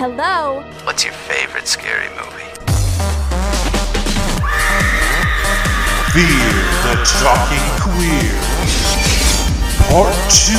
Hello? 0.00 0.62
What's 0.84 1.02
your 1.02 1.12
favorite 1.12 1.66
scary 1.66 2.06
movie? 2.10 2.46
Fear 6.14 6.54
the 6.86 6.94
Talking 7.18 7.66
Queer. 7.82 8.38
Part 9.90 10.14
2. 10.30 10.54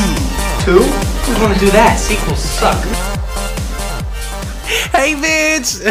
Two? 0.66 0.84
Who's 1.24 1.38
gonna 1.40 1.58
do 1.58 1.72
that? 1.72 1.96
Sequels 1.98 2.38
suck. 2.38 2.84
Hey, 4.92 5.16
bitch! 5.16 5.88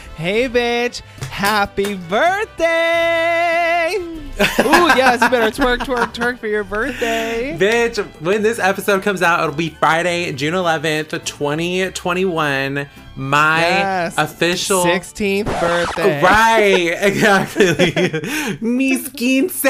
Hey, 0.16 0.48
bitch! 0.48 1.02
Happy 1.28 1.94
birthday! 1.94 3.67
Ooh, 3.96 4.86
yes, 4.96 5.20
you 5.22 5.28
better 5.30 5.50
twerk, 5.50 5.78
twerk, 5.78 6.14
twerk 6.14 6.38
for 6.38 6.46
your 6.46 6.62
birthday. 6.64 7.56
bitch, 7.58 7.98
when 8.20 8.42
this 8.42 8.58
episode 8.58 9.02
comes 9.02 9.20
out, 9.22 9.40
it'll 9.40 9.54
be 9.54 9.70
Friday, 9.70 10.32
June 10.32 10.54
11th, 10.54 11.24
2021. 11.24 12.88
My 13.16 13.60
Yes. 13.60 14.14
official. 14.16 14.84
16th 14.84 15.46
birthday. 15.60 16.22
Right, 16.22 16.96
exactly. 17.00 18.58
Mis 18.60 19.08
quince. 19.08 19.64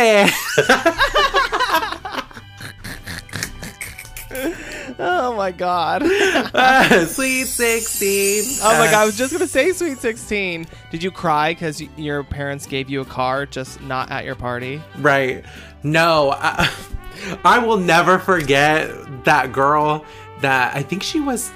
Oh 4.98 5.34
my 5.34 5.52
god. 5.52 6.02
Sweet 7.09 7.45
16. 7.47 8.59
Oh 8.62 8.79
my 8.79 8.91
god, 8.91 9.02
I 9.02 9.05
was 9.06 9.16
just 9.16 9.33
gonna 9.33 9.47
say 9.47 9.73
Sweet 9.73 9.98
16. 9.98 10.66
Did 10.91 11.02
you 11.02 11.11
cry 11.11 11.52
because 11.52 11.80
your 11.97 12.25
parents 12.25 12.66
gave 12.66 12.91
you 12.91 13.01
a 13.01 13.05
car, 13.05 13.47
just 13.47 13.80
not 13.83 14.11
at 14.11 14.25
your 14.25 14.34
party? 14.34 14.83
Right. 14.98 15.45
No, 15.83 16.33
I, 16.37 16.70
I 17.45 17.59
will 17.59 17.77
never 17.77 18.19
forget 18.19 19.25
that 19.25 19.53
girl 19.53 20.05
that 20.41 20.75
I 20.77 20.83
think 20.83 21.03
she 21.03 21.20
was 21.20 21.51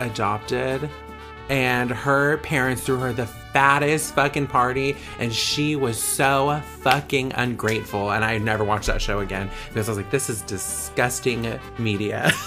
adopted 0.00 0.88
and 1.48 1.90
her 1.90 2.38
parents 2.38 2.82
threw 2.82 2.98
her 2.98 3.12
the 3.12 3.28
fattest 3.52 4.14
fucking 4.14 4.46
party 4.46 4.96
and 5.18 5.32
she 5.32 5.76
was 5.76 5.98
so 5.98 6.60
fucking 6.80 7.32
ungrateful 7.34 8.12
and 8.12 8.24
I 8.24 8.38
never 8.38 8.64
watched 8.64 8.86
that 8.86 9.02
show 9.02 9.20
again 9.20 9.50
because 9.68 9.88
I 9.88 9.92
was 9.92 9.98
like 9.98 10.10
this 10.10 10.30
is 10.30 10.42
disgusting 10.42 11.58
media. 11.78 12.32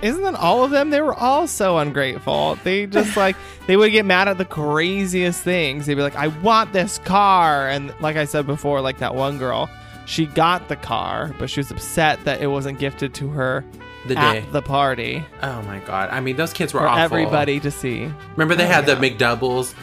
Isn't 0.00 0.22
that 0.22 0.36
all 0.36 0.62
of 0.62 0.70
them? 0.70 0.90
They 0.90 1.00
were 1.00 1.14
all 1.14 1.48
so 1.48 1.78
ungrateful. 1.78 2.56
They 2.62 2.86
just 2.86 3.16
like 3.16 3.36
they 3.66 3.76
would 3.76 3.90
get 3.90 4.04
mad 4.04 4.28
at 4.28 4.38
the 4.38 4.44
craziest 4.44 5.42
things. 5.42 5.86
They'd 5.86 5.96
be 5.96 6.02
like, 6.02 6.14
"I 6.14 6.28
want 6.28 6.72
this 6.72 6.98
car," 6.98 7.68
and 7.68 7.92
like 8.00 8.16
I 8.16 8.24
said 8.24 8.46
before, 8.46 8.80
like 8.80 8.98
that 8.98 9.16
one 9.16 9.38
girl, 9.38 9.68
she 10.06 10.26
got 10.26 10.68
the 10.68 10.76
car, 10.76 11.34
but 11.38 11.50
she 11.50 11.58
was 11.58 11.72
upset 11.72 12.22
that 12.24 12.40
it 12.40 12.46
wasn't 12.46 12.78
gifted 12.78 13.12
to 13.14 13.28
her 13.30 13.64
the 14.06 14.16
at 14.16 14.32
day. 14.32 14.44
the 14.52 14.62
party 14.62 15.24
oh 15.42 15.62
my 15.62 15.78
god. 15.80 16.10
I 16.10 16.20
mean 16.20 16.36
those 16.36 16.52
kids 16.52 16.72
were 16.72 16.80
for 16.80 16.86
awful. 16.88 17.02
everybody 17.02 17.60
to 17.60 17.70
see. 17.70 18.10
Remember 18.36 18.54
they 18.54 18.64
Oh, 18.64 18.68
had 18.68 18.86
the 18.86 18.94
McDoubles, 18.96 19.74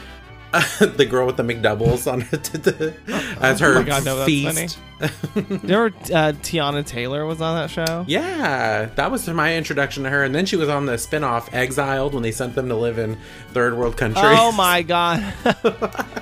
the 0.96 1.06
girl 1.06 1.26
with 1.28 1.36
the 1.38 1.44
McDoubles 1.44 2.10
on 2.12 2.22
it 2.32 2.96
as 3.42 3.60
her 3.60 3.78
Oh 3.80 3.84
God, 3.84 4.06
no, 4.06 4.16
that's 4.16 4.26
feast. 4.26 4.80
Remember 5.36 5.88
uh, 6.14 6.32
Teyana 6.42 6.86
Taylor 6.86 7.26
was 7.26 7.42
on 7.42 7.56
that 7.58 7.70
show? 7.70 8.06
Yeah, 8.08 8.86
that 8.96 9.12
was 9.12 9.28
my 9.28 9.58
introduction 9.58 10.04
to 10.04 10.10
her, 10.10 10.24
and 10.24 10.34
then 10.34 10.46
she 10.46 10.56
was 10.56 10.70
on 10.70 10.86
the 10.86 10.98
spin-off 10.98 11.54
Exiled 11.54 12.14
when 12.14 12.24
they 12.24 12.32
sent 12.32 12.56
them 12.56 12.70
to 12.70 12.76
live 12.76 12.98
in 12.98 13.18
third 13.52 13.78
world 13.78 13.98
countries. 13.98 14.24
Oh 14.26 14.54
my 14.54 14.82
god! 14.84 15.22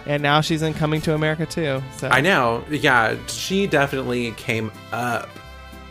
and 0.08 0.24
now 0.24 0.42
she's 0.42 0.64
in 0.64 0.74
Coming 0.74 1.02
to 1.02 1.14
America 1.14 1.46
too. 1.46 1.84
So 1.98 2.08
I 2.08 2.22
know. 2.22 2.66
Yeah, 2.72 3.16
she 3.28 3.68
definitely 3.68 4.32
came 4.32 4.72
up. 4.92 5.30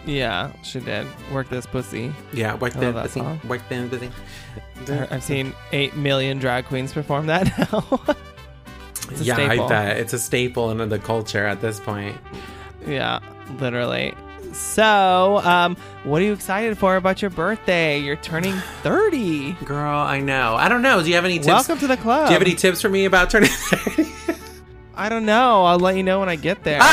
Yeah, 0.06 0.52
she 0.62 0.80
did 0.80 1.06
work 1.32 1.48
this 1.48 1.66
pussy. 1.66 2.12
Yeah, 2.32 2.54
work 2.54 2.76
I 2.76 2.80
then, 2.80 2.94
love 2.94 2.94
that 2.96 3.02
busy, 3.04 3.20
song. 3.20 3.40
work 3.48 3.62
then, 3.68 3.88
busy. 3.88 4.10
I've 4.88 5.22
seen 5.22 5.52
eight 5.72 5.94
million 5.96 6.38
drag 6.38 6.64
queens 6.66 6.92
perform 6.92 7.26
that 7.26 7.46
now. 7.72 8.00
It's 9.10 9.20
a 9.20 9.24
Yeah, 9.24 9.34
staple. 9.34 9.66
I 9.66 9.68
bet 9.68 9.96
it's 9.98 10.12
a 10.12 10.18
staple 10.18 10.70
in 10.70 10.88
the 10.88 10.98
culture 10.98 11.46
at 11.46 11.60
this 11.60 11.78
point. 11.80 12.16
Yeah, 12.86 13.20
literally. 13.60 14.14
So, 14.52 15.38
um, 15.44 15.76
what 16.04 16.20
are 16.20 16.24
you 16.26 16.32
excited 16.34 16.76
for 16.76 16.96
about 16.96 17.22
your 17.22 17.30
birthday? 17.30 17.98
You're 17.98 18.16
turning 18.16 18.52
30. 18.82 19.52
Girl, 19.64 19.98
I 19.98 20.20
know. 20.20 20.56
I 20.56 20.68
don't 20.68 20.82
know. 20.82 21.02
Do 21.02 21.08
you 21.08 21.14
have 21.14 21.24
any 21.24 21.36
tips? 21.36 21.46
Welcome 21.46 21.78
to 21.78 21.86
the 21.86 21.96
club. 21.96 22.26
Do 22.26 22.32
you 22.34 22.38
have 22.38 22.46
any 22.46 22.54
tips 22.54 22.82
for 22.82 22.88
me 22.90 23.06
about 23.06 23.30
turning 23.30 23.48
30? 23.50 24.10
I 24.94 25.08
don't 25.08 25.24
know. 25.24 25.64
I'll 25.64 25.78
let 25.78 25.96
you 25.96 26.02
know 26.02 26.20
when 26.20 26.28
I 26.28 26.36
get 26.36 26.64
there. 26.64 26.80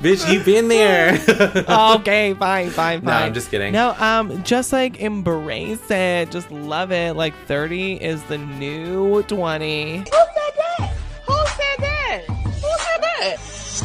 Bitch, 0.00 0.32
you've 0.32 0.46
been 0.46 0.68
there. 0.68 1.12
okay, 1.98 2.32
fine, 2.32 2.70
fine, 2.70 2.70
fine. 2.70 3.04
No, 3.04 3.12
I'm 3.12 3.34
just 3.34 3.50
kidding. 3.50 3.72
No, 3.72 3.94
um, 3.98 4.42
just 4.44 4.72
like 4.72 4.98
embrace 4.98 5.90
it. 5.90 6.30
Just 6.30 6.50
love 6.50 6.90
it. 6.90 7.16
Like 7.16 7.34
30 7.46 7.94
is 8.02 8.22
the 8.24 8.38
new 8.38 9.22
20. 9.24 9.98
Who 9.98 10.04
said 10.04 10.12
that? 10.56 10.94
Who 11.26 11.34
said 11.34 11.76
that? 11.80 12.22
Who 12.26 12.70
said 12.78 13.02
that? 13.02 13.36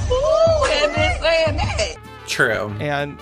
Who 0.08 0.64
has 0.72 0.96
been 0.96 1.22
saying 1.22 1.58
that? 1.58 1.96
True. 2.28 2.74
And 2.80 3.20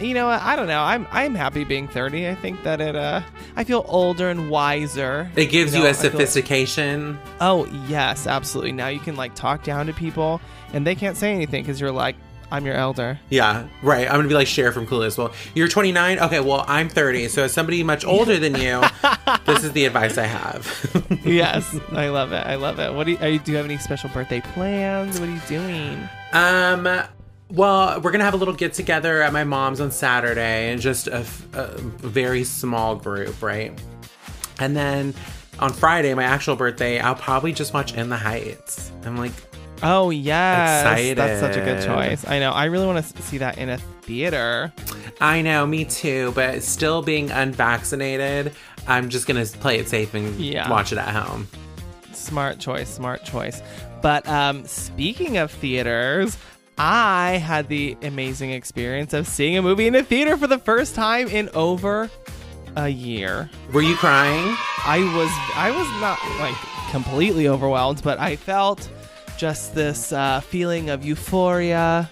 you 0.00 0.14
know? 0.14 0.28
I 0.28 0.56
don't 0.56 0.66
know. 0.66 0.80
I'm 0.80 1.06
I'm 1.10 1.34
happy 1.34 1.64
being 1.64 1.88
30. 1.88 2.26
I 2.26 2.34
think 2.36 2.62
that 2.62 2.80
it 2.80 2.96
uh 2.96 3.20
I 3.54 3.64
feel 3.64 3.84
older 3.86 4.30
and 4.30 4.48
wiser. 4.48 5.30
It 5.36 5.46
gives 5.50 5.74
you, 5.74 5.80
know, 5.80 5.86
a 5.86 5.90
I 5.90 5.92
feel- 5.92 6.10
sophistication. 6.12 7.18
Oh, 7.42 7.66
yes, 7.86 8.26
absolutely. 8.26 8.72
Now 8.72 8.88
you 8.88 9.00
can 9.00 9.16
like 9.16 9.34
talk 9.34 9.62
down 9.62 9.86
to 9.88 9.92
people 9.92 10.40
and 10.72 10.86
they 10.86 10.94
can't 10.94 11.18
say 11.18 11.34
anything 11.34 11.66
cuz 11.66 11.78
you're 11.78 11.92
like 11.92 12.16
I'm 12.50 12.66
your 12.66 12.74
elder. 12.74 13.18
Yeah, 13.30 13.68
right. 13.82 14.06
I'm 14.06 14.16
gonna 14.16 14.28
be 14.28 14.34
like 14.34 14.46
Cher 14.46 14.72
from 14.72 14.86
Clueless. 14.86 15.16
Well, 15.16 15.32
you're 15.54 15.68
29. 15.68 16.18
Okay, 16.18 16.40
well, 16.40 16.64
I'm 16.66 16.88
30. 16.88 17.28
So 17.28 17.44
as 17.44 17.52
somebody 17.52 17.82
much 17.82 18.04
older 18.04 18.38
than 18.38 18.54
you, 18.56 18.82
this 19.46 19.64
is 19.64 19.72
the 19.72 19.84
advice 19.84 20.18
I 20.18 20.26
have. 20.26 21.18
yes, 21.24 21.76
I 21.92 22.08
love 22.08 22.32
it. 22.32 22.46
I 22.46 22.56
love 22.56 22.78
it. 22.78 22.92
What 22.92 23.04
do 23.04 23.12
you, 23.12 23.18
are 23.18 23.28
you 23.28 23.38
do 23.38 23.52
you 23.52 23.56
have 23.56 23.66
any 23.66 23.78
special 23.78 24.10
birthday 24.10 24.40
plans? 24.40 25.20
What 25.20 25.28
are 25.28 25.32
you 25.32 25.40
doing? 25.48 26.08
um, 26.32 27.02
well, 27.50 28.00
we're 28.00 28.12
gonna 28.12 28.24
have 28.24 28.34
a 28.34 28.38
little 28.38 28.54
get 28.54 28.74
together 28.74 29.22
at 29.22 29.32
my 29.32 29.44
mom's 29.44 29.80
on 29.80 29.90
Saturday, 29.90 30.72
and 30.72 30.80
just 30.80 31.08
a 31.08 31.24
very 31.56 32.44
small 32.44 32.96
group, 32.96 33.42
right? 33.42 33.80
And 34.60 34.76
then 34.76 35.14
on 35.58 35.72
Friday, 35.72 36.14
my 36.14 36.24
actual 36.24 36.56
birthday, 36.56 37.00
I'll 37.00 37.14
probably 37.14 37.52
just 37.52 37.74
watch 37.74 37.94
In 37.94 38.08
the 38.08 38.16
Heights. 38.16 38.92
I'm 39.04 39.16
like, 39.16 39.32
Oh, 39.82 40.10
yes. 40.10 40.82
Excited. 40.82 41.18
that's 41.18 41.40
such 41.40 41.56
a 41.56 41.60
good 41.64 41.84
choice. 41.84 42.26
I 42.28 42.38
know. 42.38 42.50
I 42.52 42.66
really 42.66 42.86
want 42.86 43.04
to 43.04 43.22
see 43.22 43.38
that 43.38 43.58
in 43.58 43.70
a 43.70 43.78
theater. 43.78 44.72
I 45.20 45.42
know, 45.42 45.66
me 45.66 45.84
too, 45.84 46.32
but 46.34 46.62
still 46.62 47.02
being 47.02 47.30
unvaccinated, 47.30 48.52
I'm 48.86 49.08
just 49.08 49.26
gonna 49.26 49.44
play 49.44 49.78
it 49.78 49.88
safe 49.88 50.14
and 50.14 50.38
Yeah. 50.40 50.68
watch 50.70 50.92
it 50.92 50.98
at 50.98 51.08
home. 51.14 51.48
Smart 52.12 52.58
choice, 52.58 52.88
smart 52.88 53.24
choice. 53.24 53.62
But 54.02 54.26
um, 54.28 54.64
speaking 54.66 55.36
of 55.38 55.50
theaters, 55.50 56.36
I 56.78 57.32
had 57.32 57.68
the 57.68 57.96
amazing 58.02 58.50
experience 58.52 59.12
of 59.12 59.26
seeing 59.26 59.56
a 59.58 59.62
movie 59.62 59.86
in 59.86 59.94
a 59.94 60.02
theater 60.02 60.36
for 60.36 60.46
the 60.46 60.58
first 60.58 60.94
time 60.94 61.28
in 61.28 61.50
over 61.54 62.08
a 62.76 62.88
year. 62.88 63.50
Were 63.72 63.82
you 63.82 63.94
crying? 63.96 64.54
I 64.86 65.00
was 65.16 65.30
I 65.56 65.70
was 65.70 65.86
not 66.00 66.18
like 66.40 66.56
completely 66.90 67.48
overwhelmed, 67.48 68.00
but 68.02 68.18
I 68.18 68.36
felt 68.36 68.88
just 69.40 69.74
this 69.74 70.12
uh, 70.12 70.38
feeling 70.40 70.90
of 70.90 71.02
euphoria. 71.02 72.10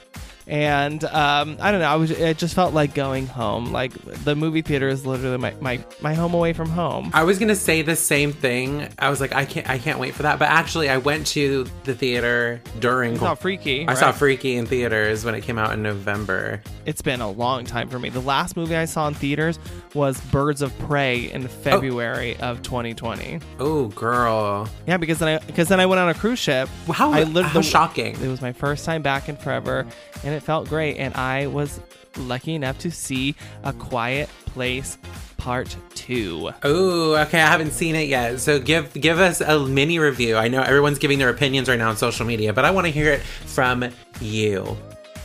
And 0.48 1.04
um, 1.04 1.58
I 1.60 1.70
don't 1.70 1.80
know. 1.80 1.86
I 1.88 1.96
was. 1.96 2.10
It 2.10 2.38
just 2.38 2.54
felt 2.54 2.72
like 2.72 2.94
going 2.94 3.26
home. 3.26 3.70
Like 3.70 3.92
the 4.24 4.34
movie 4.34 4.62
theater 4.62 4.88
is 4.88 5.04
literally 5.04 5.36
my, 5.36 5.54
my, 5.60 5.84
my 6.00 6.14
home 6.14 6.32
away 6.32 6.54
from 6.54 6.70
home. 6.70 7.10
I 7.12 7.24
was 7.24 7.38
gonna 7.38 7.54
say 7.54 7.82
the 7.82 7.94
same 7.96 8.32
thing. 8.32 8.88
I 8.98 9.10
was 9.10 9.20
like, 9.20 9.34
I 9.34 9.44
can't, 9.44 9.68
I 9.68 9.76
can't 9.78 9.98
wait 9.98 10.14
for 10.14 10.22
that. 10.22 10.38
But 10.38 10.48
actually, 10.48 10.88
I 10.88 10.96
went 10.96 11.26
to 11.28 11.66
the 11.84 11.94
theater 11.94 12.62
during. 12.80 13.16
I 13.16 13.18
saw 13.18 13.34
Freaky. 13.34 13.86
I 13.86 13.92
saw? 13.94 14.10
Freaky 14.12 14.56
in 14.56 14.64
theaters 14.64 15.22
when 15.24 15.34
it 15.34 15.42
came 15.42 15.58
out 15.58 15.72
in 15.74 15.82
November. 15.82 16.62
It's 16.86 17.02
been 17.02 17.20
a 17.20 17.30
long 17.30 17.66
time 17.66 17.90
for 17.90 17.98
me. 17.98 18.08
The 18.08 18.20
last 18.22 18.56
movie 18.56 18.74
I 18.74 18.86
saw 18.86 19.06
in 19.08 19.12
theaters 19.14 19.58
was 19.92 20.18
Birds 20.32 20.62
of 20.62 20.76
Prey 20.78 21.30
in 21.30 21.46
February 21.46 22.36
of 22.40 22.62
2020. 22.62 23.40
Oh, 23.60 23.88
girl, 23.88 24.66
Yeah, 24.86 24.96
because 24.96 25.18
then 25.18 25.28
I 25.28 25.44
because 25.44 25.68
then 25.68 25.78
I 25.80 25.84
went 25.86 26.00
on 26.00 26.08
a 26.08 26.14
cruise 26.14 26.38
ship. 26.38 26.70
how, 26.90 27.12
I 27.12 27.24
lived 27.24 27.48
how 27.48 27.60
the- 27.60 27.62
shocking! 27.62 28.14
It 28.22 28.28
was 28.28 28.40
my 28.40 28.52
first 28.52 28.86
time 28.86 29.02
back 29.02 29.28
in 29.28 29.36
forever, 29.36 29.86
and 30.24 30.34
it 30.34 30.37
felt 30.40 30.68
great. 30.68 30.96
And 30.98 31.14
I 31.14 31.46
was 31.46 31.80
lucky 32.16 32.54
enough 32.54 32.78
to 32.80 32.90
see 32.90 33.34
A 33.64 33.72
Quiet 33.72 34.28
Place 34.46 34.98
Part 35.36 35.76
Two. 35.94 36.50
Oh, 36.64 37.14
okay, 37.16 37.40
I 37.40 37.46
haven't 37.46 37.70
seen 37.72 37.94
it 37.94 38.08
yet. 38.08 38.40
So 38.40 38.58
give 38.58 38.92
give 38.94 39.18
us 39.20 39.40
a 39.40 39.58
mini 39.66 39.98
review. 39.98 40.36
I 40.36 40.48
know 40.48 40.62
everyone's 40.62 40.98
giving 40.98 41.18
their 41.18 41.28
opinions 41.28 41.68
right 41.68 41.78
now 41.78 41.90
on 41.90 41.96
social 41.96 42.26
media, 42.26 42.52
but 42.52 42.64
I 42.64 42.70
want 42.72 42.86
to 42.86 42.90
hear 42.90 43.12
it 43.12 43.20
from 43.22 43.88
you, 44.20 44.76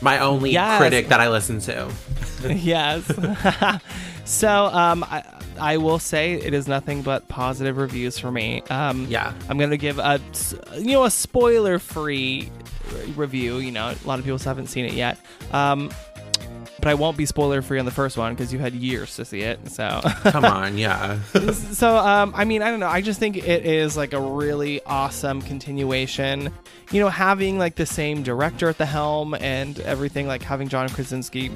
my 0.01 0.19
only 0.19 0.51
Yes. 0.51 0.80
critic 0.80 1.07
that 1.07 1.19
I 1.19 1.30
listen 1.30 1.59
to. 1.62 1.92
yes. 2.54 3.06
so 4.25 4.66
um, 4.68 5.04
I, 5.06 5.24
I 5.59 5.77
will 5.77 6.00
say 6.00 6.33
it 6.33 6.53
is 6.53 6.67
nothing 6.67 7.01
but 7.01 7.27
positive 7.27 7.77
reviews 7.77 8.17
for 8.19 8.31
me. 8.31 8.61
Um, 8.69 9.07
Yeah. 9.09 9.33
I'm 9.50 9.57
gonna 9.57 9.77
give 9.77 10.00
a 10.00 10.19
you 10.77 10.91
know 10.94 11.05
a 11.05 11.11
spoiler 11.11 11.79
free 11.79 12.51
review. 13.15 13.57
You 13.57 13.71
know, 13.71 13.89
a 13.89 14.07
lot 14.07 14.19
of 14.19 14.25
people 14.25 14.38
haven't 14.39 14.67
seen 14.67 14.85
it 14.85 14.94
yet. 14.94 15.17
Um, 15.51 15.89
but 16.79 16.89
I 16.89 16.95
won't 16.95 17.15
be 17.15 17.25
spoiler 17.25 17.61
free 17.61 17.79
on 17.79 17.85
the 17.85 17.91
first 17.91 18.17
one 18.17 18.33
because 18.33 18.51
you 18.51 18.59
had 18.59 18.73
years 18.73 19.15
to 19.15 19.23
see 19.23 19.39
it. 19.39 19.69
So, 19.71 20.01
Come 20.23 20.44
on, 20.44 20.77
yeah. 20.77 21.21
so 21.53 21.95
um, 21.95 22.33
I 22.35 22.44
mean, 22.44 22.61
I 22.61 22.69
don't 22.71 22.81
know. 22.81 22.89
I 22.89 22.99
just 23.01 23.19
think 23.21 23.38
it 23.38 23.65
is 23.65 23.95
like 23.95 24.11
a 24.11 24.19
really 24.19 24.81
awesome 24.85 25.41
continuation. 25.41 26.51
You 26.91 26.99
know, 26.99 27.07
having 27.07 27.57
like 27.57 27.75
the 27.75 27.85
same 27.85 28.21
director 28.21 28.67
at 28.67 28.77
the 28.77 28.85
helm 28.85 29.33
and 29.35 29.79
everything, 29.81 30.27
like 30.27 30.41
having 30.41 30.67
John 30.67 30.89
Krasinski 30.89 31.51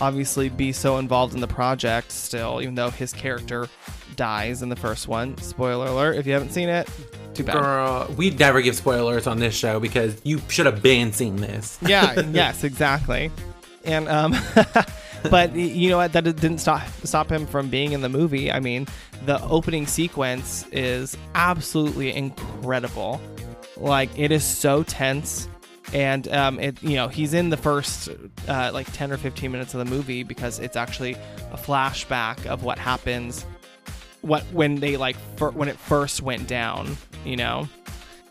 obviously 0.00 0.48
be 0.48 0.72
so 0.72 0.98
involved 0.98 1.34
in 1.34 1.40
the 1.40 1.48
project 1.48 2.12
still, 2.12 2.60
even 2.62 2.74
though 2.74 2.90
his 2.90 3.12
character 3.12 3.68
dies 4.16 4.62
in 4.62 4.68
the 4.68 4.76
first 4.76 5.08
one. 5.08 5.36
Spoiler 5.38 5.86
alert! 5.86 6.16
If 6.16 6.26
you 6.26 6.32
haven't 6.32 6.52
seen 6.52 6.68
it, 6.68 6.88
too 7.34 7.44
bad. 7.44 7.60
Girl, 7.60 8.14
we 8.16 8.30
never 8.30 8.60
give 8.60 8.76
spoilers 8.76 9.26
on 9.26 9.38
this 9.38 9.54
show 9.54 9.80
because 9.80 10.20
you 10.24 10.40
should 10.48 10.66
have 10.66 10.82
been 10.82 11.12
seeing 11.12 11.36
this. 11.36 11.78
yeah 11.82 12.20
yes 12.32 12.64
exactly 12.64 13.30
and 13.84 14.08
um 14.08 14.34
but 15.30 15.54
you 15.54 15.88
know 15.88 15.96
what 15.96 16.12
that 16.12 16.24
didn't 16.24 16.58
stop 16.58 16.86
stop 17.04 17.30
him 17.30 17.46
from 17.46 17.68
being 17.68 17.92
in 17.92 18.00
the 18.00 18.08
movie 18.08 18.50
i 18.50 18.60
mean 18.60 18.86
the 19.26 19.40
opening 19.44 19.86
sequence 19.86 20.66
is 20.72 21.16
absolutely 21.34 22.14
incredible 22.14 23.20
like 23.76 24.10
it 24.18 24.30
is 24.30 24.44
so 24.44 24.82
tense 24.82 25.48
and 25.92 26.28
um 26.28 26.58
it 26.60 26.80
you 26.82 26.94
know 26.94 27.08
he's 27.08 27.34
in 27.34 27.50
the 27.50 27.56
first 27.56 28.08
uh, 28.48 28.70
like 28.72 28.90
10 28.92 29.12
or 29.12 29.16
15 29.16 29.50
minutes 29.50 29.74
of 29.74 29.78
the 29.78 29.84
movie 29.84 30.22
because 30.22 30.58
it's 30.58 30.76
actually 30.76 31.14
a 31.52 31.56
flashback 31.56 32.46
of 32.46 32.62
what 32.62 32.78
happens 32.78 33.44
what 34.20 34.42
when 34.52 34.76
they 34.76 34.96
like 34.96 35.16
when 35.54 35.68
it 35.68 35.76
first 35.76 36.22
went 36.22 36.46
down 36.46 36.96
you 37.24 37.36
know? 37.36 37.68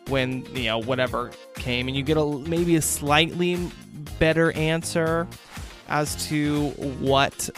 When 0.07 0.43
you 0.55 0.63
know 0.63 0.79
whatever 0.79 1.31
came 1.55 1.87
and 1.87 1.95
you 1.95 2.01
get 2.01 2.17
a 2.17 2.25
maybe 2.25 2.75
a 2.75 2.81
slightly 2.81 3.59
better 4.17 4.51
answer 4.53 5.27
as 5.87 6.27
to 6.27 6.69
what 6.99 7.49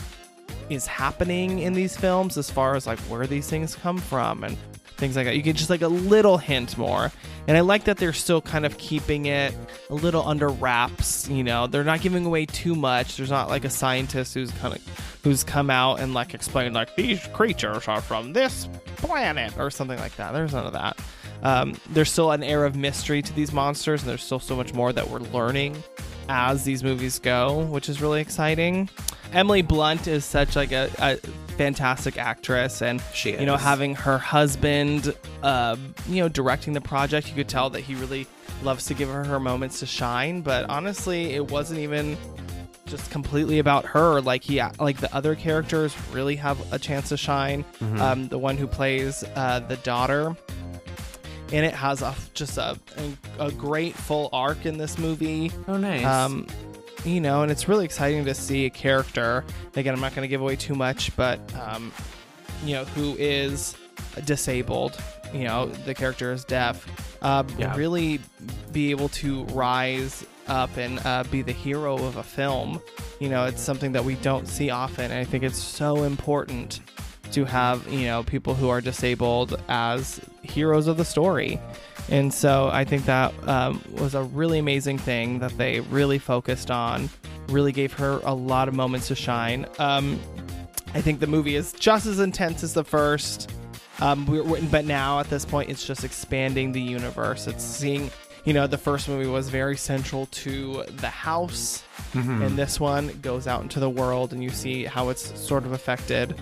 is 0.70 0.86
happening 0.86 1.60
in 1.60 1.74
these 1.74 1.96
films 1.96 2.38
as 2.38 2.50
far 2.50 2.76
as 2.76 2.88
like 2.88 3.00
where 3.02 3.26
these 3.26 3.50
things 3.50 3.76
come 3.76 3.98
from 3.98 4.44
and 4.44 4.58
things 5.02 5.18
like 5.18 5.26
that. 5.26 5.36
You 5.36 5.42
get 5.42 5.58
just 5.58 5.70
like 5.70 5.82
a 5.82 5.90
little 5.90 6.38
hint 6.38 6.78
more. 6.78 7.12
And 7.48 7.58
i 7.58 7.62
like 7.62 7.86
that 7.86 7.98
they're 7.98 8.14
still 8.14 8.40
kind 8.40 8.68
of 8.68 8.78
keeping 8.78 9.26
it 9.26 9.54
a 9.90 9.96
little 9.96 10.26
under 10.26 10.48
wraps 10.48 11.28
you 11.28 11.44
know? 11.44 11.68
They're 11.68 11.84
not 11.84 12.02
giving 12.02 12.26
away 12.26 12.46
too 12.46 12.76
much. 12.76 13.18
There's 13.18 13.32
not 13.32 13.50
like 13.50 13.66
a 13.66 13.70
scientist 13.70 14.36
who's 14.36 14.52
kind 14.52 14.76
of 14.76 15.20
who's 15.24 15.44
come 15.44 15.70
out 15.70 16.00
and 16.00 16.14
like 16.14 16.34
explained 16.34 16.76
like 16.76 16.96
these 16.96 17.28
creatures 17.34 17.88
are 17.88 18.00
from 18.00 18.32
this 18.32 18.70
planet 18.98 19.58
or 19.58 19.70
something 19.72 20.00
like 20.00 20.16
that. 20.16 20.32
There's 20.32 20.54
none 20.54 20.68
of 20.68 20.74
that. 20.74 20.98
Um, 21.44 21.76
there's 21.90 22.12
still 22.12 22.32
an 22.32 22.44
air 22.44 22.64
of 22.66 22.76
mystery 22.76 23.24
to 23.24 23.34
these 23.34 23.52
monsters 23.52 24.04
and 24.04 24.10
there's 24.10 24.24
still 24.24 24.40
so 24.40 24.56
much 24.56 24.74
more 24.74 24.94
that 24.94 25.10
we're 25.10 25.20
learning 25.20 25.84
as 26.30 26.64
these 26.64 26.84
movies 26.84 27.18
go 27.18 27.64
which 27.66 27.90
is 27.90 28.02
really 28.02 28.22
exciting. 28.22 28.88
Emily 29.34 29.64
blunt 29.64 30.08
is 30.08 30.26
such 30.26 30.56
like 30.56 30.72
a, 30.72 30.92
a 31.00 31.18
fantastic 31.62 32.18
actress 32.18 32.82
and 32.82 33.02
She 33.14 33.32
you 33.38 33.46
know 33.46 33.54
is. 33.56 33.62
having 33.62 33.94
her 33.96 34.18
husband 34.18 35.14
uh, 35.44 35.76
you 36.08 36.22
know 36.24 36.28
directing 36.30 36.74
the 36.74 36.82
project 36.82 37.28
you 37.30 37.36
could 37.36 37.48
tell 37.48 37.70
that 37.70 37.82
he 37.82 37.94
really 37.96 38.26
loves 38.64 38.86
to 38.86 38.94
give 38.96 39.10
her 39.10 39.24
her 39.24 39.40
moments 39.40 39.80
to 39.82 39.86
shine 39.86 40.42
but 40.42 40.68
honestly 40.70 41.34
it 41.34 41.52
wasn't 41.52 41.80
even 41.80 42.18
just 42.88 43.12
completely 43.12 43.60
about 43.60 43.86
her 43.86 44.22
like 44.22 44.44
he 44.44 44.60
like 44.80 44.98
the 45.00 45.14
other 45.16 45.36
characters 45.36 45.96
really 46.12 46.36
have 46.36 46.58
a 46.74 46.80
chance 46.80 47.10
to 47.10 47.18
shine 47.18 47.64
Mm-hmm. 47.80 48.02
um, 48.02 48.28
the 48.30 48.40
one 48.40 48.58
who 48.58 48.66
plays 48.68 49.24
uh, 49.36 49.60
the 49.60 49.78
daughter 49.78 50.36
and 51.54 51.66
it 51.66 51.74
has 51.76 52.02
a 52.02 52.16
just 52.34 52.58
a, 52.58 52.78
a 53.40 53.52
great 53.52 53.94
full 53.96 54.30
arc 54.34 54.66
in 54.66 54.78
this 54.80 54.98
movie 54.98 55.52
Oh, 55.68 55.78
nice. 55.78 56.06
um, 56.06 56.48
you 57.06 57.22
know, 57.22 57.42
and 57.44 57.52
it's 57.52 57.68
really 57.68 57.86
exciting 57.86 58.26
to 58.26 58.34
see 58.34 58.66
a 58.66 58.70
character. 58.70 59.44
Again, 59.76 59.94
I'm 59.94 60.02
not 60.02 60.14
going 60.16 60.24
to 60.24 60.30
give 60.30 60.42
away 60.42 60.56
too 60.56 60.76
much, 60.76 61.16
but 61.16 61.40
um, 61.56 61.92
you 62.64 62.74
know, 62.74 62.86
who 62.86 63.16
is 63.18 63.76
disabled. 64.26 64.98
You 65.34 65.46
know, 65.46 65.68
the 65.68 65.94
character 65.94 66.32
is 66.32 66.44
deaf. 66.44 66.86
Uh, 67.22 67.44
Yeah. 67.58 67.76
Really 67.76 68.20
be 68.72 68.92
able 68.92 69.10
to 69.10 69.44
rise 69.46 70.26
up 70.48 70.76
and 70.78 71.00
uh, 71.06 71.24
be 71.32 71.42
the 71.42 71.52
hero 71.54 71.96
of 71.96 72.18
a 72.18 72.24
film. 72.24 72.82
You 73.20 73.30
know, 73.30 73.46
it's 73.46 73.62
something 73.62 73.92
that 73.94 74.04
we 74.04 74.16
don't 74.16 74.48
see 74.48 74.70
often. 74.70 75.06
And 75.06 75.14
I 75.14 75.24
think 75.24 75.44
it's 75.44 75.62
so 75.62 76.04
important 76.04 76.82
to 77.32 77.46
have 77.46 77.88
you 77.88 78.06
know 78.08 78.24
people 78.24 78.54
who 78.56 78.68
are 78.68 78.82
disabled 78.82 79.58
as 79.70 80.20
heroes 80.42 80.88
of 80.88 80.98
the 80.98 81.06
story. 81.06 81.60
And 82.10 82.34
so 82.34 82.70
i 82.74 82.84
think 82.84 83.06
that 83.06 83.32
um, 83.48 83.82
was 83.92 84.16
a 84.16 84.24
really 84.24 84.60
amazing 84.60 84.98
thing 84.98 85.40
that 85.40 85.56
they 85.58 85.80
really 85.82 86.18
focused 86.20 86.70
on 86.72 87.10
really 87.48 87.72
gave 87.72 87.94
her 87.94 88.20
a 88.24 88.34
lot 88.34 88.68
of 88.68 88.74
moments 88.74 89.08
to 89.10 89.16
shine. 89.16 89.66
Um, 89.80 90.20
i 90.94 91.02
think 91.02 91.20
the 91.20 91.28
movie 91.28 91.56
is 91.56 91.74
just 91.74 92.06
as 92.06 92.20
intense 92.20 92.64
as 92.64 92.74
the 92.74 92.84
first. 92.84 93.52
Um, 94.00 94.26
we're, 94.26 94.44
we're- 94.44 94.68
but 94.72 94.84
now 94.86 95.20
at 95.20 95.30
this 95.30 95.46
point 95.46 95.70
it's 95.70 95.86
just 95.86 96.04
expanding 96.04 96.72
the 96.72 96.82
universe. 96.82 97.48
It's 97.48 97.64
seeing 97.64 98.10
you 98.46 98.54
know 98.54 98.66
the 98.68 98.78
first 98.80 99.08
movie 99.08 99.30
was 99.30 99.50
very 99.50 99.78
central 99.78 100.26
to 100.44 100.84
the 100.98 101.10
house. 101.10 101.84
And 102.14 102.58
this 102.58 102.78
one 102.80 103.08
goes 103.22 103.48
out 103.48 103.62
into 103.62 103.80
the 103.80 103.90
world 103.90 104.34
and 104.34 104.44
you 104.44 104.50
see 104.50 104.84
how 104.86 105.10
it's 105.10 105.40
sort 105.40 105.66
of 105.66 105.72
affected 105.72 106.36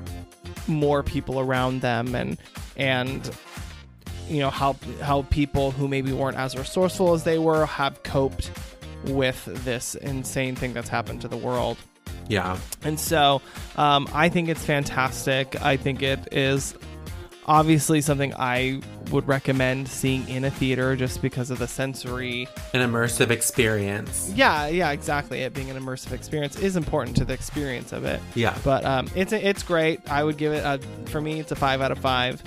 more 0.68 1.04
people 1.04 1.40
around 1.40 1.82
them 1.82 2.16
and 2.16 2.38
and 2.78 3.30
you 4.30 4.40
know 4.40 4.50
how 4.50 4.76
how 5.02 5.24
people 5.24 5.72
who 5.72 5.88
maybe 5.88 6.12
weren't 6.12 6.38
as 6.38 6.56
resourceful 6.56 7.14
as 7.14 7.24
they 7.24 7.40
were 7.40 7.66
have 7.66 8.02
coped 8.04 8.52
with 9.06 9.44
this 9.66 9.96
insane 9.96 10.56
thing 10.56 10.74
that's 10.74 10.90
happened 10.90 11.22
to 11.22 11.28
the 11.28 11.38
world 11.38 11.78
yeah. 12.30 12.60
and 12.84 13.00
so 13.00 13.42
um, 13.76 14.08
I 14.14 14.30
think 14.30 14.50
it's 14.50 14.64
fantastic. 14.64 15.62
I 15.62 15.76
think 15.78 16.02
it 16.02 16.32
is 16.32 16.76
obviously 17.46 18.02
something 18.02 18.34
I 18.38 18.82
would 19.10 19.28
recommend 19.28 19.88
seeing 19.88 20.30
in 20.30 20.46
a 20.46 20.52
theater 20.52 20.96
just 20.96 21.22
because 21.22 21.50
of 21.50 21.58
the 21.58 21.68
sensory. 21.68 22.48
An 22.74 22.88
immersive 22.88 23.32
experience. 23.32 24.32
Yeah, 24.36 24.68
yeah, 24.68 24.92
exactly. 24.92 25.42
It 25.42 25.54
being 25.54 25.72
an 25.72 25.78
immersive 25.78 26.12
experience 26.12 26.58
is 26.60 26.76
important 26.76 27.18
to 27.18 27.26
the 27.26 27.34
experience 27.34 27.92
of 27.92 28.06
it. 28.06 28.22
Yeah. 28.36 28.56
But 28.64 28.86
um, 28.86 29.10
it's 29.16 29.34
it's 29.34 29.64
great. 29.64 30.00
I 30.10 30.24
would 30.24 30.38
give 30.38 30.54
it 30.54 30.64
a 30.64 30.80
for 31.10 31.20
me. 31.20 31.40
It's 31.40 31.52
a 31.52 31.56
five 31.56 31.82
out 31.82 31.92
of 31.92 31.98
five. 31.98 32.44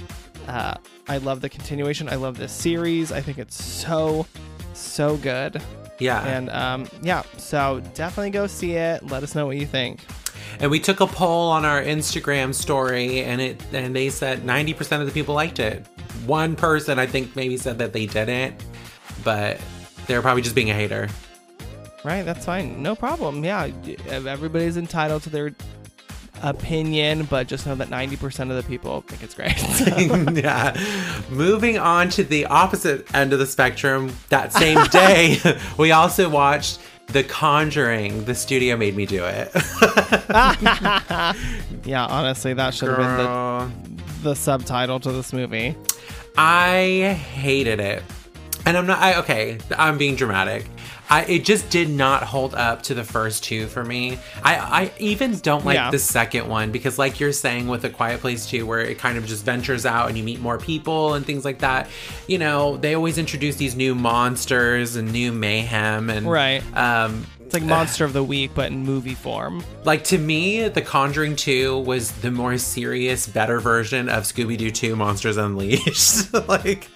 Uh, 0.48 0.74
I 1.08 1.18
love 1.18 1.40
the 1.40 1.48
continuation. 1.48 2.08
I 2.08 2.16
love 2.16 2.36
this 2.36 2.52
series. 2.52 3.12
I 3.12 3.20
think 3.20 3.38
it's 3.38 3.62
so 3.62 4.26
so 4.74 5.16
good. 5.18 5.62
Yeah. 5.98 6.24
And 6.26 6.50
um, 6.50 6.88
yeah, 7.02 7.22
so 7.36 7.82
definitely 7.94 8.30
go 8.30 8.46
see 8.46 8.72
it. 8.72 9.04
Let 9.06 9.22
us 9.22 9.34
know 9.34 9.46
what 9.46 9.56
you 9.56 9.66
think. 9.66 10.00
And 10.58 10.70
we 10.70 10.80
took 10.80 11.00
a 11.00 11.06
poll 11.06 11.50
on 11.50 11.64
our 11.64 11.82
Instagram 11.82 12.54
story, 12.54 13.22
and 13.22 13.40
it 13.40 13.62
and 13.72 13.94
they 13.94 14.10
said 14.10 14.44
ninety 14.44 14.74
percent 14.74 15.00
of 15.00 15.08
the 15.08 15.14
people 15.14 15.34
liked 15.34 15.58
it. 15.58 15.86
One 16.26 16.56
person, 16.56 16.98
I 16.98 17.06
think, 17.06 17.34
maybe 17.34 17.56
said 17.56 17.78
that 17.78 17.92
they 17.92 18.06
didn't, 18.06 18.62
but 19.24 19.60
they're 20.06 20.22
probably 20.22 20.42
just 20.42 20.54
being 20.54 20.70
a 20.70 20.74
hater. 20.74 21.08
Right, 22.04 22.22
that's 22.22 22.44
fine. 22.44 22.82
No 22.82 22.96
problem. 22.96 23.44
Yeah, 23.44 23.70
everybody's 24.08 24.76
entitled 24.76 25.22
to 25.22 25.30
their 25.30 25.50
opinion, 26.42 27.24
but 27.24 27.46
just 27.46 27.66
know 27.66 27.74
that 27.74 27.88
90% 27.88 28.50
of 28.50 28.56
the 28.56 28.62
people 28.62 29.02
think 29.02 29.22
it's 29.22 29.34
great. 29.34 29.56
yeah. 30.44 30.76
Moving 31.30 31.78
on 31.78 32.08
to 32.10 32.24
the 32.24 32.46
opposite 32.46 33.12
end 33.14 33.32
of 33.32 33.38
the 33.38 33.46
spectrum, 33.46 34.12
that 34.28 34.52
same 34.52 34.82
day, 34.90 35.38
we 35.78 35.92
also 35.92 36.28
watched 36.28 36.80
The 37.08 37.24
Conjuring. 37.24 38.24
The 38.24 38.34
studio 38.34 38.76
made 38.76 38.96
me 38.96 39.06
do 39.06 39.24
it. 39.24 39.50
yeah, 41.84 42.06
honestly, 42.08 42.54
that 42.54 42.74
should 42.74 42.88
have 42.88 42.98
been 42.98 43.16
the, 43.16 43.70
the 44.30 44.34
subtitle 44.34 45.00
to 45.00 45.12
this 45.12 45.32
movie. 45.32 45.76
I 46.36 47.18
hated 47.34 47.80
it. 47.80 48.02
And 48.64 48.76
I'm 48.76 48.86
not 48.86 48.98
I 49.00 49.18
okay, 49.18 49.58
I'm 49.76 49.98
being 49.98 50.14
dramatic. 50.14 50.66
I 51.12 51.24
it 51.28 51.44
just 51.44 51.68
did 51.68 51.90
not 51.90 52.22
hold 52.22 52.54
up 52.54 52.82
to 52.84 52.94
the 52.94 53.04
first 53.04 53.44
two 53.44 53.66
for 53.66 53.84
me. 53.84 54.18
I 54.42 54.54
I 54.82 54.92
even 54.98 55.36
don't 55.40 55.64
like 55.64 55.74
Yeah. 55.74 55.90
the 55.90 55.98
second 55.98 56.48
one 56.48 56.70
because 56.72 56.98
like 56.98 57.20
you're 57.20 57.32
saying 57.32 57.68
with 57.68 57.84
a 57.84 57.90
quiet 57.90 58.20
place 58.22 58.46
2 58.46 58.64
where 58.66 58.80
it 58.80 58.98
kind 58.98 59.18
of 59.18 59.26
just 59.26 59.44
ventures 59.44 59.84
out 59.84 60.08
and 60.08 60.16
you 60.16 60.24
meet 60.24 60.40
more 60.40 60.56
people 60.56 61.12
and 61.14 61.26
things 61.26 61.44
like 61.44 61.58
that. 61.58 61.88
You 62.26 62.38
know, 62.38 62.78
they 62.78 62.94
always 62.94 63.18
introduce 63.18 63.56
these 63.56 63.76
new 63.76 63.94
monsters 63.94 64.96
and 64.96 65.12
new 65.12 65.32
mayhem 65.32 66.08
and 66.08 66.30
Right. 66.30 66.62
um 66.74 67.26
It's 67.52 67.60
like 67.60 67.68
Monster 67.68 68.06
of 68.06 68.14
the 68.14 68.24
Week, 68.24 68.52
but 68.54 68.72
in 68.72 68.82
movie 68.82 69.14
form. 69.14 69.62
like 69.84 70.04
to 70.04 70.16
me, 70.16 70.68
The 70.68 70.80
Conjuring 70.80 71.36
2 71.36 71.80
was 71.80 72.10
the 72.10 72.30
more 72.30 72.56
serious, 72.56 73.26
better 73.26 73.60
version 73.60 74.08
of 74.08 74.22
Scooby 74.22 74.56
Doo 74.56 74.70
2 74.70 74.96
Monsters 74.96 75.36
Unleashed. 75.36 76.32
like 76.48 76.88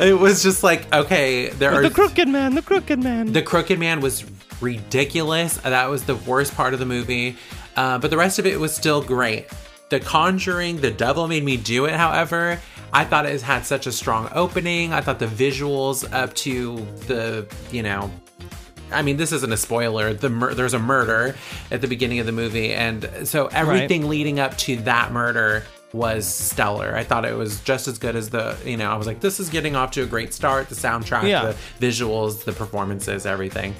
it 0.00 0.18
was 0.18 0.42
just 0.42 0.64
like, 0.64 0.92
okay, 0.92 1.50
there 1.50 1.72
are 1.72 1.82
The 1.82 1.90
Crooked 1.90 2.26
Man, 2.26 2.56
the 2.56 2.62
Crooked 2.62 3.00
Man. 3.00 3.32
the 3.32 3.40
Crooked 3.40 3.78
Man 3.78 4.00
was 4.00 4.24
ridiculous. 4.60 5.58
That 5.58 5.88
was 5.88 6.02
the 6.02 6.16
worst 6.16 6.56
part 6.56 6.74
of 6.74 6.80
the 6.80 6.86
movie. 6.86 7.36
Uh, 7.76 7.98
but 7.98 8.10
the 8.10 8.16
rest 8.16 8.40
of 8.40 8.46
it 8.46 8.58
was 8.58 8.74
still 8.74 9.00
great. 9.00 9.46
The 9.90 10.00
Conjuring, 10.00 10.80
The 10.80 10.90
Devil 10.90 11.28
Made 11.28 11.44
Me 11.44 11.56
Do 11.56 11.84
It, 11.84 11.94
however, 11.94 12.58
I 12.92 13.04
thought 13.04 13.26
it 13.26 13.40
had 13.42 13.64
such 13.64 13.86
a 13.86 13.92
strong 13.92 14.28
opening. 14.34 14.92
I 14.92 15.02
thought 15.02 15.20
the 15.20 15.26
visuals 15.26 16.12
up 16.12 16.34
to 16.34 16.84
the, 17.06 17.46
you 17.70 17.84
know, 17.84 18.10
I 18.92 19.02
mean, 19.02 19.16
this 19.16 19.32
isn't 19.32 19.52
a 19.52 19.56
spoiler. 19.56 20.14
The 20.14 20.30
mur- 20.30 20.54
there's 20.54 20.74
a 20.74 20.78
murder 20.78 21.34
at 21.70 21.80
the 21.80 21.88
beginning 21.88 22.18
of 22.20 22.26
the 22.26 22.32
movie, 22.32 22.72
and 22.72 23.08
so 23.24 23.46
everything 23.46 24.08
leading 24.08 24.38
up 24.40 24.56
to 24.58 24.76
that 24.82 25.12
murder 25.12 25.64
was 25.92 26.26
stellar. 26.26 26.94
I 26.96 27.04
thought 27.04 27.24
it 27.24 27.36
was 27.36 27.60
just 27.60 27.86
as 27.86 27.98
good 27.98 28.16
as 28.16 28.28
the, 28.30 28.56
you 28.64 28.76
know, 28.76 28.90
I 28.90 28.96
was 28.96 29.06
like, 29.06 29.20
this 29.20 29.38
is 29.38 29.48
getting 29.48 29.76
off 29.76 29.92
to 29.92 30.02
a 30.02 30.06
great 30.06 30.34
start. 30.34 30.68
The 30.68 30.74
soundtrack, 30.74 31.28
Yeah. 31.28 31.52
the 31.78 31.86
visuals, 31.86 32.42
the 32.44 32.52
performances, 32.52 33.26
everything. 33.26 33.74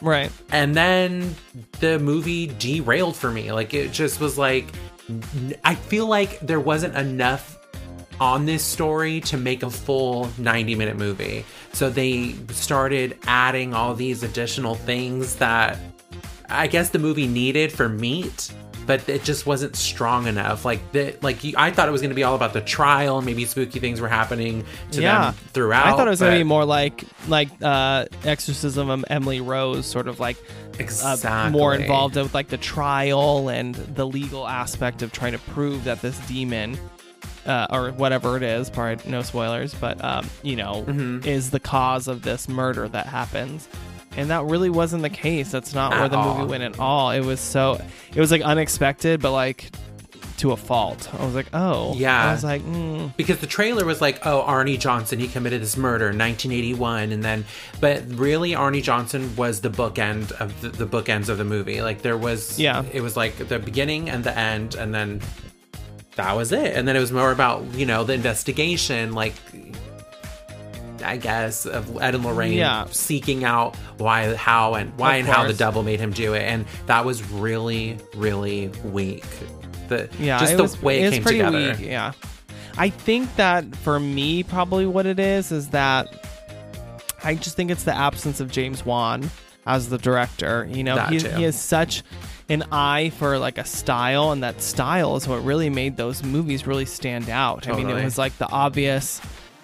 Right. 0.00 0.30
And 0.52 0.76
then 0.76 1.34
the 1.80 1.98
movie 1.98 2.46
derailed 2.58 3.16
for 3.16 3.32
me. 3.32 3.50
Like 3.50 3.74
it 3.74 3.90
just 3.92 4.20
was 4.20 4.38
like, 4.38 4.66
I 5.64 5.74
feel 5.74 6.06
like 6.06 6.38
there 6.40 6.60
wasn't 6.60 6.94
enough 6.96 7.55
on 8.20 8.46
this 8.46 8.64
story 8.64 9.20
to 9.20 9.36
make 9.36 9.62
a 9.62 9.70
full 9.70 10.30
90 10.38 10.74
minute 10.74 10.96
movie. 10.96 11.44
So 11.72 11.90
they 11.90 12.32
started 12.50 13.18
adding 13.26 13.74
all 13.74 13.94
these 13.94 14.22
additional 14.22 14.74
things 14.74 15.36
that 15.36 15.78
I 16.48 16.66
guess 16.66 16.90
the 16.90 16.98
movie 16.98 17.26
needed 17.26 17.72
for 17.72 17.88
meat, 17.88 18.52
but 18.86 19.06
it 19.08 19.24
just 19.24 19.46
wasn't 19.46 19.76
strong 19.76 20.26
enough. 20.26 20.64
Like 20.64 20.92
the 20.92 21.16
like 21.20 21.38
I 21.56 21.70
thought 21.70 21.88
it 21.88 21.92
was 21.92 22.00
going 22.00 22.10
to 22.10 22.14
be 22.14 22.22
all 22.22 22.34
about 22.34 22.52
the 22.52 22.60
trial 22.60 23.18
and 23.18 23.26
maybe 23.26 23.44
spooky 23.44 23.80
things 23.80 24.00
were 24.00 24.08
happening 24.08 24.64
to 24.92 25.02
yeah. 25.02 25.32
them 25.32 25.34
throughout. 25.52 25.86
I 25.86 25.96
thought 25.96 26.06
it 26.06 26.10
was 26.10 26.20
gonna 26.20 26.36
be 26.36 26.44
more 26.44 26.64
like 26.64 27.04
like 27.28 27.50
uh 27.62 28.06
Exorcism 28.24 28.88
of 28.88 29.04
Emily 29.10 29.40
Rose, 29.40 29.86
sort 29.86 30.08
of 30.08 30.20
like 30.20 30.36
uh, 31.02 31.50
more 31.50 31.74
involved 31.74 32.16
with 32.16 32.34
like 32.34 32.48
the 32.48 32.58
trial 32.58 33.48
and 33.48 33.74
the 33.74 34.06
legal 34.06 34.46
aspect 34.46 35.02
of 35.02 35.12
trying 35.12 35.32
to 35.32 35.38
prove 35.38 35.84
that 35.84 36.00
this 36.02 36.18
demon. 36.26 36.78
Uh, 37.46 37.66
or 37.70 37.92
whatever 37.92 38.36
it 38.36 38.42
is, 38.42 38.68
probably 38.70 39.08
no 39.10 39.22
spoilers, 39.22 39.72
but 39.74 40.02
um, 40.04 40.28
you 40.42 40.56
know, 40.56 40.84
Mm-hmm. 40.86 41.26
is 41.28 41.50
the 41.50 41.60
cause 41.60 42.08
of 42.08 42.22
this 42.22 42.48
murder 42.48 42.88
that 42.88 43.06
happens. 43.06 43.68
And 44.16 44.30
that 44.30 44.44
really 44.46 44.70
wasn't 44.70 45.02
the 45.02 45.10
case. 45.10 45.50
That's 45.52 45.74
not 45.74 45.92
where 45.92 46.04
At 46.04 46.10
the 46.10 46.22
movie 46.22 46.44
went 46.50 46.62
at 46.62 46.78
all. 46.80 47.10
It 47.10 47.20
was 47.24 47.38
so, 47.38 47.80
it 48.14 48.18
was 48.18 48.30
like 48.30 48.40
unexpected, 48.42 49.20
but 49.20 49.30
like 49.32 49.70
to 50.38 50.52
a 50.52 50.56
fault. 50.56 51.08
I 51.18 51.24
was 51.24 51.34
like, 51.34 51.46
oh, 51.54 51.94
Yeah. 51.96 52.28
I 52.28 52.32
was 52.32 52.42
like, 52.44 52.62
mm, 52.62 53.14
because 53.16 53.38
the 53.38 53.46
trailer 53.46 53.84
was 53.84 54.00
like, 54.00 54.26
oh, 54.26 54.40
Arne 54.42 54.76
Johnson, 54.78 55.18
he 55.18 55.28
committed 55.28 55.62
this 55.62 55.76
murder 55.76 56.10
in 56.10 56.18
1981, 56.18 57.12
and 57.12 57.22
then, 57.22 57.44
but 57.80 58.02
really, 58.10 58.54
Arne 58.54 58.80
Johnson 58.82 59.34
was 59.36 59.60
the 59.60 59.70
bookend 59.70 60.32
of 60.40 60.58
the, 60.62 60.68
the 60.70 60.86
bookends 60.86 61.28
of 61.28 61.38
the 61.38 61.44
movie. 61.44 61.80
Like 61.82 62.02
there 62.02 62.18
was, 62.18 62.58
Yeah. 62.58 62.84
it 62.92 63.00
was 63.02 63.16
like 63.16 63.36
the 63.48 63.58
beginning 63.58 64.10
and 64.10 64.24
the 64.24 64.36
end, 64.36 64.74
and 64.74 64.94
then 64.94 65.20
that 66.16 66.34
was 66.36 66.52
it. 66.52 66.74
And 66.76 66.86
then 66.88 66.96
it 66.96 67.00
was 67.00 67.12
more 67.12 67.30
about 67.30 67.64
you 67.74 67.86
know 67.86 68.04
the 68.04 68.14
investigation, 68.14 69.12
like. 69.12 69.34
I 71.04 71.18
guess 71.18 71.66
of 71.66 72.00
Ed 72.00 72.14
and 72.14 72.24
Lorraine 72.24 72.54
Yeah. 72.54 72.86
seeking 72.90 73.44
out 73.44 73.76
why, 73.98 74.34
how, 74.34 74.74
and 74.74 74.96
why 74.98 75.16
Of 75.16 75.26
and 75.26 75.28
how 75.28 75.46
the 75.46 75.52
devil 75.52 75.82
made 75.82 76.00
him 76.00 76.10
do 76.10 76.32
it, 76.32 76.42
and 76.42 76.64
that 76.86 77.04
was 77.04 77.22
really, 77.30 77.98
really 78.16 78.68
weak. 78.82 79.24
The 79.88 80.08
yeah, 80.18 80.38
just 80.40 80.56
the 80.56 80.62
was, 80.62 80.82
way 80.82 81.02
it, 81.02 81.04
was 81.04 81.12
came 81.14 81.22
pretty 81.22 81.38
together. 81.38 81.76
weak. 81.78 81.86
Yeah, 81.88 82.12
I 82.78 82.88
think 82.88 83.36
that 83.36 83.76
for 83.76 84.00
me, 84.00 84.42
probably 84.42 84.86
what 84.86 85.04
it 85.06 85.20
is 85.20 85.52
is 85.52 85.68
that 85.68 86.08
I 87.22 87.34
just 87.34 87.56
think 87.56 87.70
it's 87.70 87.84
the 87.84 87.94
absence 87.94 88.40
of 88.40 88.50
James 88.50 88.84
Wan 88.84 89.30
as 89.66 89.90
the 89.90 89.98
director. 89.98 90.66
You 90.68 90.82
know, 90.82 90.96
he, 91.04 91.18
he 91.18 91.42
has 91.42 91.60
such 91.60 92.02
an 92.48 92.64
eye 92.70 93.10
for 93.10 93.38
like 93.38 93.58
a 93.58 93.64
style, 93.64 94.32
and 94.32 94.42
that 94.42 94.62
style 94.62 95.16
is 95.16 95.26
what 95.26 95.44
really 95.44 95.70
made 95.70 95.96
those 95.96 96.22
movies 96.22 96.66
really 96.66 96.86
stand 96.86 97.28
out. 97.28 97.68
I 97.68 97.76
mean, 97.76 97.88
it 97.88 98.04
was 98.04 98.18
like 98.18 98.36
the 98.38 98.48
obvious. 98.48 99.20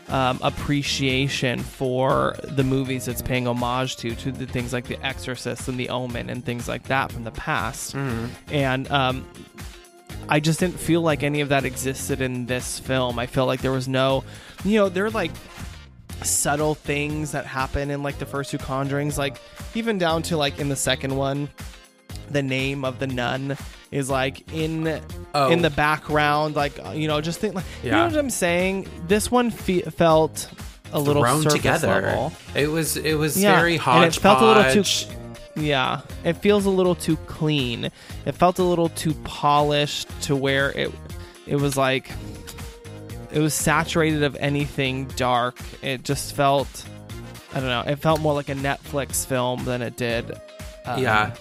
Um, 0.08 0.40
appreciation 0.42 1.60
for 1.60 2.36
the 2.42 2.64
movies 2.64 3.08
it's 3.08 3.22
paying 3.22 3.46
homage 3.46 3.96
to, 3.98 4.14
to 4.16 4.32
the 4.32 4.46
things 4.46 4.72
like 4.72 4.84
The 4.84 5.02
Exorcist 5.02 5.68
and 5.68 5.78
The 5.78 5.88
Omen 5.88 6.28
and 6.28 6.44
things 6.44 6.68
like 6.68 6.82
that 6.88 7.10
from 7.10 7.24
the 7.24 7.30
past. 7.30 7.94
Mm-hmm. 7.94 8.26
And 8.52 8.90
um, 8.90 9.24
I 10.28 10.40
just 10.40 10.60
didn't 10.60 10.78
feel 10.78 11.00
like 11.00 11.22
any 11.22 11.40
of 11.40 11.48
that 11.50 11.64
existed 11.64 12.20
in 12.20 12.46
this 12.46 12.78
film. 12.78 13.18
I 13.18 13.26
felt 13.26 13.46
like 13.46 13.60
there 13.62 13.72
was 13.72 13.88
no, 13.88 14.24
you 14.64 14.78
know, 14.78 14.88
there 14.88 15.04
are 15.06 15.10
like 15.10 15.30
subtle 16.22 16.74
things 16.74 17.32
that 17.32 17.46
happen 17.46 17.90
in 17.90 18.02
like 18.02 18.18
the 18.18 18.26
first 18.26 18.50
two 18.50 18.58
Conjurings, 18.58 19.18
like 19.18 19.40
even 19.74 19.98
down 19.98 20.22
to 20.24 20.36
like 20.36 20.58
in 20.58 20.68
the 20.68 20.76
second 20.76 21.16
one, 21.16 21.48
the 22.31 22.43
name 22.43 22.85
of 22.85 22.99
the 22.99 23.07
nun 23.07 23.57
is 23.91 24.09
like 24.09 24.50
in 24.52 25.00
Oh. 25.35 25.50
in 25.50 25.62
the 25.62 25.71
background, 25.71 26.55
like 26.57 26.79
you 26.95 27.09
know, 27.09 27.21
just 27.21 27.41
think 27.41 27.55
like 27.55 27.64
you 27.83 27.91
know 27.91 27.99
Yeah. 27.99 28.07
what 28.09 28.17
I'm 28.17 28.31
saying. 28.31 28.88
This 29.09 29.31
one 29.31 29.50
fe- 29.50 29.83
felt 29.83 30.49
a 30.93 31.00
little 31.00 31.23
thrown 31.23 31.45
together. 31.45 31.88
level. 31.88 32.33
It 32.55 32.69
was 32.69 32.97
it 32.97 33.14
was 33.14 33.41
Yeah, 33.41 33.57
very 33.57 33.75
and 33.75 33.83
hodgepodge. 33.83 34.17
it 34.17 34.21
felt 34.21 34.43
a 34.43 34.47
little 34.47 34.83
too- 34.85 35.09
Yeah, 35.61 36.00
it 36.25 36.35
feels 36.38 36.64
a 36.67 36.71
little 36.71 36.95
too 36.95 37.17
clean. 37.26 37.91
It 38.26 38.33
felt 38.33 38.59
a 38.59 38.62
little 38.62 38.88
too 38.91 39.14
polished 39.25 40.09
to 40.23 40.37
where 40.37 40.71
it 40.73 40.91
it 41.47 41.57
was 41.57 41.76
like 41.76 42.11
it 43.33 43.38
was 43.41 43.55
saturated 43.55 44.23
of 44.23 44.37
anything 44.41 45.07
dark. 45.17 45.59
It 45.83 46.05
just 46.05 46.35
felt 46.35 46.69
I 47.55 47.61
don't 47.61 47.69
know. 47.69 47.83
It 47.91 47.97
felt 47.97 48.21
more 48.21 48.33
like 48.35 48.49
a 48.49 48.55
Netflix 48.55 49.26
film 49.26 49.64
than 49.67 49.83
it 49.83 49.97
did. 49.97 50.33
um, 50.87 51.02
yeah, 51.02 51.33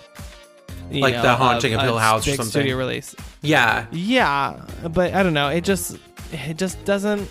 Like 1.00 1.16
know, 1.16 1.22
The 1.22 1.36
Haunting 1.36 1.74
a- 1.74 1.78
of 1.78 1.84
Hill 1.84 1.98
House 1.98 2.28
or 2.28 2.32
something. 2.32 2.46
Studio 2.50 2.78
release. 2.78 3.16
yeah, 3.42 3.86
Yeah, 3.92 4.62
but 4.92 5.14
I 5.14 5.24
don't 5.24 5.34
know. 5.34 5.50
It 5.50 5.64
just 5.64 5.98
it 6.32 6.58
just 6.58 6.84
doesn't 6.86 7.30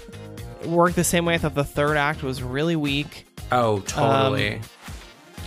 work 0.67 0.95
the 0.95 1.05
same 1.05 1.25
way. 1.25 1.35
I 1.35 1.39
thought 1.39 1.55
the 1.55 1.65
third 1.65 1.97
act 1.97 2.23
was 2.23 2.43
really 2.43 2.77
weak. 2.77 3.27
Oh, 3.53 3.81
totally. 3.81 4.61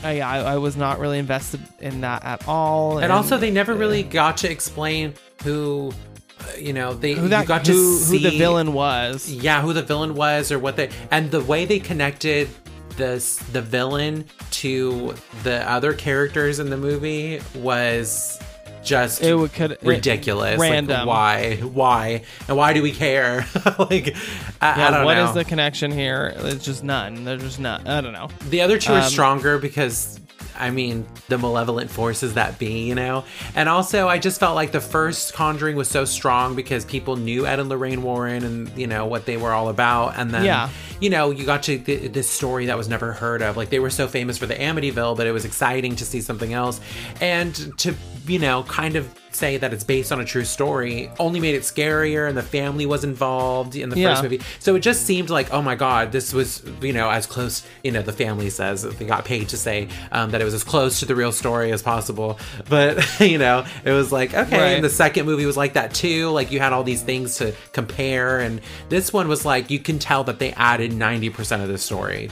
I, 0.03 0.19
I, 0.19 0.37
I 0.39 0.57
was 0.57 0.75
not 0.75 0.99
really 0.99 1.17
invested 1.19 1.61
in 1.79 2.01
that 2.01 2.23
at 2.25 2.47
all. 2.47 2.97
and 2.97 3.11
also, 3.11 3.37
they 3.37 3.51
never 3.51 3.73
really 3.73 4.03
got 4.03 4.37
to 4.37 4.51
explain 4.51 5.13
who, 5.43 5.93
uh, 6.41 6.57
you 6.57 6.73
know, 6.73 6.93
they 6.93 7.13
who 7.13 7.29
that 7.29 7.43
you 7.43 7.47
got 7.47 7.63
to 7.65 7.73
see 7.97 8.17
who 8.21 8.29
the 8.29 8.37
villain 8.37 8.73
was. 8.73 9.29
Yeah, 9.29 9.61
who 9.61 9.71
the 9.71 9.81
villain 9.83 10.13
was 10.15 10.51
or 10.51 10.59
what 10.59 10.75
they 10.75 10.89
and 11.09 11.31
the 11.31 11.39
way 11.41 11.63
they 11.65 11.79
connected 11.79 12.49
this 12.97 13.37
the 13.37 13.61
villain 13.61 14.25
to 14.51 15.13
the 15.43 15.69
other 15.69 15.93
characters 15.93 16.59
in 16.59 16.69
the 16.69 16.77
movie 16.77 17.41
was 17.55 18.39
just 18.83 19.23
It 19.23 19.33
would 19.33 19.53
could 19.53 19.77
ridiculous. 19.81 20.59
Like, 20.59 20.69
random. 20.71 21.07
why? 21.07 21.55
Why? 21.57 22.23
And 22.49 22.57
why 22.57 22.73
do 22.73 22.81
we 22.83 22.91
care? 22.91 23.45
like, 23.79 24.13
I, 24.61 24.79
Yeah, 24.79 24.87
I 24.87 24.91
don't 24.91 25.05
what 25.05 25.13
know. 25.15 25.25
is 25.29 25.33
the 25.33 25.45
connection 25.45 25.89
here? 25.91 26.33
It's 26.37 26.65
just 26.65 26.83
none. 26.83 27.23
There's 27.23 27.41
just 27.41 27.59
none. 27.59 27.87
I 27.87 28.01
don't 28.01 28.11
know. 28.13 28.27
The 28.49 28.59
other 28.61 28.77
two 28.77 28.91
are 28.93 28.99
Um, 29.01 29.09
stronger 29.09 29.57
because 29.57 30.19
I 30.57 30.69
mean 30.69 31.05
the 31.29 31.37
malevolent 31.37 31.89
forces 31.89 32.33
that 32.35 32.59
be, 32.59 32.87
you 32.87 32.95
know. 32.95 33.23
And 33.55 33.69
also, 33.69 34.07
I 34.07 34.19
just 34.19 34.39
felt 34.39 34.55
like 34.55 34.71
the 34.71 34.81
first 34.81 35.33
Conjuring 35.33 35.75
was 35.75 35.89
so 35.89 36.05
strong 36.05 36.55
because 36.55 36.85
people 36.85 37.15
knew 37.15 37.45
Ed 37.45 37.59
and 37.59 37.69
Lorraine 37.69 38.03
Warren 38.03 38.43
and 38.43 38.77
you 38.77 38.87
know 38.87 39.05
what 39.05 39.25
they 39.25 39.37
were 39.37 39.51
all 39.51 39.69
about. 39.69 40.13
And 40.17 40.31
then, 40.31 40.45
Yeah. 40.45 40.69
you 40.99 41.09
know, 41.09 41.31
you 41.31 41.45
got 41.45 41.63
to 41.63 41.77
th- 41.79 42.11
this 42.11 42.29
story 42.29 42.67
that 42.67 42.77
was 42.77 42.87
never 42.87 43.11
heard 43.13 43.41
of. 43.41 43.57
Like 43.57 43.69
they 43.69 43.79
were 43.79 43.89
so 43.89 44.07
famous 44.07 44.37
for 44.37 44.45
the 44.45 44.55
Amityville, 44.55 45.17
but 45.17 45.27
it 45.27 45.31
was 45.31 45.45
exciting 45.45 45.95
to 45.97 46.05
see 46.05 46.21
something 46.21 46.53
else 46.53 46.79
and 47.21 47.55
to 47.79 47.95
you 48.27 48.39
know 48.39 48.63
kind 48.63 48.95
of 48.95 49.13
say 49.31 49.57
that 49.57 49.73
it's 49.73 49.83
based 49.83 50.11
on 50.11 50.19
a 50.21 50.25
true 50.25 50.45
story 50.45 51.09
only 51.17 51.39
made 51.39 51.55
it 51.55 51.63
scarier 51.63 52.29
and 52.29 52.37
the 52.37 52.43
family 52.43 52.85
was 52.85 53.03
involved 53.03 53.75
in 53.75 53.89
the 53.89 53.97
Yeah. 53.97 54.09
first 54.11 54.21
movie. 54.23 54.41
So 54.59 54.75
it 54.75 54.81
just 54.81 55.07
seemed 55.07 55.31
like 55.31 55.51
oh 55.51 55.61
my 55.61 55.73
god 55.75 56.11
this 56.11 56.33
was 56.33 56.61
you 56.81 56.93
know 56.93 57.09
as 57.09 57.25
close 57.25 57.65
you 57.83 57.91
know 57.91 58.03
the 58.03 58.13
family 58.13 58.51
says 58.51 58.83
they 58.83 59.05
got 59.05 59.25
paid 59.25 59.49
to 59.49 59.57
say 59.57 59.87
um, 60.11 60.29
that 60.31 60.41
it 60.41 60.43
was 60.43 60.53
as 60.53 60.63
close 60.63 60.99
to 60.99 61.05
the 61.07 61.15
real 61.15 61.31
story 61.31 61.71
as 61.71 61.81
possible. 61.81 62.37
But 62.69 63.19
you 63.19 63.39
know 63.39 63.65
it 63.83 63.91
was 63.91 64.11
like 64.11 64.33
okay 64.35 64.57
Right. 64.57 64.67
and 64.75 64.83
the 64.85 64.89
second 64.89 65.25
movie 65.25 65.47
was 65.47 65.57
like 65.57 65.73
that 65.73 65.93
too. 65.95 66.29
Like 66.29 66.51
you 66.51 66.59
had 66.59 66.71
all 66.71 66.83
these 66.83 67.01
things 67.01 67.37
to 67.37 67.53
compare. 67.71 68.39
And 68.39 68.61
this 68.89 69.11
one 69.11 69.27
was 69.27 69.45
like 69.45 69.71
you 69.71 69.79
can 69.79 69.97
tell 69.97 70.23
that 70.25 70.37
they 70.37 70.51
added 70.53 70.91
90% 70.91 71.61
of 71.63 71.69
the 71.69 71.77
story 71.79 72.29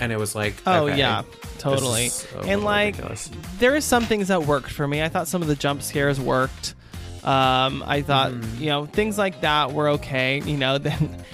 and 0.00 0.12
it 0.12 0.18
was 0.18 0.34
like 0.34 0.54
Oh 0.66 0.86
okay, 0.86 0.98
yeah, 0.98 1.22
totally. 1.58 2.10
a 2.34 2.38
And 2.46 2.62
like, 2.64 2.94
ridiculous. 2.96 3.30
there 3.58 3.74
are 3.74 3.80
some 3.80 4.04
things 4.04 4.28
that 4.28 4.42
worked 4.44 4.70
for 4.70 4.86
me. 4.86 5.02
I 5.02 5.08
thought 5.08 5.28
some 5.28 5.42
of 5.42 5.48
the 5.48 5.56
jump 5.56 5.82
scares 5.82 6.20
worked. 6.20 6.74
Um, 7.24 7.82
I 7.86 8.02
thought 8.02 8.32
Mm-hmm. 8.32 8.62
you 8.62 8.68
know 8.68 8.86
things 8.86 9.18
like 9.18 9.40
that 9.40 9.72
were 9.72 9.88
okay. 9.90 10.40
You 10.44 10.56
know, 10.56 10.78
then 10.86 11.24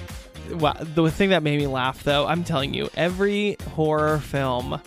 well, 0.55 0.77
the 0.95 1.11
thing 1.11 1.31
that 1.31 1.43
made 1.43 1.59
me 1.59 1.67
laugh 1.67 2.03
though, 2.05 2.27
I'm 2.27 2.45
telling 2.45 2.75
you, 2.75 2.89
every 2.97 3.57
horror 3.75 4.19
film. 4.19 4.81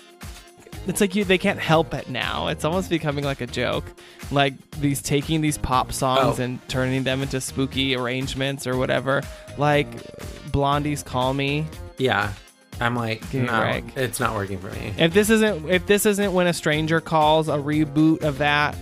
It's 0.88 1.02
like 1.02 1.16
you 1.16 1.24
they 1.24 1.40
can't 1.40 1.60
help 1.60 1.94
it 1.96 2.10
now. 2.10 2.48
It's 2.50 2.64
almost 2.64 2.90
becoming 2.92 3.24
like 3.24 3.42
a 3.42 3.48
joke. 3.48 3.86
Like 4.32 4.54
these 4.72 5.02
taking 5.02 5.42
these 5.42 5.58
pop 5.58 5.92
songs 5.92 6.40
Oh. 6.40 6.44
and 6.44 6.60
turning 6.70 7.04
them 7.04 7.22
into 7.24 7.42
spooky 7.42 7.96
arrangements 7.96 8.68
or 8.68 8.78
whatever. 8.78 9.24
Like 9.58 9.88
Blondie's 10.52 11.02
Call 11.04 11.34
Me. 11.34 11.66
yeah 11.98 12.34
i'm 12.82 12.96
like 12.96 13.22
Give 13.32 13.44
me 13.44 13.48
a 13.48 13.52
no 13.52 13.60
break. 13.60 13.84
it's 13.98 14.20
not 14.20 14.34
working 14.36 14.60
for 14.60 14.70
me 14.72 14.94
If 14.98 15.14
this 15.14 15.30
isn't 15.30 15.70
if 15.70 15.86
this 15.86 16.06
isn't 16.06 16.34
when 16.34 16.48
a 16.48 16.54
stranger 16.54 17.00
calls 17.02 17.48
a 17.48 17.58
reboot 17.58 18.24
of 18.24 18.40
that, 18.40 18.76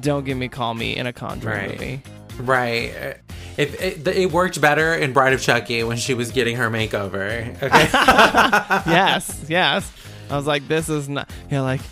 don't 0.00 0.24
give 0.24 0.36
me 0.38 0.48
call 0.48 0.74
me 0.74 0.96
in 0.96 1.06
a 1.06 1.12
Conjuring 1.12 1.56
Right. 1.56 1.70
movie. 1.80 2.02
Right. 2.38 3.16
If 3.58 3.80
it, 3.82 4.06
it 4.08 4.32
worked 4.32 4.60
better 4.60 4.94
in 4.94 5.12
Bride 5.12 5.34
of 5.34 5.42
Chucky 5.42 5.82
when 5.84 5.98
she 5.98 6.14
was 6.14 6.30
getting 6.32 6.56
her 6.56 6.70
makeover. 6.70 7.54
Okay. 7.62 7.88
yes, 8.90 9.44
yes. 9.48 9.92
I 10.30 10.36
was 10.36 10.46
like, 10.46 10.66
this 10.66 10.88
is 10.88 11.08
not. 11.08 11.30
You're 11.50 11.60
like, 11.60 11.82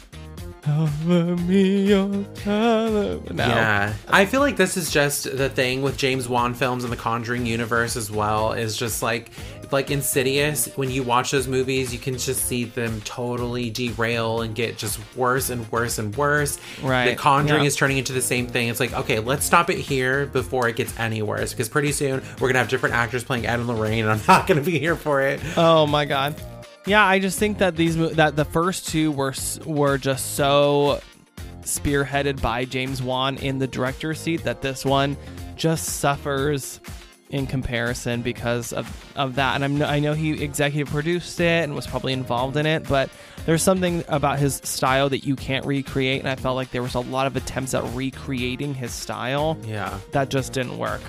Cover 0.62 1.36
me 1.36 1.86
your 1.88 2.24
color. 2.44 3.18
No. 3.32 3.46
Yeah. 3.46 3.94
I 4.08 4.24
feel 4.26 4.40
like 4.40 4.56
this 4.56 4.76
is 4.76 4.90
just 4.90 5.24
the 5.36 5.48
thing 5.48 5.82
with 5.82 5.96
James 5.96 6.28
Wan 6.28 6.52
films 6.54 6.84
and 6.84 6.92
the 6.92 6.96
Conjuring 6.98 7.46
universe 7.46 7.96
as 7.96 8.10
well 8.10 8.52
is 8.52 8.76
just 8.76 9.02
like 9.02 9.30
like 9.72 9.90
Insidious 9.90 10.66
when 10.76 10.90
you 10.90 11.02
watch 11.02 11.30
those 11.30 11.46
movies 11.48 11.92
you 11.92 11.98
can 11.98 12.16
just 12.18 12.44
see 12.46 12.64
them 12.64 13.00
totally 13.02 13.70
derail 13.70 14.42
and 14.42 14.54
get 14.54 14.76
just 14.76 14.98
worse 15.16 15.50
and 15.50 15.70
worse 15.72 15.98
and 15.98 16.14
worse. 16.16 16.58
Right. 16.82 17.10
The 17.10 17.16
Conjuring 17.16 17.62
Yeah. 17.62 17.66
is 17.68 17.76
turning 17.76 17.98
into 17.98 18.12
the 18.12 18.22
same 18.22 18.46
thing. 18.46 18.68
It's 18.68 18.80
like, 18.80 18.92
okay, 18.92 19.18
let's 19.20 19.44
stop 19.44 19.70
it 19.70 19.78
here 19.78 20.26
before 20.26 20.68
it 20.68 20.76
gets 20.76 20.98
any 20.98 21.22
worse 21.22 21.52
because 21.52 21.68
pretty 21.68 21.92
soon 21.92 22.20
we're 22.34 22.48
going 22.48 22.54
to 22.54 22.58
have 22.60 22.68
different 22.68 22.94
actors 22.94 23.24
playing 23.24 23.46
Ed 23.46 23.60
and 23.60 23.68
Lorraine 23.68 24.04
and 24.04 24.10
I'm 24.10 24.20
not 24.28 24.46
going 24.46 24.58
to 24.62 24.64
be 24.68 24.78
here 24.78 24.96
for 24.96 25.20
it. 25.22 25.40
Oh 25.56 25.86
my 25.86 26.04
god. 26.04 26.34
Yeah, 26.86 27.04
I 27.04 27.18
just 27.18 27.38
think 27.38 27.58
that 27.58 27.76
these 27.76 27.96
that 28.16 28.36
the 28.36 28.44
first 28.44 28.88
two 28.88 29.12
were 29.12 29.34
were 29.66 29.98
just 29.98 30.34
so 30.34 31.00
spearheaded 31.62 32.40
by 32.40 32.64
James 32.64 33.02
Wan 33.02 33.36
in 33.36 33.58
the 33.58 33.66
director's 33.66 34.18
seat 34.18 34.44
that 34.44 34.62
this 34.62 34.84
one 34.84 35.16
just 35.56 35.84
suffers 36.00 36.80
in 37.30 37.46
comparison 37.46 38.22
because 38.22 38.72
of, 38.72 38.86
of 39.16 39.36
that. 39.36 39.54
And 39.54 39.64
I'm, 39.64 39.82
I 39.82 40.00
know 40.00 40.12
he 40.14 40.42
executive 40.42 40.92
produced 40.92 41.40
it 41.40 41.64
and 41.64 41.74
was 41.74 41.86
probably 41.86 42.12
involved 42.12 42.56
in 42.56 42.66
it, 42.66 42.86
but 42.88 43.08
there's 43.46 43.62
something 43.62 44.04
about 44.08 44.38
his 44.38 44.56
style 44.64 45.08
that 45.08 45.24
you 45.24 45.36
can't 45.36 45.64
recreate. 45.64 46.20
And 46.20 46.28
I 46.28 46.34
felt 46.34 46.56
like 46.56 46.70
there 46.72 46.82
was 46.82 46.94
a 46.94 47.00
lot 47.00 47.26
of 47.26 47.36
attempts 47.36 47.72
at 47.74 47.84
recreating 47.94 48.74
his 48.74 48.92
style 48.92 49.56
Yeah. 49.64 49.98
that 50.12 50.28
just 50.28 50.52
didn't 50.52 50.76
work. 50.76 51.00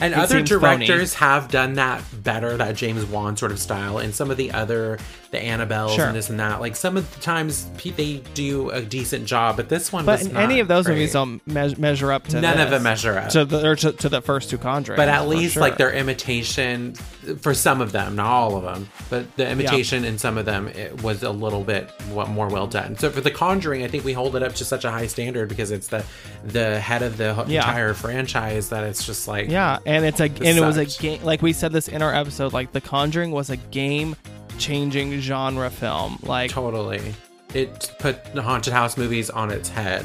And 0.00 0.14
It 0.14 0.18
other 0.18 0.38
seems 0.46 0.50
phony. 0.50 0.86
directors 0.86 1.14
have 1.14 1.48
done 1.48 1.74
that 1.74 2.02
better, 2.22 2.56
that 2.56 2.76
James 2.76 3.04
Wan 3.04 3.36
sort 3.36 3.52
of 3.52 3.58
style. 3.58 3.98
in 3.98 4.12
some 4.12 4.30
of 4.30 4.36
the 4.36 4.52
other, 4.52 4.98
the 5.32 5.38
Annabelles 5.38 5.96
Sure. 5.96 6.06
and 6.06 6.14
this 6.16 6.30
and 6.30 6.38
that, 6.38 6.60
like 6.60 6.76
some 6.76 6.96
of 6.96 7.12
the 7.14 7.20
times 7.20 7.66
they 7.96 8.18
do 8.34 8.70
a 8.70 8.82
decent 8.82 9.24
job, 9.26 9.56
but 9.56 9.68
this 9.68 9.90
one 9.92 10.04
But 10.04 10.22
any 10.34 10.60
of 10.60 10.68
those 10.68 10.84
great. 10.86 10.94
movies 10.96 11.12
don't 11.14 11.44
me- 11.46 11.74
measure 11.78 12.12
up 12.12 12.28
to 12.28 12.40
None 12.40 12.60
of 12.60 12.70
them 12.70 12.82
measure 12.82 13.18
up. 13.18 13.30
to 13.30 13.44
the 13.44 13.74
to, 13.76 13.92
to 13.92 14.08
the 14.08 14.20
first 14.20 14.50
two 14.50 14.58
Conjuring. 14.58 14.96
But 14.98 15.08
at 15.08 15.26
least 15.26 15.54
sure. 15.54 15.62
like 15.62 15.78
their 15.78 15.90
imitation 15.92 16.94
for 17.40 17.54
some 17.54 17.80
of 17.80 17.92
them, 17.92 18.14
not 18.16 18.26
all 18.26 18.56
of 18.56 18.62
them, 18.62 18.88
but 19.10 19.34
the 19.36 19.48
imitation 19.48 20.04
in 20.04 20.18
some 20.18 20.36
of 20.38 20.44
them 20.44 20.68
it 20.68 21.02
was 21.02 21.22
a 21.22 21.30
little 21.30 21.64
bit 21.64 21.90
more 22.10 22.48
well 22.48 22.66
done. 22.66 22.96
So 22.98 23.10
for 23.10 23.20
The 23.22 23.30
Conjuring, 23.30 23.82
I 23.84 23.88
think 23.88 24.04
we 24.04 24.12
hold 24.12 24.36
it 24.36 24.42
up 24.42 24.54
to 24.56 24.64
such 24.64 24.84
a 24.84 24.90
high 24.90 25.06
standard 25.06 25.48
because 25.48 25.70
it's 25.70 25.88
the 25.88 26.04
the 26.44 26.78
head 26.78 27.02
of 27.02 27.16
the 27.16 27.44
Yeah. 27.48 27.60
entire 27.66 27.94
franchise 27.94 28.68
that 28.68 28.84
it's 28.84 29.06
just 29.06 29.26
like 29.26 29.48
yeah, 29.48 29.78
and 29.86 30.04
it's 30.04 30.20
a 30.20 30.24
and 30.24 30.40
it 30.58 30.60
was 30.60 30.76
a 30.76 30.84
game. 30.84 31.22
Like 31.24 31.40
we 31.40 31.52
said 31.52 31.72
this 31.72 31.88
in 31.88 32.02
our 32.02 32.14
episode, 32.14 32.52
like 32.52 32.72
The 32.72 32.80
Conjuring 32.82 33.30
was 33.30 33.48
a 33.48 33.56
game 33.56 34.14
changing 34.58 35.20
genre 35.20 35.70
film. 35.70 36.18
Like 36.22 36.50
totally. 36.50 37.14
It 37.54 37.92
put 37.98 38.24
the 38.34 38.42
haunted 38.42 38.72
house 38.72 38.96
movies 38.96 39.28
on 39.30 39.50
its 39.50 39.68
head. 39.68 40.04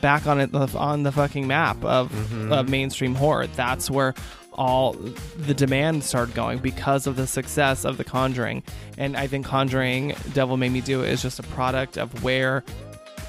back 0.00 0.26
on 0.26 0.40
it 0.40 0.54
on 0.54 1.02
the 1.02 1.12
fucking 1.12 1.46
map 1.46 1.84
of, 1.84 2.10
Mm-hmm. 2.12 2.52
of 2.52 2.68
mainstream 2.68 3.14
horror. 3.14 3.46
That's 3.48 3.90
where 3.90 4.14
all 4.54 4.92
the 5.36 5.54
demand 5.54 6.04
started 6.04 6.34
going 6.34 6.58
because 6.58 7.06
of 7.06 7.16
the 7.16 7.26
success 7.26 7.84
of 7.84 7.96
The 7.96 8.04
Conjuring. 8.04 8.62
And 8.98 9.16
I 9.16 9.26
think 9.26 9.46
Conjuring 9.46 10.14
Devil 10.32 10.56
Made 10.56 10.72
Me 10.72 10.80
Do 10.80 11.02
It 11.02 11.08
is 11.10 11.22
just 11.22 11.38
a 11.38 11.42
product 11.44 11.96
of 11.98 12.22
where 12.22 12.62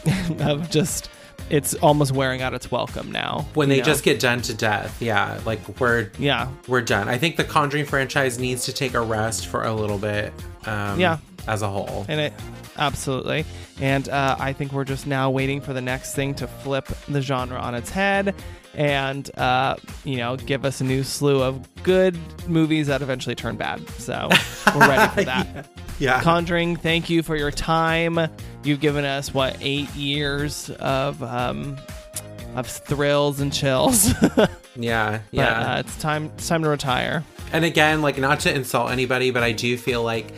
of 0.40 0.70
just 0.70 1.10
it's 1.52 1.74
almost 1.76 2.12
wearing 2.14 2.42
out 2.42 2.54
its 2.54 2.72
welcome 2.72 3.12
now. 3.12 3.46
when 3.54 3.70
they 3.70 3.78
know? 3.80 3.84
just 3.84 4.04
get 4.04 4.20
done 4.20 4.42
to 4.44 4.54
death. 4.54 5.02
Yeah, 5.02 5.40
like 5.46 5.80
we're 5.80 6.10
yeah 6.18 6.48
we're 6.68 6.82
done. 6.82 7.10
I 7.10 7.18
think 7.18 7.36
the 7.38 7.44
Conjuring 7.44 7.86
franchise 7.86 8.40
needs 8.40 8.66
to 8.66 8.74
take 8.74 8.94
a 8.94 9.02
rest 9.02 9.48
for 9.48 9.64
a 9.64 9.74
little 9.74 9.98
bit. 9.98 10.34
Um, 10.66 11.00
Yeah. 11.00 11.18
as 11.48 11.62
a 11.62 11.68
whole. 11.68 12.06
And 12.08 12.20
it 12.20 12.34
absolutely. 12.78 13.46
And 13.80 14.08
uh, 14.10 14.36
I 14.40 14.54
think 14.54 14.72
we're 14.74 14.84
just 14.86 15.08
now 15.08 15.30
waiting 15.32 15.60
for 15.62 15.74
the 15.74 15.82
next 15.82 16.14
thing 16.16 16.36
to 16.36 16.48
flip 16.48 16.88
the 17.08 17.22
genre 17.22 17.60
on 17.60 17.74
its 17.76 17.90
head 17.90 18.36
and 18.74 19.30
uh, 19.38 19.76
you 20.04 20.18
know 20.18 20.36
give 20.38 20.66
us 20.66 20.82
a 20.82 20.84
new 20.84 21.04
slew 21.04 21.42
of 21.42 21.68
good 21.84 22.18
movies 22.48 22.88
that 22.88 23.02
eventually 23.02 23.36
turn 23.36 23.58
bad. 23.58 23.88
So 23.92 24.30
we're 24.76 24.88
ready 24.88 25.14
for 25.14 25.24
that. 25.26 25.68
yeah, 26.00 26.22
Conjuring, 26.22 26.76
thank 26.76 27.10
you 27.10 27.24
for 27.24 27.36
your 27.36 27.52
time. 27.52 28.20
You've 28.64 28.80
given 28.80 29.06
us 29.06 29.34
what 29.34 29.58
eight 29.62 29.94
years 29.96 30.70
of 30.80 31.22
um, 31.24 31.78
of 32.56 32.68
thrills 32.68 33.40
and 33.40 33.52
chills. 33.52 34.14
but 34.36 34.52
yeah, 34.76 35.22
yeah. 35.32 35.76
uh, 35.76 35.80
it's 35.80 35.98
time 35.98 36.26
it's 36.36 36.48
time 36.48 36.64
to 36.64 36.70
retire. 36.70 37.24
And 37.54 37.66
again, 37.66 38.02
like 38.02 38.18
not 38.18 38.40
to 38.42 38.54
insult 38.54 38.92
anybody, 38.92 39.32
but 39.32 39.44
I 39.44 39.52
do 39.52 39.78
feel 39.78 40.04
like 40.04 40.34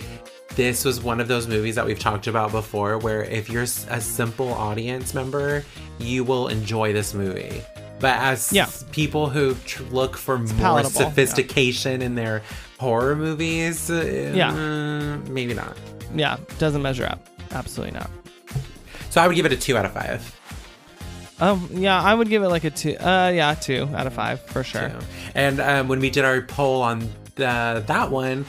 this 0.55 0.85
was 0.85 1.01
one 1.01 1.19
of 1.19 1.27
those 1.27 1.47
movies 1.47 1.75
that 1.75 1.85
we've 1.85 1.99
talked 1.99 2.27
about 2.27 2.51
before 2.51 2.97
where 2.97 3.23
if 3.23 3.49
you're 3.49 3.63
a 3.63 4.01
simple 4.01 4.49
audience 4.53 5.13
member, 5.13 5.63
you 5.99 6.23
will 6.23 6.47
enjoy 6.47 6.93
this 6.93 7.13
movie. 7.13 7.61
But 7.99 8.17
as 8.19 8.51
Yeah. 8.51 8.67
people 8.91 9.29
who 9.29 9.55
tr- 9.65 9.83
look 9.91 10.17
for 10.17 10.37
more 10.37 10.53
palatable, 10.57 10.99
yeah. 11.01 11.07
sophistication 11.09 12.01
in 12.01 12.15
their 12.15 12.41
horror 12.79 13.15
movies, 13.15 13.89
uh, 13.89 14.31
Yeah. 14.35 14.51
maybe 15.29 15.53
not. 15.53 15.77
Yeah, 16.15 16.37
doesn't 16.59 16.81
measure 16.81 17.05
up. 17.05 17.25
Absolutely 17.51 17.97
not. 17.97 18.09
So 19.09 19.21
I 19.21 19.27
would 19.27 19.35
give 19.35 19.45
it 19.45 19.53
a 19.53 19.57
two 19.57 19.77
out 19.77 19.85
of 19.85 19.93
five. 19.93 20.35
Um, 21.39 21.69
yeah, 21.73 22.01
I 22.01 22.13
would 22.13 22.29
give 22.29 22.43
it 22.43 22.49
like 22.49 22.63
a 22.63 22.69
two. 22.69 22.95
Uh, 22.99 23.31
yeah, 23.33 23.53
two 23.53 23.89
out 23.95 24.07
of 24.07 24.13
five 24.13 24.41
for 24.41 24.63
sure. 24.63 24.89
too. 24.89 24.95
And 25.35 25.59
um, 25.59 25.87
when 25.87 25.99
we 25.99 26.09
did 26.09 26.25
our 26.25 26.41
poll 26.41 26.81
on 26.81 26.99
the, 27.35 27.83
that 27.87 28.11
one, 28.11 28.45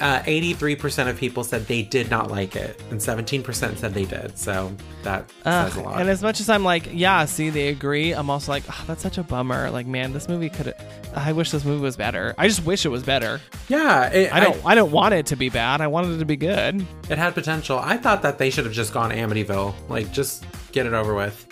uh, 0.00 0.20
83% 0.22 1.08
of 1.08 1.18
people 1.18 1.44
said 1.44 1.66
they 1.66 1.82
did 1.82 2.10
not 2.10 2.30
like 2.30 2.56
it, 2.56 2.80
and 2.90 3.00
17% 3.00 3.76
said 3.78 3.94
they 3.94 4.04
did. 4.04 4.36
So 4.38 4.74
that 5.02 5.30
Uh, 5.44 5.68
says 5.68 5.76
a 5.76 5.80
lot. 5.82 6.00
and 6.00 6.08
as 6.10 6.22
much 6.22 6.40
as 6.40 6.48
I'm 6.48 6.64
like, 6.64 6.88
yeah, 6.92 7.24
see, 7.24 7.50
they 7.50 7.68
agree. 7.68 8.12
I'm 8.12 8.30
also 8.30 8.52
like, 8.52 8.64
oh, 8.70 8.84
that's 8.86 9.02
such 9.02 9.18
a 9.18 9.22
bummer. 9.22 9.70
Like, 9.70 9.86
man, 9.86 10.12
this 10.12 10.28
movie 10.28 10.48
could. 10.50 10.74
I 11.14 11.32
wish 11.32 11.50
this 11.50 11.64
movie 11.64 11.82
was 11.82 11.96
better. 11.96 12.34
I 12.36 12.46
just 12.48 12.64
wish 12.64 12.84
it 12.84 12.90
was 12.90 13.02
better. 13.02 13.40
yeah, 13.68 14.08
it, 14.10 14.32
I 14.32 14.40
don't. 14.40 14.64
I, 14.66 14.74
don't 14.74 14.92
want 14.92 15.14
it 15.14 15.26
to 15.26 15.36
be 15.36 15.48
bad. 15.48 15.80
I 15.80 15.86
wanted 15.86 16.12
it 16.16 16.18
to 16.18 16.24
be 16.26 16.36
good. 16.36 16.84
it 17.08 17.18
had 17.18 17.34
potential. 17.34 17.78
I 17.78 17.96
thought 17.96 18.22
that 18.22 18.38
they 18.38 18.50
should 18.50 18.64
have 18.66 18.74
just 18.74 18.92
gone 18.92 19.10
Amityville. 19.10 19.74
Like, 19.88 20.12
just 20.12 20.44
get 20.72 20.86
it 20.86 20.92
over 20.92 21.14
with. 21.14 21.46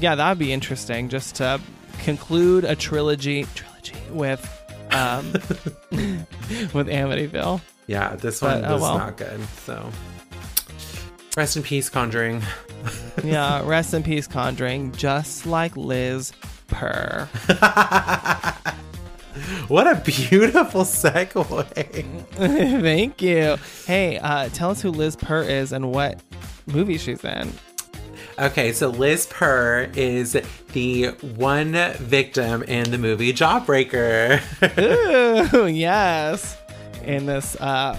Yeah, 0.00 0.14
that 0.14 0.28
would 0.28 0.38
be 0.38 0.52
interesting. 0.52 1.08
Just 1.08 1.36
to 1.36 1.60
conclude 2.02 2.64
a 2.64 2.74
trilogy, 2.74 3.46
trilogy 3.54 3.94
with, 4.10 4.40
um, 4.90 5.32
with 6.72 6.88
Amityville. 6.88 7.60
Yeah, 7.86 8.16
this 8.16 8.40
But, 8.40 8.62
one 8.62 8.70
oh 8.70 8.74
was 8.74 8.82
well. 8.82 8.98
not 8.98 9.16
good. 9.16 9.40
So, 9.64 9.90
rest 11.36 11.56
in 11.56 11.62
peace, 11.62 11.88
Conjuring. 11.88 12.42
Yeah, 13.24 13.66
rest 13.66 13.94
in 13.94 14.02
peace, 14.04 14.26
Conjuring. 14.28 14.92
Just 14.92 15.44
like 15.46 15.76
Liz 15.76 16.32
Purr. 16.68 17.28
What 19.68 19.86
a 19.86 19.96
beautiful 19.96 20.82
segue. 20.82 21.66
Thank 22.82 23.20
you. 23.22 23.56
Hey, 23.86 24.18
uh, 24.18 24.48
tell 24.50 24.70
us 24.70 24.80
who 24.80 24.90
Liz 24.90 25.14
Purr 25.16 25.42
is 25.42 25.72
and 25.72 25.92
what 25.92 26.20
movie 26.66 26.96
she's 26.96 27.22
in. 27.22 27.52
Okay, 28.38 28.72
so 28.72 28.88
Liz 28.88 29.26
Purr 29.26 29.90
is 29.94 30.36
the 30.72 31.08
one 31.36 31.72
victim 31.98 32.62
in 32.62 32.90
the 32.90 32.98
movie 32.98 33.32
Jawbreaker. 33.32 34.40
Ooh, 35.54 35.66
yes. 35.66 36.56
In 37.06 37.26
this 37.26 37.56
uh, 37.56 37.98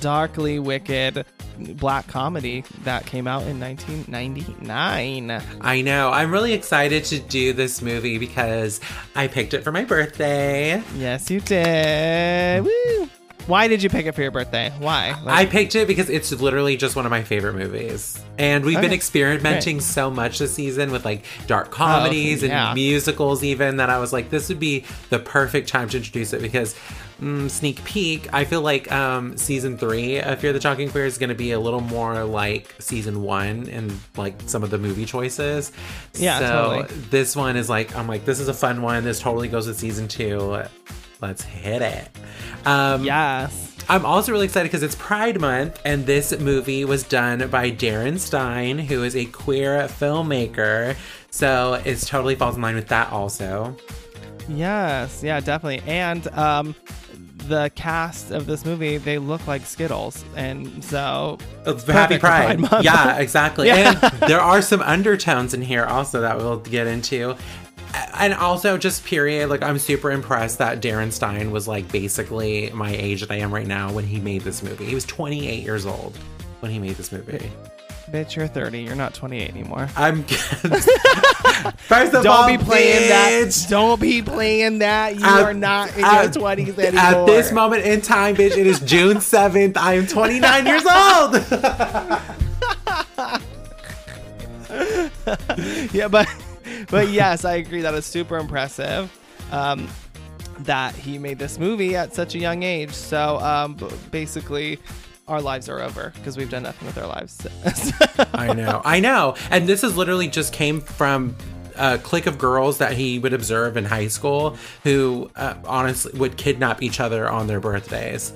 darkly 0.00 0.58
wicked 0.58 1.24
black 1.58 2.06
comedy 2.06 2.64
that 2.84 3.06
came 3.06 3.26
out 3.26 3.42
in 3.46 3.60
1999. 3.60 5.42
I 5.60 5.80
know. 5.80 6.10
I'm 6.10 6.30
really 6.30 6.52
excited 6.52 7.04
to 7.06 7.20
do 7.20 7.52
this 7.52 7.82
movie 7.82 8.18
because 8.18 8.80
I 9.14 9.28
picked 9.28 9.54
it 9.54 9.62
for 9.62 9.72
my 9.72 9.84
birthday. 9.84 10.82
Yes, 10.96 11.30
you 11.30 11.40
did. 11.40 12.64
Woo. 12.64 13.08
Why 13.46 13.66
did 13.66 13.82
you 13.82 13.88
pick 13.88 14.06
it 14.06 14.12
for 14.12 14.22
your 14.22 14.30
birthday? 14.30 14.72
Why? 14.78 15.20
I 15.26 15.46
picked 15.46 15.74
it 15.74 15.88
because 15.88 16.08
it's 16.08 16.30
literally 16.30 16.76
just 16.76 16.94
one 16.94 17.06
of 17.06 17.10
my 17.10 17.24
favorite 17.24 17.54
movies. 17.54 18.22
And 18.38 18.64
we've 18.64 18.80
been 18.80 18.92
experimenting 18.92 19.78
great. 19.78 19.82
so 19.82 20.10
much 20.10 20.38
this 20.38 20.54
season 20.54 20.92
with 20.92 21.04
like 21.04 21.24
dark 21.48 21.72
comedies 21.72 22.42
yeah. 22.44 22.68
and 22.68 22.74
musicals, 22.76 23.42
even 23.42 23.78
that 23.78 23.90
I 23.90 23.98
was 23.98 24.12
like, 24.12 24.30
this 24.30 24.48
would 24.48 24.60
be 24.60 24.84
the 25.10 25.18
perfect 25.18 25.68
time 25.68 25.88
to 25.88 25.96
introduce 25.96 26.32
it 26.32 26.40
because, 26.40 26.76
mm, 27.20 27.50
sneak 27.50 27.82
peek, 27.84 28.32
I 28.32 28.44
feel 28.44 28.60
like 28.62 28.90
um, 28.92 29.36
season 29.36 29.76
three 29.78 30.20
of 30.20 30.38
Fear 30.40 30.52
the 30.52 30.58
Talking 30.60 30.88
Queer 30.90 31.06
is 31.06 31.18
going 31.18 31.28
to 31.28 31.34
be 31.34 31.52
a 31.52 31.60
little 31.60 31.80
more 31.80 32.24
like 32.24 32.74
season 32.78 33.22
one 33.22 33.68
and 33.68 33.92
like 34.16 34.34
some 34.46 34.62
of 34.62 34.70
the 34.70 34.78
movie 34.78 35.04
choices. 35.04 35.72
Yeah, 36.14 36.38
So 36.38 36.46
totally. 36.82 37.00
this 37.10 37.36
one 37.36 37.56
is 37.56 37.68
like, 37.68 37.94
I'm 37.96 38.06
like, 38.08 38.24
this 38.24 38.40
is 38.40 38.48
a 38.48 38.54
fun 38.54 38.82
one. 38.82 39.04
This 39.04 39.20
totally 39.20 39.48
goes 39.48 39.66
with 39.66 39.78
season 39.78 40.08
two. 40.08 40.62
Let's 41.20 41.42
hit 41.42 41.82
it. 41.82 42.08
Um, 42.66 43.04
yes. 43.04 43.68
I'm 43.88 44.06
also 44.06 44.30
really 44.32 44.44
excited 44.44 44.68
because 44.68 44.84
it's 44.84 44.94
Pride 44.94 45.40
Month, 45.40 45.80
and 45.84 46.06
this 46.06 46.38
movie 46.38 46.84
was 46.84 47.02
done 47.02 47.48
by 47.48 47.70
Darren 47.70 48.18
Stein, 48.18 48.78
who 48.78 49.02
is 49.02 49.16
a 49.16 49.24
queer 49.26 49.88
filmmaker. 49.88 50.96
So 51.30 51.74
it 51.84 51.96
totally 52.00 52.36
falls 52.36 52.54
in 52.56 52.62
line 52.62 52.76
with 52.76 52.88
that, 52.88 53.10
also. 53.12 53.76
Yes, 54.48 55.22
yeah, 55.22 55.40
definitely. 55.40 55.82
And 55.90 56.26
um 56.36 56.74
the 57.48 57.70
cast 57.74 58.30
of 58.30 58.46
this 58.46 58.64
movie 58.64 58.96
they 58.98 59.18
look 59.18 59.46
like 59.46 59.64
Skittles, 59.66 60.24
and 60.36 60.82
so 60.84 61.38
It's 61.66 61.84
Happy 61.84 62.18
Pride 62.18 62.58
Pride. 62.64 62.84
Yeah, 62.84 63.18
exactly. 63.18 63.68
Yeah. 63.68 63.98
And 64.02 64.20
there 64.22 64.40
are 64.40 64.62
some 64.62 64.80
undertones 64.82 65.54
in 65.54 65.62
here 65.62 65.84
also 65.84 66.20
that 66.20 66.36
we'll 66.36 66.58
get 66.58 66.86
into. 66.86 67.36
And 68.14 68.32
also, 68.32 68.78
just 68.78 69.04
period, 69.04 69.50
like 69.50 69.62
I'm 69.62 69.78
super 69.78 70.10
impressed 70.10 70.58
that 70.58 70.80
Darren 70.80 71.12
Stein 71.12 71.50
was 71.50 71.68
like 71.68 71.90
basically 71.92 72.70
my 72.70 72.90
age 72.90 73.20
that 73.20 73.30
I 73.30 73.36
am 73.36 73.52
right 73.52 73.66
now 73.66 73.92
when 73.92 74.06
he 74.06 74.18
made 74.18 74.42
this 74.42 74.62
movie. 74.62 74.86
He 74.86 74.94
was 74.94 75.04
28 75.04 75.62
years 75.62 75.84
old 75.84 76.16
when 76.60 76.72
he 76.72 76.78
made 76.78 76.96
this 76.96 77.12
movie. 77.12 77.50
Bitch, 78.12 78.36
you're 78.36 78.46
30. 78.46 78.82
You're 78.82 78.94
not 78.94 79.14
28 79.14 79.48
anymore. 79.50 79.88
I'm 79.96 80.22
first 80.24 82.14
of 82.14 82.22
Don't 82.22 82.26
all, 82.28 82.46
be 82.46 82.58
playing 82.62 83.08
that. 83.08 83.66
Don't 83.68 84.00
be 84.00 84.22
playing 84.22 84.78
that. 84.80 85.16
You 85.18 85.24
At- 85.24 85.42
are 85.42 85.54
not 85.54 85.96
in 85.96 86.04
at- 86.04 86.34
your 86.34 86.44
20s 86.44 86.78
anymore. 86.78 87.00
At 87.02 87.26
this 87.26 87.50
moment 87.52 87.84
in 87.84 88.00
time, 88.02 88.36
bitch, 88.36 88.56
it 88.56 88.66
is 88.66 88.80
June 88.80 89.16
7th. 89.16 89.76
I 89.76 89.94
am 89.94 90.06
29 90.06 90.66
years 90.66 90.84
old. 90.86 91.34
yeah, 95.92 96.08
but 96.08 96.28
but 96.90 97.08
yes, 97.08 97.44
I 97.44 97.54
agree. 97.54 97.82
That 97.82 97.94
is 97.94 98.06
super 98.06 98.36
impressive. 98.38 99.10
Um, 99.50 99.88
that 100.60 100.94
he 100.94 101.18
made 101.18 101.38
this 101.38 101.58
movie 101.58 101.96
at 101.96 102.14
such 102.14 102.34
a 102.34 102.38
young 102.38 102.62
age. 102.62 102.92
So 102.92 103.38
um, 103.40 103.76
basically, 104.10 104.78
our 105.28 105.40
lives 105.40 105.68
are 105.68 105.80
over 105.80 106.12
because 106.16 106.36
we've 106.36 106.50
done 106.50 106.64
nothing 106.64 106.86
with 106.86 106.98
our 106.98 107.06
lives. 107.06 107.46
I 108.34 108.52
know, 108.52 108.82
I 108.84 109.00
know. 109.00 109.36
And 109.50 109.68
this 109.68 109.84
is 109.84 109.96
literally 109.96 110.28
just 110.28 110.52
came 110.52 110.80
from 110.80 111.36
a 111.76 111.98
clique 111.98 112.26
of 112.26 112.38
girls 112.38 112.78
that 112.78 112.92
he 112.92 113.18
would 113.18 113.32
observe 113.32 113.76
in 113.76 113.84
high 113.84 114.08
school 114.08 114.56
who 114.82 115.30
uh, 115.36 115.54
honestly 115.64 116.12
would 116.18 116.36
kidnap 116.36 116.82
each 116.82 117.00
other 117.00 117.30
on 117.30 117.46
their 117.46 117.60
birthdays. 117.60 118.32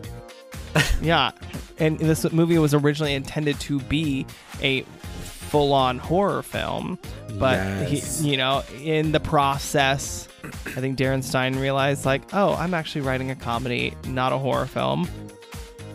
yeah, 1.02 1.32
and 1.78 1.98
this 1.98 2.30
movie 2.32 2.58
was 2.58 2.72
originally 2.74 3.14
intended 3.14 3.58
to 3.60 3.80
be 3.80 4.26
a 4.62 4.82
full-on 4.82 5.98
horror 5.98 6.42
film, 6.42 6.98
but 7.38 7.56
Yes. 7.90 8.20
he, 8.20 8.30
you 8.30 8.36
know, 8.36 8.62
in 8.82 9.12
the 9.12 9.20
process, 9.20 10.28
I 10.44 10.80
think 10.80 10.98
Darren 10.98 11.22
Stein 11.22 11.58
realized 11.58 12.04
like, 12.04 12.22
oh, 12.34 12.54
I'm 12.54 12.74
actually 12.74 13.02
writing 13.02 13.30
a 13.30 13.36
comedy, 13.36 13.94
not 14.06 14.32
a 14.32 14.38
horror 14.38 14.66
film. 14.66 15.08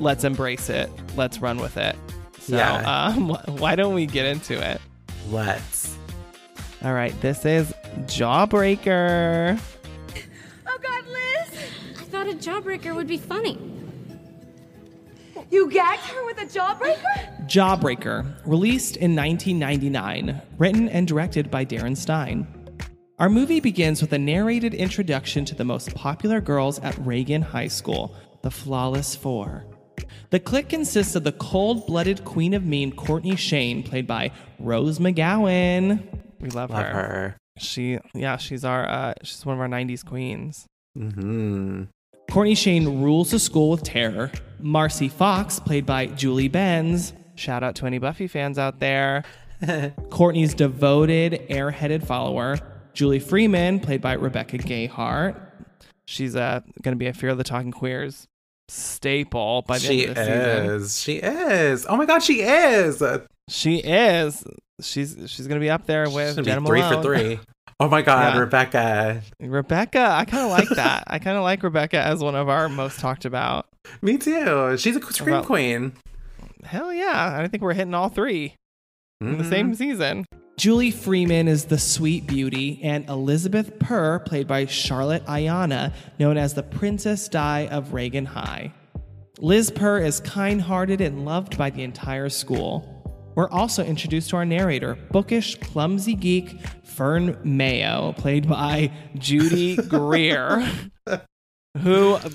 Let's 0.02 0.24
embrace 0.24 0.70
it. 0.70 0.90
Let's 1.16 1.40
run 1.40 1.58
with 1.58 1.78
it. 1.78 1.96
So, 2.40 2.58
Yeah. 2.58 2.82
um, 3.16 3.30
why 3.60 3.76
don't 3.76 3.94
we 3.94 4.06
get 4.08 4.26
into 4.26 4.54
it? 4.60 4.82
Let's. 5.30 5.96
All 6.84 6.94
right, 6.94 7.14
this 7.22 7.46
is 7.46 7.72
Jawbreaker. 8.08 9.60
Oh 10.68 10.78
God, 10.82 11.04
Liz! 11.08 11.60
I 12.00 12.04
thought 12.06 12.28
a 12.28 12.34
jawbreaker 12.34 12.96
would 12.96 13.06
be 13.08 13.18
funny. 13.18 13.60
You 15.52 15.70
gagged 15.70 16.02
her 16.04 16.26
with 16.26 16.40
a 16.40 16.46
jawbreaker? 16.46 17.48
Jawbreaker, 17.48 18.26
released 18.46 18.96
in 18.98 19.16
1999, 19.16 20.42
written 20.58 20.90
and 20.90 21.08
directed 21.08 21.52
by 21.52 21.64
Darren 21.66 21.96
Stein. 21.96 22.48
Our 23.20 23.30
movie 23.30 23.60
begins 23.60 24.02
with 24.02 24.14
a 24.14 24.18
narrated 24.18 24.74
introduction 24.74 25.46
to 25.46 25.54
the 25.56 25.66
most 25.66 25.94
popular 25.94 26.42
girls 26.42 26.80
at 26.80 26.98
Reagan 27.06 27.42
High 27.44 27.68
School, 27.68 28.16
the 28.42 28.50
Flawless 28.50 29.16
Four. 29.16 29.66
The 30.30 30.40
clique 30.40 30.70
consists 30.70 31.16
of 31.16 31.24
the 31.24 31.32
cold 31.34 31.86
blooded 31.88 32.24
queen 32.26 32.54
of 32.54 32.66
mean 32.66 32.92
Courtney 32.92 33.36
Shane, 33.36 33.84
played 33.84 34.08
by 34.08 34.32
Rose 34.60 35.00
McGowan. 35.00 36.04
We 36.40 36.50
love, 36.50 36.70
Love 36.72 36.84
her. 36.86 36.92
her. 36.94 37.38
She, 37.58 38.00
yeah, 38.14 38.38
she's 38.38 38.64
our, 38.66 38.88
uh, 38.88 39.14
she's 39.24 39.46
one 39.46 39.56
of 39.56 39.62
our 39.62 39.68
'90s 39.68 40.06
queens. 40.06 40.66
hmm 40.96 41.84
Courtney 42.32 42.56
Shane 42.56 43.02
rules 43.02 43.32
the 43.32 43.40
school 43.40 43.72
with 43.72 43.84
terror. 43.84 44.32
Marcy 44.60 45.10
Fox, 45.10 45.60
played 45.60 45.86
by 45.86 46.06
Julie 46.06 46.48
Benz. 46.48 47.14
Shout 47.36 47.62
out 47.62 47.76
to 47.76 47.86
any 47.86 47.98
Buffy 48.00 48.28
fans 48.28 48.58
out 48.58 48.80
there. 48.80 49.24
Courtney's 50.10 50.54
devoted, 50.54 51.46
airheaded 51.50 52.06
follower. 52.06 52.58
Julie 52.94 53.20
Freeman, 53.20 53.80
played 53.82 54.02
by 54.02 54.14
Rebecca 54.14 54.58
Gayhart. 54.58 55.40
She's 56.06 56.36
uh, 56.36 56.62
going 56.82 56.94
to 56.94 57.00
be 57.00 57.08
a 57.08 57.14
Fear 57.14 57.30
of 57.32 57.38
the 57.38 57.44
Talking 57.44 57.72
Queers 57.72 58.28
staple 58.72 59.64
by 59.68 59.78
the 59.78 59.86
She 59.86 60.08
end 60.08 60.10
of 60.10 60.16
the 60.16 60.24
season. 60.24 60.76
is. 60.82 61.00
She 61.00 61.16
is. 61.18 61.86
Oh 61.88 61.98
my 61.98 62.06
god, 62.06 62.24
she 62.24 62.42
is. 62.42 63.02
Uh, 63.02 63.26
she 63.50 63.78
is. 63.78 64.44
She's 64.82 65.16
she's 65.28 65.48
going 65.48 65.60
to 65.60 65.64
be 65.64 65.70
up 65.70 65.86
there 65.86 66.10
with 66.10 66.38
She's 66.38 66.46
Jenna 66.46 66.62
be 66.62 66.68
three 66.68 66.82
for 66.82 67.02
three. 67.02 67.40
Oh 67.80 67.90
my 67.90 68.02
god, 68.02 68.36
Yeah. 68.36 68.40
Rebecca. 68.40 69.22
Rebecca, 69.40 70.00
I 70.12 70.26
kind 70.26 70.44
of 70.46 70.52
like 70.52 70.70
that. 70.70 71.04
I 71.08 71.20
kind 71.20 71.38
of 71.38 71.44
like 71.44 71.64
Rebecca 71.64 72.00
as 72.00 72.20
one 72.24 72.36
of 72.36 72.48
our 72.48 72.70
most 72.70 73.00
talked 73.00 73.26
about. 73.26 73.68
Me 74.02 74.18
too. 74.18 74.78
She's 74.78 74.96
a 74.96 75.02
scream 75.14 75.36
About- 75.36 75.46
queen. 75.46 75.94
Hell 76.64 76.94
yeah. 76.94 77.40
I 77.42 77.48
think 77.48 77.64
we're 77.64 77.74
hitting 77.74 77.96
all 77.96 78.10
three. 78.10 78.56
in 79.20 79.38
the 79.38 79.44
same 79.44 79.68
mm-hmm. 79.68 79.76
season. 79.76 80.26
Julie 80.62 80.92
Freeman 80.92 81.48
is 81.48 81.66
the 81.66 81.80
sweet 81.80 82.28
beauty, 82.28 82.80
and 82.84 83.10
Elizabeth 83.10 83.80
Purr, 83.80 84.20
played 84.20 84.46
by 84.46 84.68
Charlotte 84.68 85.26
Ayanna, 85.26 85.92
known 86.20 86.38
as 86.38 86.54
the 86.54 86.62
Princess 86.62 87.28
Di 87.28 87.68
of 87.70 87.94
Reagan 87.94 88.28
High. 88.28 88.72
Liz 89.40 89.72
Purr 89.72 89.98
is 89.98 90.20
kind 90.20 90.62
hearted 90.62 91.02
and 91.02 91.26
loved 91.26 91.58
by 91.58 91.72
the 91.72 91.82
entire 91.82 92.30
school. 92.30 93.32
We're 93.34 93.50
also 93.50 93.84
introduced 93.84 94.30
to 94.30 94.36
our 94.36 94.46
narrator, 94.46 95.00
bookish, 95.10 95.56
clumsy 95.56 96.14
geek 96.14 96.60
Fern 96.84 97.40
Mayo, 97.44 98.14
played 98.20 98.48
by 98.48 98.92
Judy 99.18 99.78
Greer, 99.78 100.60
who 101.82 102.14
uh, 102.14 102.30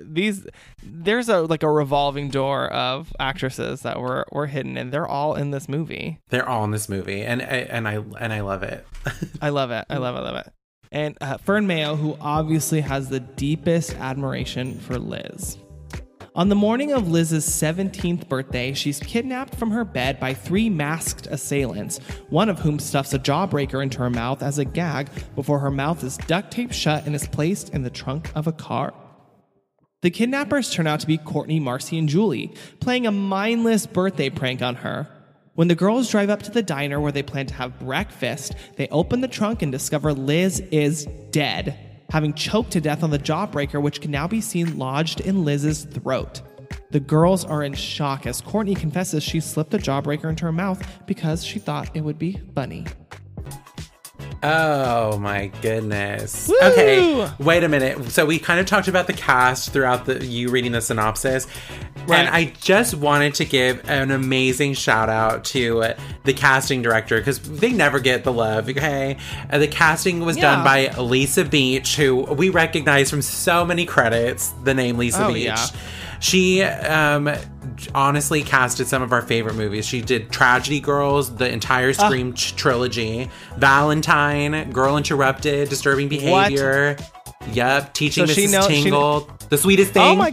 these 0.00 0.46
there's 0.82 1.28
a 1.28 1.42
like 1.42 1.62
a 1.62 1.70
revolving 1.70 2.28
door 2.30 2.68
of 2.72 3.12
actresses 3.18 3.82
that 3.82 4.00
were 4.00 4.26
were 4.32 4.46
hidden 4.46 4.76
and 4.76 4.92
they're 4.92 5.06
all 5.06 5.34
in 5.34 5.50
this 5.50 5.68
movie. 5.68 6.20
They're 6.28 6.48
all 6.48 6.64
in 6.64 6.70
this 6.70 6.88
movie, 6.88 7.22
and 7.22 7.42
and 7.42 7.88
I 7.88 8.02
and 8.20 8.32
I 8.32 8.40
love 8.40 8.62
it. 8.62 8.86
I 9.42 9.50
love 9.50 9.70
it. 9.70 9.84
I 9.90 9.98
love 9.98 10.16
it. 10.16 10.18
I 10.18 10.22
love 10.22 10.46
it. 10.46 10.52
And 10.92 11.18
uh, 11.20 11.38
Fern 11.38 11.66
Mayo, 11.66 11.96
who 11.96 12.16
obviously 12.20 12.80
has 12.80 13.08
the 13.08 13.20
deepest 13.20 13.94
admiration 13.96 14.78
for 14.78 14.98
Liz. 14.98 15.58
On 16.36 16.48
the 16.48 16.56
morning 16.56 16.92
of 16.92 17.08
Liz's 17.08 17.46
17th 17.46 18.28
birthday, 18.28 18.72
she's 18.72 18.98
kidnapped 18.98 19.54
from 19.54 19.70
her 19.70 19.84
bed 19.84 20.18
by 20.18 20.34
three 20.34 20.68
masked 20.68 21.28
assailants, 21.28 21.98
one 22.28 22.48
of 22.48 22.58
whom 22.58 22.80
stuffs 22.80 23.14
a 23.14 23.20
jawbreaker 23.20 23.80
into 23.80 23.98
her 23.98 24.10
mouth 24.10 24.42
as 24.42 24.58
a 24.58 24.64
gag 24.64 25.10
before 25.36 25.60
her 25.60 25.70
mouth 25.70 26.02
is 26.02 26.16
duct 26.16 26.50
taped 26.50 26.74
shut 26.74 27.06
and 27.06 27.14
is 27.14 27.28
placed 27.28 27.70
in 27.70 27.82
the 27.82 27.90
trunk 27.90 28.32
of 28.34 28.48
a 28.48 28.52
car. 28.52 28.92
The 30.04 30.10
kidnappers 30.10 30.68
turn 30.68 30.86
out 30.86 31.00
to 31.00 31.06
be 31.06 31.16
Courtney, 31.16 31.58
Marcy, 31.58 31.98
and 31.98 32.10
Julie, 32.10 32.52
playing 32.78 33.06
a 33.06 33.10
mindless 33.10 33.86
birthday 33.86 34.28
prank 34.28 34.60
on 34.60 34.74
her. 34.74 35.08
When 35.54 35.68
the 35.68 35.74
girls 35.74 36.10
drive 36.10 36.28
up 36.28 36.42
to 36.42 36.50
the 36.50 36.62
diner 36.62 37.00
where 37.00 37.10
they 37.10 37.22
plan 37.22 37.46
to 37.46 37.54
have 37.54 37.78
breakfast, 37.78 38.54
they 38.76 38.86
open 38.88 39.22
the 39.22 39.28
trunk 39.28 39.62
and 39.62 39.72
discover 39.72 40.12
Liz 40.12 40.60
is 40.70 41.06
dead, 41.30 42.02
having 42.10 42.34
choked 42.34 42.72
to 42.72 42.82
death 42.82 43.02
on 43.02 43.12
the 43.12 43.18
jawbreaker, 43.18 43.80
which 43.80 44.02
can 44.02 44.10
now 44.10 44.28
be 44.28 44.42
seen 44.42 44.78
lodged 44.78 45.22
in 45.22 45.42
Liz's 45.42 45.84
throat. 45.84 46.42
The 46.90 47.00
girls 47.00 47.46
are 47.46 47.62
in 47.62 47.72
shock 47.72 48.26
as 48.26 48.42
Courtney 48.42 48.74
confesses 48.74 49.22
she 49.22 49.40
slipped 49.40 49.70
the 49.70 49.78
jawbreaker 49.78 50.28
into 50.28 50.44
her 50.44 50.52
mouth 50.52 50.86
because 51.06 51.42
she 51.46 51.58
thought 51.58 51.96
it 51.96 52.02
would 52.02 52.18
be 52.18 52.42
funny. 52.54 52.84
Oh 54.46 55.18
my 55.18 55.46
goodness. 55.62 56.48
Woo! 56.48 56.56
Okay, 56.62 57.30
wait 57.38 57.64
a 57.64 57.68
minute. 57.68 58.10
So 58.10 58.26
we 58.26 58.38
kind 58.38 58.60
of 58.60 58.66
talked 58.66 58.88
about 58.88 59.06
the 59.06 59.14
cast 59.14 59.72
throughout 59.72 60.04
the 60.04 60.22
you 60.24 60.50
reading 60.50 60.72
the 60.72 60.82
synopsis. 60.82 61.46
Right. 62.06 62.18
And 62.26 62.28
I 62.28 62.52
just 62.60 62.92
wanted 62.94 63.34
to 63.36 63.46
give 63.46 63.88
an 63.88 64.10
amazing 64.10 64.74
shout 64.74 65.08
out 65.08 65.44
to 65.46 65.94
the 66.24 66.34
casting 66.34 66.82
director 66.82 67.18
because 67.18 67.38
they 67.40 67.72
never 67.72 68.00
get 68.00 68.24
the 68.24 68.32
love. 68.34 68.68
Okay, 68.68 69.16
Uh, 69.50 69.56
the 69.58 69.66
casting 69.68 70.20
was 70.20 70.36
done 70.36 70.62
by 70.62 70.88
Lisa 71.00 71.44
Beach, 71.46 71.96
who 71.96 72.16
we 72.24 72.50
recognize 72.50 73.08
from 73.08 73.22
so 73.22 73.64
many 73.64 73.86
credits. 73.86 74.52
The 74.64 74.74
name 74.74 74.98
Lisa 74.98 75.24
Oh, 75.26 75.32
Beach. 75.32 75.44
yeah. 75.46 75.66
She 76.20 76.62
um, 76.62 77.30
honestly 77.94 78.42
casted 78.42 78.86
some 78.86 79.02
of 79.02 79.12
our 79.12 79.22
favorite 79.22 79.54
movies. 79.56 79.86
She 79.86 80.00
did 80.00 80.30
Tragedy 80.30 80.80
Girls, 80.80 81.34
the 81.36 81.48
entire 81.50 81.90
Ah. 81.98 82.06
Scream 82.06 82.32
t- 82.32 82.52
trilogy, 82.56 83.30
Valentine, 83.58 84.70
Girl 84.72 84.96
Interrupted, 84.96 85.68
Disturbing 85.68 86.08
Behavior. 86.08 86.96
Yep, 87.52 87.92
Teaching 87.94 88.26
So 88.26 88.32
Mrs. 88.34 88.52
know- 88.52 88.60
she 88.62 88.68
kn- 88.74 88.82
Tingle, 88.84 89.30
The 89.50 89.58
Sweetest 89.58 89.92
Thing. 89.92 90.02
Oh 90.02 90.16
my. 90.16 90.30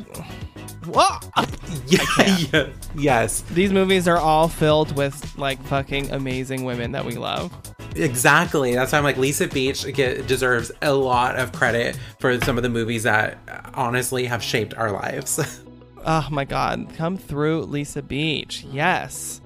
What? 0.85 1.27
Yeah, 1.87 2.67
yes, 2.95 3.41
These 3.51 3.71
movies 3.71 4.07
are 4.07 4.17
all 4.17 4.47
filled 4.47 4.95
with 4.95 5.37
like 5.37 5.61
fucking 5.65 6.11
amazing 6.11 6.63
women 6.63 6.91
that 6.93 7.03
we 7.05 7.15
love. 7.15 7.51
exactly. 7.95 8.73
That's 8.75 8.91
why 8.91 8.97
I'm 8.97 9.03
like 9.03 9.17
Lisa 9.17 9.47
Beach 9.47 9.85
get, 9.93 10.27
deserves 10.27 10.71
a 10.81 10.93
lot 10.93 11.37
of 11.37 11.51
credit 11.51 11.97
for 12.19 12.39
some 12.41 12.55
of 12.57 12.63
the 12.63 12.69
movies 12.69 13.03
that 13.03 13.37
honestly 13.73 14.25
have 14.25 14.41
shaped 14.43 14.73
our 14.75 14.91
lives. 14.91 15.39
Oh 16.05 16.27
my 16.31 16.45
god, 16.45 16.87
come 16.95 17.17
through 17.17 17.63
Lisa 17.63 18.01
Beach. 18.01 18.65
Yes. 18.71 19.41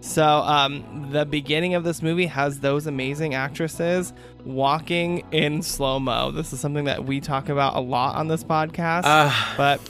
So, 0.00 0.24
um, 0.24 1.10
the 1.12 1.24
beginning 1.24 1.74
of 1.74 1.84
this 1.84 2.02
movie 2.02 2.26
has 2.26 2.58
those 2.58 2.88
amazing 2.88 3.34
actresses 3.34 4.12
walking 4.44 5.24
in 5.30 5.62
slow 5.62 6.00
mo. 6.00 6.32
This 6.32 6.52
is 6.52 6.58
something 6.58 6.86
that 6.86 7.04
we 7.04 7.20
talk 7.20 7.48
about 7.48 7.76
a 7.76 7.80
lot 7.80 8.16
on 8.16 8.26
this 8.26 8.42
podcast, 8.42 9.02
Uh, 9.04 9.32
but 9.56 9.80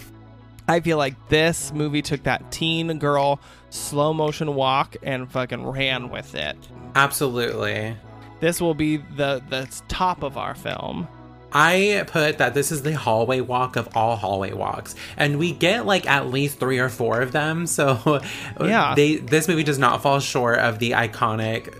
I 0.68 0.80
feel 0.80 0.98
like 0.98 1.14
this 1.30 1.72
movie 1.72 2.02
took 2.02 2.24
that 2.24 2.52
teen 2.52 2.98
girl 2.98 3.40
slow 3.70 4.12
motion 4.12 4.54
walk 4.54 4.96
and 5.02 5.30
fucking 5.32 5.64
ran 5.66 6.10
with 6.10 6.34
it. 6.34 6.58
absolutely. 6.94 7.96
This 8.40 8.60
will 8.60 8.74
be 8.74 8.98
the 8.98 9.42
the 9.48 9.66
top 9.88 10.22
of 10.22 10.36
our 10.36 10.54
film. 10.54 11.08
I 11.54 12.04
put 12.06 12.38
that 12.38 12.54
this 12.54 12.72
is 12.72 12.82
the 12.82 12.92
hallway 12.92 13.40
walk 13.40 13.76
of 13.76 13.88
all 13.96 14.16
hallway 14.16 14.52
walks, 14.52 14.94
and 15.16 15.38
we 15.38 15.52
get 15.52 15.86
like 15.86 16.06
at 16.06 16.28
least 16.28 16.58
three 16.58 16.78
or 16.78 16.88
four 16.88 17.20
of 17.20 17.32
them. 17.32 17.66
So, 17.72 18.20
Yeah. 18.60 18.94
they 18.94 19.16
this 19.16 19.48
movie 19.48 19.64
does 19.64 19.78
not 19.78 20.02
fall 20.02 20.20
short 20.20 20.58
of 20.58 20.78
the 20.78 20.92
iconic 20.92 21.74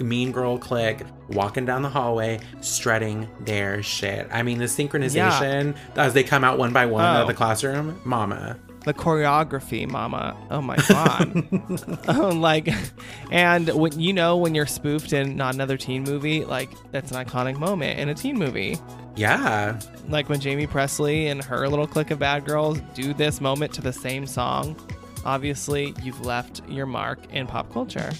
Mean 0.00 0.30
Girl 0.32 0.58
clique 0.58 1.00
walking 1.28 1.64
down 1.64 1.82
the 1.82 1.88
hallway, 1.88 2.38
strutting 2.60 3.28
their 3.40 3.82
shit. 3.82 4.28
I 4.30 4.42
mean, 4.42 4.58
the 4.58 4.66
synchronization 4.66 5.76
as 5.96 6.14
they 6.14 6.22
come 6.22 6.44
out 6.44 6.58
one 6.58 6.72
by 6.72 6.86
one 6.86 7.04
out 7.04 7.16
Oh. 7.18 7.20
of 7.22 7.26
the 7.28 7.34
oh. 7.34 7.36
classroom, 7.36 8.00
mama. 8.04 8.56
The 8.84 8.94
choreography 8.94 9.86
mama 9.88 10.34
oh 10.50 10.62
my 10.62 10.76
god 10.88 11.46
oh, 12.08 12.28
like 12.34 12.68
and 13.30 13.68
when 13.70 13.98
you 14.00 14.12
know 14.14 14.36
when 14.36 14.54
you're 14.54 14.66
spoofed 14.66 15.12
in 15.12 15.36
not 15.36 15.52
another 15.54 15.76
teen 15.76 16.04
movie 16.04 16.44
like 16.44 16.70
that's 16.90 17.10
an 17.10 17.22
iconic 17.22 17.58
moment 17.58 17.98
in 18.00 18.08
a 18.08 18.14
teen 18.14 18.38
movie 18.38 18.78
Yeah, 19.16 19.78
like 20.08 20.28
when 20.30 20.40
Jaime 20.40 20.66
Pressly 20.66 21.30
and 21.30 21.44
her 21.44 21.68
little 21.68 21.86
clique 21.86 22.10
of 22.12 22.18
bad 22.20 22.46
girls 22.46 22.78
do 22.94 23.12
this 23.12 23.40
moment 23.42 23.74
to 23.74 23.82
the 23.82 23.92
same 23.92 24.26
song 24.26 24.74
obviously 25.24 25.92
you've 26.02 26.24
left 26.24 26.62
your 26.68 26.86
mark 26.86 27.18
in 27.32 27.46
pop 27.46 27.70
culture 27.72 28.10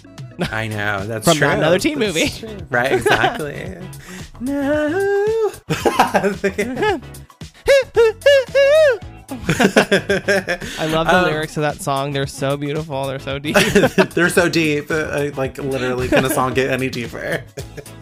I 0.53 0.68
know 0.68 1.05
that's 1.07 1.27
From 1.27 1.38
true. 1.38 1.49
another 1.49 1.79
teen 1.81 1.99
That's 1.99 2.14
movie. 2.14 2.29
true. 2.57 2.66
right? 2.71 2.92
Exactly. 2.92 3.77
no. 4.40 5.51
i 9.31 10.87
love 10.91 11.07
the 11.07 11.17
Um, 11.19 11.25
lyrics 11.25 11.57
of 11.59 11.62
that 11.62 11.83
song 11.83 12.12
they're 12.12 12.27
so 12.27 12.57
beautiful 12.57 13.07
they're 13.07 13.19
so 13.19 13.38
deep 13.38 13.57
They're 14.14 14.31
so 14.31 14.49
deep. 14.49 14.91
uh, 14.91 15.31
Like 15.37 15.59
literally, 15.59 16.09
can 16.09 16.25
a 16.25 16.31
song 16.31 16.55
get 16.55 16.71
any 16.71 16.88
deeper? 16.88 17.45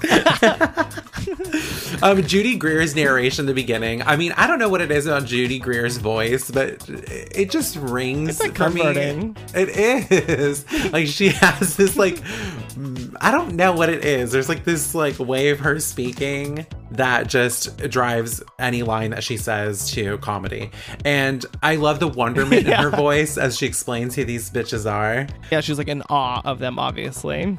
um, 2.02 2.22
Judy 2.22 2.56
Greer's 2.56 2.94
narration 2.94 3.42
in 3.42 3.46
the 3.46 3.54
beginning. 3.54 4.02
I 4.02 4.16
mean, 4.16 4.32
I 4.36 4.46
don't 4.46 4.58
know 4.58 4.68
what 4.68 4.80
it 4.80 4.90
is 4.90 5.06
about 5.06 5.24
Judy 5.26 5.58
Greer's 5.58 5.96
voice, 5.98 6.50
but 6.50 6.88
it 6.88 7.50
just 7.50 7.76
rings 7.76 8.30
It's, 8.30 8.40
like, 8.40 8.56
for 8.56 8.70
me. 8.70 8.80
comforting. 8.82 9.36
It 9.54 9.68
is 9.70 10.64
like 10.92 11.06
she 11.06 11.28
has 11.28 11.76
this 11.76 11.96
like 11.96 12.16
mm, 12.16 13.16
I 13.20 13.30
don't 13.30 13.54
know 13.54 13.72
what 13.72 13.88
it 13.88 14.04
is. 14.04 14.32
There's 14.32 14.48
like 14.48 14.64
this 14.64 14.94
like 14.94 15.18
way 15.18 15.50
of 15.50 15.60
her 15.60 15.78
speaking 15.80 16.66
that 16.92 17.26
just 17.26 17.76
drives 17.90 18.42
any 18.58 18.82
line 18.82 19.10
that 19.10 19.24
she 19.24 19.36
says 19.36 19.90
to 19.90 20.18
comedy. 20.18 20.70
And 21.04 21.44
I 21.62 21.76
love 21.76 21.98
the 22.00 22.08
wonderment 22.08 22.66
in 22.66 22.72
her 22.72 22.90
voice 22.96 23.36
as 23.38 23.56
she 23.58 23.66
explains 23.66 24.14
who 24.14 24.24
these 24.24 24.50
bitches 24.50 24.90
are. 24.90 25.26
yeah 25.50 25.60
she's 25.60 25.78
like 25.78 25.88
in 25.88 26.02
awe 26.08 26.40
of 26.44 26.58
them 26.60 26.78
obviously 26.78 27.56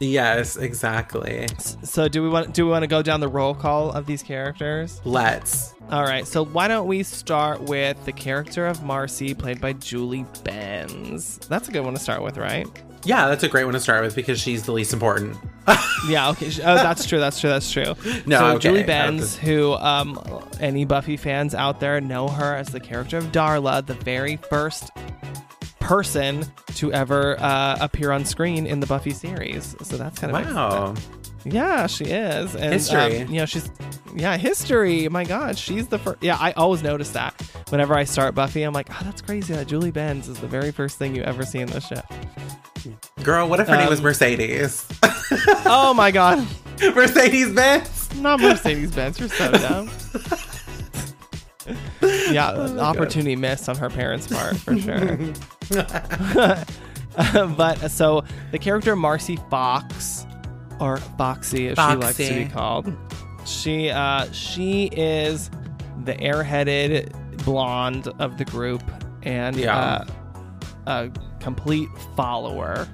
Yes, 0.00 0.56
exactly. 0.56 1.46
so 1.82 2.08
do 2.08 2.22
we 2.22 2.28
want 2.28 2.54
do 2.54 2.64
we 2.64 2.70
want 2.70 2.82
to 2.82 2.86
go 2.88 3.02
down 3.02 3.20
the 3.20 3.28
roll 3.28 3.54
call 3.54 3.92
of 3.92 4.06
these 4.06 4.22
characters 4.22 5.00
Let's. 5.04 5.74
All 5.90 6.04
right, 6.04 6.26
so 6.26 6.44
why 6.44 6.68
don't 6.68 6.86
we 6.86 7.02
start 7.02 7.62
with 7.62 8.02
the 8.04 8.12
character 8.12 8.66
of 8.66 8.82
Marcy, 8.82 9.34
played 9.34 9.60
by 9.60 9.72
Julie 9.72 10.24
Benz? 10.44 11.38
That's 11.48 11.68
a 11.68 11.72
good 11.72 11.84
one 11.84 11.94
to 11.94 12.00
start 12.00 12.22
with, 12.22 12.38
right? 12.38 12.66
Yeah, 13.04 13.28
that's 13.28 13.42
a 13.42 13.48
great 13.48 13.64
one 13.64 13.74
to 13.74 13.80
start 13.80 14.04
with 14.04 14.14
because 14.14 14.38
she's 14.40 14.64
the 14.64 14.72
least 14.72 14.92
important. 14.92 15.36
Yeah. 16.08 16.30
Okay. 16.30 16.46
Oh, 16.64 16.76
that's 16.76 17.04
true. 17.04 17.20
That's 17.20 17.38
true. 17.38 17.50
That's 17.50 17.70
true. 17.70 17.94
No, 18.26 18.38
so 18.38 18.46
okay, 18.46 18.58
Julie 18.58 18.82
Benz, 18.84 19.36
who 19.36 19.74
um, 19.74 20.18
any 20.58 20.86
Buffy 20.86 21.18
fans 21.18 21.54
out 21.54 21.78
there 21.78 22.00
know 22.00 22.26
her 22.26 22.54
as 22.56 22.68
the 22.68 22.80
character 22.80 23.18
of 23.18 23.26
Darla, 23.26 23.84
the 23.84 23.94
very 23.94 24.36
first 24.36 24.90
person 25.80 26.46
to 26.76 26.92
ever 26.92 27.38
uh, 27.40 27.76
appear 27.80 28.12
on 28.12 28.24
screen 28.24 28.66
in 28.66 28.80
the 28.80 28.86
Buffy 28.86 29.10
series. 29.12 29.74
So 29.82 29.96
that's 29.96 30.18
kind 30.18 30.36
of 30.36 30.44
Wow. 30.54 30.94
Yeah, 31.44 31.86
she 31.86 32.04
is. 32.04 32.54
And, 32.54 32.72
History. 32.74 33.22
Um, 33.22 33.30
you 33.32 33.38
know, 33.40 33.46
she's 33.46 33.70
yeah, 34.14 34.36
history. 34.36 35.08
My 35.08 35.24
God, 35.24 35.56
she's 35.56 35.88
the 35.88 35.98
first. 35.98 36.18
Yeah, 36.22 36.36
I 36.38 36.52
always 36.52 36.82
notice 36.82 37.10
that 37.12 37.40
whenever 37.70 37.94
I 37.94 38.04
start 38.04 38.34
Buffy, 38.34 38.62
I'm 38.62 38.74
like, 38.74 38.88
oh, 38.90 38.98
that's 39.04 39.22
crazy. 39.22 39.54
That 39.54 39.66
Julie 39.66 39.90
Benz 39.90 40.28
is 40.28 40.38
the 40.38 40.48
very 40.48 40.70
first 40.70 40.98
thing 40.98 41.14
you 41.16 41.22
ever 41.22 41.44
see 41.46 41.60
in 41.60 41.68
the 41.68 41.80
show. 41.80 42.02
Girl, 43.22 43.48
what 43.48 43.60
if 43.60 43.68
her 43.68 43.76
name 43.76 43.88
was 43.88 44.00
Um, 44.00 44.04
Mercedes? 44.04 44.86
oh 45.66 45.94
my 45.96 46.10
God, 46.10 46.46
Mercedes 46.80 47.54
Benz? 47.54 48.14
not 48.16 48.40
Mercedes 48.40 48.94
Benz. 48.94 49.18
You're 49.18 49.28
so 49.30 49.50
dumb. 49.52 49.90
yeah, 52.30 52.50
opportunity 52.78 53.36
missed 53.36 53.68
on 53.68 53.76
her 53.76 53.90
parents' 53.90 54.26
part 54.26 54.56
for 54.56 54.76
sure. 54.78 55.18
but 57.56 57.90
so 57.90 58.24
the 58.52 58.58
character 58.58 58.96
Marcy 58.96 59.36
Fox, 59.50 60.26
or 60.78 60.96
Foxy 60.96 61.68
as 61.68 61.76
she 61.76 61.96
likes 61.96 62.16
to 62.16 62.34
be 62.34 62.46
called, 62.46 62.92
she 63.44 63.90
uh, 63.90 64.30
she 64.32 64.86
is 64.86 65.50
the 66.04 66.14
airheaded 66.14 67.12
blonde 67.44 68.08
of 68.18 68.38
the 68.38 68.44
group 68.44 68.82
and 69.22 69.56
Yeah. 69.56 69.76
uh, 69.76 70.04
a 70.86 71.10
complete 71.40 71.88
follower. 72.16 72.88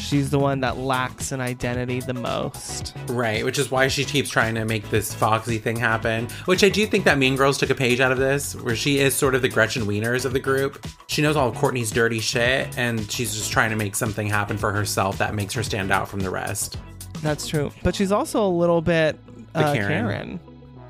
She's 0.00 0.30
the 0.30 0.38
one 0.38 0.60
that 0.60 0.78
lacks 0.78 1.32
an 1.32 1.40
identity 1.40 2.00
the 2.00 2.14
most. 2.14 2.96
Right, 3.08 3.44
which 3.44 3.58
is 3.58 3.70
why 3.70 3.88
she 3.88 4.04
keeps 4.04 4.30
trying 4.30 4.54
to 4.56 4.64
make 4.64 4.88
this 4.90 5.14
Foxy 5.14 5.58
thing 5.58 5.76
happen. 5.76 6.28
Which 6.46 6.64
I 6.64 6.68
do 6.68 6.86
think 6.86 7.04
that 7.04 7.18
Mean 7.18 7.36
Girls 7.36 7.58
took 7.58 7.70
a 7.70 7.74
page 7.74 8.00
out 8.00 8.12
of 8.12 8.18
this, 8.18 8.54
where 8.56 8.74
she 8.74 8.98
is 8.98 9.14
sort 9.14 9.34
of 9.34 9.42
the 9.42 9.48
Gretchen 9.48 9.84
Wieners 9.84 10.24
of 10.24 10.32
the 10.32 10.40
group. 10.40 10.86
She 11.06 11.22
knows 11.22 11.36
all 11.36 11.48
of 11.48 11.54
Courtney's 11.54 11.90
dirty 11.90 12.20
shit, 12.20 12.76
and 12.78 13.10
she's 13.10 13.34
just 13.34 13.52
trying 13.52 13.70
to 13.70 13.76
make 13.76 13.94
something 13.94 14.26
happen 14.26 14.56
for 14.56 14.72
herself 14.72 15.18
that 15.18 15.34
makes 15.34 15.54
her 15.54 15.62
stand 15.62 15.92
out 15.92 16.08
from 16.08 16.20
the 16.20 16.30
rest. 16.30 16.78
That's 17.22 17.46
true, 17.46 17.70
but 17.82 17.94
she's 17.94 18.12
also 18.12 18.46
a 18.46 18.48
little 18.48 18.80
bit 18.80 19.18
uh, 19.54 19.72
Karen. 19.72 19.88
Karen. 19.88 20.40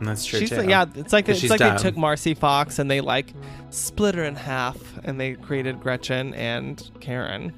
That's 0.01 0.25
true 0.25 0.40
She's 0.40 0.49
too. 0.49 0.66
yeah, 0.66 0.87
it's 0.94 1.12
like 1.12 1.29
it's 1.29 1.49
like 1.51 1.59
dumb. 1.59 1.77
they 1.77 1.83
took 1.83 1.96
Marcy 1.96 2.33
Fox 2.33 2.79
and 2.79 2.90
they 2.90 3.03
like 3.03 3.35
split 3.68 4.14
her 4.14 4.25
in 4.25 4.35
half 4.35 4.79
and 5.05 5.20
they 5.20 5.35
created 5.35 5.81
Gretchen 5.81 6.33
and 6.35 6.90
Karen 7.01 7.53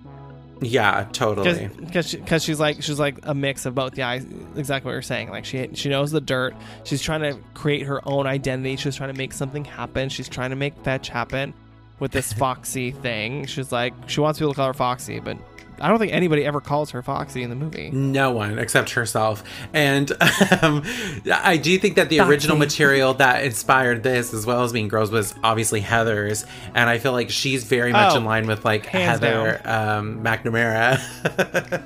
Yeah, 0.62 1.06
totally. 1.12 1.68
because 1.68 2.44
she's 2.44 2.60
like 2.60 2.82
she's 2.82 2.98
like 2.98 3.18
a 3.24 3.34
mix 3.34 3.66
of 3.66 3.74
both. 3.74 3.98
Yeah, 3.98 4.20
exactly 4.56 4.88
what 4.88 4.92
you're 4.92 5.02
saying. 5.02 5.30
Like 5.30 5.44
she 5.44 5.68
she 5.74 5.88
knows 5.88 6.10
the 6.10 6.20
dirt. 6.20 6.54
She's 6.84 7.02
trying 7.02 7.20
to 7.22 7.38
create 7.54 7.82
her 7.86 8.06
own 8.08 8.26
identity. 8.26 8.76
She's 8.76 8.96
trying 8.96 9.12
to 9.12 9.18
make 9.18 9.32
something 9.32 9.64
happen. 9.64 10.08
She's 10.08 10.28
trying 10.28 10.50
to 10.50 10.56
make 10.56 10.76
fetch 10.84 11.08
happen 11.08 11.52
with 11.98 12.12
this 12.12 12.32
Foxy 12.32 12.90
thing. 12.92 13.46
She's 13.46 13.72
like 13.72 13.94
she 14.06 14.20
wants 14.20 14.38
people 14.38 14.52
to 14.52 14.56
call 14.56 14.66
her 14.68 14.74
Foxy, 14.74 15.20
but 15.20 15.36
I 15.82 15.88
don't 15.88 15.98
think 15.98 16.12
anybody 16.12 16.44
ever 16.44 16.60
calls 16.60 16.90
her 16.92 17.02
Foxy 17.02 17.42
in 17.42 17.50
the 17.50 17.56
movie. 17.56 17.90
No 17.90 18.30
one 18.30 18.58
except 18.58 18.90
herself. 18.90 19.42
And 19.74 20.10
um, 20.62 20.82
I 21.30 21.56
do 21.56 21.76
think 21.78 21.96
that 21.96 22.08
the 22.08 22.20
original 22.20 22.56
material 22.66 23.14
that 23.14 23.44
inspired 23.44 24.02
this, 24.02 24.32
as 24.32 24.46
well 24.46 24.62
as 24.62 24.72
Mean 24.72 24.88
Girls, 24.88 25.10
was 25.10 25.34
obviously 25.42 25.80
Heathers. 25.82 26.46
And 26.74 26.88
I 26.88 26.98
feel 26.98 27.12
like 27.12 27.30
she's 27.30 27.64
very 27.64 27.92
much 27.92 28.14
Oh, 28.14 28.18
in 28.18 28.24
line 28.24 28.46
with 28.46 28.64
like 28.64 28.86
Heather 28.86 29.60
um, 29.64 30.22
McNamara. 30.22 31.00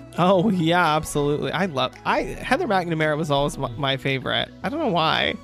Oh 0.18 0.48
yeah, 0.50 0.96
absolutely. 0.96 1.52
I 1.52 1.66
love 1.66 1.92
I 2.04 2.22
Heather 2.22 2.66
McNamara 2.66 3.16
was 3.18 3.30
always 3.30 3.58
my, 3.58 3.70
my 3.72 3.96
favorite. 3.96 4.48
I 4.62 4.68
don't 4.68 4.78
know 4.78 4.88
why. 4.88 5.34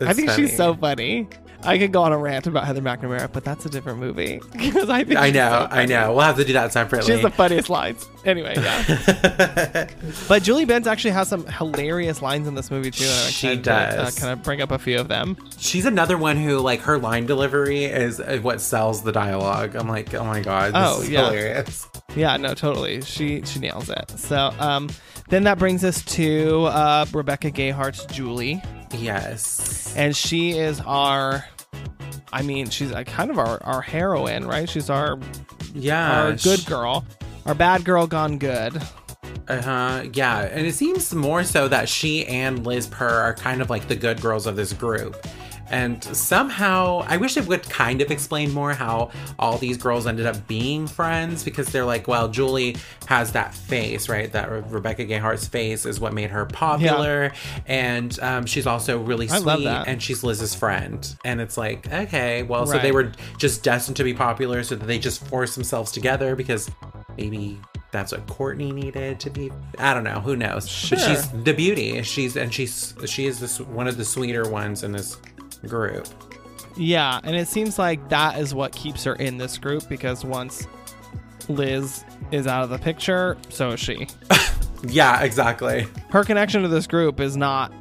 I 0.00 0.10
It's 0.10 0.18
think 0.18 0.30
she's 0.32 0.56
so 0.56 0.74
funny. 0.74 1.28
I 1.68 1.78
could 1.78 1.92
go 1.92 2.02
on 2.02 2.12
a 2.12 2.18
rant 2.18 2.46
about 2.46 2.64
Heather 2.64 2.80
McNamara, 2.80 3.30
but 3.32 3.44
that's 3.44 3.66
a 3.66 3.70
different 3.70 3.98
movie 3.98 4.40
because 4.52 4.88
I 4.88 5.04
think 5.04 5.18
I 5.18 5.30
know, 5.30 5.66
so 5.70 5.76
I 5.76 5.86
know. 5.86 6.12
We'll 6.12 6.22
have 6.24 6.36
to 6.36 6.44
do 6.44 6.52
that 6.54 6.72
separately. 6.72 7.06
She 7.06 7.12
has 7.12 7.22
the 7.22 7.30
funniest 7.30 7.68
lines. 7.70 8.06
Anyway, 8.24 8.54
yeah. 8.56 9.88
but 10.28 10.42
Julie 10.42 10.64
Benz 10.64 10.86
actually 10.86 11.12
has 11.12 11.28
some 11.28 11.46
hilarious 11.46 12.22
lines 12.22 12.48
in 12.48 12.54
this 12.54 12.70
movie 12.70 12.90
too. 12.90 13.04
She 13.04 13.48
to, 13.60 13.72
uh, 13.72 13.90
does. 14.04 14.18
kind 14.18 14.32
of 14.32 14.42
bring 14.42 14.60
up 14.62 14.70
a 14.70 14.78
few 14.78 14.98
of 14.98 15.08
them. 15.08 15.36
She's 15.58 15.84
another 15.86 16.18
one 16.18 16.36
who, 16.36 16.58
like, 16.58 16.80
her 16.80 16.98
line 16.98 17.26
delivery 17.26 17.84
is 17.84 18.20
uh, 18.20 18.38
what 18.42 18.60
sells 18.60 19.02
the 19.02 19.12
dialogue. 19.12 19.76
I'm 19.76 19.88
like, 19.88 20.14
oh 20.14 20.24
my 20.24 20.40
god, 20.40 20.68
this 20.74 20.82
Oh, 20.82 21.02
is 21.02 21.10
yeah. 21.10 21.26
hilarious. 21.26 21.86
Yeah, 22.16 22.36
no, 22.38 22.54
totally. 22.54 23.02
She 23.02 23.42
she 23.44 23.58
nails 23.60 23.88
it. 23.90 24.10
So, 24.16 24.52
um, 24.58 24.88
then 25.28 25.44
that 25.44 25.58
brings 25.58 25.84
us 25.84 26.02
to 26.16 26.64
uh, 26.64 27.04
Rebecca 27.12 27.50
Gayhart's 27.50 28.06
Julie. 28.06 28.62
Yes. 28.96 29.92
and 29.96 30.16
she 30.16 30.52
is 30.52 30.80
our 30.80 31.44
i 32.32 32.42
mean 32.42 32.68
she's 32.70 32.92
uh, 32.92 33.02
kind 33.04 33.30
of 33.30 33.38
our, 33.38 33.62
our 33.64 33.80
heroine 33.80 34.46
right 34.46 34.68
she's 34.68 34.90
our 34.90 35.18
Yeah. 35.74 36.22
our 36.22 36.32
good 36.34 36.64
girl 36.66 37.04
our 37.46 37.54
bad 37.54 37.84
girl 37.84 38.06
gone 38.06 38.38
good 38.38 38.80
Uh 39.48 39.62
huh. 39.62 40.02
Yeah, 40.12 40.40
and 40.42 40.66
it 40.66 40.74
seems 40.74 41.14
more 41.14 41.42
so 41.42 41.68
that 41.68 41.88
she 41.88 42.26
and 42.26 42.66
Liz 42.66 42.86
Purr 42.86 43.08
are 43.08 43.32
kind 43.34 43.62
of 43.62 43.70
like 43.70 43.88
the 43.88 43.96
good 43.96 44.20
girls 44.20 44.46
of 44.46 44.56
this 44.56 44.74
group. 44.74 45.16
And 45.70 46.02
somehow, 46.02 47.04
I 47.06 47.16
wish 47.16 47.36
it 47.36 47.46
would 47.46 47.68
kind 47.68 48.00
of 48.00 48.10
explain 48.10 48.52
more 48.52 48.72
how 48.72 49.10
all 49.38 49.58
these 49.58 49.76
girls 49.76 50.06
ended 50.06 50.26
up 50.26 50.46
being 50.46 50.86
friends 50.86 51.44
because 51.44 51.68
they're 51.68 51.84
like, 51.84 52.08
well, 52.08 52.28
Julie 52.28 52.76
has 53.06 53.32
that 53.32 53.54
face, 53.54 54.08
right? 54.08 54.30
That 54.32 54.50
Re- 54.50 54.62
Rebecca 54.68 55.04
Gayhart's 55.04 55.46
face 55.46 55.84
is 55.86 56.00
what 56.00 56.12
made 56.12 56.30
her 56.30 56.46
popular. 56.46 57.32
And 57.66 58.18
um, 58.20 58.46
she's 58.46 58.66
also 58.66 58.98
really 58.98 59.28
sweet 59.28 59.66
and 59.66 60.02
she's 60.02 60.24
Liz's 60.24 60.54
friend. 60.54 61.16
And 61.24 61.40
it's 61.40 61.56
like, 61.56 61.92
okay, 61.92 62.42
well, 62.42 62.66
so 62.66 62.78
they 62.78 62.92
were 62.92 63.12
just 63.38 63.62
destined 63.62 63.96
to 63.96 64.04
be 64.04 64.14
popular, 64.14 64.62
so 64.62 64.74
that 64.76 64.86
they 64.86 64.98
just 64.98 65.24
forced 65.26 65.54
themselves 65.54 65.92
together 65.92 66.36
because 66.36 66.70
maybe 67.16 67.58
that's 67.90 68.12
what 68.12 68.26
Courtney 68.26 68.72
needed 68.72 69.18
to 69.20 69.30
be. 69.30 69.50
I 69.78 69.94
don't 69.94 70.04
know. 70.04 70.20
Who 70.20 70.36
knows? 70.36 70.64
But 70.90 71.00
she's 71.00 71.28
the 71.30 71.54
beauty. 71.54 72.02
She's 72.02 72.36
and 72.36 72.52
she's 72.52 72.94
she 73.06 73.26
is 73.26 73.40
this 73.40 73.60
one 73.60 73.88
of 73.88 73.96
the 73.96 74.04
sweeter 74.04 74.48
ones 74.48 74.82
in 74.82 74.92
this 74.92 75.16
group. 75.66 76.06
Yeah, 76.76 77.20
and 77.24 77.34
it 77.34 77.48
seems 77.48 77.78
like 77.78 78.08
that 78.10 78.38
is 78.38 78.54
what 78.54 78.72
keeps 78.72 79.04
her 79.04 79.14
in 79.14 79.38
this 79.38 79.58
group 79.58 79.88
because 79.88 80.24
once 80.24 80.66
Liz 81.48 82.04
is 82.30 82.46
out 82.46 82.62
of 82.62 82.70
the 82.70 82.78
picture, 82.78 83.36
so 83.48 83.70
is 83.70 83.80
she. 83.80 84.06
Yeah, 84.86 85.22
exactly. 85.24 85.88
Her 86.10 86.22
connection 86.22 86.62
to 86.62 86.68
this 86.68 86.86
group 86.86 87.18
is 87.18 87.36
not 87.36 87.72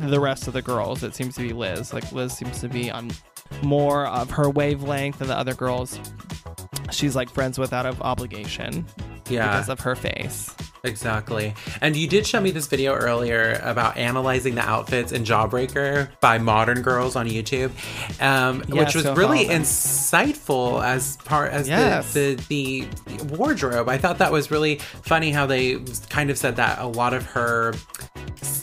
the 0.00 0.18
rest 0.18 0.46
of 0.48 0.54
the 0.54 0.62
girls. 0.62 1.02
It 1.02 1.14
seems 1.14 1.34
to 1.34 1.42
be 1.42 1.52
Liz. 1.52 1.92
Like 1.92 2.10
Liz 2.12 2.32
seems 2.32 2.60
to 2.62 2.68
be 2.70 2.90
on 2.90 3.10
more 3.62 4.06
of 4.06 4.30
her 4.30 4.48
wavelength 4.48 5.18
than 5.18 5.28
the 5.28 5.36
other 5.36 5.52
girls. 5.52 6.00
She's 6.90 7.14
like 7.14 7.28
friends 7.28 7.58
with 7.58 7.74
out 7.74 7.84
of 7.84 8.00
obligation 8.00 8.86
Yeah, 9.28 9.48
because 9.48 9.68
of 9.68 9.80
her 9.80 9.94
face. 9.94 10.54
Exactly. 10.86 11.54
And 11.80 11.94
you 11.96 12.06
did 12.08 12.26
show 12.26 12.40
me 12.40 12.50
this 12.50 12.66
video 12.66 12.94
earlier 12.94 13.60
about 13.62 13.96
analyzing 13.96 14.54
the 14.54 14.62
outfits 14.62 15.12
in 15.12 15.24
Jawbreaker 15.24 16.08
by 16.20 16.38
modern 16.38 16.82
girls 16.82 17.16
on 17.16 17.26
YouTube, 17.26 17.70
um, 18.22 18.62
Yes, 18.68 18.86
which 18.86 18.94
was 18.94 19.04
go 19.04 19.14
really 19.14 19.46
them. 19.46 19.62
insightful 19.62 20.82
as 20.84 21.16
part 21.18 21.52
as 21.52 21.68
Yes. 21.68 22.12
the, 22.14 22.34
the 22.48 22.86
the 23.06 23.24
wardrobe. 23.36 23.88
I 23.88 23.98
thought 23.98 24.18
that 24.18 24.32
was 24.32 24.50
really 24.50 24.76
funny 24.76 25.30
how 25.30 25.46
they 25.46 25.78
kind 26.08 26.30
of 26.30 26.38
said 26.38 26.56
that 26.56 26.78
a 26.78 26.86
lot 26.86 27.12
of 27.14 27.24
her 27.26 27.74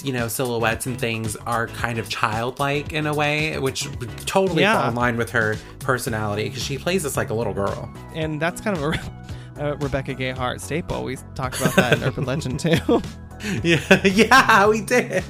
you 0.04 0.12
know 0.14 0.28
silhouettes 0.28 0.86
and 0.86 1.00
things 1.00 1.36
are 1.38 1.68
kind 1.68 1.98
of 1.98 2.10
childlike 2.10 2.92
in 2.94 3.08
a 3.08 3.14
way 3.14 3.58
which 3.60 3.88
totally 4.26 4.62
Yeah. 4.62 4.80
fall 4.80 4.90
in 4.90 4.96
line 4.96 5.18
with 5.18 5.30
her 5.32 5.56
personality 5.80 6.44
because 6.50 6.62
she 6.64 6.78
plays 6.78 7.04
this 7.04 7.16
like 7.18 7.30
a 7.30 7.34
little 7.34 7.54
girl 7.54 7.90
And 8.14 8.42
that's 8.42 8.60
kind 8.62 8.78
of 8.78 8.84
a, 8.84 9.23
a 9.58 9.76
Rebecca 9.78 10.16
Gayheart 10.16 10.60
staple. 10.62 11.04
We 11.04 11.18
talked 11.36 11.60
about 11.60 11.76
that 11.76 11.94
in 11.98 12.04
Urban 12.04 12.26
Legend 12.26 12.60
too. 12.60 13.02
yeah 13.64 14.08
yeah 14.08 14.68
we 14.68 14.80
did 14.82 15.24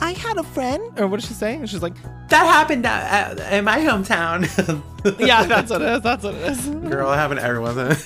I 0.00 0.12
had 0.12 0.36
a 0.36 0.42
friend. 0.44 0.82
Or 1.00 1.06
what 1.06 1.20
did 1.20 1.26
she 1.26 1.32
say? 1.34 1.58
She's 1.64 1.80
like, 1.82 1.94
that 2.28 2.44
happened 2.46 2.84
at, 2.84 3.38
at- 3.40 3.52
in 3.54 3.64
my 3.64 3.78
hometown 3.78 4.42
yeah, 5.18 5.44
that's 5.44 5.70
what 5.70 5.80
it 5.82 5.88
is. 5.88 6.02
That's 6.02 6.22
what 6.24 6.34
it 6.34 6.42
is. 6.52 6.68
girl 6.68 7.10
having 7.12 7.38
everyone 7.38 7.96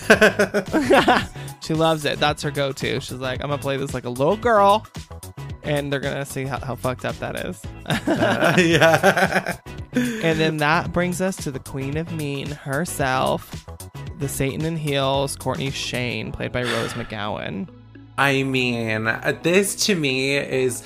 she 1.60 1.74
loves 1.74 2.04
it. 2.04 2.20
That's 2.20 2.42
her 2.42 2.50
go-to. 2.52 3.00
She's 3.00 3.12
like, 3.14 3.42
I'm 3.42 3.50
gonna 3.50 3.60
play 3.60 3.76
this 3.76 3.92
like 3.92 4.04
a 4.04 4.10
little 4.10 4.36
girl, 4.36 4.86
and 5.64 5.92
they're 5.92 6.00
gonna 6.00 6.24
see 6.24 6.44
how, 6.44 6.60
how 6.60 6.76
fucked 6.76 7.04
up 7.04 7.18
that 7.18 7.36
is. 7.44 7.60
Uh, 7.86 8.54
yeah 8.58 9.56
and 9.92 10.38
then 10.38 10.58
that 10.58 10.92
brings 10.92 11.20
us 11.20 11.36
to 11.36 11.50
the 11.50 11.58
Queen 11.58 11.96
of 11.96 12.12
Mean 12.12 12.48
herself, 12.50 13.66
the 14.18 14.28
Satan 14.28 14.64
in 14.64 14.76
heels, 14.76 15.36
Courtney 15.36 15.70
Shayne, 15.70 16.32
played 16.32 16.52
by 16.52 16.62
Rose 16.62 16.92
McGowan. 16.94 17.68
I 18.16 18.42
mean, 18.42 19.04
this 19.42 19.74
to 19.86 19.94
me 19.94 20.36
is 20.36 20.82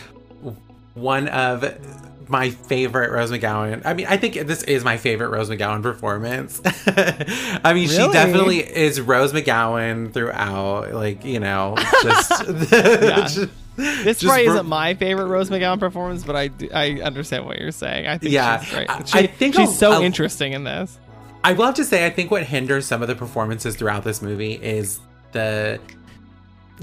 one 0.95 1.29
of 1.29 2.29
my 2.29 2.51
favorite 2.51 3.11
Rose 3.11 3.31
McGowan. 3.31 3.83
I 3.85 3.95
mean, 3.95 4.07
I 4.09 4.17
think 4.19 4.35
this 4.47 4.63
is 4.65 4.85
my 4.85 4.97
favorite 4.99 5.29
Rose 5.31 5.49
McGowan 5.51 5.83
performance. 5.83 6.61
I 6.87 7.73
mean, 7.75 7.89
she 7.89 7.97
definitely 8.11 8.59
is 8.59 9.01
Rose 9.01 9.33
McGowan 9.33 10.13
throughout. 10.13 10.93
Like, 10.93 11.25
you 11.25 11.41
know, 11.41 11.75
just. 12.03 13.49
This 13.75 14.19
just 14.19 14.25
probably 14.27 14.45
isn't 14.45 14.67
my 14.67 14.93
favorite 14.93 15.29
Rose 15.29 15.49
McGowan 15.49 15.81
performance, 15.81 16.25
but 16.25 16.37
I, 16.37 16.49
do- 16.49 16.69
I 16.75 17.01
understand 17.01 17.47
what 17.47 17.59
you're 17.59 17.71
saying. 17.73 18.07
I 18.07 18.19
think 18.19 18.31
Yeah, 18.35 18.61
she's 18.61 18.75
great. 18.75 18.91
I- 18.91 19.05
She- 19.05 19.19
I 19.19 19.27
think 19.27 19.55
she's 19.55 19.71
a- 19.71 19.73
so 19.73 19.93
a- 19.93 20.03
interesting 20.03 20.53
in 20.53 20.65
this. 20.65 20.99
I 21.45 21.53
will 21.55 21.67
have 21.67 21.75
to 21.75 21.85
say, 21.85 22.07
I 22.07 22.11
think 22.11 22.31
what 22.31 22.45
hinders 22.45 22.87
some 22.87 23.03
of 23.03 23.09
the 23.09 23.15
performances 23.17 23.75
throughout 23.77 24.05
this 24.05 24.23
movie 24.23 24.53
is 24.55 25.01
the 25.33 25.81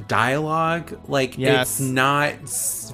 dialogue. 0.08 0.98
Like, 1.08 1.38
Yes. 1.38 1.80
it's 1.80 1.80
not 1.80 2.34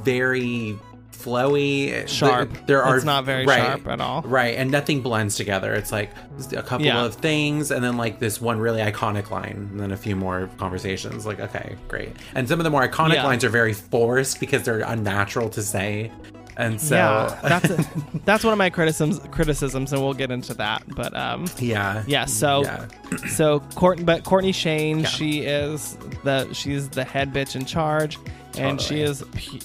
very 0.03 0.77
flowy. 1.11 2.07
Sharp. 2.07 2.51
There, 2.67 2.83
are 2.83 2.95
It's 2.97 3.05
not 3.05 3.25
very 3.25 3.45
right, 3.47 3.57
sharp 3.63 3.87
at 3.87 3.99
all. 3.99 4.21
Right, 4.21 4.55
and 4.57 4.69
nothing 4.69 5.01
blends 5.01 5.35
together. 5.35 5.73
It's 5.73 5.91
like 5.91 6.11
a 6.55 6.61
couple 6.61 6.85
Yeah. 6.85 7.03
of 7.03 7.15
things, 7.15 7.71
and 7.71 7.83
then 7.83 7.97
like 7.97 8.19
this 8.19 8.39
one 8.39 8.59
really 8.59 8.81
iconic 8.81 9.31
line, 9.31 9.69
and 9.71 9.79
then 9.79 9.91
a 9.91 9.97
few 9.97 10.15
more 10.15 10.49
conversations. 10.57 11.25
Like, 11.25 11.39
okay, 11.39 11.75
great. 11.87 12.09
And 12.35 12.47
some 12.47 12.59
of 12.59 12.63
the 12.63 12.69
more 12.69 12.87
iconic 12.87 13.15
Yeah. 13.15 13.23
lines 13.23 13.43
are 13.43 13.49
very 13.49 13.73
forced 13.73 14.39
because 14.39 14.61
they're 14.63 14.81
unnatural 14.81 15.49
to 15.49 15.63
say. 15.63 16.11
And 16.57 16.79
so, 16.79 16.95
yeah, 16.95 17.39
that's 17.43 17.69
a, 17.69 17.85
that's 18.25 18.43
one 18.43 18.53
of 18.53 18.57
my 18.57 18.69
criticisms. 18.69 19.19
Criticisms, 19.31 19.91
and 19.91 20.01
we'll 20.01 20.13
get 20.13 20.31
into 20.31 20.53
that. 20.55 20.83
But 20.95 21.15
um, 21.15 21.45
yeah, 21.59 22.03
yeah. 22.07 22.25
So 22.25 22.63
yeah. 22.63 22.87
so 23.29 23.59
Courtney, 23.75 24.05
but 24.05 24.23
Courtney 24.23 24.51
Shayne, 24.53 24.99
Yeah. 24.99 25.07
she 25.07 25.39
is 25.41 25.97
the 26.23 26.51
she's 26.53 26.87
the 26.89 27.03
head 27.03 27.33
bitch 27.33 27.55
in 27.55 27.65
charge, 27.65 28.17
and 28.57 28.79
she 28.79 29.01
is 29.01 29.23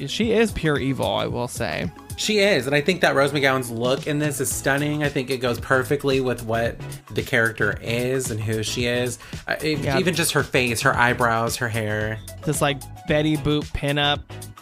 she 0.08 0.32
is 0.32 0.50
pure 0.52 0.78
evil. 0.78 1.06
I 1.14 1.26
will 1.26 1.48
say. 1.48 1.90
She 2.16 2.40
is, 2.40 2.66
and 2.66 2.74
I 2.76 2.82
think 2.82 3.00
that 3.00 3.14
Rose 3.14 3.30
McGowan's 3.32 3.70
look 3.70 4.06
in 4.06 4.18
this 4.18 4.40
is 4.40 4.52
stunning. 4.52 5.02
I 5.02 5.08
think 5.08 5.30
it 5.30 5.38
goes 5.38 5.58
perfectly 5.58 6.20
with 6.20 6.42
what 6.44 6.76
the 7.12 7.22
character 7.22 7.78
is 7.80 8.30
and 8.30 8.38
who 8.38 8.62
she 8.62 8.84
is. 8.84 9.18
Uh, 9.48 9.56
it- 9.62 9.78
Yeah. 9.78 9.98
Even 9.98 10.14
just 10.14 10.32
her 10.32 10.42
face, 10.42 10.82
her 10.82 10.94
eyebrows, 10.94 11.56
her 11.56 11.68
hair. 11.68 12.18
This 12.44 12.60
like 12.60 12.82
Betty 13.08 13.38
Boop 13.38 13.64
pinup. 13.72 14.20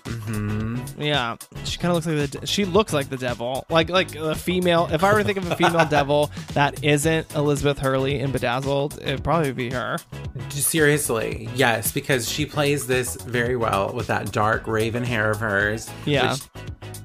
Mm-hmm. 0.09 1.03
Yeah, 1.03 1.37
she 1.65 1.79
kind 1.79 1.91
of 1.91 1.97
looks 1.97 2.07
like 2.07 2.31
the 2.31 2.39
de- 2.41 2.47
she 2.47 2.65
looks 2.65 2.93
like 2.93 3.09
the 3.11 3.17
devil, 3.17 3.67
like 3.69 3.91
like 3.91 4.15
a 4.15 4.35
female. 4.35 4.89
If 4.91 5.05
I 5.05 5.13
were 5.13 5.19
to 5.19 5.25
think 5.25 5.39
of 5.39 5.51
a 5.51 5.57
female 5.57 5.87
devil 5.91 6.31
that 6.55 6.83
isn't 6.83 7.35
Elizabeth 7.35 7.79
Hurley 7.79 8.19
in 8.19 8.33
Bedazzled, 8.33 8.99
it'd 9.03 9.23
probably 9.25 9.53
be 9.53 9.71
her. 9.71 9.99
Seriously, 10.51 11.49
yes, 11.55 11.93
because 11.93 12.29
she 12.29 12.47
plays 12.47 12.87
this 12.87 13.17
very 13.17 13.57
well 13.57 13.93
with 13.93 14.07
that 14.09 14.33
dark 14.33 14.67
raven 14.67 15.05
hair 15.05 15.31
of 15.31 15.41
hers. 15.41 15.91
Yeah. 16.05 16.33
Which, 16.33 16.41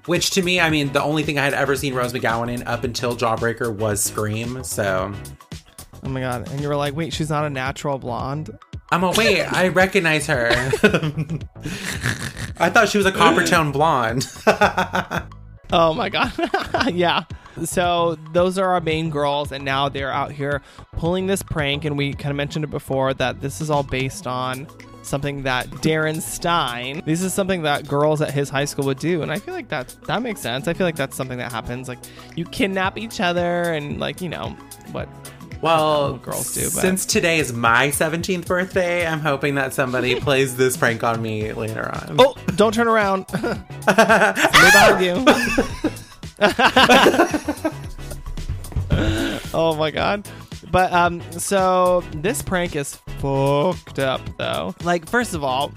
which 0.06 0.30
to 0.32 0.42
me, 0.42 0.60
I 0.60 0.70
mean, 0.70 0.92
the 0.92 1.02
only 1.04 1.24
thing 1.24 1.38
I 1.40 1.44
had 1.44 1.54
ever 1.54 1.76
seen 1.76 1.94
Rose 1.94 2.14
McGowan 2.14 2.54
in 2.54 2.64
up 2.64 2.84
until 2.84 3.16
Jawbreaker 3.16 3.74
was 3.74 4.04
Scream. 4.04 4.64
So 4.64 5.14
Oh 6.06 6.10
my 6.10 6.20
god! 6.20 6.50
And 6.52 6.60
you 6.60 6.68
were 6.68 6.76
like, 6.76 6.96
wait, 6.96 7.14
she's 7.14 7.30
not 7.30 7.46
a 7.46 7.50
natural 7.50 7.98
blonde. 7.98 8.58
I'm 8.94 9.04
a 9.04 9.10
wait. 9.12 9.42
I 9.42 9.70
recognize 9.70 10.28
her. 10.28 10.50
I 12.60 12.70
thought 12.70 12.90
she 12.90 13.00
was 13.00 13.08
a 13.08 13.12
copper 13.12 13.44
tone 13.44 13.72
blonde. 13.72 14.28
Oh 15.76 15.92
my 15.92 16.08
god. 16.08 16.32
yeah. 16.94 17.24
So 17.64 18.16
those 18.32 18.60
are 18.60 18.70
our 18.70 18.80
main 18.80 19.10
girls, 19.10 19.52
and 19.52 19.66
now 19.66 19.90
they're 19.90 20.12
out 20.12 20.32
here 20.32 20.62
pulling 20.98 21.26
this 21.26 21.42
prank. 21.42 21.84
And 21.84 21.98
we 21.98 22.14
kind 22.14 22.30
of 22.30 22.36
mentioned 22.36 22.64
it 22.64 22.70
before 22.70 23.16
that 23.16 23.42
this 23.42 23.60
is 23.60 23.72
all 23.72 23.82
based 23.82 24.28
on 24.28 24.68
something 25.02 25.42
that 25.44 25.66
Darren 25.82 26.22
Stein. 26.22 27.02
This 27.08 27.24
is 27.24 27.34
something 27.34 27.64
that 27.64 27.88
girls 27.88 28.22
at 28.22 28.32
his 28.32 28.52
high 28.52 28.66
school 28.66 28.86
would 28.86 29.00
do, 29.00 29.24
and 29.24 29.32
I 29.32 29.40
feel 29.40 29.56
like 29.56 29.70
that 29.70 29.96
that 30.06 30.22
makes 30.22 30.42
sense. 30.42 30.68
I 30.68 30.74
feel 30.74 30.86
like 30.86 30.96
that's 30.96 31.18
something 31.18 31.40
that 31.40 31.52
happens. 31.52 31.88
Like 31.88 32.00
you 32.36 32.46
kidnap 32.46 32.96
each 32.96 33.20
other, 33.20 33.64
and 33.74 34.00
like 34.00 34.22
you 34.22 34.30
know 34.30 34.56
what. 34.92 35.10
Well, 35.64 36.18
girls 36.18 36.54
do, 36.54 36.64
but- 36.64 36.82
since 36.82 37.06
today 37.06 37.40
is 37.40 37.54
my 37.54 37.88
17th 37.88 38.46
birthday, 38.46 39.08
I'm 39.08 39.22
hoping 39.22 39.56
that 39.56 39.74
somebody 39.74 40.16
plays 40.20 40.58
this 40.58 40.76
prank 40.76 41.06
on 41.06 41.22
me 41.22 41.54
later 41.54 41.90
on. 41.90 42.18
Oh, 42.20 42.36
don't 42.58 42.74
turn 42.74 42.90
around. 42.90 43.26
Somebody 43.30 43.62
behind 44.74 45.06
you. 45.06 45.24
oh 49.54 49.74
my 49.78 49.90
god. 49.90 50.28
But 50.70 50.92
um 50.92 51.22
so 51.32 52.04
this 52.16 52.42
prank 52.42 52.76
is 52.76 52.96
fucked 53.20 54.00
up 54.00 54.20
though. 54.38 54.76
Like 54.84 55.08
first 55.08 55.34
of 55.34 55.46
all, 55.46 55.72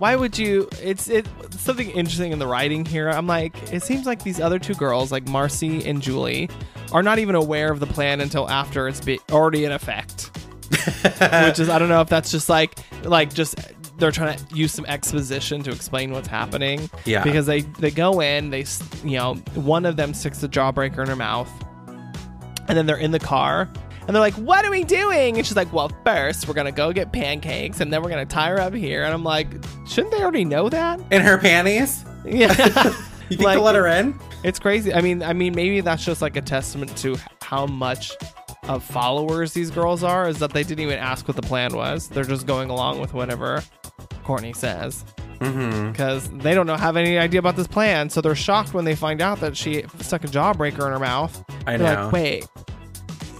why 0.00 0.16
would 0.16 0.38
you 0.38 0.66
it's 0.82 1.08
it 1.08 1.28
something 1.50 1.90
interesting 1.90 2.32
in 2.32 2.38
the 2.38 2.46
writing 2.46 2.86
here. 2.86 3.10
I'm 3.10 3.26
like 3.26 3.54
it 3.72 3.82
seems 3.82 4.06
like 4.06 4.22
these 4.22 4.40
other 4.40 4.58
two 4.58 4.74
girls 4.74 5.12
like 5.12 5.28
Marcy 5.28 5.86
and 5.86 6.00
Julie 6.00 6.48
are 6.90 7.02
not 7.02 7.18
even 7.18 7.34
aware 7.34 7.70
of 7.70 7.80
the 7.80 7.86
plan 7.86 8.22
until 8.22 8.48
after 8.48 8.88
it's 8.88 9.00
be- 9.00 9.20
already 9.30 9.66
in 9.66 9.72
effect. 9.72 10.30
Which 10.70 11.58
is 11.58 11.68
I 11.68 11.78
don't 11.78 11.90
know 11.90 12.00
if 12.00 12.08
that's 12.08 12.30
just 12.30 12.48
like 12.48 12.78
like 13.04 13.34
just 13.34 13.56
they're 13.98 14.10
trying 14.10 14.38
to 14.38 14.56
use 14.56 14.72
some 14.72 14.86
exposition 14.86 15.62
to 15.64 15.70
explain 15.70 16.12
what's 16.12 16.28
happening. 16.28 16.88
Yeah. 17.04 17.22
Because 17.22 17.44
they 17.44 17.60
they 17.60 17.90
go 17.90 18.20
in, 18.22 18.48
they 18.48 18.64
you 19.04 19.18
know, 19.18 19.34
one 19.54 19.84
of 19.84 19.96
them 19.96 20.14
sticks 20.14 20.38
the 20.38 20.48
jawbreaker 20.48 21.00
in 21.00 21.08
her 21.08 21.16
mouth, 21.16 21.50
and 22.68 22.78
then 22.78 22.86
they're 22.86 22.96
in 22.96 23.10
the 23.10 23.18
car, 23.20 23.68
and 24.10 24.14
they're 24.16 24.20
like, 24.20 24.34
"What 24.34 24.64
are 24.64 24.70
we 24.72 24.82
doing?" 24.82 25.36
And 25.36 25.46
she's 25.46 25.54
like, 25.56 25.72
"Well, 25.72 25.88
first 26.04 26.48
we're 26.48 26.54
gonna 26.54 26.72
go 26.72 26.92
get 26.92 27.12
pancakes, 27.12 27.78
and 27.80 27.92
then 27.92 28.02
we're 28.02 28.10
gonna 28.10 28.26
tie 28.26 28.48
her 28.50 28.60
up 28.60 28.74
here." 28.74 29.04
And 29.04 29.14
I'm 29.14 29.22
like, 29.22 29.46
"Shouldn't 29.86 30.10
they 30.12 30.20
already 30.20 30.44
know 30.44 30.68
that?" 30.68 31.00
In 31.12 31.22
her 31.22 31.38
panties? 31.38 32.04
Yeah, 32.24 32.48
You 33.30 33.36
think 33.36 33.42
Like- 33.42 33.54
they'll 33.54 33.62
let 33.62 33.76
her 33.76 33.86
in? 33.86 34.18
it's 34.42 34.58
crazy. 34.58 34.92
I 34.92 35.00
mean, 35.00 35.22
I 35.22 35.32
mean, 35.32 35.54
maybe 35.54 35.80
that's 35.80 36.04
just 36.04 36.20
like 36.20 36.34
a 36.36 36.40
testament 36.42 36.96
to 36.98 37.16
how 37.40 37.66
much 37.66 38.12
of 38.68 38.82
followers 38.84 39.52
these 39.54 39.70
girls 39.70 40.02
are. 40.02 40.28
Is 40.28 40.38
that 40.40 40.52
they 40.52 40.62
didn't 40.64 40.80
even 40.80 40.98
ask 40.98 41.28
what 41.28 41.36
the 41.36 41.42
plan 41.42 41.74
was. 41.74 42.08
They're 42.08 42.24
just 42.24 42.46
going 42.46 42.68
along 42.68 43.00
with 43.00 43.14
whatever 43.14 43.62
Courtney 44.24 44.52
says. 44.52 45.04
Mm-hmm. 45.40 45.92
because 45.92 46.28
they 46.28 46.52
don't 46.54 46.66
know 46.66 46.76
have 46.76 46.98
any 46.98 47.16
idea 47.16 47.38
about 47.40 47.56
this 47.56 47.66
plan. 47.66 48.10
So 48.10 48.20
they're 48.20 48.34
shocked 48.34 48.74
when 48.74 48.84
they 48.84 48.94
find 48.94 49.22
out 49.22 49.40
that 49.40 49.56
she 49.56 49.84
stuck 50.00 50.22
a 50.24 50.26
jawbreaker 50.26 50.84
in 50.84 50.92
her 50.92 50.98
mouth. 50.98 51.42
I 51.66 51.78
They're 51.78 51.96
know. 51.96 52.02
like, 52.04 52.12
wait, 52.12 52.48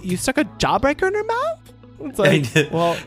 you 0.03 0.17
stuck 0.17 0.37
a 0.37 0.45
jawbreaker 0.45 1.07
in 1.07 1.13
her 1.13 1.23
mouth? 1.23 1.73
It's 2.01 2.19
like, 2.19 2.71
well, 2.71 2.97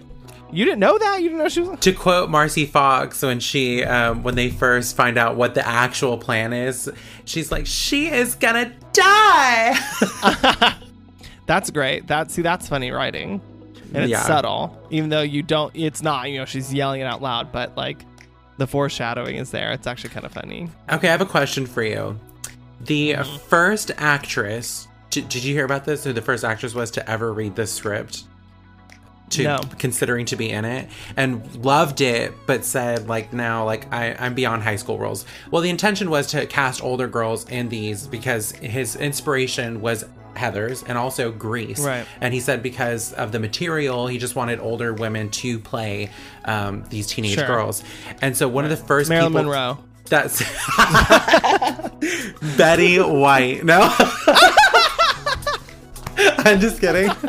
you 0.53 0.65
didn't 0.65 0.81
know 0.81 0.97
that. 0.99 1.21
You 1.21 1.29
didn't 1.31 1.39
know 1.39 1.49
she 1.49 1.61
was. 1.63 1.81
To 1.81 1.93
quote 1.93 2.31
Marcy 2.31 2.65
Fox, 2.67 3.23
when 3.23 3.41
she, 3.41 3.83
um, 3.85 4.23
when 4.23 4.35
they 4.37 4.51
first 4.51 4.97
find 4.97 5.19
out 5.19 5.37
what 5.37 5.55
the 5.55 5.67
actual 5.67 6.17
plan 6.17 6.53
is, 6.53 6.91
she's 7.25 7.51
like, 7.51 7.67
"She 7.67 8.09
is 8.09 8.35
gonna 8.37 8.73
die." 8.93 9.75
That's 11.47 11.71
great. 11.71 12.07
That 12.07 12.31
see, 12.31 12.41
that's 12.43 12.69
funny 12.69 12.91
writing, 12.91 13.41
and 13.93 14.05
it's 14.05 14.11
Yeah. 14.11 14.23
subtle, 14.23 14.79
even 14.91 15.11
though 15.11 15.21
you 15.23 15.43
don't. 15.43 15.75
It's 15.77 16.01
not. 16.03 16.31
You 16.31 16.39
know, 16.39 16.45
she's 16.47 16.73
yelling 16.73 17.01
it 17.03 17.05
out 17.05 17.21
loud, 17.21 17.53
but 17.53 17.77
like 17.77 17.99
the 18.57 18.67
foreshadowing 18.67 19.37
is 19.37 19.51
there. 19.51 19.73
It's 19.73 19.87
actually 19.87 20.11
kind 20.11 20.25
of 20.25 20.33
funny. 20.33 20.71
okay, 20.91 21.09
I 21.09 21.11
have 21.11 21.21
a 21.21 21.27
question 21.27 21.67
for 21.67 21.83
you. 21.83 22.19
The 22.81 23.17
first 23.49 23.91
actress, 23.99 24.89
did, 25.15 25.45
you 25.45 25.55
hear 25.55 25.65
about 25.65 25.85
this? 25.85 26.05
Who 26.05 26.13
the 26.13 26.23
first 26.23 26.45
actress 26.45 26.75
was 26.75 26.91
to 26.93 27.09
ever 27.11 27.33
read 27.33 27.57
this 27.57 27.73
script? 27.73 28.25
To 29.31 29.43
No. 29.43 29.59
considering 29.79 30.27
to 30.27 30.37
be 30.37 30.51
in 30.51 30.65
it 30.67 30.89
and 31.17 31.65
loved 31.65 32.01
it, 32.03 32.35
but 32.47 32.65
said 32.65 33.09
like 33.09 33.33
now 33.33 33.65
like 33.65 33.93
I, 33.93 34.15
I'm 34.19 34.35
beyond 34.35 34.63
high 34.63 34.77
school 34.77 34.99
roles. 34.99 35.25
Well, 35.51 35.63
the 35.63 35.71
intention 35.71 36.11
was 36.11 36.27
to 36.29 36.47
cast 36.47 36.83
older 36.85 37.09
girls 37.09 37.49
in 37.49 37.69
these 37.71 38.07
because 38.07 38.53
his 38.53 38.97
inspiration 38.97 39.81
was 39.81 40.05
Heathers 40.37 40.85
and 40.87 40.99
also 40.99 41.31
Grease. 41.33 41.81
Right. 41.81 42.05
And 42.21 42.35
he 42.35 42.41
said 42.41 42.63
because 42.63 43.13
of 43.15 43.33
the 43.33 43.39
material, 43.39 44.09
he 44.09 44.19
just 44.19 44.37
wanted 44.37 44.59
older 44.61 44.93
women 44.93 45.31
to 45.31 45.59
play 45.59 46.11
um, 46.45 46.85
these 46.91 47.07
teenage 47.07 47.35
Sure. 47.35 47.47
girls. 47.47 47.83
And 48.21 48.37
so 48.37 48.47
one 48.49 48.65
of 48.65 48.71
the 48.71 48.77
first 48.77 49.09
Marilyn 49.09 49.33
people 49.33 49.45
Monroe. 49.45 49.79
that's 50.09 50.43
Betty 52.57 52.99
White. 52.99 53.65
No. 53.65 53.95
I'm 56.47 56.61
just 56.61 56.81
kidding. 56.81 57.11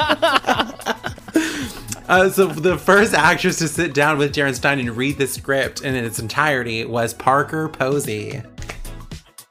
Uh, 2.08 2.30
so 2.30 2.46
the 2.46 2.78
first 2.78 3.16
actress 3.16 3.58
to 3.58 3.68
sit 3.68 3.96
down 3.96 4.20
with 4.20 4.32
Darren 4.36 4.54
Stein 4.54 4.78
and 4.80 4.96
read 4.96 5.18
the 5.18 5.26
script 5.26 5.82
in 5.82 5.96
its 5.96 6.20
entirety 6.20 6.86
was 6.86 7.16
Parker 7.16 7.68
Posey. 7.68 8.44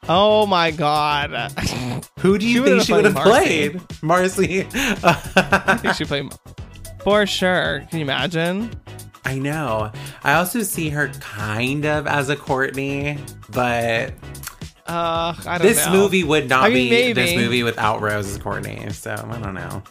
Oh 0.07 0.45
my 0.45 0.71
god. 0.71 1.51
Who 2.19 2.37
do 2.37 2.47
you 2.47 2.63
She 2.63 2.69
think 2.69 2.83
she 2.83 2.93
would 2.93 3.03
have 3.03 3.15
played 3.15 3.73
played? 3.73 4.01
Marcy. 4.01 4.61
I 5.03 5.77
think 5.81 5.95
she 5.95 6.05
played 6.05 6.33
for 7.03 7.25
sure. 7.25 7.85
Can 7.89 7.99
you 7.99 8.05
imagine? 8.05 8.71
I 9.25 9.37
know. 9.37 9.91
I 10.23 10.35
also 10.35 10.61
see 10.61 10.87
her 10.91 11.09
kind 11.19 11.83
of 11.85 12.07
as 12.07 12.29
a 12.29 12.37
Courtney, 12.37 13.17
but 13.49 14.13
Uh, 14.87 15.33
I 15.47 15.57
don't 15.57 15.67
this 15.67 15.83
know. 15.85 15.91
movie 15.93 16.23
would 16.23 16.47
not 16.47 16.63
I 16.65 16.69
mean, 16.69 16.89
be 16.89 17.13
this 17.13 17.35
movie 17.35 17.63
without 17.63 18.01
Rose 18.01 18.27
as 18.27 18.37
Courtney. 18.37 18.87
So 18.91 19.11
I 19.13 19.39
don't 19.39 19.55
know. 19.55 19.81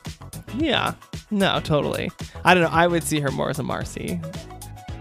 Yeah. 0.56 0.94
No, 1.30 1.58
totally. 1.60 2.10
I 2.44 2.54
don't 2.54 2.62
know. 2.62 2.70
I 2.70 2.86
would 2.86 3.02
see 3.02 3.18
her 3.20 3.30
more 3.32 3.50
as 3.50 3.58
a 3.58 3.62
Marcy. 3.64 4.20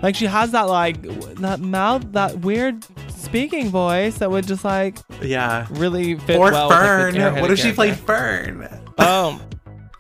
Like 0.02 0.16
she 0.16 0.26
has 0.26 0.52
that 0.52 0.64
like 0.64 1.02
that 1.38 1.60
mouth, 1.60 2.12
that 2.14 2.40
weird 2.40 2.84
speaking 3.10 3.70
voice 3.70 4.18
that 4.18 4.30
would 4.32 4.48
just 4.48 4.66
like 4.66 4.98
Yeah. 5.22 5.68
really 5.72 6.16
fit 6.16 6.38
Or 6.38 6.52
well 6.52 6.70
with, 6.70 6.78
like, 6.78 6.86
Fern. 6.86 7.14
the 7.14 7.20
airheaded 7.20 7.42
what 7.42 7.52
if 7.52 7.60
she 7.60 7.72
played. 7.72 7.96
Fern? 7.96 8.68
Oh, 8.98 9.40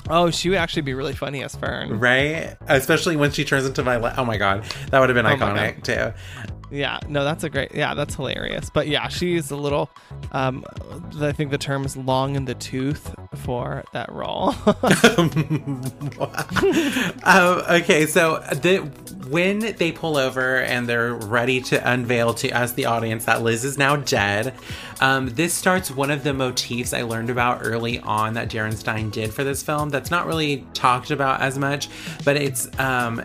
oh, 0.10 0.30
she 0.32 0.50
would 0.50 0.58
actually 0.58 0.82
be 0.82 0.94
really 0.94 1.14
funny 1.14 1.44
as 1.44 1.56
Fern. 1.56 2.00
Right? 2.00 2.56
Especially 2.68 3.16
when 3.16 3.32
she 3.32 3.46
turns 3.46 3.66
into 3.66 3.82
Violet. 3.84 4.16
Oh 4.18 4.26
my 4.26 4.38
god. 4.38 4.64
That 4.90 5.00
would 5.00 5.10
have 5.10 5.16
been 5.16 5.26
Oh 5.26 5.36
iconic 5.38 5.84
too. 5.84 6.14
Yeah, 6.74 7.00
no, 7.08 7.24
that's 7.24 7.44
a 7.44 7.52
great. 7.52 7.76
Yeah, 7.76 7.94
that's 7.94 8.16
hilarious. 8.16 8.72
But 8.72 8.88
yeah, 8.88 9.08
she's 9.08 9.52
a 9.52 9.56
little. 9.56 9.92
Um, 10.32 10.66
I 11.22 11.32
think 11.32 11.52
the 11.52 11.60
term 11.60 11.86
is 11.86 11.96
long 11.96 12.36
in 12.36 12.46
the 12.46 12.56
tooth 12.56 13.14
for 13.36 13.84
that 13.94 14.12
role. 14.12 14.50
um, 17.24 17.62
okay, 17.70 18.08
so 18.08 18.44
the 18.54 18.78
when 19.30 19.76
they 19.78 19.92
pull 19.92 20.18
over 20.18 20.58
and 20.58 20.90
they're 20.90 21.14
ready 21.14 21.62
to 21.62 21.92
unveil 21.92 22.34
to 22.36 22.50
us, 22.50 22.74
the 22.74 22.86
audience, 22.86 23.26
that 23.26 23.44
Liz 23.44 23.64
is 23.64 23.78
now 23.78 23.96
dead, 23.96 24.56
um, 25.00 25.30
this 25.30 25.54
starts 25.54 25.92
one 25.92 26.10
of 26.10 26.24
the 26.24 26.34
motifs 26.34 26.92
I 26.92 27.04
learned 27.04 27.30
about 27.30 27.60
early 27.62 28.00
on 28.00 28.34
that 28.34 28.50
Darren 28.50 28.74
Stein 28.74 29.12
did 29.12 29.32
for 29.32 29.44
this 29.44 29.62
film. 29.62 29.90
That's 29.90 30.10
not 30.10 30.26
really 30.26 30.66
talked 30.74 31.12
about 31.12 31.42
as 31.42 31.60
much, 31.60 31.88
but 32.26 32.36
it's 32.36 32.68
um, 32.80 33.24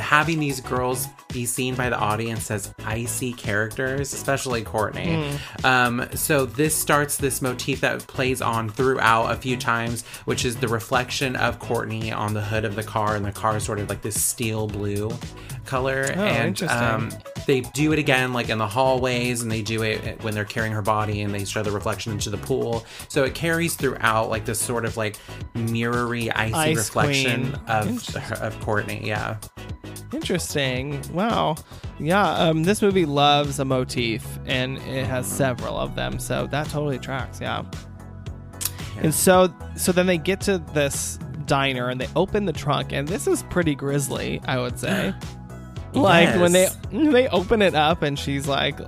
having 0.00 0.40
these 0.40 0.60
girls 0.60 1.06
be 1.32 1.46
seen 1.46 1.74
by 1.74 1.88
the 1.88 1.98
audience 1.98 2.50
as 2.50 2.74
icy 2.84 3.32
characters, 3.32 4.12
especially 4.12 4.62
Courtney. 4.62 5.30
Um, 5.62 6.08
so 6.14 6.46
this 6.46 6.74
starts 6.74 7.16
this 7.16 7.40
motif 7.42 7.80
that 7.82 8.06
plays 8.06 8.42
on 8.42 8.68
throughout 8.68 9.30
a 9.30 9.36
few 9.36 9.56
times, 9.56 10.04
which 10.24 10.44
is 10.44 10.56
the 10.56 10.68
reflection 10.68 11.36
of 11.36 11.58
Courtney 11.58 12.12
on 12.12 12.34
the 12.34 12.42
hood 12.42 12.64
of 12.64 12.74
the 12.74 12.82
car, 12.82 13.14
and 13.14 13.24
the 13.24 13.32
car 13.32 13.56
is 13.56 13.64
sort 13.64 13.78
of 13.78 13.88
like 13.88 14.02
this 14.02 14.20
steel 14.20 14.66
blue 14.66 15.10
color. 15.64 16.12
Oh, 16.16 16.20
and 16.20 16.62
um, 16.64 17.10
they 17.46 17.60
do 17.60 17.92
it 17.92 17.98
again 17.98 18.32
like 18.32 18.48
in 18.48 18.58
the 18.58 18.66
hallways 18.66 19.42
and 19.42 19.50
they 19.50 19.62
do 19.62 19.82
it 19.82 20.22
when 20.22 20.34
they're 20.34 20.44
carrying 20.44 20.72
her 20.72 20.82
body 20.82 21.22
and 21.22 21.34
they 21.34 21.44
show 21.44 21.62
the 21.62 21.70
reflection 21.70 22.12
into 22.12 22.30
the 22.30 22.38
pool 22.38 22.84
so 23.08 23.24
it 23.24 23.34
carries 23.34 23.74
throughout 23.74 24.28
like 24.28 24.44
this 24.44 24.58
sort 24.58 24.84
of 24.84 24.96
like 24.96 25.16
mirrory 25.54 26.30
icy 26.30 26.54
Ice 26.54 26.76
reflection 26.76 27.52
queen. 27.52 27.62
of 27.68 28.16
of 28.42 28.60
courtney 28.60 29.00
yeah 29.04 29.36
Interesting. 30.12 31.02
Wow. 31.12 31.56
Yeah. 31.98 32.28
Um, 32.28 32.64
this 32.64 32.82
movie 32.82 33.06
loves 33.06 33.58
a 33.58 33.64
motif, 33.64 34.26
and 34.46 34.78
it 34.78 35.06
has 35.06 35.26
several 35.26 35.78
of 35.78 35.94
them, 35.94 36.18
so 36.18 36.46
that 36.48 36.68
totally 36.68 36.98
tracks. 36.98 37.40
Yeah. 37.40 37.64
And 38.98 39.14
so, 39.14 39.52
so 39.76 39.90
then 39.92 40.06
they 40.06 40.18
get 40.18 40.40
to 40.42 40.58
this 40.58 41.18
diner 41.46 41.88
and 41.88 42.00
they 42.00 42.08
open 42.14 42.44
the 42.44 42.52
trunk, 42.52 42.92
and 42.92 43.08
this 43.08 43.26
is 43.26 43.42
pretty 43.44 43.74
grisly, 43.74 44.40
I 44.44 44.58
would 44.58 44.78
say. 44.78 45.14
like 45.92 46.34
when 46.40 46.52
they 46.52 46.68
they 46.92 47.28
open 47.28 47.62
it 47.62 47.74
up, 47.74 48.02
and 48.02 48.18
she's 48.18 48.46
like 48.46 48.78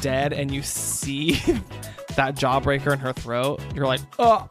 dead, 0.00 0.32
and 0.32 0.50
you 0.50 0.62
see 0.62 1.32
that 2.16 2.34
jawbreaker 2.34 2.92
in 2.92 2.98
her 2.98 3.12
throat. 3.12 3.60
You're 3.74 3.86
like, 3.86 4.00
oh, 4.18 4.48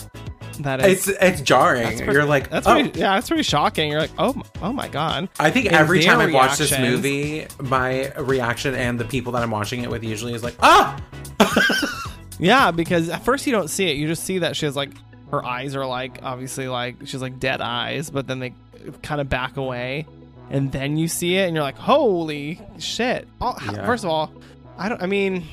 that 0.59 0.81
is. 0.81 1.07
it's 1.07 1.19
it's 1.21 1.41
jarring 1.41 1.97
pretty- 1.97 2.11
you're 2.11 2.25
like 2.25 2.49
that's 2.49 2.67
oh. 2.67 2.73
pretty, 2.73 2.99
yeah, 2.99 3.15
that's 3.15 3.27
pretty 3.27 3.43
shocking. 3.43 3.91
You're 3.91 4.01
like, 4.01 4.11
oh, 4.17 4.41
oh 4.61 4.73
my 4.73 4.87
god. 4.87 5.29
I 5.39 5.51
think 5.51 5.67
And 5.67 5.75
every 5.75 6.03
time 6.03 6.19
I 6.19 6.31
watch 6.31 6.57
this 6.57 6.77
movie, 6.77 7.47
my 7.59 8.11
reaction 8.13 8.75
and 8.75 8.99
the 8.99 9.05
people 9.05 9.33
that 9.33 9.43
I'm 9.43 9.51
watching 9.51 9.83
it 9.83 9.89
with 9.89 10.03
usually 10.03 10.33
is 10.33 10.43
like, 10.43 10.55
ah, 10.61 10.99
Yeah, 12.39 12.71
because 12.71 13.09
at 13.09 13.23
first 13.23 13.45
you 13.47 13.53
don't 13.53 13.69
see 13.69 13.89
it. 13.89 13.95
You 13.97 14.07
just 14.07 14.23
see 14.23 14.39
that 14.39 14.55
she 14.55 14.65
has 14.65 14.75
like 14.75 14.91
her 15.31 15.43
eyes 15.43 15.75
are 15.75 15.85
like 15.85 16.19
obviously 16.23 16.67
like 16.67 16.97
she's 17.05 17.21
like 17.21 17.39
dead 17.39 17.61
eyes, 17.61 18.09
but 18.09 18.27
then 18.27 18.39
they 18.39 18.53
kind 19.01 19.21
of 19.21 19.29
back 19.29 19.57
away, 19.57 20.05
and 20.49 20.71
then 20.71 20.97
you 20.97 21.07
see 21.07 21.37
it, 21.37 21.47
and 21.47 21.55
you're 21.55 21.63
like, 21.63 21.77
holy 21.77 22.61
shit! 22.77 23.27
Oh, 23.41 23.55
Yeah. 23.65 23.85
First 23.85 24.03
of 24.03 24.09
all, 24.09 24.31
I 24.77 24.89
don't. 24.89 25.01
I 25.01 25.05
mean, 25.05 25.45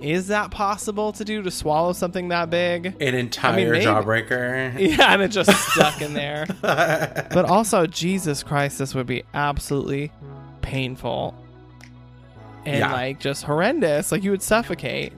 is 0.00 0.28
that 0.28 0.50
possible 0.50 1.12
to 1.12 1.24
do 1.24 1.42
to 1.42 1.50
swallow 1.50 1.92
something 1.92 2.28
that 2.28 2.50
big? 2.50 2.86
an 3.00 3.14
entire 3.14 3.72
maybe. 3.72 3.84
jawbreaker. 3.84 4.78
Yeah, 4.98 5.12
and 5.14 5.22
it 5.22 5.28
just 5.28 5.50
stuck 5.72 6.00
in 6.02 6.12
there. 6.14 6.46
But 6.62 7.46
also, 7.46 7.86
Jesus 7.86 8.42
Christ, 8.42 8.78
this 8.78 8.94
would 8.94 9.06
be 9.06 9.22
absolutely 9.34 10.12
painful 10.62 11.34
and 12.64 12.78
Yeah. 12.78 12.92
like 12.92 13.20
just 13.20 13.44
horrendous. 13.44 14.10
Like 14.12 14.22
you 14.22 14.30
would 14.32 14.42
suffocate. 14.42 15.12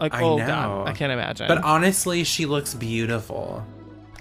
Like 0.00 0.12
I 0.14 0.22
oh 0.22 0.36
know. 0.38 0.46
god, 0.46 0.88
I 0.88 0.92
can't 0.92 1.12
imagine. 1.12 1.48
But 1.48 1.62
honestly, 1.64 2.24
she 2.24 2.46
looks 2.46 2.74
beautiful. 2.74 3.64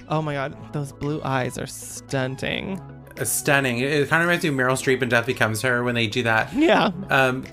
oh 0.09 0.21
my 0.21 0.33
god, 0.33 0.55
those 0.73 0.91
blue 0.91 1.21
eyes 1.23 1.57
are 1.57 1.67
stunting. 1.67 2.79
Stunning. 3.21 3.77
It, 3.79 3.91
it 3.91 4.09
kind 4.09 4.23
of 4.23 4.27
reminds 4.27 4.43
me 4.43 4.49
of 4.49 4.55
Meryl 4.55 4.75
Streep 4.77 5.01
in 5.03 5.09
Death 5.09 5.25
Becomes 5.27 5.61
Her 5.61 5.83
when 5.83 5.93
they 5.95 6.07
do 6.07 6.23
that. 6.23 6.51
Yeah, 6.53 6.91
Um, 7.09 7.43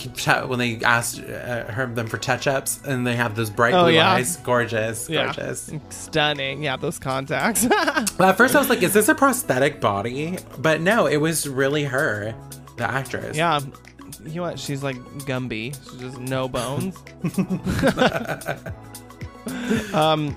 when 0.49 0.59
they 0.59 0.81
asked 0.85 1.21
uh, 1.21 1.65
her 1.71 1.87
them 1.87 2.07
for 2.07 2.17
touch-ups 2.19 2.81
and 2.87 3.07
they 3.07 3.17
have 3.17 3.37
those 3.37 3.51
bright 3.51 3.75
Oh, 3.75 3.85
blue 3.85 3.95
yeah. 3.95 4.11
eyes, 4.11 4.37
gorgeous, 4.39 5.09
yeah, 5.11 5.25
gorgeous. 5.27 5.71
stunning. 5.91 6.63
Yeah, 6.63 6.77
those 6.77 6.99
contacts. 6.99 7.67
Well, 8.19 8.31
at 8.31 8.37
first 8.37 8.55
I 8.55 8.59
was 8.59 8.69
like, 8.69 8.83
"Is 8.83 8.93
this 8.95 9.09
a 9.09 9.15
prosthetic 9.15 9.81
body?" 9.81 10.39
But 10.59 10.81
no, 10.81 11.07
it 11.07 11.17
was 11.19 11.47
really 11.49 11.85
her, 11.85 12.35
the 12.77 12.91
actress. 12.91 13.37
yeah, 13.37 13.61
you 14.25 14.37
know 14.37 14.43
what? 14.43 14.59
She's 14.59 14.83
like 14.83 14.97
Gumby. 15.27 15.75
She's 15.91 16.01
just 16.01 16.19
no 16.21 16.49
bones. 16.49 16.97
um, 19.95 20.37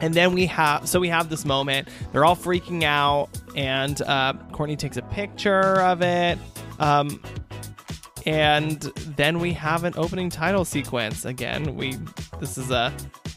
And 0.00 0.14
then 0.14 0.32
we 0.32 0.46
have, 0.46 0.88
so 0.88 1.00
we 1.00 1.08
have 1.08 1.28
this 1.30 1.44
moment. 1.44 1.88
They're 2.12 2.24
all 2.24 2.36
freaking 2.36 2.82
out, 2.82 3.28
and 3.56 4.00
uh, 4.02 4.34
Courtney 4.52 4.76
takes 4.76 4.96
a 4.96 5.02
picture 5.02 5.80
of 5.80 6.02
it. 6.02 6.38
Um, 6.78 7.22
and 8.26 8.80
then 9.16 9.38
we 9.38 9.52
have 9.52 9.84
an 9.84 9.94
opening 9.96 10.30
title 10.30 10.64
sequence. 10.64 11.24
Again, 11.24 11.76
we 11.76 11.96
this 12.40 12.56
is 12.58 12.70
a 12.70 12.92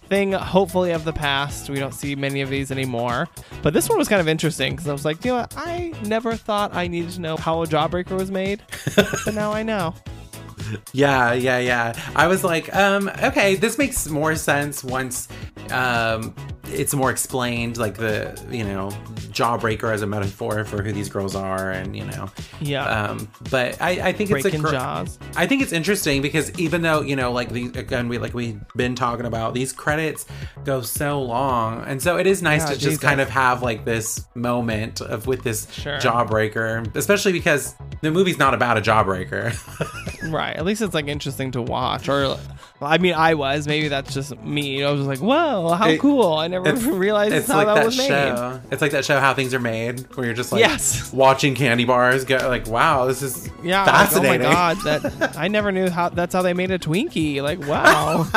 thing, 0.07 0.31
hopefully, 0.31 0.91
of 0.91 1.03
the 1.03 1.13
past. 1.13 1.69
We 1.69 1.79
don't 1.79 1.93
see 1.93 2.15
many 2.15 2.41
of 2.41 2.49
these 2.49 2.71
anymore. 2.71 3.27
But 3.61 3.73
this 3.73 3.89
one 3.89 3.97
was 3.97 4.07
kind 4.07 4.21
of 4.21 4.27
interesting 4.27 4.73
because 4.73 4.87
I 4.87 4.93
was 4.93 5.05
like, 5.05 5.23
you 5.25 5.31
know 5.31 5.39
what? 5.39 5.53
I 5.57 5.93
never 6.03 6.35
thought 6.35 6.73
I 6.73 6.87
needed 6.87 7.11
to 7.11 7.21
know 7.21 7.37
how 7.37 7.61
a 7.63 7.67
jawbreaker 7.67 8.17
was 8.17 8.31
made, 8.31 8.63
but 8.95 9.33
now 9.33 9.51
I 9.51 9.63
know. 9.63 9.93
Yeah, 10.93 11.33
yeah, 11.33 11.59
yeah. 11.59 11.93
I 12.15 12.27
was 12.27 12.43
like, 12.43 12.73
um, 12.75 13.09
okay, 13.23 13.55
this 13.55 13.77
makes 13.77 14.07
more 14.09 14.35
sense 14.35 14.83
once 14.83 15.27
um 15.71 16.33
it's 16.69 16.93
more 16.93 17.09
explained, 17.09 17.77
like 17.77 17.95
the 17.95 18.37
you 18.51 18.63
know 18.65 18.89
jawbreaker 19.31 19.93
as 19.93 20.01
a 20.01 20.07
metaphor 20.07 20.65
for 20.65 20.83
who 20.83 20.91
these 20.91 21.07
girls 21.07 21.33
are, 21.33 21.71
and 21.71 21.95
you 21.95 22.03
know, 22.05 22.29
Yeah. 22.59 22.83
um. 23.11 23.29
But 23.49 23.81
I, 23.81 24.09
I 24.09 24.11
think 24.11 24.31
it's 24.31 24.41
Breaking 24.41 24.59
a 24.59 24.63
gr- 24.63 24.71
jaws. 24.71 25.17
I 25.37 25.47
think 25.47 25.61
it's 25.61 25.71
interesting 25.71 26.21
because 26.21 26.51
even 26.59 26.81
though 26.81 27.01
you 27.01 27.15
know, 27.15 27.31
like 27.31 27.49
the 27.53 27.67
again, 27.79 28.09
we 28.09 28.17
like 28.17 28.33
we've 28.33 28.59
been 28.75 28.95
talking 28.95 29.25
about 29.25 29.53
these 29.53 29.71
credits 29.71 30.25
go 30.65 30.81
so 30.81 31.21
long, 31.21 31.85
and 31.85 32.01
so 32.01 32.17
it 32.17 32.27
is 32.27 32.41
nice 32.41 32.63
Yeah, 32.67 32.73
to 32.73 32.79
just 32.79 32.99
kind 33.01 33.21
of 33.21 33.29
have 33.29 33.63
like 33.63 33.85
this 33.85 34.25
moment 34.35 34.99
of 34.99 35.25
with 35.25 35.43
this 35.43 35.71
Sure. 35.71 35.99
jawbreaker, 35.99 36.93
especially 36.97 37.31
because 37.31 37.75
the 38.01 38.11
movie's 38.11 38.37
not 38.39 38.53
about 38.53 38.77
a 38.77 38.81
jawbreaker. 38.81 39.55
Right. 40.29 40.55
At 40.57 40.65
least 40.65 40.81
it's 40.81 40.95
like 40.95 41.07
interesting 41.07 41.51
to 41.51 41.61
watch. 41.61 42.09
Or, 42.09 42.37
I 42.79 42.99
mean, 42.99 43.15
I 43.15 43.33
was. 43.33 43.67
Maybe 43.67 43.87
that's 43.87 44.13
just 44.13 44.37
me. 44.43 44.83
I 44.83 44.91
was 44.91 45.07
like, 45.07 45.17
whoa, 45.19 45.71
how 45.73 45.87
It- 45.89 45.99
cool. 45.99 46.33
I 46.33 46.47
never 46.47 46.69
it's 46.69 46.83
realized 46.83 47.33
it's 47.33 47.47
how 47.47 47.57
like 47.57 47.65
that, 47.67 47.73
that, 47.75 47.85
was 47.85 47.97
made. 47.97 48.07
show. 48.07 48.61
It's 48.69 48.81
like 48.83 48.91
that 48.91 49.03
show 49.03 49.19
How 49.19 49.33
Things 49.33 49.55
Are 49.55 49.59
Made, 49.59 50.01
where 50.15 50.27
you're 50.27 50.35
just 50.35 50.51
like 50.51 50.59
Yes. 50.59 51.11
watching 51.11 51.55
candy 51.55 51.85
bars 51.85 52.23
go 52.23 52.37
like, 52.47 52.67
wow, 52.67 53.05
this 53.05 53.23
is 53.23 53.49
Yeah. 53.63 53.83
fascinating. 53.83 54.43
Like, 54.47 54.55
oh 54.55 54.63
my 54.75 54.75
God. 54.99 55.11
That, 55.19 55.37
I 55.37 55.47
never 55.47 55.71
knew 55.71 55.89
how 55.89 56.09
that's 56.09 56.35
how 56.35 56.43
they 56.43 56.53
made 56.53 56.69
a 56.69 56.77
Twinkie. 56.77 57.41
Like, 57.41 57.65
wow. 57.67 58.27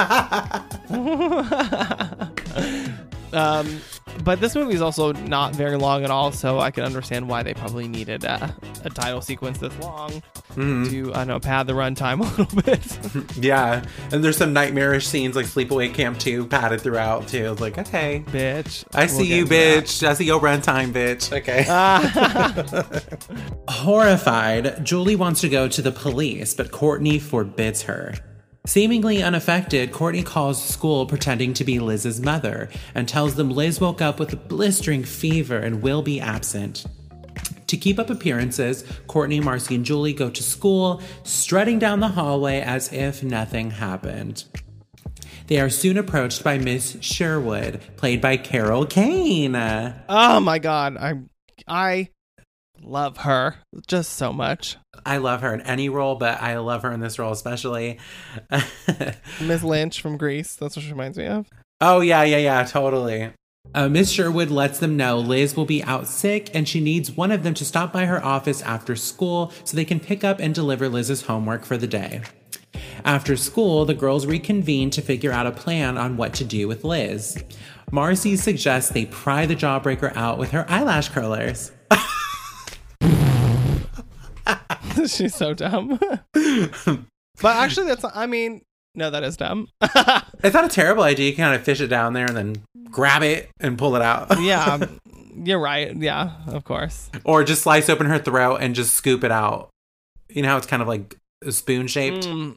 um, 3.33 3.81
but 4.25 4.41
this 4.41 4.55
movie 4.55 4.75
is 4.75 4.81
also 4.83 5.13
not 5.13 5.55
very 5.55 5.77
long 5.77 6.05
at 6.05 6.11
all, 6.11 6.33
so 6.33 6.59
I 6.61 6.71
can 6.71 6.85
understand 6.85 7.29
why 7.29 7.43
they 7.43 7.55
probably 7.55 7.89
needed 7.89 8.25
uh, 8.25 8.49
a 8.85 8.91
title 8.91 9.21
sequence 9.21 9.59
this 9.59 9.77
long 9.81 10.23
Mm-hmm. 10.51 10.91
to, 10.91 11.11
I 11.15 11.19
don't 11.19 11.29
know, 11.29 11.39
pad 11.39 11.69
the 11.69 11.75
runtime 11.75 12.19
a 12.37 12.41
little 12.41 12.63
bit. 12.63 13.35
Yeah, 13.41 13.85
and 14.11 14.23
there's 14.25 14.37
some 14.37 14.53
nightmarish 14.53 15.07
scenes 15.07 15.37
like 15.37 15.47
Sleepaway 15.47 15.95
Camp 15.95 16.19
2 16.19 16.47
padded 16.49 16.81
throughout 16.81 17.29
too. 17.29 17.53
It's 17.53 17.61
like, 17.61 17.79
okay, 17.79 18.25
bitch. 18.27 18.85
I 18.93 19.01
We'll 19.07 19.09
see 19.09 19.27
you, 19.27 19.43
into 19.43 19.49
that. 19.51 19.85
bitch. 19.85 20.07
I 20.07 20.15
see 20.15 20.25
your 20.25 20.41
runtime, 20.41 20.93
bitch. 20.93 21.33
Okay. 21.33 21.67
Ah. 21.69 22.83
Horrified, 23.69 24.85
Julie 24.85 25.17
wants 25.17 25.41
to 25.43 25.49
go 25.49 25.69
to 25.69 25.81
the 25.83 25.93
police, 25.93 26.53
but 26.55 26.71
Courtney 26.73 27.19
forbids 27.21 27.83
her. 27.83 28.15
Seemingly 28.67 29.23
unaffected, 29.23 29.91
Courtney 29.91 30.23
calls 30.23 30.63
school 30.63 31.07
pretending 31.07 31.55
to 31.55 31.65
be 31.65 31.81
Liz's 31.81 32.21
mother 32.21 32.69
and 32.95 33.09
tells 33.09 33.35
them 33.35 33.51
Liz 33.51 33.81
woke 33.81 34.01
up 34.01 34.21
with 34.21 34.33
a 34.33 34.37
blistering 34.37 35.03
fever 35.03 35.59
and 35.59 35.83
will 35.83 36.03
be 36.03 36.21
absent. 36.21 36.85
To 37.67 37.77
keep 37.77 37.99
up 37.99 38.11
appearances, 38.11 38.85
Courtney, 39.07 39.41
Marcy, 39.41 39.77
and 39.77 39.85
Julie 39.85 40.13
go 40.13 40.29
to 40.29 40.43
school, 40.43 41.01
strutting 41.23 41.79
down 41.79 42.01
the 42.01 42.09
hallway 42.09 42.61
as 42.61 42.93
if 42.93 43.23
nothing 43.23 43.71
happened. 43.71 44.45
They 45.47 45.59
are 45.61 45.71
soon 45.71 45.97
approached 45.97 46.45
by 46.45 46.59
Miss 46.59 46.97
Sherwood, 47.01 47.81
played 47.97 48.21
by 48.21 48.37
Carol 48.37 48.87
Kane. 48.87 49.57
Oh 49.57 50.41
my 50.41 50.59
god, 50.59 50.97
I 50.97 51.15
I 51.67 52.11
love 52.83 53.19
her 53.19 53.57
just 53.87 54.13
so 54.15 54.33
much. 54.33 54.77
I 55.05 55.19
love 55.19 55.41
her 55.43 55.55
in 55.55 55.61
any 55.63 55.89
role, 55.89 56.17
but 56.17 56.41
I 56.41 56.59
love 56.59 56.83
her 56.83 56.93
in 56.93 57.01
this 57.01 57.19
role 57.19 57.33
especially. 57.33 57.99
Miss 59.41 59.63
Lynch 59.63 60.01
from 60.01 60.17
Grease. 60.17 60.57
That's 60.57 60.77
what 60.77 60.85
she 60.85 60.91
reminds 60.91 61.19
me 61.19 61.27
of. 61.27 61.49
oh, 61.81 62.01
yeah, 62.01 62.23
yeah, 62.23 62.39
yeah, 62.39 62.65
totally. 62.65 63.31
Uh, 63.75 63.89
Miss 63.89 64.11
Sherwood 64.11 64.51
lets 64.51 64.79
them 64.79 64.97
know 64.97 65.19
Liz 65.19 65.57
will 65.57 65.67
be 65.67 65.83
out 65.85 66.07
sick 66.07 66.51
and 66.55 66.69
she 66.69 66.81
needs 66.81 67.13
one 67.13 67.31
of 67.31 67.43
them 67.43 67.55
to 67.55 67.65
stop 67.65 67.93
by 67.93 68.07
her 68.07 68.25
office 68.25 68.63
after 68.63 68.97
school 68.97 69.53
so 69.65 69.77
they 69.77 69.85
can 69.85 70.01
pick 70.01 70.25
up 70.25 70.41
and 70.41 70.55
deliver 70.55 70.89
Liz's 70.89 71.23
homework 71.23 71.65
for 71.65 71.77
the 71.77 71.87
day. 71.87 72.23
After 73.05 73.37
school, 73.37 73.85
the 73.85 73.95
girls 73.95 74.27
reconvene 74.27 74.91
to 74.91 75.03
figure 75.03 75.33
out 75.33 75.47
a 75.47 75.53
plan 75.53 75.97
on 75.97 76.17
what 76.17 76.35
to 76.35 76.45
do 76.45 76.69
with 76.69 76.85
Liz. 76.85 77.43
Marcy 77.91 78.37
suggests 78.37 78.91
they 78.91 79.07
pry 79.07 79.47
the 79.47 79.57
jawbreaker 79.57 80.15
out 80.17 80.39
with 80.39 80.51
her 80.51 80.65
eyelash 80.69 81.09
curlers. 81.09 81.73
She's 85.07 85.35
so 85.35 85.55
dumb. 85.55 85.99
but 86.33 87.57
actually, 87.57 87.87
that's 87.87 88.05
I 88.15 88.27
mean, 88.27 88.63
no, 88.95 89.11
that 89.11 89.23
is 89.23 89.37
dumb. 89.37 89.69
It's 90.43 90.55
not 90.55 90.65
a 90.65 90.69
terrible 90.69 91.03
idea. 91.03 91.31
You 91.31 91.37
kind 91.37 91.55
of 91.55 91.63
fish 91.63 91.83
it 91.83 91.89
down 91.89 92.15
there 92.15 92.25
and 92.25 92.35
then 92.35 92.63
grab 92.91 93.23
it 93.23 93.51
and 93.61 93.77
pull 93.77 93.95
it 93.95 94.01
out. 94.01 94.41
yeah, 94.41 94.65
um, 94.65 94.99
you're 95.45 95.59
right. 95.59 95.95
Yeah, 95.95 96.33
of 96.47 96.65
course. 96.65 97.11
or 97.25 97.45
just 97.45 97.61
slice 97.63 97.91
open 97.91 98.07
her 98.07 98.19
throat 98.19 98.57
and 98.63 98.75
just 98.75 98.95
scoop 98.95 99.23
it 99.23 99.31
out. 99.31 99.69
You 100.31 100.41
know 100.41 100.49
how 100.49 100.57
it's 100.57 100.67
kind 100.67 100.81
of 100.81 100.89
like 100.89 101.15
spoon 101.51 101.89
shaped? 101.89 102.27
Mm. 102.27 102.57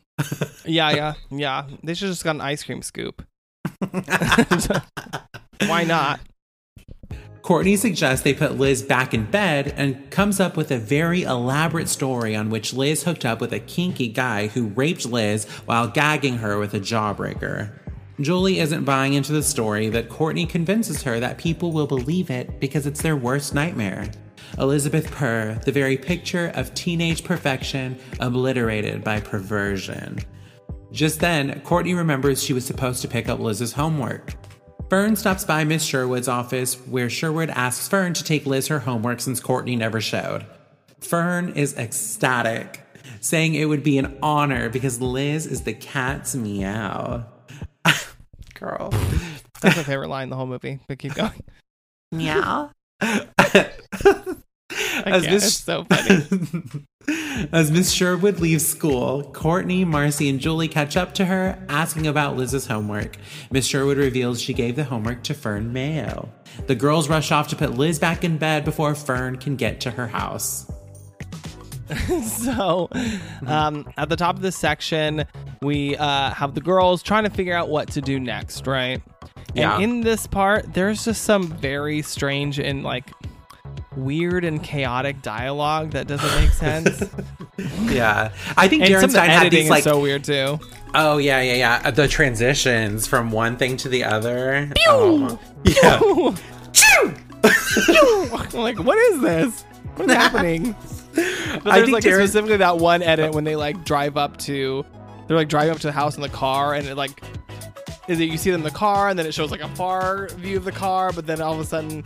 Yeah, 0.63 0.91
yeah, 0.91 1.13
yeah. 1.29 1.65
They 1.83 1.93
should 1.93 2.07
just 2.07 2.23
got 2.23 2.35
an 2.35 2.41
ice 2.41 2.63
cream 2.63 2.81
scoop. 2.81 3.21
Why 5.67 5.83
not? 5.83 6.21
Courtney 7.43 7.75
suggests 7.75 8.23
they 8.23 8.33
put 8.33 8.57
Liz 8.57 8.81
back 8.81 9.13
in 9.13 9.25
bed 9.25 9.73
and 9.75 10.09
comes 10.09 10.39
up 10.39 10.55
with 10.55 10.71
a 10.71 10.77
very 10.77 11.23
elaborate 11.23 11.89
story 11.89 12.37
on 12.37 12.49
which 12.49 12.73
Liz 12.73 13.03
hooked 13.03 13.25
up 13.25 13.41
with 13.41 13.51
a 13.51 13.59
kinky 13.59 14.07
guy 14.07 14.47
who 14.47 14.67
raped 14.67 15.05
Liz 15.05 15.43
while 15.65 15.89
gagging 15.89 16.37
her 16.37 16.57
with 16.57 16.73
a 16.73 16.79
jawbreaker. 16.79 17.77
Julie 18.21 18.59
isn't 18.59 18.85
buying 18.85 19.13
into 19.13 19.33
the 19.33 19.43
story, 19.43 19.89
but 19.89 20.07
Courtney 20.07 20.45
convinces 20.45 21.03
her 21.03 21.19
that 21.19 21.37
people 21.37 21.73
will 21.73 21.85
believe 21.85 22.29
it 22.29 22.61
because 22.61 22.87
it's 22.87 23.01
their 23.01 23.17
worst 23.17 23.53
nightmare. 23.53 24.09
Elizabeth 24.57 25.11
Purr, 25.11 25.59
the 25.65 25.71
very 25.71 25.97
picture 25.97 26.53
of 26.55 26.73
teenage 26.73 27.25
perfection 27.25 27.99
obliterated 28.21 29.03
by 29.03 29.19
perversion. 29.19 30.17
Just 30.93 31.19
then, 31.19 31.59
Courtney 31.61 31.93
remembers 31.93 32.41
she 32.41 32.53
was 32.53 32.65
supposed 32.65 33.01
to 33.01 33.09
pick 33.09 33.27
up 33.27 33.39
Liz's 33.39 33.73
homework. 33.73 34.33
Fern 34.89 35.15
stops 35.15 35.43
by 35.43 35.63
Miss 35.63 35.83
Sherwood's 35.83 36.27
office, 36.27 36.75
where 36.75 37.09
Sherwood 37.09 37.49
asks 37.49 37.87
Fern 37.87 38.13
to 38.13 38.23
take 38.23 38.45
Liz 38.45 38.67
her 38.67 38.79
homework 38.79 39.21
since 39.21 39.39
Courtney 39.39 39.75
never 39.75 39.99
showed. 39.99 40.45
Fern 40.99 41.49
is 41.55 41.75
ecstatic, 41.77 42.81
saying 43.19 43.55
it 43.55 43.65
would 43.65 43.83
be 43.83 43.97
an 43.97 44.17
honor 44.21 44.69
because 44.69 45.01
Liz 45.01 45.47
is 45.47 45.61
the 45.61 45.73
cat's 45.73 46.35
meow. 46.35 47.25
Girl. 48.53 48.89
That's 49.61 49.77
my 49.77 49.83
favorite 49.83 50.09
line 50.09 50.23
in 50.23 50.29
the 50.29 50.35
whole 50.35 50.45
movie. 50.45 50.79
But 50.87 50.99
keep 50.99 51.15
going. 51.15 51.43
Meow. 52.11 52.69
I 54.77 55.03
As 55.05 55.21
can't. 55.23 55.33
Miss- 55.33 55.57
so 55.57 55.83
funny. 55.85 56.63
As 57.51 57.69
Miss 57.71 57.91
Sherwood 57.91 58.39
leaves 58.39 58.65
school, 58.65 59.23
Courtney, 59.33 59.83
Marcy, 59.83 60.29
and 60.29 60.39
Julie 60.39 60.69
catch 60.69 60.95
up 60.95 61.13
to 61.15 61.25
her, 61.25 61.61
asking 61.67 62.07
about 62.07 62.37
Liz's 62.37 62.65
homework. 62.67 63.17
Miss 63.51 63.65
Sherwood 63.67 63.97
reveals 63.97 64.41
she 64.41 64.53
gave 64.53 64.75
the 64.77 64.85
homework 64.85 65.21
to 65.23 65.33
Fern 65.33 65.73
Mayo. 65.73 66.29
The 66.67 66.75
girls 66.75 67.09
rush 67.09 67.31
off 67.31 67.49
to 67.49 67.55
put 67.57 67.71
Liz 67.73 67.99
back 67.99 68.23
in 68.23 68.37
bed 68.37 68.63
before 68.63 68.95
Fern 68.95 69.37
can 69.37 69.55
get 69.57 69.81
to 69.81 69.91
her 69.91 70.07
house. 70.07 70.71
so 72.23 72.89
um, 73.45 73.87
at 73.97 74.07
the 74.09 74.15
top 74.15 74.35
of 74.37 74.41
this 74.41 74.55
section 74.55 75.25
we 75.61 75.97
uh, 75.97 76.31
have 76.31 76.55
the 76.55 76.61
girls 76.61 77.03
trying 77.03 77.25
to 77.25 77.29
figure 77.29 77.53
out 77.53 77.67
what 77.69 77.89
to 77.91 78.01
do 78.01 78.19
next 78.19 78.65
right 78.65 79.01
Yeah. 79.53 79.75
and 79.75 79.83
in 79.83 80.01
this 80.01 80.25
part 80.25 80.73
there's 80.73 81.03
just 81.03 81.23
some 81.23 81.43
very 81.43 82.01
strange 82.01 82.57
and 82.57 82.83
like 82.83 83.11
weird 83.95 84.43
and 84.45 84.63
chaotic 84.63 85.21
dialogue 85.21 85.91
that 85.91 86.07
doesn't 86.07 86.41
make 86.41 86.49
sense. 86.53 87.03
Yeah, 87.91 88.31
I 88.57 88.67
think 88.67 88.83
Darren 88.83 89.03
the 89.03 89.09
Stein 89.09 89.29
had 89.29 89.51
these 89.51 89.69
like, 89.69 89.79
is 89.79 89.83
so 89.83 89.99
weird 89.99 90.23
too. 90.23 90.59
Oh 90.95 91.17
yeah, 91.17 91.41
yeah, 91.41 91.53
yeah, 91.53 91.81
uh, 91.85 91.91
the 91.91 92.07
transitions 92.07 93.07
from 93.07 93.31
one 93.31 93.57
thing 93.57 93.77
to 93.77 93.89
the 93.89 94.03
other. 94.03 94.71
Oh, 94.87 95.39
yeah, 95.63 95.99
I'm 97.43 98.49
like 98.53 98.79
what 98.79 98.97
is 98.97 99.21
this? 99.21 99.63
What's 99.95 100.13
happening? 100.21 100.75
But 101.13 101.67
I 101.67 101.75
there's 101.75 101.85
think 101.85 101.93
like 101.93 102.03
Darren- 102.03 102.23
specifically 102.23 102.57
that 102.57 102.77
one 102.77 103.03
edit 103.03 103.33
when 103.33 103.43
they 103.43 103.55
like 103.55 103.85
drive 103.85 104.17
up 104.17 104.37
to 104.37 104.85
they're 105.27 105.37
like 105.37 105.49
driving 105.49 105.71
up 105.71 105.79
to 105.79 105.87
the 105.87 105.93
house 105.93 106.15
in 106.15 106.21
the 106.21 106.29
car 106.29 106.73
and 106.73 106.87
it 106.87 106.95
like 106.95 107.23
is 108.07 108.19
it 108.19 108.25
you 108.25 108.37
see 108.37 108.51
them 108.51 108.61
in 108.61 108.65
the 108.65 108.71
car 108.71 109.09
and 109.09 109.17
then 109.17 109.25
it 109.25 109.33
shows 109.33 109.51
like 109.51 109.61
a 109.61 109.69
far 109.69 110.27
view 110.29 110.57
of 110.57 110.65
the 110.65 110.71
car 110.71 111.13
but 111.13 111.25
then 111.27 111.39
all 111.39 111.53
of 111.53 111.59
a 111.59 111.65
sudden 111.65 112.03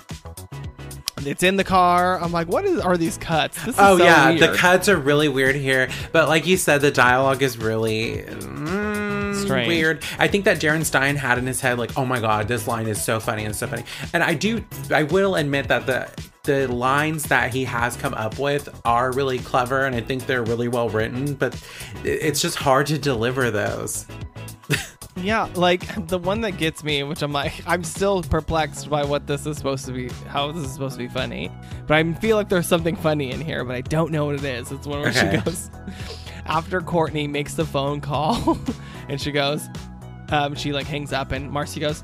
it's 1.26 1.44
in 1.44 1.56
the 1.56 1.64
car 1.64 2.20
i'm 2.22 2.32
like 2.32 2.48
what 2.48 2.66
is 2.66 2.80
are 2.80 2.98
these 2.98 3.18
cuts 3.18 3.58
this 3.66 3.76
is 3.76 3.80
Oh 3.88 3.98
so 3.98 4.04
yeah, 4.04 4.34
the 4.34 4.54
cuts 4.56 4.90
are 4.90 4.98
really 4.98 5.30
weird 5.30 5.56
here, 5.56 5.90
but 6.12 6.28
like 6.28 6.46
you 6.46 6.58
said, 6.58 6.82
the 6.82 6.92
dialogue 6.92 7.42
is 7.42 7.58
really 7.58 8.18
mm, 8.18 9.36
strange. 9.36 9.68
weird. 9.68 10.04
I 10.20 10.28
think 10.28 10.46
that 10.46 10.60
Darren 10.60 10.84
Stein 10.84 11.16
had 11.16 11.38
in 11.38 11.46
his 11.46 11.62
head 11.62 11.78
like, 11.78 11.98
oh 11.98 12.06
my 12.06 12.20
god, 12.20 12.48
this 12.48 12.68
line 12.68 12.88
is 12.88 13.02
so 13.02 13.20
funny 13.20 13.46
and 13.46 13.56
so 13.56 13.68
funny. 13.68 13.84
And 14.14 14.24
I 14.24 14.34
do, 14.34 14.64
I 14.92 15.04
will 15.04 15.36
admit 15.36 15.68
that 15.70 15.86
the 15.86 16.10
the 16.44 16.68
lines 16.68 17.24
that 17.24 17.54
he 17.54 17.66
has 17.66 17.98
come 17.98 18.14
up 18.14 18.40
with 18.40 18.70
are 18.86 19.12
really 19.12 19.40
clever, 19.40 19.86
and 19.86 19.96
I 19.96 20.02
think 20.02 20.26
they're 20.26 20.44
really 20.44 20.68
well 20.68 20.90
written. 20.90 21.34
But 21.34 21.62
it's 22.04 22.42
just 22.42 22.58
hard 22.58 22.88
to 22.88 22.98
deliver 22.98 23.52
those. 23.52 24.06
Yeah, 25.18 25.50
like 25.56 26.08
the 26.08 26.18
one 26.18 26.42
that 26.42 26.58
gets 26.58 26.84
me, 26.84 27.04
which 27.04 27.22
I'm 27.22 27.32
like, 27.32 27.54
I'm 27.66 27.84
still 27.84 28.22
perplexed 28.24 28.90
by 28.90 29.04
what 29.04 29.28
this 29.28 29.46
is 29.46 29.58
supposed 29.58 29.86
to 29.86 29.92
be, 29.92 30.10
how 30.28 30.52
this 30.52 30.66
is 30.66 30.72
supposed 30.74 30.94
to 30.98 31.00
be 31.00 31.08
funny. 31.08 31.52
But 31.88 31.98
I 31.98 32.14
feel 32.14 32.38
like 32.38 32.50
there's 32.50 32.68
something 32.68 32.96
funny 32.96 33.32
in 33.32 33.42
here, 33.42 33.64
but 33.66 33.76
I 33.76 33.82
don't 33.82 34.12
know 34.12 34.26
what 34.26 34.36
it 34.36 34.44
is. 34.44 34.72
It's 34.72 34.86
one 34.88 35.00
where 35.02 35.10
Okay. 35.10 35.38
she 35.38 35.42
goes, 35.44 35.72
after 36.46 36.82
Courtney 36.82 37.28
makes 37.28 37.56
the 37.56 37.66
phone 37.66 38.00
call, 38.02 38.58
and 39.10 39.20
she 39.20 39.32
goes, 39.32 39.68
um, 40.30 40.56
she 40.56 40.72
like 40.74 40.86
hangs 40.88 41.12
up, 41.14 41.32
and 41.32 41.50
Marcy 41.50 41.80
goes, 41.80 42.04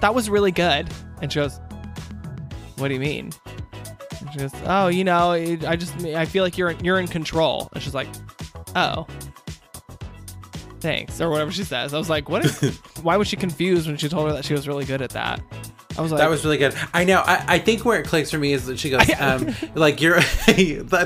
that 0.00 0.14
was 0.14 0.28
really 0.30 0.52
good. 0.52 0.88
And 1.22 1.32
she 1.32 1.40
goes, 1.40 1.58
what 2.76 2.88
do 2.88 2.94
you 2.94 3.00
mean? 3.00 3.30
And 4.20 4.32
she 4.32 4.38
goes, 4.40 4.52
oh, 4.66 4.88
you 4.88 5.04
know, 5.04 5.32
I 5.32 5.76
just, 5.76 5.94
I 6.04 6.24
feel 6.26 6.44
like 6.44 6.58
you're, 6.58 6.72
you're 6.82 6.98
in 6.98 7.08
control. 7.08 7.68
And 7.72 7.82
she's 7.82 7.94
like, 7.94 8.08
oh 8.76 9.06
thanks 10.84 11.20
or 11.20 11.30
whatever 11.30 11.50
she 11.50 11.64
says 11.64 11.92
i 11.94 11.98
was 11.98 12.08
like 12.10 12.28
what 12.28 12.44
is 12.44 12.76
why 13.02 13.16
was 13.16 13.26
she 13.26 13.36
confused 13.36 13.86
when 13.88 13.96
she 13.96 14.08
told 14.08 14.28
her 14.28 14.34
that 14.34 14.44
she 14.44 14.52
was 14.52 14.68
really 14.68 14.84
good 14.84 15.00
at 15.02 15.10
that 15.10 15.40
i 15.98 16.00
was 16.02 16.12
like 16.12 16.20
That 16.20 16.28
was 16.30 16.44
really 16.44 16.58
good. 16.58 16.74
I 16.92 17.04
know. 17.04 17.20
I, 17.20 17.44
I 17.54 17.58
think 17.60 17.84
where 17.84 18.00
it 18.00 18.06
clicks 18.06 18.30
for 18.30 18.38
me 18.38 18.52
is 18.52 18.66
that 18.66 18.78
she 18.80 18.90
goes, 18.90 19.08
um, 19.20 19.54
like 19.76 20.00
you're. 20.00 20.16
I 20.18 20.22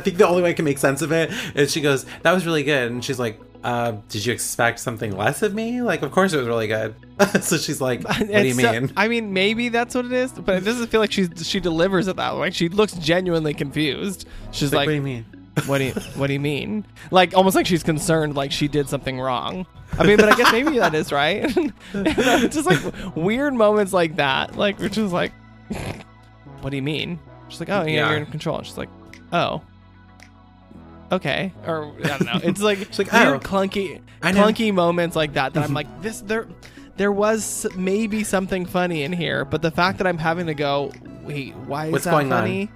think 0.00 0.16
the 0.16 0.26
only 0.26 0.42
way 0.42 0.48
I 0.50 0.52
can 0.54 0.64
make 0.64 0.78
sense 0.78 1.02
of 1.02 1.12
it 1.12 1.30
is 1.54 1.70
she 1.70 1.82
goes, 1.82 2.06
"That 2.22 2.32
was 2.32 2.46
really 2.46 2.62
good," 2.62 2.90
and 2.90 3.04
she's 3.04 3.18
like, 3.18 3.38
uh, 3.62 3.92
"Did 4.08 4.24
you 4.24 4.32
expect 4.32 4.80
something 4.80 5.14
less 5.14 5.42
of 5.42 5.52
me?" 5.54 5.82
Like, 5.82 6.00
of 6.00 6.10
course 6.10 6.32
it 6.32 6.38
was 6.38 6.46
really 6.46 6.68
good. 6.68 6.94
so 7.42 7.58
she's 7.58 7.82
like, 7.82 8.02
"What 8.02 8.16
do 8.18 8.24
you 8.28 8.32
It's 8.32 8.58
so- 8.62 8.72
mean?" 8.72 8.90
i 8.96 9.08
mean 9.08 9.34
maybe 9.34 9.68
that's 9.68 9.94
what 9.94 10.06
it 10.06 10.12
is 10.12 10.32
but 10.32 10.56
it 10.56 10.64
doesn't 10.64 10.86
feel 10.86 11.00
like 11.00 11.12
she 11.12 11.28
she 11.36 11.60
delivers 11.60 12.08
it 12.08 12.16
that 12.16 12.38
way 12.38 12.50
she 12.50 12.70
looks 12.70 12.94
genuinely 12.94 13.52
confused 13.52 14.26
she's 14.52 14.72
like, 14.72 14.86
like 14.86 14.86
"What 14.86 14.92
do 14.92 14.96
you 14.96 15.02
mean?" 15.02 15.26
What 15.66 15.78
do 15.78 15.84
you 15.84 15.92
what 16.16 16.26
do 16.28 16.32
you 16.32 16.40
mean? 16.40 16.86
Like 17.10 17.34
almost 17.34 17.56
like 17.56 17.66
she's 17.66 17.82
concerned 17.82 18.34
like 18.34 18.52
she 18.52 18.68
did 18.68 18.88
something 18.88 19.20
wrong. 19.20 19.66
I 19.98 20.04
mean 20.04 20.16
but 20.18 20.28
i 20.28 20.36
guess 20.36 20.52
maybe 20.52 20.78
that 20.78 20.94
is 20.94 21.12
right. 21.12 21.48
Just 21.92 22.66
like 22.66 23.16
weird 23.16 23.54
moments 23.54 23.92
like 23.92 24.16
that 24.16 24.56
like 24.56 24.78
which 24.78 24.98
is 24.98 25.12
like 25.12 25.32
what 26.60 26.70
do 26.70 26.76
you 26.76 26.82
mean? 26.82 27.18
She's 27.48 27.60
like 27.60 27.70
oh 27.70 27.82
yeah, 27.82 27.92
Yeah. 27.92 28.08
you're 28.10 28.18
in 28.18 28.26
control. 28.26 28.62
She's 28.62 28.78
like 28.78 28.90
oh 29.32 29.62
okay. 31.10 31.52
Or 31.66 31.92
i 32.04 32.08
don't 32.08 32.24
know. 32.24 32.40
It's 32.42 32.60
like 32.60 32.78
She's 32.78 32.98
like, 32.98 33.12
weird 33.12 33.26
"Oh, 33.28 33.38
clunky 33.40 34.00
clunky 34.20 34.72
moments 34.74 35.16
like 35.16 35.34
that 35.34 35.54
that 35.54 35.60
i'm 35.60 35.66
mm-hmm. 35.66 35.76
like 35.76 36.02
this 36.02 36.20
there 36.22 36.48
there 36.96 37.12
was 37.12 37.66
maybe 37.76 38.24
something 38.24 38.66
funny 38.66 39.04
in 39.04 39.12
here 39.12 39.44
but 39.44 39.62
the 39.62 39.70
fact 39.70 39.98
that 39.98 40.06
i'm 40.06 40.18
having 40.18 40.46
to 40.46 40.54
go 40.54 40.92
wait 41.22 41.54
why 41.54 41.86
is 41.86 41.92
What's 41.92 42.04
that 42.04 42.10
going 42.10 42.32
on? 42.32 42.68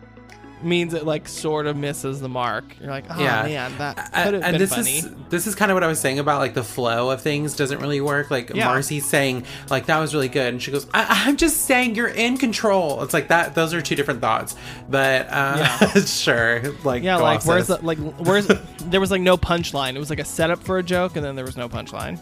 Means 0.65 0.95
it 0.95 1.05
like 1.05 1.29
sort 1.29 1.67
of 1.67 1.77
misses 1.77 2.21
the 2.21 2.29
mark. 2.29 2.65
You're 2.81 2.91
like, 2.91 3.05
oh 3.11 3.19
Yeah. 3.21 3.43
man, 3.43 3.79
that 3.79 3.97
could 4.13 4.35
have 4.35 4.43
and 4.43 4.53
been 4.53 4.59
this 4.59 4.71
funny. 4.71 4.99
is 4.99 5.09
this 5.31 5.47
is 5.47 5.55
kind 5.55 5.71
of 5.71 5.77
what 5.77 5.83
I 5.85 5.87
was 5.87 6.01
saying 6.01 6.19
about 6.19 6.39
like 6.41 6.55
the 6.55 6.63
flow 6.65 7.11
of 7.11 7.21
things 7.21 7.57
doesn't 7.57 7.79
really 7.81 8.01
work. 8.01 8.31
Like 8.31 8.51
Yeah. 8.55 8.67
Marcy's 8.67 9.05
saying 9.07 9.45
like 9.71 9.87
that 9.87 9.99
was 9.99 10.15
really 10.15 10.29
good, 10.29 10.53
and 10.55 10.63
she 10.63 10.71
goes, 10.71 10.87
I- 10.95 11.25
"I'm 11.27 11.37
just 11.37 11.63
saying 11.67 11.95
you're 11.95 12.09
in 12.09 12.37
control." 12.39 13.03
It's 13.03 13.15
like 13.15 13.29
that; 13.29 13.55
those 13.55 13.75
are 13.75 13.81
two 13.83 13.95
different 13.97 14.21
thoughts. 14.21 14.55
But 14.89 15.29
uh, 15.31 16.01
sure, 16.07 16.63
like 16.85 17.03
yeah, 17.03 17.17
like 17.17 17.45
where's 17.45 17.67
the 17.69 17.79
like 17.85 17.99
where's 17.99 18.47
there 18.87 19.01
was 19.01 19.11
like 19.11 19.23
no 19.23 19.37
punchline. 19.37 19.95
It 19.95 19.99
was 19.99 20.11
like 20.11 20.21
a 20.21 20.25
setup 20.25 20.63
for 20.63 20.79
a 20.79 20.83
joke, 20.83 21.17
and 21.17 21.25
then 21.25 21.37
there 21.37 21.45
was 21.45 21.57
no 21.57 21.69
punchline. 21.69 22.21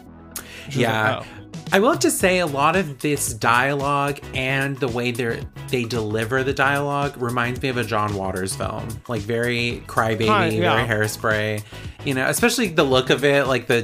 Yeah. 0.69 1.17
like, 1.17 1.25
oh. 1.27 1.37
I 1.73 1.79
will 1.79 1.91
have 1.91 1.99
to 2.01 2.11
say 2.11 2.39
a 2.39 2.45
lot 2.47 2.75
of 2.75 2.99
this 2.99 3.33
dialogue 3.33 4.19
and 4.33 4.77
the 4.77 4.89
way 4.89 5.11
they 5.11 5.41
they 5.69 5.85
deliver 5.85 6.43
the 6.43 6.51
dialogue 6.53 7.15
reminds 7.21 7.61
me 7.61 7.69
of 7.69 7.77
a 7.77 7.83
John 7.85 8.13
Waters 8.15 8.53
film. 8.55 8.87
Like 9.07 9.21
very 9.21 9.81
crybaby, 9.87 10.27
Kind- 10.27 10.53
yeah. 10.55 10.73
very 10.85 10.87
hairspray. 10.87 11.63
You 12.03 12.13
know, 12.13 12.27
especially 12.27 12.67
the 12.69 12.83
look 12.83 13.09
of 13.09 13.23
it, 13.23 13.47
like 13.47 13.67
the 13.67 13.83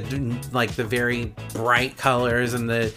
like 0.52 0.72
the 0.72 0.84
very 0.84 1.32
bright 1.54 1.96
colors 1.96 2.52
and 2.52 2.68
the 2.68 2.92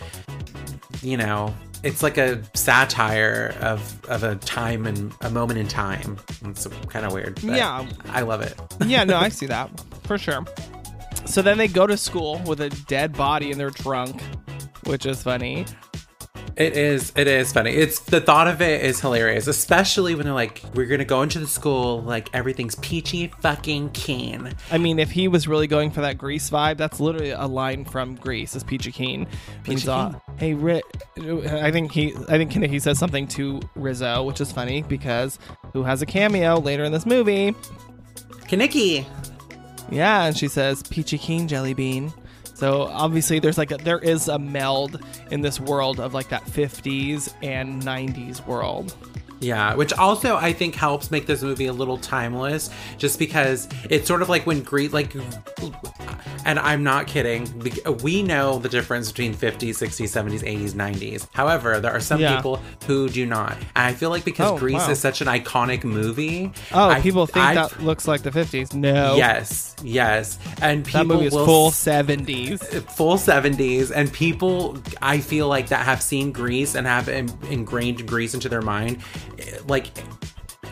you 1.01 1.15
know, 1.15 1.53
it's 1.83 2.03
like 2.03 2.17
a 2.17 2.41
satire 2.53 3.55
of 3.61 4.03
of 4.09 4.23
a 4.23 4.35
time 4.35 4.85
and 4.85 5.13
a 5.21 5.29
moment 5.29 5.57
in 5.59 5.67
time. 5.69 6.17
It's 6.45 6.67
kind 6.89 7.05
of 7.05 7.13
weird. 7.13 7.35
but 7.35 7.43
Yeah. 7.55 7.87
I 8.09 8.21
love 8.21 8.41
it. 8.41 8.59
yeah, 8.85 9.05
no, 9.05 9.15
I 9.17 9.29
see 9.39 9.45
that 9.45 9.69
for 10.03 10.17
sure. 10.17 10.43
So 11.25 11.41
then 11.41 11.57
they 11.57 11.67
go 11.67 11.87
to 11.87 11.97
school 11.97 12.41
with 12.45 12.61
a 12.61 12.69
dead 12.87 13.13
body 13.13 13.51
in 13.51 13.57
their 13.57 13.69
trunk, 13.69 14.21
which 14.85 15.05
is 15.05 15.23
funny. 15.23 15.65
It 16.57 16.75
is. 16.75 17.13
It 17.15 17.27
is 17.27 17.53
funny. 17.53 17.71
It's 17.71 17.99
the 17.99 18.19
thought 18.19 18.47
of 18.47 18.61
it 18.61 18.83
is 18.83 18.99
hilarious, 18.99 19.47
especially 19.47 20.15
when 20.15 20.25
they're 20.25 20.33
like, 20.33 20.61
"We're 20.73 20.85
gonna 20.85 21.05
go 21.05 21.21
into 21.21 21.39
the 21.39 21.47
school 21.47 22.01
like 22.01 22.29
everything's 22.33 22.75
peachy 22.75 23.31
fucking 23.39 23.91
keen." 23.91 24.53
I 24.69 24.77
mean, 24.77 24.99
if 24.99 25.11
he 25.11 25.27
was 25.27 25.47
really 25.47 25.67
going 25.67 25.91
for 25.91 26.01
that 26.01 26.17
Grease 26.17 26.49
vibe, 26.49 26.77
that's 26.77 26.99
literally 26.99 27.31
a 27.31 27.47
line 27.47 27.85
from 27.85 28.15
Grease. 28.15 28.55
Is 28.55 28.63
Peachy 28.63 28.91
Keen? 28.91 29.27
Peachy 29.63 29.87
uh, 29.87 30.09
Keen? 30.09 30.21
hey, 30.37 30.53
Ri 30.53 30.81
I 31.17 31.71
think 31.71 31.91
he, 31.91 32.13
I 32.27 32.37
think 32.37 32.51
he 32.51 32.79
says 32.79 32.99
something 32.99 33.27
to 33.29 33.61
Rizzo, 33.75 34.23
which 34.23 34.41
is 34.41 34.51
funny 34.51 34.81
because 34.83 35.39
who 35.73 35.83
has 35.83 36.01
a 36.01 36.05
cameo 36.05 36.59
later 36.59 36.83
in 36.83 36.91
this 36.91 37.05
movie? 37.05 37.55
Kenickie. 38.47 39.05
Yeah, 39.91 40.25
and 40.25 40.37
she 40.37 40.47
says 40.47 40.81
Peachy 40.83 41.17
Keen 41.17 41.47
Jelly 41.47 41.73
Bean. 41.73 42.13
So 42.55 42.83
obviously, 42.83 43.39
there's 43.39 43.57
like 43.57 43.71
a, 43.71 43.77
there 43.77 43.99
is 43.99 44.27
a 44.27 44.39
meld 44.39 45.03
in 45.31 45.41
this 45.41 45.59
world 45.59 45.99
of 45.99 46.13
like 46.13 46.29
that 46.29 46.45
50s 46.45 47.33
and 47.43 47.81
90s 47.81 48.45
world. 48.47 48.95
Yeah, 49.41 49.73
which 49.75 49.91
also 49.93 50.37
I 50.37 50.53
think 50.53 50.75
helps 50.75 51.11
make 51.11 51.25
this 51.25 51.41
movie 51.41 51.65
a 51.65 51.73
little 51.73 51.97
timeless, 51.97 52.69
just 52.97 53.19
because 53.19 53.67
it's 53.89 54.07
sort 54.07 54.21
of 54.21 54.29
like 54.29 54.45
when 54.45 54.61
Greet 54.61 54.93
like, 54.93 55.13
and 56.45 56.59
I'm 56.59 56.83
not 56.83 57.07
kidding. 57.07 57.47
We 58.03 58.23
know 58.23 58.59
the 58.59 58.69
difference 58.69 59.11
between 59.11 59.33
50s, 59.33 59.71
60s, 59.71 60.09
70s, 60.09 60.43
80s, 60.43 60.73
90s. 60.73 61.27
However, 61.33 61.79
there 61.79 61.91
are 61.91 61.99
some 61.99 62.19
Yeah. 62.21 62.35
people 62.35 62.61
who 62.85 63.09
do 63.09 63.25
not, 63.25 63.53
and 63.75 63.87
I 63.87 63.93
feel 63.93 64.11
like 64.11 64.23
because 64.23 64.51
Oh, 64.51 64.57
Grease 64.57 64.75
wow. 64.75 64.91
is 64.91 64.99
such 64.99 65.21
an 65.21 65.27
iconic 65.27 65.83
movie. 65.83 66.51
Oh, 66.71 66.89
I- 66.89 67.01
people 67.01 67.25
think 67.25 67.45
I- 67.45 67.55
that 67.55 67.83
looks 67.83 68.07
like 68.07 68.21
the 68.21 68.31
50s. 68.31 68.73
No, 68.73 69.15
Yes, 69.15 69.75
yes, 69.83 70.37
and 70.61 70.85
people 70.85 70.99
that 70.99 71.13
movie 71.15 71.25
is 71.25 71.33
will 71.33 71.45
full 71.45 71.71
70s. 71.71 72.61
full 72.95 73.17
70s 73.17 73.89
and 73.91 74.11
people 74.13 74.77
i 75.01 75.17
feel 75.19 75.47
like 75.47 75.67
that 75.69 75.85
have 75.85 76.01
seen 76.01 76.31
grease 76.31 76.75
and 76.75 76.85
have 76.85 77.07
ingrained 77.49 78.05
grease 78.07 78.33
into 78.33 78.47
their 78.49 78.61
mind 78.61 78.97
like 79.67 79.87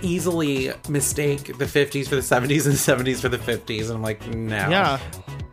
easily 0.02 0.72
mistake 0.88 1.58
the 1.58 1.66
50s 1.66 2.08
for 2.08 2.16
the 2.16 2.22
70s 2.22 2.66
and 2.66 2.76
the 3.04 3.12
70s 3.14 3.20
for 3.20 3.28
the 3.30 3.38
50s 3.38 3.84
and 3.88 3.92
i'm 3.92 4.02
like 4.02 4.26
no 4.28 4.56
Yeah, 4.56 5.00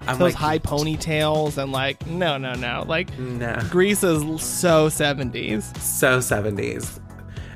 i'm 0.02 0.18
those 0.18 0.20
like 0.20 0.34
high 0.34 0.58
ponytails 0.60 1.58
and 1.60 1.72
like 1.72 2.06
no, 2.06 2.38
no, 2.38 2.54
no. 2.54 2.84
Like 2.86 3.16
no 3.18 3.58
Grease 3.70 4.04
is 4.04 4.20
so 4.42 4.88
70s. 4.88 5.76
so 5.78 6.18
70s 6.18 7.00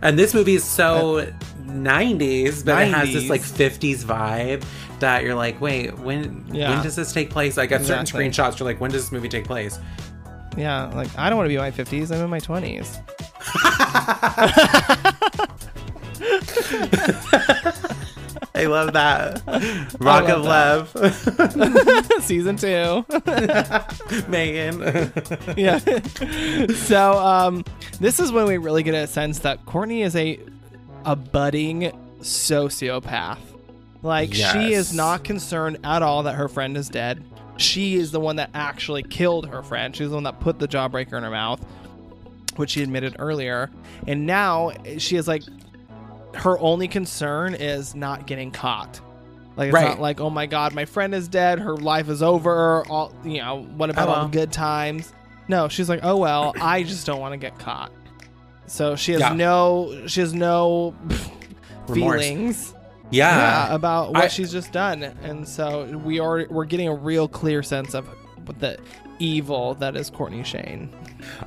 and 0.03 0.19
this 0.19 0.35
movie 0.35 0.55
is 0.55 0.65
so 0.65 1.19
uh, 1.19 1.27
90s 1.65 2.65
but 2.65 2.83
it 2.83 2.93
has 2.93 3.13
this 3.13 3.29
like 3.31 3.43
50s 3.43 4.03
vibe 4.05 4.65
that 4.99 5.23
you're 5.23 5.37
like 5.37 5.61
wait 5.61 5.97
when 6.01 6.45
Yeah. 6.53 6.71
when 6.75 6.83
does 6.83 6.97
this 6.97 7.13
take 7.13 7.31
place 7.31 7.57
like 7.57 7.71
at 7.71 7.83
certain 7.83 8.01
Exactly. 8.01 8.29
screenshots 8.29 8.59
you're 8.59 8.67
like 8.67 8.81
when 8.81 8.91
does 8.91 9.03
this 9.05 9.13
movie 9.13 9.29
take 9.29 9.45
place 9.45 9.79
Yeah, 10.57 10.87
like 10.87 11.09
I 11.17 11.29
don't 11.31 11.37
want 11.39 11.47
to 11.47 11.51
be 11.51 11.55
in 11.55 11.61
my 11.61 11.71
50s. 11.71 12.11
I'm 12.13 12.25
in 12.25 12.31
my 12.31 12.41
20s. 12.41 12.99
I 18.55 18.65
love 18.67 18.93
that. 18.93 19.43
Rock 20.01 20.29
of 20.29 20.45
Love, 20.45 20.91
Season 22.21 22.57
two. 22.57 23.05
Megan. 24.29 24.81
yeah. 25.57 25.79
so 26.75 27.19
um, 27.19 27.65
this 28.01 28.21
is 28.21 28.33
when 28.33 28.47
we 28.47 28.59
really 28.59 28.83
get 28.83 28.95
a 28.95 29.07
sense 29.07 29.41
that 29.41 29.65
Courtney 29.67 30.03
is 30.03 30.17
a 30.17 30.39
a 31.05 31.17
budding 31.17 31.93
sociopath. 32.21 33.39
Like 34.03 34.35
she 34.35 34.73
is 34.73 34.93
not 34.93 35.25
concerned 35.25 35.79
at 35.85 36.03
all 36.03 36.25
that 36.25 36.35
her 36.35 36.49
friend 36.49 36.77
is 36.77 36.89
dead. 36.89 37.23
She 37.57 37.97
is 37.97 38.11
the 38.11 38.21
one 38.21 38.37
that 38.37 38.51
actually 38.55 39.03
killed 39.03 39.47
her 39.49 39.63
friend. 39.63 39.95
She's 39.95 40.09
the 40.09 40.15
one 40.15 40.25
that 40.25 40.41
put 40.41 40.59
the 40.59 40.67
jawbreaker 40.67 41.15
in 41.15 41.23
her 41.23 41.31
mouth, 41.31 41.65
which 42.61 42.71
she 42.71 42.83
admitted 42.85 43.17
earlier. 43.19 43.71
And 44.07 44.27
now 44.27 44.71
she 44.99 45.17
is 45.17 45.27
like 45.27 45.43
her 46.35 46.57
only 46.61 46.87
concern 46.87 47.55
is 47.55 47.95
not 47.97 48.27
getting 48.29 48.53
caught. 48.53 49.01
Like 49.57 49.69
it's 49.69 49.75
Right. 49.75 49.89
not 49.89 50.01
like, 50.01 50.21
oh 50.21 50.31
my 50.31 50.47
god, 50.47 50.75
my 50.75 50.85
friend 50.85 51.13
is 51.15 51.27
dead, 51.27 51.59
her 51.59 51.77
life 51.77 52.09
is 52.09 52.23
over, 52.23 52.87
all 52.89 53.13
you 53.25 53.39
know, 53.39 53.63
what 53.77 53.91
about 53.91 54.09
Oh, 54.09 54.13
all 54.13 54.25
the 54.29 54.31
good 54.31 54.53
times? 54.53 55.13
No, 55.49 55.67
she's 55.69 55.89
like, 55.89 56.01
oh 56.05 56.17
well, 56.17 56.55
I 56.61 56.85
just 56.85 57.05
don't 57.07 57.19
want 57.19 57.33
to 57.33 57.37
get 57.39 57.59
caught. 57.59 57.91
So 58.67 58.95
she 58.95 59.13
has 59.13 59.21
Yeah. 59.21 59.33
no 59.33 60.07
she 60.07 60.21
has 60.21 60.33
no 60.33 60.95
Remorse. 61.89 62.23
feelings 62.25 62.75
Yeah. 63.11 63.67
yeah, 63.69 63.75
about 63.75 64.13
what 64.13 64.25
I- 64.25 64.29
she's 64.29 64.53
just 64.53 64.71
done. 64.73 65.03
And 65.03 65.49
so 65.49 65.87
we 66.05 66.21
are 66.21 66.47
we're 66.49 66.65
getting 66.67 66.87
a 66.87 66.95
real 66.95 67.27
clear 67.27 67.65
sense 67.65 67.95
of 67.95 68.09
the 68.61 68.79
evil 69.19 69.75
that 69.75 69.97
is 69.97 70.11
Courtney 70.11 70.43
Shayne. 70.45 70.89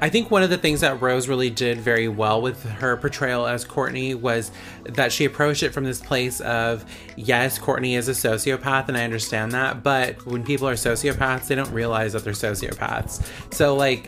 I 0.02 0.10
think 0.10 0.32
one 0.32 0.44
of 0.44 0.50
the 0.50 0.58
things 0.58 0.82
that 0.82 1.02
Rose 1.02 1.28
really 1.28 1.50
did 1.50 1.80
very 1.80 2.08
well 2.08 2.42
with 2.42 2.64
her 2.64 2.98
portrayal 2.98 3.46
as 3.48 3.66
Courtney 3.66 4.14
was 4.16 4.52
that 4.86 5.12
she 5.12 5.26
approached 5.26 5.64
it 5.64 5.72
from 5.74 5.84
this 5.84 6.00
place 6.02 6.42
of 6.42 6.86
yes, 7.16 7.58
Courtney 7.60 7.96
is 7.96 8.08
a 8.08 8.12
sociopath, 8.12 8.88
and 8.88 8.98
I 8.98 9.04
understand 9.04 9.52
that, 9.54 9.84
but 9.84 10.26
when 10.26 10.44
people 10.44 10.68
are 10.68 10.74
sociopaths, 10.76 11.48
they 11.48 11.56
don't 11.56 11.72
realize 11.72 12.14
that 12.14 12.24
they're 12.24 12.34
sociopaths. 12.34 13.24
So, 13.54 13.76
like, 13.76 14.08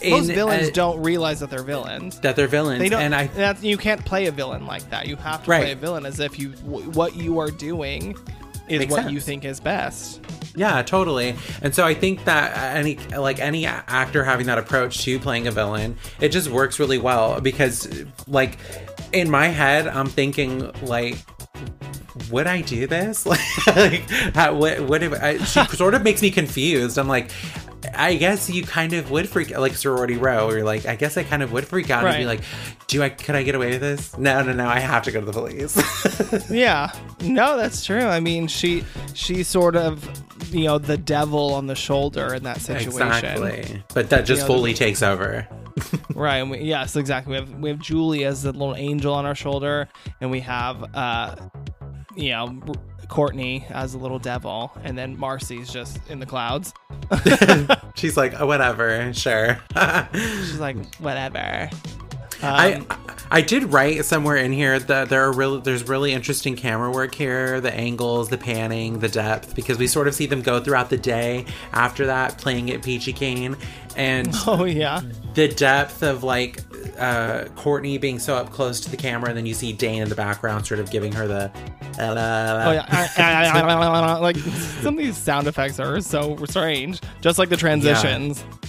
in- 0.00 0.10
Most 0.10 0.26
villains 0.30 0.68
uh, 0.68 0.72
don't 0.72 1.02
realize 1.02 1.40
that 1.40 1.50
they're 1.50 1.62
villains. 1.62 2.18
that 2.20 2.36
they're 2.36 2.46
villains, 2.48 2.80
They 2.80 2.88
don't. 2.88 3.02
and 3.02 3.14
I 3.14 3.26
that's, 3.28 3.62
you 3.62 3.76
can't 3.76 4.04
play 4.04 4.26
a 4.26 4.32
villain 4.32 4.66
like 4.66 4.88
that. 4.90 5.06
You 5.06 5.16
have 5.16 5.44
to 5.44 5.50
Right. 5.50 5.62
play 5.62 5.72
a 5.72 5.76
villain 5.76 6.04
as 6.06 6.20
if 6.20 6.38
you 6.38 6.50
what 6.50 7.14
you 7.16 7.38
are 7.38 7.50
doing 7.50 8.16
is 8.68 8.80
Makes 8.80 8.92
what 8.92 9.10
you 9.10 9.20
think 9.20 9.44
is 9.44 9.60
best. 9.60 10.20
Yeah, 10.56 10.82
totally. 10.82 11.34
And 11.62 11.74
so 11.74 11.84
I 11.84 11.94
think 11.94 12.24
that 12.24 12.76
any 12.76 12.96
like 12.96 13.40
any 13.40 13.66
actor 13.66 14.24
having 14.24 14.46
that 14.46 14.58
approach 14.58 15.02
to 15.04 15.18
playing 15.18 15.46
a 15.46 15.50
villain, 15.50 15.96
it 16.20 16.30
just 16.30 16.48
works 16.48 16.78
really 16.78 16.98
well 16.98 17.40
because 17.40 18.04
like 18.26 18.58
in 19.12 19.30
my 19.30 19.48
head, 19.48 19.86
I'm 19.86 20.06
thinking 20.06 20.70
like 20.82 21.16
would 22.30 22.46
I 22.46 22.62
do 22.62 22.86
this? 22.86 23.26
Like, 23.66 24.08
how, 24.34 24.54
what, 24.54 24.80
what 24.82 25.02
if 25.02 25.12
I, 25.14 25.38
she 25.38 25.64
sort 25.76 25.94
of 25.94 26.02
makes 26.02 26.22
me 26.22 26.30
confused. 26.30 26.98
I'm 26.98 27.08
like, 27.08 27.30
I 27.92 28.14
guess 28.16 28.48
you 28.48 28.62
kind 28.64 28.92
of 28.92 29.10
would 29.10 29.28
freak 29.28 29.50
like 29.56 29.74
sorority 29.74 30.16
row. 30.16 30.46
Or 30.48 30.56
you're 30.56 30.64
like, 30.64 30.86
I 30.86 30.96
guess 30.96 31.16
I 31.16 31.22
kind 31.24 31.42
of 31.42 31.52
would 31.52 31.66
freak 31.66 31.90
out 31.90 32.04
and 32.04 32.16
be 32.16 32.24
like, 32.26 32.40
do 32.86 33.02
I, 33.02 33.08
could 33.08 33.34
I 33.34 33.42
get 33.42 33.54
away 33.54 33.70
with 33.70 33.80
this? 33.80 34.16
No, 34.16 34.42
no, 34.42 34.52
no. 34.52 34.66
I 34.66 34.78
have 34.80 35.02
to 35.04 35.12
go 35.12 35.20
to 35.20 35.26
the 35.26 35.32
police. 35.32 35.74
Yeah. 36.50 36.92
No, 37.20 37.56
that's 37.56 37.84
true. 37.84 38.02
I 38.04 38.20
mean, 38.20 38.46
she 38.48 38.84
she's 39.14 39.48
sort 39.48 39.76
of 39.76 40.04
you 40.54 40.64
know 40.64 40.78
the 40.78 40.96
devil 40.96 41.54
on 41.54 41.66
the 41.66 41.74
shoulder 41.74 42.34
in 42.34 42.42
that 42.44 42.60
situation. 42.60 42.90
exactly. 42.90 43.82
But 43.94 44.10
that 44.10 44.26
just 44.26 44.42
You 44.42 44.48
know, 44.48 44.54
fully 44.54 44.74
takes 44.74 45.02
over. 45.02 45.46
Right. 46.14 46.36
And 46.36 46.50
we, 46.52 46.58
yes, 46.60 46.94
exactly. 46.94 47.32
We 47.32 47.36
have 47.36 47.54
we 47.58 47.68
have 47.70 47.78
Julie 47.80 48.24
as 48.24 48.42
the 48.42 48.52
little 48.52 48.76
angel 48.76 49.12
on 49.12 49.26
our 49.26 49.34
shoulder, 49.34 49.88
and 50.20 50.30
we 50.30 50.38
have 50.40 50.94
uh, 50.94 51.34
you 52.14 52.30
know, 52.30 52.60
Courtney 53.08 53.66
as 53.70 53.94
a 53.94 53.98
little 53.98 54.18
devil, 54.18 54.72
and 54.82 54.96
then 54.96 55.18
Marcy's 55.18 55.72
just 55.72 55.98
in 56.08 56.18
the 56.18 56.26
clouds. 56.26 56.72
She's 57.94 58.16
like, 58.16 58.40
oh, 58.40 58.46
whatever, 58.46 59.12
sure. 59.14 59.58
She's 60.14 60.58
like, 60.60 60.76
whatever. 60.96 61.70
I 62.42 62.74
Um, 62.74 62.86
I 63.30 63.40
did 63.40 63.72
write 63.72 64.04
somewhere 64.04 64.36
in 64.36 64.52
here 64.52 64.78
that 64.78 65.08
there 65.08 65.22
are 65.24 65.32
really 65.32 65.60
there's 65.60 65.88
really 65.88 66.12
interesting 66.12 66.56
camera 66.56 66.90
work 66.90 67.14
here, 67.14 67.60
the 67.60 67.72
angles, 67.72 68.28
the 68.28 68.36
panning, 68.38 68.98
the 68.98 69.08
depth, 69.08 69.54
because 69.54 69.78
we 69.78 69.86
sort 69.86 70.08
of 70.08 70.14
see 70.14 70.26
them 70.26 70.42
go 70.42 70.60
throughout 70.60 70.90
the 70.90 70.98
day 70.98 71.46
after 71.72 72.06
that 72.06 72.36
playing 72.38 72.70
at 72.70 72.82
Peachy 72.82 73.12
Cane, 73.12 73.56
and 73.96 74.28
Oh 74.46 74.64
yeah. 74.64 75.00
the 75.34 75.48
depth 75.48 76.02
of 76.02 76.22
like 76.22 76.60
uh, 76.98 77.48
Courtney 77.56 77.98
being 77.98 78.18
so 78.18 78.34
up 78.34 78.50
close 78.50 78.80
to 78.80 78.90
the 78.90 78.96
camera, 78.96 79.28
and 79.28 79.36
then 79.36 79.46
you 79.46 79.54
see 79.54 79.72
Dane 79.72 80.02
in 80.02 80.08
the 80.08 80.14
background, 80.14 80.66
sort 80.66 80.80
of 80.80 80.90
giving 80.90 81.12
her 81.12 81.26
the. 81.26 81.50
Oh 82.66 82.72
yeah. 82.72 84.18
like 84.20 84.36
some 84.36 84.98
of 84.98 85.04
these 85.04 85.16
sound 85.16 85.46
effects 85.46 85.78
are 85.78 86.00
so 86.00 86.36
strange, 86.46 87.00
just 87.20 87.38
like 87.38 87.48
the 87.48 87.56
transitions. 87.56 88.42
Yeah, 88.42 88.68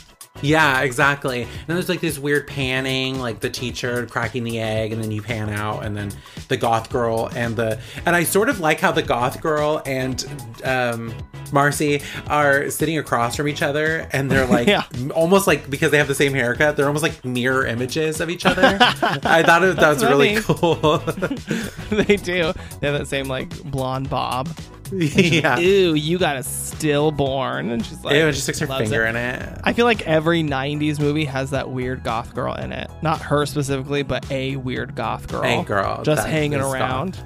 exactly. 0.81 1.43
And 1.43 1.51
then 1.67 1.75
there's 1.75 1.89
like 1.89 2.01
this 2.01 2.19
weird 2.19 2.47
panning, 2.47 3.19
like 3.19 3.39
the 3.39 3.49
teacher 3.49 4.05
cracking 4.05 4.43
the 4.43 4.59
egg, 4.59 4.91
and 4.91 5.01
then 5.01 5.11
you 5.11 5.21
pan 5.21 5.49
out, 5.49 5.83
and 5.85 5.95
then 5.95 6.11
the 6.47 6.57
goth 6.57 6.89
girl 6.89 7.29
and 7.35 7.55
the 7.55 7.79
and 8.05 8.15
I 8.15 8.23
sort 8.23 8.49
of 8.49 8.59
like 8.59 8.79
how 8.79 8.91
the 8.91 9.01
goth 9.01 9.41
girl 9.41 9.81
and 9.85 10.25
um, 10.63 11.13
Marcy 11.51 12.01
are 12.27 12.69
sitting 12.69 12.97
across 12.97 13.35
from 13.35 13.47
each 13.47 13.61
other, 13.61 14.07
and 14.11 14.29
they're 14.29 14.45
like 14.47 14.67
Yeah. 14.75 14.83
almost 15.13 15.47
like 15.47 15.69
because 15.69 15.91
they 15.91 15.97
have 15.97 16.07
the 16.07 16.15
same 16.15 16.33
haircut, 16.33 16.75
they're 16.75 16.87
almost 16.87 17.03
like 17.03 17.23
mirror 17.23 17.65
images 17.65 18.19
of 18.21 18.29
each 18.29 18.45
other. 18.45 18.77
I 18.81 19.43
thought 19.43 19.63
it, 19.63 19.75
that 19.77 19.89
was 19.93 20.03
really 20.03 20.37
cool. 20.41 20.97
they 21.89 22.15
do. 22.17 22.53
They 22.79 22.87
have 22.87 22.99
that 22.99 23.07
same 23.07 23.27
like 23.27 23.49
blonde 23.63 24.09
bob. 24.09 24.49
Yeah. 24.91 25.57
Ew, 25.57 25.93
you 25.93 26.17
got 26.17 26.35
a 26.37 26.43
stillborn, 26.43 27.69
and 27.71 27.85
she's 27.85 28.03
like, 28.03 28.15
Ew, 28.15 28.31
she 28.31 28.39
sticks 28.41 28.59
her 28.59 28.67
finger 28.67 29.05
it. 29.05 29.09
in 29.09 29.15
it. 29.15 29.59
I 29.63 29.73
feel 29.73 29.85
like 29.85 30.01
every 30.07 30.43
90s 30.43 30.99
movie 30.99 31.25
has 31.25 31.51
that 31.51 31.69
weird 31.69 32.03
goth 32.03 32.33
girl 32.35 32.53
in 32.53 32.71
it. 32.71 32.89
Not 33.01 33.21
her 33.21 33.45
specifically, 33.45 34.03
but 34.03 34.29
a 34.31 34.55
weird 34.57 34.95
goth 34.95 35.27
girl. 35.27 35.43
A 35.43 35.63
girl 35.63 36.03
Just 36.03 36.27
hanging 36.27 36.59
around. 36.59 37.19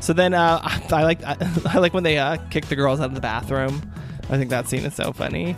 So 0.00 0.12
then 0.12 0.34
uh, 0.34 0.60
I 0.92 1.02
like 1.04 1.22
I, 1.24 1.78
like 1.78 1.94
when 1.94 2.02
they 2.02 2.18
uh, 2.18 2.36
kick 2.50 2.66
the 2.66 2.76
girls 2.76 3.00
out 3.00 3.06
of 3.06 3.14
the 3.14 3.20
bathroom. 3.20 3.80
I 4.30 4.38
think 4.38 4.50
that 4.50 4.68
scene 4.68 4.84
is 4.84 4.94
so 4.94 5.12
funny. 5.12 5.56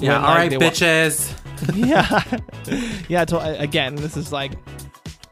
When, 0.00 0.10
all 0.10 0.22
like, 0.22 0.38
right, 0.38 0.50
they 0.50 0.56
wa- 0.58 0.64
bitches. 0.64 1.34
yeah. 1.74 3.02
yeah, 3.08 3.24
to, 3.24 3.60
again, 3.60 3.94
this 3.96 4.16
is 4.16 4.32
like 4.32 4.52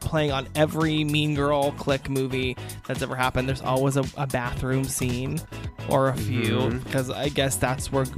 playing 0.07 0.31
on 0.31 0.47
every 0.55 1.03
Mean 1.03 1.35
Girl 1.35 1.71
clique 1.73 2.09
movie 2.09 2.55
that's 2.87 3.01
ever 3.01 3.15
happened. 3.15 3.47
There's 3.47 3.61
always 3.61 3.97
a, 3.97 4.05
a 4.17 4.25
bathroom 4.27 4.85
scene 4.85 5.41
or 5.89 6.09
a 6.09 6.15
few 6.17 6.57
Mm-hmm. 6.57 6.77
because 6.79 7.09
I 7.09 7.29
guess 7.29 7.55
that's 7.57 7.91
where 7.91 8.05
g- 8.05 8.11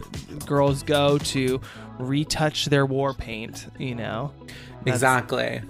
girls 0.46 0.84
go 0.84 1.18
to 1.18 1.60
retouch 1.98 2.66
their 2.66 2.86
war 2.86 3.14
paint, 3.14 3.68
you 3.78 3.96
know. 3.96 4.32
That's- 4.86 4.96
Exactly. 4.96 5.62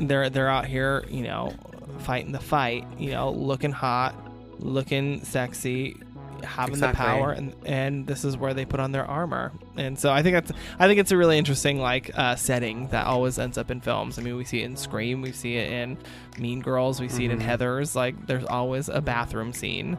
They're 0.00 0.30
they're 0.30 0.48
out 0.48 0.64
here, 0.66 1.04
you 1.10 1.22
know, 1.24 1.52
fighting 2.00 2.30
the 2.32 2.38
fight, 2.40 2.86
you 2.98 3.10
know, 3.10 3.30
looking 3.30 3.72
hot, 3.72 4.14
looking 4.60 5.24
sexy, 5.24 5.96
having 6.44 6.74
Exactly. 6.74 7.04
the 7.04 7.10
power 7.10 7.32
and 7.32 7.54
and 7.66 8.06
this 8.06 8.24
is 8.24 8.36
where 8.36 8.54
they 8.54 8.64
put 8.64 8.80
on 8.80 8.92
their 8.92 9.04
armor. 9.04 9.52
And 9.76 9.98
so 9.98 10.10
I 10.10 10.22
think 10.22 10.34
that's 10.34 10.52
I 10.78 10.86
think 10.86 11.00
it's 11.00 11.12
a 11.12 11.16
really 11.16 11.38
interesting 11.38 11.78
like 11.80 12.10
uh, 12.14 12.36
setting 12.36 12.88
that 12.88 13.06
always 13.06 13.38
ends 13.38 13.58
up 13.58 13.70
in 13.70 13.80
films. 13.80 14.18
I 14.18 14.22
mean, 14.22 14.36
we 14.36 14.44
see 14.44 14.62
it 14.62 14.66
in 14.66 14.76
Scream, 14.76 15.22
we 15.22 15.32
see 15.32 15.56
it 15.56 15.70
in 15.72 15.98
Mean 16.38 16.60
Girls, 16.60 17.00
we 17.00 17.08
see 17.08 17.24
it 17.24 17.30
in 17.30 17.38
Mm-hmm. 17.38 17.48
Heathers. 17.48 17.94
Like 17.94 18.26
there's 18.26 18.44
always 18.44 18.88
a 18.88 19.00
bathroom 19.00 19.52
scene 19.52 19.96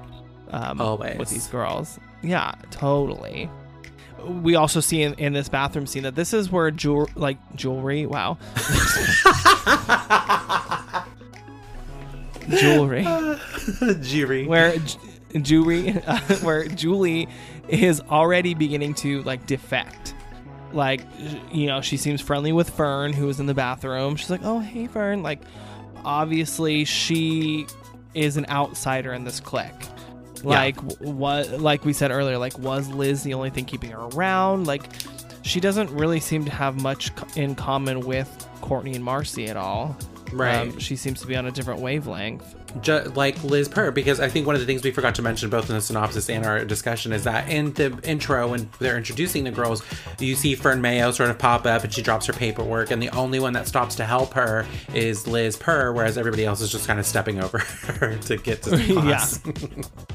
um, 0.52 0.82
Always. 0.82 1.18
with 1.18 1.30
these 1.30 1.48
girls. 1.48 2.00
Yeah, 2.24 2.54
totally. 2.72 3.50
We 4.26 4.56
also 4.56 4.82
see 4.82 5.02
in, 5.04 5.14
in 5.14 5.32
this 5.34 5.48
bathroom 5.48 5.86
scene 5.88 6.04
that 6.04 6.16
this 6.16 6.34
is 6.34 6.52
where 6.52 6.70
jewel 6.72 7.10
like 7.16 7.38
jewelry. 7.56 8.06
Wow, 8.06 8.38
jewelry 12.50 13.06
jewelry. 14.02 14.46
where 14.48 14.78
J- 14.78 14.98
Julie, 15.42 15.92
where 16.42 16.68
Julie 16.68 17.28
is 17.68 18.02
already 18.02 18.54
beginning 18.54 18.94
to 18.96 19.22
like 19.24 19.46
defect. 19.46 20.14
Like, 20.72 21.02
you 21.52 21.66
know, 21.66 21.82
she 21.82 21.98
seems 21.98 22.22
friendly 22.22 22.52
with 22.52 22.70
Fern, 22.70 23.14
who 23.14 23.28
is 23.30 23.40
in 23.40 23.48
the 23.48 23.54
bathroom. 23.56 24.16
She's 24.16 24.30
like, 24.30 24.42
"Oh, 24.44 24.60
hey, 24.60 24.88
Fern." 24.88 25.24
Like, 25.24 25.42
obviously, 26.06 26.86
she 26.86 27.66
is 28.14 28.38
an 28.38 28.46
outsider 28.50 29.14
in 29.14 29.24
this 29.24 29.40
clique. 29.40 29.72
Like, 30.44 30.78
what? 31.00 31.60
Like 31.60 31.86
we 31.86 31.94
said 31.94 32.12
earlier, 32.12 32.38
like, 32.38 32.58
was 32.60 32.88
Liz 32.88 33.24
the 33.24 33.34
only 33.34 33.50
thing 33.50 33.66
keeping 33.66 33.92
her 33.92 34.00
around? 34.00 34.68
Like, 34.68 34.84
she 35.42 35.60
doesn't 35.60 35.90
really 35.92 36.20
seem 36.20 36.46
to 36.46 36.52
have 36.52 36.82
much 36.82 37.12
in 37.36 37.56
common 37.56 38.02
with 38.02 38.48
Courtney 38.62 38.94
and 38.94 39.04
Marcy 39.04 39.48
at 39.48 39.58
all. 39.58 39.98
Right. 40.32 40.60
Um, 40.60 40.80
she 40.80 40.96
seems 40.96 41.22
to 41.22 41.28
be 41.28 41.36
on 41.36 41.48
a 41.48 41.52
different 41.52 41.82
wavelength. 41.82 42.56
Ju- 42.82 43.12
like 43.16 43.44
Liz 43.44 43.68
Purr, 43.68 43.92
because 43.92 44.20
I 44.20 44.30
think 44.30 44.46
one 44.48 44.56
of 44.56 44.62
the 44.62 44.66
things 44.68 44.84
we 44.84 44.92
forgot 44.92 45.16
to 45.16 45.22
mention 45.22 45.50
both 45.50 45.70
in 45.70 45.76
the 45.76 45.82
synopsis 45.82 46.30
and 46.30 46.46
our 46.46 46.64
discussion 46.66 47.12
is 47.14 47.24
that 47.24 47.50
in 47.50 47.74
the 47.74 47.98
intro, 48.04 48.50
when 48.50 48.70
they're 48.80 48.98
introducing 48.98 49.44
the 49.44 49.52
girls, 49.52 49.84
you 50.20 50.36
see 50.36 50.56
Fern 50.56 50.82
Mayo 50.82 51.12
sort 51.12 51.30
of 51.30 51.38
pop 51.38 51.66
up 51.66 51.84
and 51.84 51.94
she 51.94 52.02
drops 52.02 52.26
her 52.28 52.34
paperwork, 52.34 52.92
and 52.92 53.02
the 53.02 53.10
only 53.10 53.40
one 53.40 53.54
that 53.54 53.68
stops 53.68 53.96
to 53.96 54.06
help 54.06 54.34
her 54.34 54.66
is 54.94 55.28
Liz 55.28 55.56
Purr, 55.58 55.92
whereas 55.94 56.18
everybody 56.18 56.46
else 56.46 56.62
is 56.62 56.72
just 56.72 56.88
kind 56.88 57.00
of 57.00 57.06
stepping 57.06 57.42
over 57.44 57.60
her 58.00 58.18
to 58.18 58.38
get 58.38 58.62
to 58.64 58.72
the 58.72 58.94
class. 58.94 59.40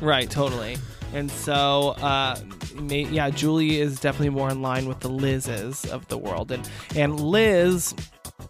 Right, 0.01 0.29
totally. 0.29 0.77
And 1.15 1.31
so, 1.31 1.91
uh, 2.03 2.37
may, 2.75 3.05
yeah, 3.05 3.31
Julie 3.31 3.81
is 3.81 4.01
definitely 4.01 4.31
more 4.31 4.51
in 4.51 4.61
line 4.61 4.87
with 4.87 5.01
the 5.01 5.09
Liz's 5.09 5.85
of 5.87 6.07
the 6.09 6.19
world, 6.19 6.51
and 6.51 6.69
and 6.95 7.21
Liz, 7.21 7.95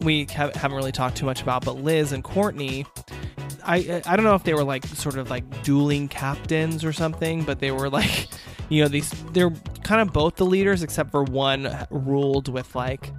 we 0.00 0.26
haven't 0.30 0.72
really 0.72 0.90
talked 0.92 1.16
too 1.16 1.26
much 1.26 1.42
about, 1.42 1.64
but 1.64 1.76
Liz 1.76 2.12
and 2.12 2.24
Courtney, 2.24 2.86
I 3.64 4.02
I 4.06 4.16
don't 4.16 4.24
know 4.24 4.34
if 4.34 4.44
they 4.44 4.54
were 4.54 4.64
like 4.64 4.84
sort 4.86 5.16
of 5.16 5.30
like 5.30 5.62
dueling 5.62 6.08
captains 6.08 6.84
or 6.84 6.92
something, 6.92 7.42
but 7.44 7.60
they 7.60 7.70
were 7.70 7.88
like, 7.90 8.28
you 8.68 8.82
know, 8.82 8.88
these 8.88 9.10
they're 9.32 9.52
kind 9.82 10.00
of 10.00 10.12
both 10.12 10.36
the 10.36 10.46
leaders 10.46 10.82
except 10.82 11.10
for 11.10 11.22
one 11.24 11.86
ruled 11.90 12.48
with 12.48 12.74
like 12.74 13.10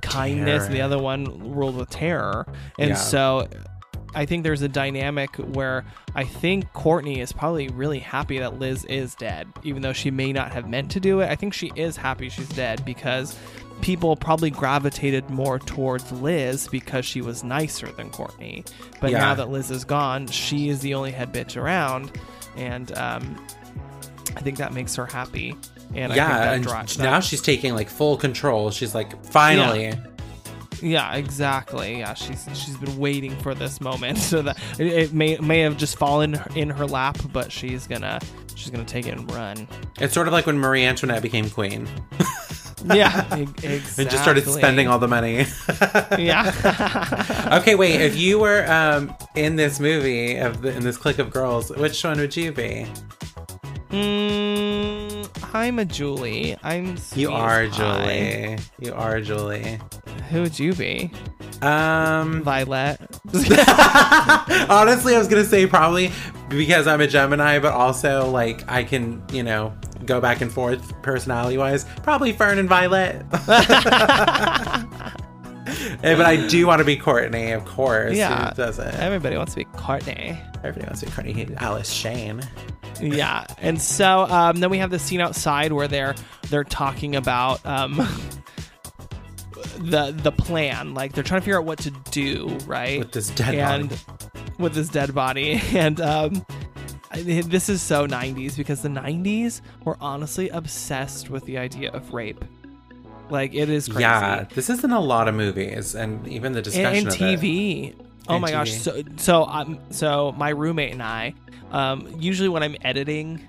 kindness, 0.00 0.66
and 0.66 0.74
the 0.74 0.80
other 0.80 0.98
one 0.98 1.24
ruled 1.54 1.76
with 1.76 1.90
terror, 1.90 2.46
and 2.78 2.90
Yeah. 2.90 2.94
so 2.96 3.48
I 4.14 4.24
think 4.24 4.42
there's 4.42 4.62
a 4.62 4.68
dynamic 4.68 5.36
where 5.36 5.84
I 6.14 6.24
think 6.24 6.72
Courtney 6.72 7.20
is 7.20 7.30
probably 7.32 7.68
really 7.68 7.98
happy 7.98 8.38
that 8.38 8.58
Liz 8.58 8.84
is 8.86 9.14
dead, 9.14 9.46
even 9.64 9.82
though 9.82 9.92
she 9.92 10.10
may 10.10 10.32
not 10.32 10.52
have 10.52 10.68
meant 10.68 10.90
to 10.92 11.00
do 11.00 11.20
it. 11.20 11.28
I 11.28 11.36
think 11.36 11.52
she 11.52 11.70
is 11.76 11.96
happy 11.96 12.28
she's 12.30 12.48
dead 12.48 12.84
because 12.86 13.36
people 13.80 14.16
probably 14.16 14.50
gravitated 14.50 15.28
more 15.30 15.58
towards 15.58 16.10
Liz 16.12 16.68
because 16.68 17.04
she 17.04 17.20
was 17.20 17.44
nicer 17.44 17.86
than 17.92 18.10
Courtney. 18.10 18.64
But 19.00 19.10
Yeah. 19.12 19.18
now 19.18 19.34
that 19.34 19.50
Liz 19.50 19.70
is 19.70 19.84
gone, 19.84 20.26
she 20.26 20.68
is 20.68 20.80
the 20.80 20.94
only 20.94 21.10
head 21.12 21.32
bitch 21.32 21.56
around, 21.56 22.12
and 22.56 22.90
um, 22.98 23.44
I 24.36 24.40
think 24.40 24.58
that 24.58 24.72
makes 24.72 24.94
her 24.96 25.06
happy. 25.06 25.56
And 25.94 26.12
I 26.12 26.16
yeah, 26.16 26.28
think 26.28 26.38
that 26.40 26.54
and 26.54 26.64
dri- 26.88 26.96
that- 27.04 27.10
now 27.10 27.20
she's 27.20 27.40
taking 27.40 27.74
like 27.74 27.88
full 27.88 28.16
control. 28.16 28.70
She's 28.70 28.94
like, 28.94 29.24
finally. 29.24 29.94
Yeah, 30.80 31.14
exactly. 31.14 31.98
Yeah, 31.98 32.14
she's 32.14 32.46
she's 32.54 32.76
been 32.76 32.96
waiting 32.98 33.34
for 33.38 33.52
this 33.54 33.80
moment, 33.80 34.18
so 34.30 34.42
that 34.42 34.58
it, 34.78 34.86
it 34.86 35.12
may 35.12 35.36
may 35.38 35.60
have 35.60 35.76
just 35.76 35.96
fallen 35.98 36.40
in 36.54 36.70
her 36.70 36.86
lap, 36.86 37.18
but 37.32 37.50
she's 37.50 37.86
gonna 37.88 38.20
she's 38.54 38.70
gonna 38.70 38.84
take 38.84 39.06
it 39.08 39.16
and 39.18 39.28
run. 39.32 39.66
It's 39.98 40.14
sort 40.14 40.28
of 40.28 40.32
like 40.32 40.46
when 40.46 40.56
Marie 40.58 40.84
Antoinette 40.84 41.22
became 41.22 41.50
queen 41.50 41.88
Yeah, 42.94 43.36
e- 43.36 43.42
exactly. 43.42 43.72
and 44.02 44.10
just 44.10 44.22
started 44.22 44.44
spending 44.48 44.88
all 44.88 44.98
the 44.98 45.08
money. 45.08 45.46
Yeah, 46.18 47.50
okay, 47.60 47.74
wait. 47.74 48.00
If 48.00 48.16
you 48.16 48.38
were 48.38 48.64
um, 48.70 49.14
in 49.34 49.56
this 49.56 49.78
movie 49.80 50.36
of 50.36 50.62
the, 50.62 50.74
in 50.76 50.82
this 50.82 50.96
clique 50.96 51.18
of 51.18 51.30
girls, 51.30 51.70
which 51.70 52.02
one 52.04 52.18
would 52.18 52.36
you 52.36 52.52
be? 52.52 52.86
mm, 53.90 55.28
I'm 55.54 55.78
a 55.78 55.84
Julie. 55.84 56.56
I'm. 56.62 56.96
You 57.14 57.30
are 57.30 57.62
as 57.62 57.76
pie. 57.76 58.56
Julie. 58.56 58.58
You 58.80 58.94
are 58.94 59.20
Julie. 59.20 59.78
Who 60.30 60.42
would 60.42 60.58
you 60.58 60.74
be? 60.74 61.10
Um, 61.62 62.42
Violet. 62.42 62.98
honestly, 64.68 65.14
I 65.14 65.18
was 65.18 65.28
gonna 65.28 65.44
say 65.44 65.66
probably 65.66 66.10
because 66.48 66.86
I'm 66.86 67.00
a 67.00 67.06
Gemini, 67.06 67.58
but 67.58 67.72
also 67.72 68.30
like 68.30 68.68
I 68.70 68.84
can, 68.84 69.22
you 69.32 69.42
know, 69.42 69.72
go 70.04 70.20
back 70.20 70.40
and 70.40 70.50
forth 70.52 71.00
personality 71.02 71.58
wise. 71.58 71.84
Probably 72.02 72.32
Fern 72.32 72.58
and 72.58 72.68
Violet. 72.68 73.24
Eh, 76.02 76.16
but 76.16 76.24
I 76.24 76.46
do 76.48 76.66
want 76.66 76.78
to 76.78 76.84
be 76.84 76.96
Courtney, 76.96 77.50
of 77.52 77.64
course. 77.66 78.16
Yeah. 78.16 78.48
Who 78.50 78.54
doesn't? 78.54 78.94
Everybody 78.94 79.36
wants 79.36 79.52
to 79.52 79.58
be 79.58 79.64
Courtney. 79.64 80.38
Everybody 80.64 80.86
wants 80.86 81.00
to 81.00 81.06
be 81.06 81.12
Courtney. 81.12 81.54
Alice 81.58 81.90
Shane. 81.90 82.40
yeah 83.00 83.44
and 83.58 83.80
so 83.80 84.20
um, 84.30 84.60
then 84.60 84.70
we 84.70 84.78
have 84.78 84.90
the 84.90 84.98
scene 84.98 85.20
outside 85.20 85.72
where 85.72 85.86
they're 85.86 86.14
they're 86.48 86.64
talking 86.64 87.14
about 87.16 87.64
um, 87.66 87.96
the 89.78 90.12
the 90.22 90.32
plan 90.32 90.94
like 90.94 91.12
they're 91.12 91.22
trying 91.22 91.40
to 91.40 91.44
figure 91.44 91.58
out 91.58 91.64
what 91.66 91.78
to 91.80 91.90
do 92.10 92.48
right 92.66 92.98
With 93.00 93.12
this 93.12 93.28
dead 93.30 93.54
and 93.54 93.90
body. 93.90 94.00
with 94.58 94.74
this 94.74 94.88
dead 94.88 95.14
body 95.14 95.60
and 95.74 96.00
um, 96.00 96.44
this 97.22 97.68
is 97.68 97.80
so 97.82 98.06
90s 98.06 98.56
because 98.56 98.82
the 98.82 98.88
90s 98.88 99.60
were 99.84 99.96
honestly 100.00 100.48
obsessed 100.50 101.30
with 101.30 101.44
the 101.44 101.58
idea 101.58 101.90
of 101.90 102.12
rape 102.12 102.44
like 103.30 103.54
it 103.54 103.68
is 103.68 103.86
crazy 103.88 104.00
Yeah, 104.02 104.44
this 104.54 104.70
is 104.70 104.82
in 104.84 104.90
a 104.92 105.00
lot 105.00 105.28
of 105.28 105.34
movies, 105.34 105.94
and 105.94 106.26
even 106.28 106.52
the 106.52 106.62
discussion 106.62 107.08
and 107.08 107.08
of 107.08 107.14
it. 107.14 107.40
TV. 107.40 107.94
Oh 108.26 108.34
And 108.34 108.42
my 108.42 108.50
gosh! 108.50 108.70
TV. 108.70 108.80
So 108.80 109.02
so 109.16 109.44
um 109.44 109.78
so 109.90 110.32
my 110.32 110.48
roommate 110.48 110.92
and 110.92 111.02
I, 111.02 111.34
um, 111.70 112.08
usually 112.18 112.48
when 112.48 112.62
I'm 112.62 112.74
editing, 112.82 113.46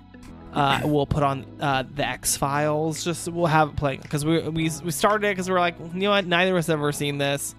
uh, 0.52 0.80
we'll 0.84 1.06
put 1.06 1.22
on 1.22 1.46
uh, 1.60 1.84
the 1.94 2.06
X 2.06 2.36
Files. 2.36 3.02
Just 3.04 3.28
we'll 3.28 3.46
have 3.46 3.70
it 3.70 3.76
playing 3.76 4.00
because 4.02 4.22
we 4.24 4.40
we 4.50 4.70
we 4.84 4.90
started 4.90 5.26
it 5.26 5.30
because 5.30 5.48
we're 5.48 5.60
like 5.60 5.76
you 5.94 6.00
know 6.00 6.10
what 6.10 6.26
neither 6.26 6.52
of 6.52 6.58
us 6.58 6.66
have 6.66 6.78
ever 6.78 6.92
seen 6.92 7.16
this. 7.16 7.54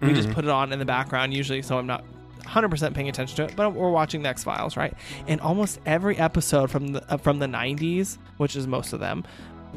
We 0.00 0.14
just 0.14 0.28
Mhm. 0.30 0.34
put 0.34 0.44
it 0.44 0.50
on 0.50 0.72
in 0.72 0.78
the 0.78 0.84
background 0.86 1.34
usually, 1.34 1.60
so 1.60 1.78
I'm 1.78 1.86
not 1.86 2.04
100% 2.46 2.94
paying 2.94 3.08
attention 3.08 3.36
to 3.36 3.44
it. 3.44 3.56
But 3.56 3.74
we're 3.74 3.90
watching 3.90 4.22
the 4.22 4.28
X 4.28 4.44
Files, 4.44 4.76
right? 4.76 4.94
And 5.26 5.40
almost 5.40 5.80
every 5.86 6.16
episode 6.16 6.70
from 6.70 6.88
the 6.88 7.12
uh, 7.12 7.16
from 7.16 7.38
the 7.38 7.46
90s, 7.46 8.18
which 8.36 8.56
is 8.56 8.66
most 8.66 8.92
of 8.92 9.00
them, 9.00 9.24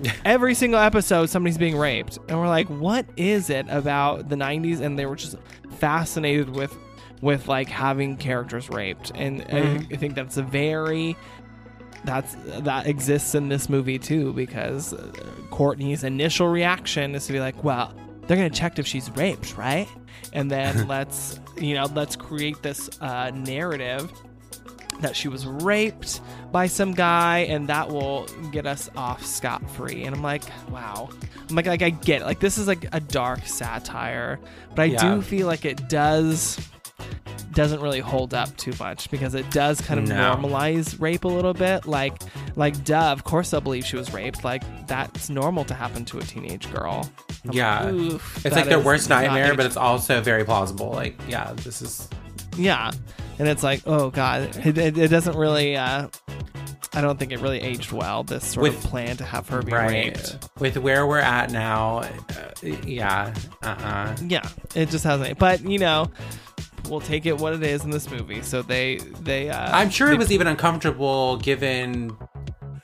every 0.26 0.54
single 0.54 0.80
episode 0.80 1.30
somebody's 1.30 1.58
being 1.58 1.78
raped 1.78 2.18
and 2.28 2.40
we're 2.40 2.48
like 2.48 2.68
what 2.68 3.06
is 3.18 3.50
it 3.50 3.66
about 3.70 4.30
the 4.30 4.36
90s 4.36 4.80
and 4.80 4.98
they 4.98 5.06
were 5.06 5.16
just 5.16 5.36
fascinated 5.78 6.50
with 6.50 6.78
with 7.22 7.48
like 7.48 7.68
having 7.68 8.16
characters 8.16 8.70
raped 8.70 9.12
and 9.16 9.46
I, 9.52 9.76
I 9.92 9.98
think 9.98 10.16
that's 10.16 10.38
a 10.38 10.44
very 10.44 11.18
that's 12.06 12.36
that 12.46 12.88
exists 12.88 13.36
in 13.36 13.50
this 13.50 13.68
movie 13.68 14.00
too 14.00 14.32
because 14.34 14.94
uh, 14.94 15.12
Courtney's 15.50 16.04
initial 16.04 16.48
reaction 16.48 17.14
is 17.14 17.28
to 17.28 17.34
be 17.34 17.40
like 17.40 17.62
well 17.64 17.94
they're 18.22 18.38
gonna 18.38 18.50
check 18.50 18.80
if 18.80 18.88
she's 18.88 19.12
raped 19.12 19.58
right 19.58 19.88
and 20.34 20.50
then 20.50 20.88
let's 20.88 21.40
you 21.58 21.76
know 21.76 21.86
let's 21.94 22.16
create 22.16 22.62
this 22.62 22.90
uh, 23.02 23.32
narrative 23.34 24.12
that 25.02 25.16
she 25.16 25.30
was 25.30 25.46
raped 25.48 26.20
by 26.52 26.68
some 26.68 26.94
guy 26.94 27.40
and 27.40 27.70
that 27.70 27.88
will 27.88 28.26
get 28.52 28.66
us 28.68 28.90
off 28.98 29.26
scot 29.26 29.68
free. 29.72 30.04
And 30.04 30.14
I'm 30.14 30.22
like, 30.22 30.44
wow. 30.70 31.10
I'm 31.50 31.56
like, 31.56 31.68
like 31.68 31.82
I 31.82 31.90
get 31.90 32.22
it. 32.22 32.26
Like 32.26 32.42
this 32.42 32.58
is 32.58 32.68
like 32.68 32.86
a 32.94 33.00
dark 33.00 33.46
satire, 33.48 34.40
but 34.76 34.82
I 34.82 34.86
Yeah. 34.86 35.16
do 35.16 35.22
feel 35.22 35.48
like 35.48 35.64
it 35.64 35.88
does 35.88 36.60
doesn't 37.54 37.82
really 37.82 38.00
hold 38.00 38.34
up 38.34 38.56
too 38.58 38.74
much 38.80 39.10
because 39.12 39.34
it 39.36 39.50
does 39.52 39.82
kind 39.82 40.00
of 40.00 40.08
No. 40.08 40.16
normalize 40.36 41.00
rape 41.02 41.24
a 41.24 41.28
little 41.28 41.54
bit. 41.54 41.86
Like 41.86 42.14
like 42.56 42.84
duh, 42.84 43.12
of 43.12 43.24
course 43.24 43.52
they'll 43.52 43.62
believe 43.62 43.86
she 43.86 43.96
was 43.98 44.14
raped. 44.14 44.44
Like 44.44 44.64
that's 44.88 45.30
normal 45.30 45.66
to 45.66 45.74
happen 45.74 46.06
to 46.06 46.20
a 46.20 46.22
teenage 46.22 46.72
girl. 46.74 47.10
I'm 47.30 47.48
like, 47.50 47.56
Yeah. 47.56 47.90
"Oof, 47.90 48.46
It's 48.46 48.56
like 48.56 48.66
their 48.66 48.80
worst 48.80 49.10
nightmare, 49.10 49.56
but 49.56 49.66
it's 49.66 49.78
also 49.78 50.22
very 50.22 50.44
plausible. 50.44 50.92
Like, 50.92 51.20
yeah, 51.28 51.54
this 51.56 51.82
is. 51.82 52.08
yeah 52.58 52.92
and 53.40 53.48
it's 53.48 53.64
like 53.64 53.82
oh 53.86 54.10
god 54.10 54.54
it, 54.66 54.78
it, 54.78 54.98
it 54.98 55.08
doesn't 55.08 55.38
really 55.38 55.78
uh 55.78 56.08
i 56.94 57.00
don't 57.00 57.18
think 57.18 57.32
it 57.32 57.40
really 57.40 57.62
aged 57.62 57.94
well 57.94 58.22
this 58.24 58.44
sort 58.46 58.64
With- 58.64 58.84
of 58.84 58.90
plan 58.92 59.16
to 59.18 59.24
have 59.24 59.48
her 59.48 59.62
be 59.62 59.72
right 59.72 59.90
raped 59.90 60.38
with 60.60 60.76
where 60.78 61.08
we're 61.08 61.20
at 61.20 61.50
now 61.52 62.00
uh, 62.00 62.10
yeah 62.86 63.34
uh-uh 63.64 64.18
yeah 64.26 64.46
it 64.76 64.90
just 64.90 65.06
hasn't 65.06 65.38
but 65.40 65.62
you 65.64 65.80
know 65.80 66.12
we'll 66.88 67.02
take 67.02 67.26
it 67.26 67.38
what 67.38 67.54
it 67.54 67.64
is 67.64 67.84
in 67.84 67.92
this 67.92 68.10
movie. 68.10 68.42
So 68.42 68.62
they 68.62 68.98
they 69.22 69.50
uh 69.50 69.76
i'm 69.78 69.90
sure 69.90 70.08
they- 70.10 70.16
it 70.16 70.20
was 70.20 70.32
even 70.32 70.48
uncomfortable 70.48 71.38
given 71.38 72.16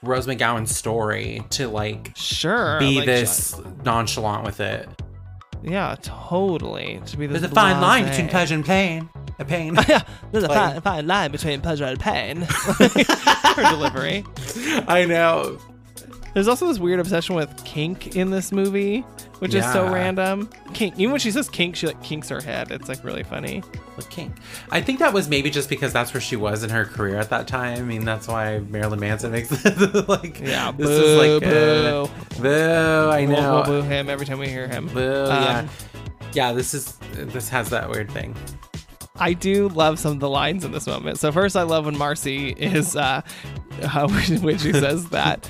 rose 0.04 0.28
mcgowan's 0.28 0.76
story 0.76 1.44
to 1.52 1.68
like 1.68 2.12
sure 2.16 2.80
be 2.80 2.98
like, 2.98 3.06
this 3.06 3.60
nonchalant 3.84 4.44
with 4.44 4.60
it. 4.60 4.88
Yeah 5.64 5.96
totally. 6.02 7.02
To 7.08 7.18
be 7.18 7.26
this 7.28 7.42
there's 7.42 7.52
a 7.52 7.56
fine 7.56 7.82
line 7.82 8.06
between 8.06 8.28
pleasure 8.30 8.56
and 8.56 8.66
pain 8.66 9.10
a 9.40 9.46
pain. 9.46 9.76
Yeah 9.88 10.04
there's 10.32 10.44
a 10.44 10.48
fine, 10.48 10.80
fine 10.82 11.08
line 11.08 11.32
between 11.32 11.62
pleasure 11.62 11.86
and 11.86 12.00
pain. 12.00 12.42
Her 12.48 13.64
delivery. 13.72 14.24
I 14.88 15.06
know 15.06 15.58
There's 16.36 16.48
also 16.48 16.68
this 16.68 16.78
weird 16.78 17.00
obsession 17.00 17.34
with 17.36 17.64
kink 17.66 18.16
in 18.16 18.30
this 18.30 18.52
movie, 18.52 19.00
which 19.40 19.56
is 19.56 19.66
so 19.72 19.92
random. 19.92 20.50
Kink. 20.74 21.00
Even 21.00 21.12
when 21.12 21.20
she 21.20 21.32
says 21.32 21.50
kink, 21.50 21.76
she 21.76 21.88
like 21.88 22.04
kinks 22.04 22.30
her 22.30 22.42
head. 22.42 22.72
It's 22.72 22.88
like 22.88 23.04
really 23.04 23.24
funny. 23.24 23.64
with 23.98 24.10
kink 24.10 24.36
i 24.72 24.82
think 24.82 25.00
that 25.00 25.14
was 25.14 25.30
maybe 25.30 25.50
just 25.50 25.70
because 25.70 25.94
that's 25.94 26.14
where 26.14 26.20
she 26.20 26.36
was 26.36 26.64
in 26.66 26.70
her 26.70 26.84
career 26.84 27.16
at 27.16 27.30
that 27.30 27.48
time 27.48 27.78
i 27.80 27.82
mean 27.82 28.04
that's 28.04 28.28
why 28.28 28.60
marilyn 28.60 29.00
manson 29.00 29.32
makes 29.32 29.50
it 29.66 30.08
like 30.10 30.38
Yeah, 30.42 30.74
this 30.74 30.86
boo, 30.88 30.94
is 31.06 31.18
like 31.42 31.44
boo. 31.50 32.10
uh, 32.38 32.42
boo 32.42 33.10
i 33.12 33.26
We'll, 33.26 33.42
know 33.42 33.54
we'll 33.66 33.82
boo 33.82 33.88
him 33.88 34.10
every 34.10 34.26
time 34.26 34.38
we 34.40 34.50
hear 34.50 34.68
him. 34.68 34.88
Boo, 34.88 35.00
yeah 35.30 35.60
Um, 35.60 35.70
yeah 36.34 36.52
this 36.52 36.74
is 36.74 36.98
this 37.14 37.48
has 37.48 37.70
that 37.70 37.90
weird 37.90 38.12
thing 38.12 38.36
I 39.18 39.34
do 39.34 39.70
love 39.70 40.00
some 40.00 40.12
of 40.14 40.20
the 40.20 40.30
lines 40.30 40.66
in 40.66 40.72
this 40.72 40.88
moment. 40.88 41.20
So 41.20 41.32
first, 41.32 41.56
I 41.56 41.64
love 41.64 41.86
when 41.86 41.98
Marcy 41.98 42.50
is 42.50 42.96
uh, 42.96 43.22
uh, 43.82 44.08
when 44.42 44.58
she 44.58 44.74
says 44.74 45.10
that 45.10 45.50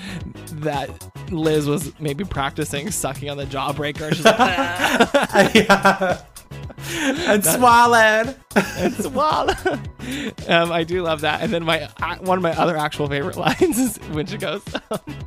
that 0.51 0.89
Liz 1.31 1.67
was 1.67 1.97
maybe 1.99 2.23
practicing 2.23 2.91
sucking 2.91 3.29
on 3.29 3.37
the 3.37 3.45
jawbreaker. 3.45 4.13
She's 4.13 4.25
like, 4.25 4.35
"Ah." 4.37 5.51
yeah. 5.55 6.21
and 7.27 7.43
swallowed. 7.43 8.35
it's 8.55 9.07
wild. 9.07 9.49
um, 10.47 10.71
I 10.71 10.83
do 10.83 11.01
love 11.01 11.21
that. 11.21 11.41
And 11.41 11.51
then 11.51 11.63
my 11.63 11.89
uh, 12.01 12.17
one 12.17 12.37
of 12.37 12.43
my 12.43 12.55
other 12.55 12.77
actual 12.77 13.07
favorite 13.07 13.37
lines 13.37 13.79
is 13.79 13.97
when 14.11 14.27
she 14.27 14.37
goes, 14.37 14.61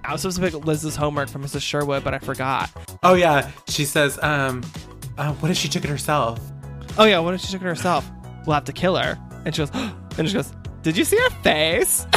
"I 0.05 0.13
was 0.13 0.23
supposed 0.23 0.41
to 0.41 0.43
pick 0.43 0.65
Liz's 0.65 0.95
homework 0.95 1.29
from 1.29 1.43
Mrs. 1.43 1.63
Sherwood, 1.63 2.05
but 2.05 2.15
I 2.15 2.19
forgot." 2.19 2.71
Oh 3.03 3.15
yeah, 3.15 3.51
she 3.67 3.85
says, 3.85 4.19
um, 4.23 4.63
uh, 5.17 5.33
what 5.35 5.51
if 5.51 5.57
she 5.57 5.69
took 5.69 5.85
it 5.85 5.91
herself? 5.91 6.41
Oh 6.97 7.05
yeah, 7.05 7.19
what 7.19 7.35
if 7.35 7.41
she 7.41 7.49
took 7.49 7.63
it 7.63 7.65
herself? 7.67 8.09
We'll 8.49 8.55
have 8.55 8.65
to 8.65 8.73
kill 8.73 8.97
her. 8.97 9.19
And 9.45 9.55
she 9.55 9.61
goes, 9.61 9.71
and 10.19 10.27
she 10.27 10.33
goes, 10.33 10.55
Did 10.89 10.97
you 10.97 11.05
see 11.05 11.19
her 11.19 11.29
face? 11.43 12.07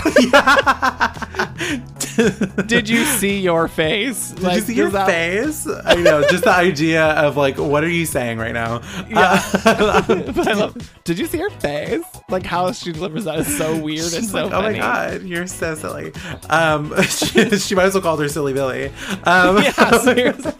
Did 2.68 2.88
you 2.88 3.04
see 3.04 3.38
your 3.40 3.68
face? 3.68 4.32
Did 4.32 4.54
you 4.54 4.62
see 4.62 4.76
your 4.76 4.92
face? 4.92 5.68
I 5.86 5.96
know, 5.96 6.22
just 6.30 6.46
the 6.46 6.52
idea 6.52 7.04
of 7.04 7.36
like, 7.36 7.58
what 7.58 7.84
are 7.84 7.90
you 7.90 8.06
saying 8.06 8.38
right 8.38 8.54
now? 8.54 8.82
Yeah. 9.10 9.42
Uh, 9.66 10.34
love, 10.56 11.02
did 11.04 11.20
you 11.20 11.26
see 11.26 11.40
her 11.40 11.50
face? 11.50 12.06
Like 12.30 12.46
how 12.46 12.72
she 12.72 12.94
delivers 12.94 13.26
that 13.26 13.40
is 13.40 13.58
so 13.58 13.78
weird 13.78 14.14
and 14.14 14.26
so 14.26 14.46
like, 14.46 14.54
oh 14.54 14.62
my 14.62 14.74
god, 14.78 15.24
you're 15.24 15.48
so 15.48 15.76
silly. 15.76 16.14
Um, 16.50 16.94
she, 17.04 17.50
she 17.58 17.76
might 17.76 17.88
as 17.88 17.94
well 17.94 18.04
call 18.04 18.16
her 18.16 18.30
Silly 18.30 18.54
Billy. 18.54 18.86
Um, 19.26 19.58
Yeah. 19.58 20.54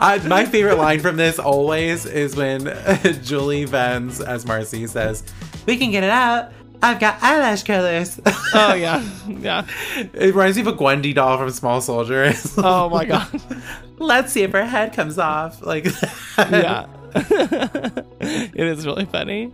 I, 0.00 0.20
my 0.26 0.44
favorite 0.44 0.76
line 0.76 0.98
from 0.98 1.16
this 1.16 1.38
always 1.38 2.04
is 2.04 2.34
when 2.34 2.76
Julie 3.22 3.66
Benz, 3.66 4.20
as 4.20 4.44
Marcy 4.44 4.88
says, 4.88 5.22
"We 5.66 5.76
can 5.76 5.90
get 5.92 6.02
it 6.04 6.10
out. 6.10 6.52
I've 6.82 7.00
got 7.00 7.18
eyelash 7.22 7.64
curlers." 7.64 8.20
Oh 8.54 8.74
yeah, 8.74 9.06
yeah. 9.28 9.66
it 9.96 10.34
reminds 10.34 10.56
me 10.56 10.62
of 10.62 10.68
a 10.68 10.72
Gwendy 10.72 11.14
doll 11.14 11.38
from 11.38 11.50
Small 11.50 11.80
Soldiers. 11.80 12.54
Oh 12.56 12.88
my 12.88 13.04
god. 13.04 13.28
Let's 13.98 14.32
see 14.32 14.42
if 14.42 14.52
her 14.52 14.64
head 14.64 14.92
comes 14.92 15.18
off. 15.18 15.64
Like, 15.64 15.86
yeah. 16.38 16.86
it 17.14 18.54
is 18.54 18.86
really 18.86 19.06
funny. 19.06 19.52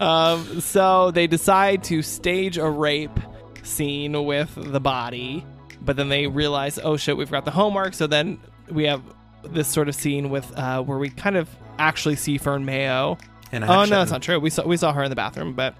Um, 0.00 0.60
so 0.60 1.10
they 1.10 1.26
decide 1.26 1.84
to 1.84 2.02
stage 2.02 2.58
a 2.58 2.68
rape 2.68 3.20
scene 3.62 4.24
with 4.24 4.54
the 4.56 4.80
body 4.80 5.44
but 5.80 5.96
then 5.96 6.08
they 6.08 6.26
realize, 6.26 6.78
oh 6.78 6.96
shit, 6.96 7.16
we've 7.16 7.30
got 7.30 7.44
the 7.44 7.50
homework. 7.50 7.94
So 7.94 8.06
then 8.06 8.38
we 8.70 8.84
have 8.84 9.02
this 9.42 9.68
sort 9.68 9.88
of 9.88 9.94
scene 9.94 10.30
with 10.30 10.56
uh, 10.58 10.82
where 10.82 10.98
we 10.98 11.10
kind 11.10 11.36
of 11.36 11.48
actually 11.78 12.16
see 12.16 12.38
Fern 12.38 12.64
Mayo. 12.64 13.16
Oh 13.52 13.56
no, 13.58 13.86
that's 13.86 14.10
not 14.10 14.22
true. 14.22 14.38
We 14.38 14.50
saw 14.50 14.66
we 14.66 14.76
saw 14.76 14.92
her 14.92 15.04
in 15.04 15.10
the 15.10 15.16
bathroom, 15.16 15.54
but 15.54 15.74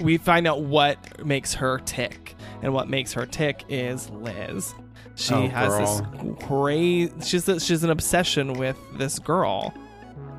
we 0.00 0.16
find 0.18 0.46
out 0.46 0.62
what 0.62 1.24
makes 1.24 1.54
her 1.54 1.78
tick, 1.80 2.34
and 2.62 2.72
what 2.72 2.88
makes 2.88 3.12
her 3.12 3.26
tick 3.26 3.64
is 3.68 4.10
Liz. 4.10 4.74
She 5.16 5.32
Oh, 5.34 5.46
has 5.48 5.68
girl. 5.68 5.96
this 6.36 6.46
crazy. 6.46 7.12
She's 7.22 7.48
a, 7.48 7.60
she's 7.60 7.84
an 7.84 7.90
obsession 7.90 8.54
with 8.54 8.76
this 8.98 9.18
girl, 9.18 9.72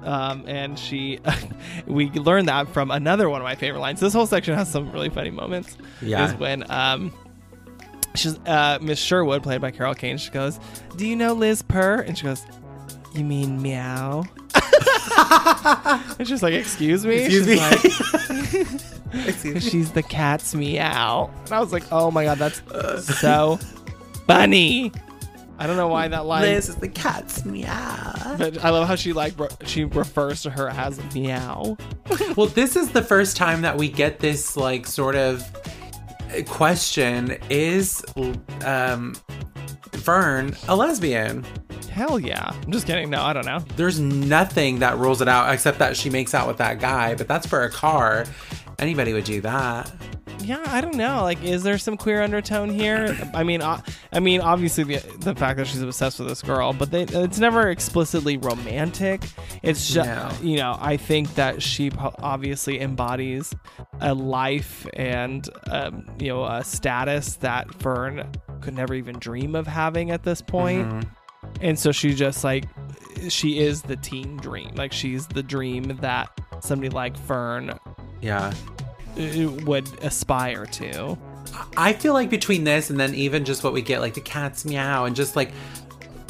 um, 0.03 0.43
and 0.47 0.77
she. 0.77 1.19
we 1.87 2.09
learned 2.11 2.47
that 2.49 2.67
from 2.69 2.91
another 2.91 3.29
one 3.29 3.39
of 3.41 3.45
my 3.45 3.55
favorite 3.55 3.79
lines. 3.79 3.99
This 4.01 4.13
whole 4.13 4.27
section 4.27 4.53
has 4.53 4.69
some 4.69 4.91
really 4.91 5.09
funny 5.09 5.31
moments. 5.31 5.77
Yeah. 6.01 6.27
is 6.27 6.33
when 6.39 6.69
um. 6.71 7.13
She's 8.15 8.37
uh, 8.45 8.79
Miss 8.81 8.97
Sherwood, 8.97 9.43
played 9.43 9.59
by 9.59 9.71
Carol 9.71 9.93
Kane. 9.93 10.17
She 10.17 10.29
goes, 10.31 10.57
"Do 10.95 11.05
you 11.05 11.17
know 11.17 11.33
Liz 11.33 11.61
Purr?" 11.61 11.99
And 12.01 12.17
she 12.17 12.23
goes, 12.23 12.45
"You 13.13 13.25
mean 13.25 13.61
meow?" 13.61 14.23
and 16.17 16.25
she's 16.27 16.41
like, 16.43 16.53
"Excuse 16.53 17.05
me." 17.05 17.15
Excuse 17.23 17.45
She's 17.45 17.47
me. 17.47 18.63
like, 18.63 18.67
she's 19.59 19.91
the 19.91 20.03
cat's 20.03 20.53
meow. 20.55 21.29
And 21.45 21.53
I 21.53 21.59
was 21.59 21.71
like, 21.71 21.83
"Oh 21.91 22.11
my 22.11 22.23
god, 22.25 22.37
that's 22.37 22.61
so 23.19 23.57
funny." 24.27 24.91
I 25.57 25.67
don't 25.67 25.77
know 25.77 25.87
why 25.87 26.09
that 26.09 26.25
line, 26.25 26.41
This 26.41 26.67
is 26.67 26.75
the 26.75 26.89
cat's 26.89 27.45
meow. 27.45 28.35
but 28.37 28.61
I 28.61 28.71
love 28.71 28.89
how 28.89 28.95
she 28.95 29.13
like 29.13 29.39
re- 29.39 29.47
she 29.65 29.85
refers 29.85 30.41
to 30.41 30.49
her 30.49 30.67
as 30.69 30.99
meow. 31.13 31.77
Well, 32.35 32.47
this 32.47 32.75
is 32.75 32.91
the 32.91 33.01
first 33.01 33.37
time 33.37 33.61
that 33.61 33.77
we 33.77 33.87
get 33.87 34.19
this 34.19 34.57
like 34.57 34.85
sort 34.85 35.15
of 35.15 35.43
question: 36.47 37.37
Is 37.49 38.03
um, 38.65 39.15
Fern 39.93 40.55
a 40.67 40.75
lesbian? 40.75 41.45
Hell 41.89 42.19
yeah! 42.19 42.51
I'm 42.63 42.71
just 42.73 42.85
kidding. 42.85 43.09
No, 43.09 43.21
I 43.23 43.31
don't 43.31 43.45
know. 43.45 43.59
There's 43.77 43.99
nothing 44.01 44.79
that 44.79 44.97
rules 44.97 45.21
it 45.21 45.29
out 45.29 45.53
except 45.53 45.79
that 45.79 45.95
she 45.95 46.09
makes 46.09 46.33
out 46.33 46.45
with 46.47 46.57
that 46.57 46.81
guy, 46.81 47.15
but 47.15 47.27
that's 47.29 47.47
for 47.47 47.63
a 47.63 47.69
car. 47.69 48.25
Anybody 48.79 49.13
would 49.13 49.23
do 49.23 49.41
that. 49.41 49.91
Yeah, 50.39 50.61
I 50.67 50.81
don't 50.81 50.95
know. 50.95 51.23
Like, 51.23 51.41
is 51.43 51.63
there 51.63 51.77
some 51.77 51.95
queer 51.97 52.21
undertone 52.21 52.69
here? 52.69 53.17
I 53.33 53.43
mean, 53.43 53.61
uh, 53.61 53.81
I 54.11 54.19
mean, 54.19 54.41
obviously 54.41 54.83
the 54.83 54.97
the 55.19 55.33
fact 55.33 55.57
that 55.57 55.65
she's 55.67 55.81
obsessed 55.81 56.19
with 56.19 56.27
this 56.27 56.41
girl, 56.41 56.73
but 56.73 56.91
they, 56.91 57.03
it's 57.03 57.39
never 57.39 57.69
explicitly 57.69 58.37
romantic. 58.37 59.23
It's 59.63 59.91
just, 59.91 60.07
No. 60.09 60.29
you 60.47 60.57
know, 60.57 60.77
I 60.79 60.97
think 60.97 61.33
that 61.35 61.61
she 61.63 61.89
obviously 61.97 62.79
embodies 62.81 63.53
a 64.01 64.13
life 64.13 64.85
and 64.93 65.47
um, 65.71 66.05
you 66.19 66.27
know 66.27 66.43
a 66.43 66.63
status 66.63 67.37
that 67.37 67.73
Fern 67.75 68.29
could 68.61 68.75
never 68.75 68.93
even 68.93 69.17
dream 69.17 69.55
of 69.55 69.65
having 69.67 70.11
at 70.11 70.23
this 70.23 70.41
point. 70.41 71.05
And 71.61 71.79
so 71.79 71.91
she 71.91 72.13
just 72.13 72.43
like 72.43 72.65
she 73.29 73.59
is 73.59 73.81
the 73.83 73.95
teen 73.95 74.37
dream. 74.37 74.71
Like 74.75 74.91
she's 74.91 75.27
the 75.27 75.41
dream 75.43 75.83
that 76.01 76.29
somebody 76.59 76.89
like 76.89 77.15
Fern 77.17 77.79
Yeah. 78.25 78.53
would 79.65 79.87
aspire 80.03 80.65
to. 80.65 81.15
I 81.77 81.93
feel 81.93 82.13
like 82.13 82.31
between 82.31 82.63
this 82.63 82.89
and 82.89 82.99
then 82.99 83.13
even 83.13 83.45
just 83.45 83.63
what 83.63 83.71
we 83.71 83.83
get, 83.83 84.01
like 84.01 84.15
the 84.15 84.21
cat's 84.21 84.65
meow 84.65 85.05
and 85.05 85.15
just 85.15 85.35
like 85.35 85.51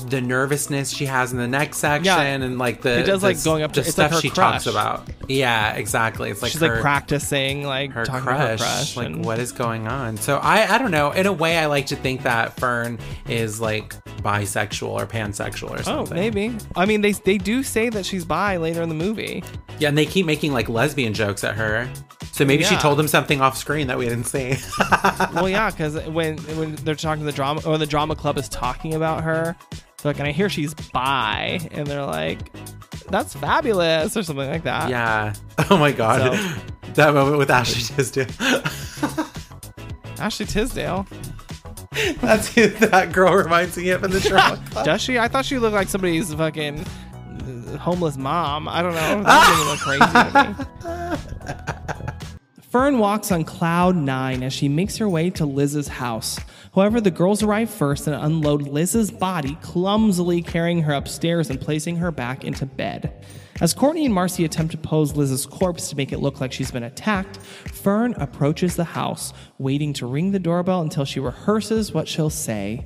the 0.07 0.21
nervousness 0.21 0.91
she 0.91 1.05
has 1.05 1.31
in 1.31 1.37
the 1.37 1.47
next 1.47 1.77
section 1.77 2.05
Yeah. 2.05 2.21
and 2.21 2.57
like 2.59 2.81
the 2.81 2.99
It 2.99 3.03
does, 3.03 3.21
the 3.21 3.27
like, 3.27 3.43
going 3.43 3.63
up 3.63 3.71
to- 3.73 3.81
the 3.81 3.87
it's 3.87 3.97
like 3.97 4.09
stuff 4.11 4.21
she 4.21 4.29
crush. 4.29 4.63
talks 4.63 4.67
about. 4.67 5.09
Yeah, 5.27 5.73
exactly. 5.73 6.29
It's 6.29 6.41
like 6.41 6.51
she's 6.51 6.61
her, 6.61 6.67
like 6.73 6.81
practicing, 6.81 7.63
like 7.65 7.91
her 7.91 8.05
talking 8.05 8.21
crush, 8.23 8.59
her 8.59 8.65
crush. 8.65 8.97
Like 8.97 9.07
and- 9.07 9.25
what 9.25 9.39
is 9.39 9.51
going 9.51 9.87
on? 9.87 10.17
So 10.17 10.37
I 10.37 10.75
I 10.75 10.77
don't 10.77 10.91
know. 10.91 11.11
In 11.11 11.25
a 11.25 11.33
way, 11.33 11.57
I 11.57 11.65
like 11.65 11.87
to 11.87 11.95
think 11.95 12.23
that 12.23 12.57
Fern 12.59 12.99
is 13.27 13.59
like 13.59 13.93
bisexual 14.21 14.89
or 14.89 15.05
pansexual 15.05 15.71
or 15.71 15.79
Oh, 15.79 15.81
something. 15.81 16.15
maybe. 16.17 16.55
I 16.75 16.85
mean, 16.85 17.01
they 17.01 17.13
they 17.13 17.37
do 17.37 17.63
say 17.63 17.89
that 17.89 18.05
she's 18.05 18.25
bi 18.25 18.57
later 18.57 18.81
in 18.81 18.89
the 18.89 18.95
movie. 18.95 19.43
Yeah, 19.79 19.89
and 19.89 19.97
they 19.97 20.05
keep 20.05 20.25
making 20.25 20.53
like 20.53 20.69
lesbian 20.69 21.13
jokes 21.13 21.43
at 21.43 21.55
her. 21.55 21.89
So 22.31 22.43
maybe 22.43 22.63
she 22.63 22.75
told 22.77 22.99
them 22.99 23.07
something 23.07 23.39
off 23.39 23.57
screen 23.57 23.87
that 23.87 23.97
we 23.97 24.05
didn't 24.09 24.25
see. 24.25 24.55
well, 25.33 25.47
yeah, 25.47 25.69
because 25.71 25.95
when 26.07 26.37
when 26.57 26.75
they're 26.75 26.93
talking 26.95 27.21
to 27.21 27.25
the 27.25 27.31
drama 27.31 27.61
or 27.65 27.77
the 27.77 27.85
drama 27.85 28.15
club 28.15 28.37
is 28.37 28.49
talking 28.49 28.93
about 28.93 29.23
her, 29.23 29.55
like, 30.05 30.19
and 30.19 30.27
I 30.27 30.31
hear 30.31 30.49
she's 30.49 30.73
bi, 30.73 31.59
and 31.71 31.85
they're 31.87 32.05
like, 32.05 32.51
that's 33.09 33.33
fabulous 33.35 34.15
or 34.15 34.23
something 34.23 34.49
like 34.49 34.63
that. 34.63 34.89
yeah. 34.89 35.33
Oh 35.69 35.77
my 35.77 35.91
god. 35.91 36.33
So- 36.37 36.61
that 36.95 37.13
moment 37.13 37.37
with 37.37 37.49
Ashley 37.49 37.81
Tisdale. 37.95 38.27
Ashley 40.19 40.45
Tisdale. 40.45 41.05
That's 42.21 42.53
who 42.53 42.67
that 42.67 43.11
girl 43.13 43.33
reminds 43.33 43.77
me 43.77 43.89
of 43.89 44.03
in 44.03 44.11
the 44.11 44.19
drama 44.19 44.61
club. 44.71 44.85
Does 44.85 45.01
she? 45.01 45.17
I 45.17 45.27
thought 45.27 45.45
she 45.45 45.59
looked 45.59 45.73
like 45.75 45.87
somebody's 45.89 46.33
fucking 46.33 46.79
uh, 46.79 47.77
homeless 47.77 48.17
mom. 48.17 48.67
I 48.67 48.81
don't 48.81 48.93
know. 48.93 49.23
That 49.23 49.47
didn't 49.57 49.79
crazy 49.79 50.05
to 50.11 51.35
me. 52.59 52.61
Fern 52.69 52.99
walks 52.99 53.31
on 53.31 53.45
cloud 53.45 53.95
nine 53.95 54.43
as 54.43 54.51
she 54.51 54.67
makes 54.67 54.97
her 54.97 55.07
way 55.07 55.29
to 55.31 55.45
Liz's 55.45 55.87
house. 55.87 56.37
However, 56.75 56.99
the 56.99 57.09
girls 57.09 57.41
arrive 57.41 57.69
first 57.69 58.05
and 58.05 58.15
unload 58.15 58.63
Liz's 58.63 59.09
body, 59.09 59.57
clumsily 59.61 60.41
carrying 60.41 60.81
her 60.81 60.93
upstairs 60.93 61.49
and 61.49 61.59
placing 61.59 61.95
her 61.97 62.11
back 62.11 62.43
into 62.43 62.65
bed. 62.65 63.25
As 63.61 63.73
Courtney 63.73 64.03
and 64.03 64.13
Marcy 64.13 64.43
attempt 64.43 64.73
to 64.73 64.77
pose 64.77 65.15
Liz's 65.15 65.45
corpse 65.45 65.89
to 65.89 65.95
make 65.95 66.11
it 66.11 66.19
look 66.19 66.41
like 66.41 66.51
she's 66.51 66.71
been 66.71 66.83
attacked, 66.83 67.37
Fern 67.37 68.13
approaches 68.15 68.75
the 68.75 68.83
house, 68.83 69.31
waiting 69.57 69.93
to 69.93 70.05
ring 70.05 70.33
the 70.33 70.39
doorbell 70.39 70.81
until 70.81 71.05
she 71.05 71.21
rehearses 71.21 71.93
what 71.93 72.09
she'll 72.09 72.29
say. 72.29 72.85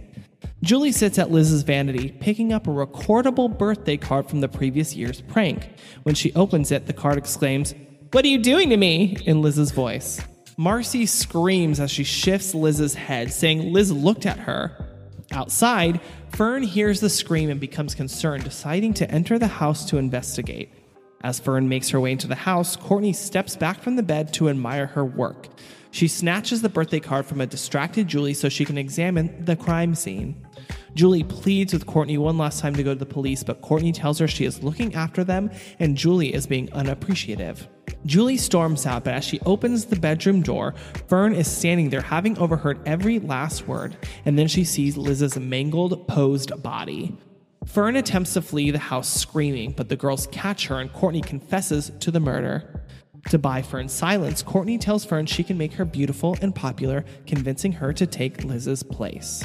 Julie 0.61 0.91
sits 0.91 1.17
at 1.17 1.31
Liz's 1.31 1.63
vanity, 1.63 2.11
picking 2.19 2.53
up 2.53 2.67
a 2.67 2.71
recordable 2.71 3.57
birthday 3.57 3.97
card 3.97 4.29
from 4.29 4.41
the 4.41 4.47
previous 4.47 4.95
year's 4.95 5.21
prank. 5.21 5.67
When 6.03 6.13
she 6.13 6.31
opens 6.33 6.71
it, 6.71 6.85
the 6.85 6.93
card 6.93 7.17
exclaims, 7.17 7.73
What 8.11 8.23
are 8.23 8.27
you 8.27 8.37
doing 8.37 8.69
to 8.69 8.77
me? 8.77 9.17
in 9.25 9.41
Liz's 9.41 9.71
voice. 9.71 10.21
Marcy 10.59 11.05
screams 11.05 11.79
as 11.79 11.89
she 11.89 12.03
shifts 12.03 12.53
Liz's 12.53 12.93
head, 12.93 13.31
saying 13.31 13.71
Liz 13.71 13.93
looked 13.93 14.25
at 14.25 14.39
her. 14.39 14.89
Outside, 15.31 16.01
Fern 16.33 16.63
hears 16.63 16.99
the 16.99 17.09
scream 17.09 17.49
and 17.49 17.61
becomes 17.61 17.95
concerned, 17.95 18.43
deciding 18.43 18.93
to 18.95 19.09
enter 19.09 19.39
the 19.39 19.47
house 19.47 19.85
to 19.85 19.95
investigate. 19.97 20.73
As 21.21 21.39
Fern 21.39 21.69
makes 21.69 21.87
her 21.91 21.99
way 22.01 22.11
into 22.11 22.27
the 22.27 22.35
house, 22.35 22.75
Courtney 22.75 23.13
steps 23.13 23.55
back 23.55 23.79
from 23.79 23.95
the 23.95 24.03
bed 24.03 24.33
to 24.33 24.49
admire 24.49 24.87
her 24.87 25.05
work. 25.05 25.47
She 25.91 26.09
snatches 26.09 26.61
the 26.61 26.67
birthday 26.67 26.99
card 26.99 27.25
from 27.25 27.39
a 27.39 27.47
distracted 27.47 28.09
Julie 28.09 28.33
so 28.33 28.49
she 28.49 28.65
can 28.65 28.77
examine 28.77 29.45
the 29.45 29.55
crime 29.55 29.95
scene. 29.95 30.45
Julie 30.93 31.23
pleads 31.23 31.71
with 31.71 31.85
Courtney 31.85 32.17
one 32.17 32.37
last 32.37 32.59
time 32.59 32.75
to 32.75 32.83
go 32.83 32.93
to 32.93 32.99
the 32.99 33.05
police, 33.05 33.43
but 33.43 33.61
Courtney 33.61 33.93
tells 33.93 34.19
her 34.19 34.27
she 34.27 34.43
is 34.43 34.61
looking 34.61 34.93
after 34.93 35.23
them 35.23 35.51
and 35.79 35.95
Julie 35.95 36.33
is 36.33 36.47
being 36.47 36.69
unappreciative. 36.73 37.65
Julie 38.05 38.37
storms 38.37 38.85
out, 38.85 39.03
but 39.03 39.13
as 39.13 39.23
she 39.23 39.39
opens 39.41 39.85
the 39.85 39.95
bedroom 39.95 40.41
door, 40.41 40.73
Fern 41.07 41.33
is 41.33 41.49
standing 41.49 41.89
there 41.89 42.01
having 42.01 42.37
overheard 42.37 42.79
every 42.85 43.19
last 43.19 43.67
word, 43.67 43.95
and 44.25 44.37
then 44.37 44.47
she 44.47 44.63
sees 44.63 44.97
Liz's 44.97 45.37
mangled, 45.37 46.07
posed 46.07 46.51
body. 46.61 47.17
Fern 47.65 47.95
attempts 47.95 48.33
to 48.33 48.41
flee 48.41 48.71
the 48.71 48.79
house 48.79 49.09
screaming, 49.09 49.71
but 49.71 49.89
the 49.89 49.95
girls 49.95 50.27
catch 50.31 50.67
her 50.67 50.79
and 50.79 50.91
Courtney 50.91 51.21
confesses 51.21 51.91
to 51.99 52.09
the 52.09 52.19
murder. 52.19 52.83
To 53.29 53.37
buy 53.37 53.61
Fern's 53.61 53.93
silence, 53.93 54.41
Courtney 54.41 54.77
tells 54.77 55.05
Fern 55.05 55.25
she 55.25 55.43
can 55.43 55.57
make 55.57 55.73
her 55.73 55.85
beautiful 55.85 56.37
and 56.41 56.55
popular, 56.55 57.05
convincing 57.27 57.73
her 57.73 57.93
to 57.93 58.07
take 58.07 58.43
Liz's 58.43 58.81
place. 58.81 59.43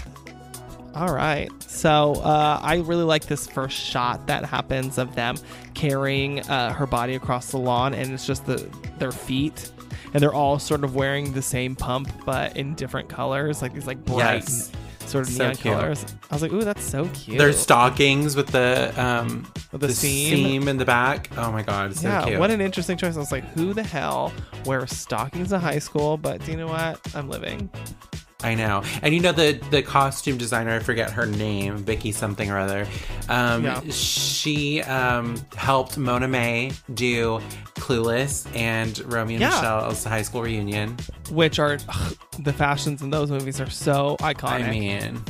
All 0.95 1.12
right. 1.12 1.51
So 1.62 2.14
uh, 2.22 2.61
I 2.62 2.76
really 2.76 3.03
like 3.05 3.26
this 3.26 3.47
first 3.49 3.76
shot 3.76 4.26
that 4.28 4.45
happens 4.45 4.97
of 4.97 5.14
them 5.16 5.36
carrying 5.74 6.40
uh, 6.49 6.72
her 6.72 6.86
body 6.86 7.14
across 7.16 7.51
the 7.51 7.59
lawn, 7.59 7.95
and 7.95 8.12
it's 8.12 8.26
just 8.26 8.47
the 8.47 8.68
their 8.99 9.11
feet, 9.11 9.72
and 10.12 10.22
they're 10.22 10.32
all 10.32 10.59
sort 10.61 10.84
of 10.84 10.95
wearing 10.95 11.32
the 11.32 11.42
same 11.42 11.74
pump 11.74 12.09
but 12.24 12.57
in 12.57 12.74
different 12.74 13.09
colors, 13.09 13.61
like 13.61 13.74
these 13.74 13.88
like 13.88 14.05
bright 14.05 14.45
Yes. 14.45 14.70
sort 15.07 15.26
of 15.26 15.32
So 15.34 15.45
neon 15.45 15.57
cute. 15.57 15.74
colors. 15.74 16.07
I 16.30 16.34
was 16.36 16.42
like, 16.42 16.53
ooh, 16.53 16.62
that's 16.62 16.84
so 16.84 17.09
cute. 17.12 17.38
Their 17.38 17.53
stockings 17.53 18.36
with 18.36 18.47
the 18.49 18.92
um 18.97 19.51
With 19.72 19.80
the 19.80 19.92
seam. 19.92 20.68
in 20.68 20.76
the 20.76 20.84
back. 20.84 21.28
Oh 21.36 21.51
my 21.51 21.62
god, 21.62 21.97
so 21.97 22.07
yeah, 22.09 22.24
cute. 22.24 22.38
what 22.38 22.53
an 22.53 22.61
interesting 22.61 22.97
choice. 22.97 23.16
I 23.16 23.18
was 23.18 23.32
like, 23.32 23.45
who 23.55 23.74
the 23.74 23.82
hell 23.82 24.32
wears 24.64 24.92
stockings 24.97 25.53
in 25.53 25.61
high 25.61 25.80
school? 25.80 26.16
But 26.18 26.45
do 26.45 26.53
you 26.53 26.57
know 26.57 26.68
what? 26.68 27.01
I'm 27.16 27.28
living. 27.28 27.68
I 28.45 28.55
know. 28.55 28.82
And 29.03 29.14
you 29.14 29.20
know 29.20 29.32
the 29.32 29.59
the 29.70 29.82
costume 29.82 30.36
designer, 30.38 30.72
I 30.76 30.78
forget 30.80 31.11
her 31.11 31.26
name, 31.26 31.78
Vicky 31.78 32.12
something 32.12 32.51
or 32.51 32.59
other. 32.59 32.86
Um 33.28 33.64
Yeah. 33.64 33.80
she 33.90 34.82
um 34.82 35.36
helped 35.57 35.97
Mona 35.99 36.28
May 36.28 36.72
do 36.92 37.40
Clueless 37.76 38.47
and 38.55 38.99
Romeo 39.12 39.34
and 39.36 39.40
Yeah. 39.40 39.49
Michelle's 39.51 40.05
high 40.05 40.22
school 40.22 40.42
reunion. 40.42 40.97
Which 41.30 41.59
are 41.59 41.78
the 42.38 42.53
fashions 42.53 43.03
in 43.03 43.11
those 43.11 43.30
movies 43.30 43.61
are 43.61 43.70
so 43.70 44.16
iconic. 44.20 44.64
I 44.64 44.70
mean, 44.70 45.22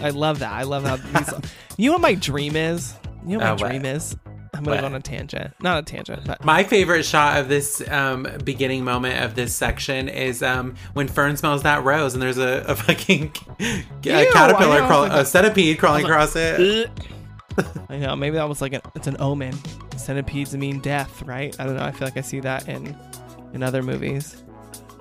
I 0.00 0.10
love 0.10 0.38
that. 0.38 0.52
I 0.52 0.62
love 0.62 0.84
how 0.84 0.96
these. 0.96 1.50
you 1.76 1.88
know 1.90 1.94
what 1.94 2.02
my 2.02 2.14
dream 2.14 2.54
is? 2.56 2.94
You 3.26 3.38
know 3.38 3.38
what 3.38 3.42
Uh, 3.44 3.54
my 3.56 3.62
what? 3.62 3.68
dream 3.70 3.84
is? 3.86 4.16
I'm 4.56 4.64
gonna 4.64 4.80
go 4.80 4.86
on 4.86 4.94
a 4.94 5.00
tangent. 5.00 5.54
Not 5.60 5.78
a 5.78 5.82
tangent, 5.82 6.24
but 6.26 6.44
My 6.44 6.64
favorite 6.64 7.04
shot 7.04 7.38
of 7.40 7.48
this 7.48 7.86
um, 7.88 8.26
beginning 8.44 8.84
moment 8.84 9.22
of 9.24 9.34
this 9.34 9.54
section 9.54 10.08
is 10.08 10.42
um, 10.42 10.74
when 10.94 11.08
Fern 11.08 11.36
smells 11.36 11.62
that 11.64 11.84
rose 11.84 12.14
and 12.14 12.22
there's 12.22 12.38
a, 12.38 12.64
a 12.68 12.74
fucking 12.76 13.32
a 13.60 13.84
I 14.06 14.30
caterpillar, 14.32 14.80
know, 14.80 14.86
crawl, 14.86 15.00
like 15.02 15.12
a 15.12 15.20
a- 15.20 15.24
centipede 15.24 15.78
crawling 15.78 16.02
was 16.04 16.10
across 16.10 16.36
it. 16.36 16.90
I 17.88 17.96
know 17.96 18.14
maybe 18.16 18.36
that 18.36 18.48
was 18.48 18.60
like 18.60 18.72
an 18.74 18.82
it's 18.94 19.06
an 19.06 19.16
omen. 19.18 19.54
Centipedes 19.96 20.54
mean 20.56 20.80
death, 20.80 21.22
right? 21.22 21.54
I 21.58 21.64
don't 21.64 21.76
know. 21.76 21.84
I 21.84 21.90
feel 21.90 22.06
like 22.06 22.16
I 22.16 22.20
see 22.20 22.40
that 22.40 22.68
in 22.68 22.94
in 23.54 23.62
other 23.62 23.82
movies. 23.82 24.42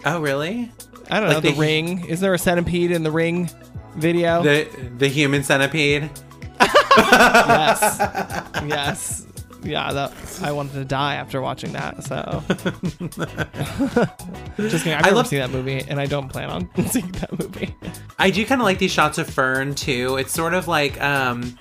Oh, 0.06 0.22
really? 0.22 0.72
I 1.12 1.20
don't 1.20 1.28
Like 1.30 1.38
know. 1.44 1.50
The, 1.50 1.52
the- 1.52 1.60
Ring. 1.60 2.06
Is 2.08 2.20
there 2.22 2.34
a 2.34 2.40
centipede 2.40 2.92
in 2.92 3.04
the 3.04 3.12
Ring 3.12 3.50
video? 3.98 4.42
The 4.42 4.68
the 4.98 5.08
human 5.10 5.44
centipede. 5.44 6.10
yes. 6.98 7.98
yes. 8.66 9.26
Yeah. 9.66 9.92
That 9.92 10.14
I 10.44 10.52
wanted 10.52 10.74
to 10.74 10.86
die 10.86 11.16
after 11.16 11.42
watching 11.42 11.74
that. 11.74 12.04
So. 12.04 12.44
Just 14.58 14.84
kidding. 14.84 14.94
I've 14.94 15.00
I 15.00 15.02
never 15.08 15.16
love- 15.16 15.28
seen 15.28 15.40
that 15.40 15.52
movie, 15.52 15.84
and 15.88 16.00
I 16.00 16.06
don't 16.06 16.30
plan 16.30 16.50
on 16.50 16.70
seeing 16.88 17.12
that 17.14 17.38
movie. 17.40 17.76
I 18.18 18.30
do 18.30 18.46
kind 18.46 18.62
of 18.62 18.66
like 18.66 18.80
these 18.80 18.92
shots 18.92 19.18
of 19.18 19.30
Fern 19.30 19.76
too. 19.76 20.18
It's 20.18 20.34
sort 20.34 20.54
of 20.54 20.68
like 20.68 21.00
um, 21.02 21.58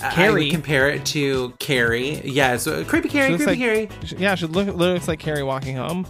Carrie. 0.00 0.50
compare 0.50 0.88
it 0.88 1.04
to 1.06 1.52
Carrie. 1.58 2.20
Yeah, 2.24 2.58
uh, 2.66 2.84
creepy 2.84 3.08
Carrie, 3.08 3.28
creepy 3.36 3.46
like- 3.46 3.58
Carrie. 3.58 3.88
Yeah, 4.16 4.34
she 4.34 4.46
look, 4.46 4.74
looks 4.74 5.08
like 5.08 5.18
Carrie 5.18 5.42
walking 5.42 5.76
home. 5.76 6.06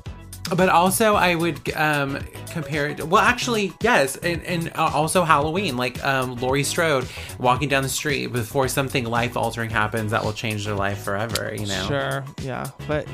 But 0.56 0.68
also, 0.68 1.14
I 1.14 1.34
would 1.34 1.72
um, 1.74 2.18
compare 2.50 2.88
it. 2.88 3.02
Well, 3.06 3.22
actually, 3.22 3.72
yes, 3.80 4.16
and, 4.16 4.42
and 4.44 4.68
uh, 4.76 4.90
also 4.92 5.24
Halloween, 5.24 5.76
like 5.76 6.02
um, 6.04 6.36
Laurie 6.36 6.62
Strode 6.64 7.06
walking 7.38 7.68
down 7.68 7.82
the 7.82 7.88
street 7.88 8.28
before 8.32 8.68
something 8.68 9.04
life 9.04 9.36
altering 9.36 9.70
happens 9.70 10.10
that 10.10 10.22
will 10.24 10.32
change 10.32 10.64
their 10.64 10.74
life 10.74 11.02
forever. 11.02 11.54
You 11.58 11.66
know. 11.66 11.86
Sure, 11.86 12.24
yeah, 12.42 12.70
but 12.86 13.06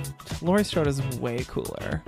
Laurie 0.43 0.65
Strode 0.65 0.87
is 0.87 1.01
way 1.19 1.45
cooler. 1.49 2.03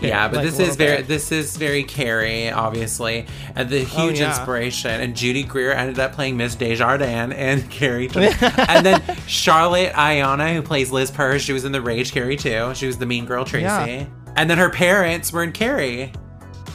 Yeah, 0.00 0.28
but 0.28 0.36
like, 0.38 0.46
this 0.46 0.58
is 0.60 0.76
very 0.76 0.98
bit. 0.98 1.08
this 1.08 1.32
is 1.32 1.56
very 1.56 1.82
Carrie, 1.82 2.50
obviously, 2.50 3.26
and 3.54 3.68
the 3.68 3.80
Oh, 3.82 3.84
huge 3.84 4.20
yeah. 4.20 4.28
inspiration. 4.28 4.90
And 5.00 5.16
Judy 5.16 5.42
Greer 5.42 5.72
ended 5.72 5.98
up 5.98 6.12
playing 6.12 6.36
Miss 6.36 6.54
Desjardins 6.54 7.34
and 7.34 7.68
Carrie, 7.70 8.08
and 8.14 8.86
then 8.86 9.02
Charlotte 9.26 9.92
Ayanna, 9.92 10.54
who 10.54 10.62
plays 10.62 10.92
Liz 10.92 11.10
Purse, 11.10 11.42
she 11.42 11.52
was 11.52 11.64
in 11.64 11.72
the 11.72 11.80
Rage 11.82 12.12
Carrie 12.12 12.36
too. 12.36 12.72
She 12.74 12.86
was 12.86 12.98
the 12.98 13.06
Mean 13.06 13.24
Girl 13.26 13.44
Tracy, 13.44 13.64
Yeah. 13.64 14.06
And 14.36 14.48
then 14.50 14.58
her 14.58 14.70
parents 14.70 15.32
were 15.32 15.42
in 15.42 15.52
Carrie. 15.52 16.12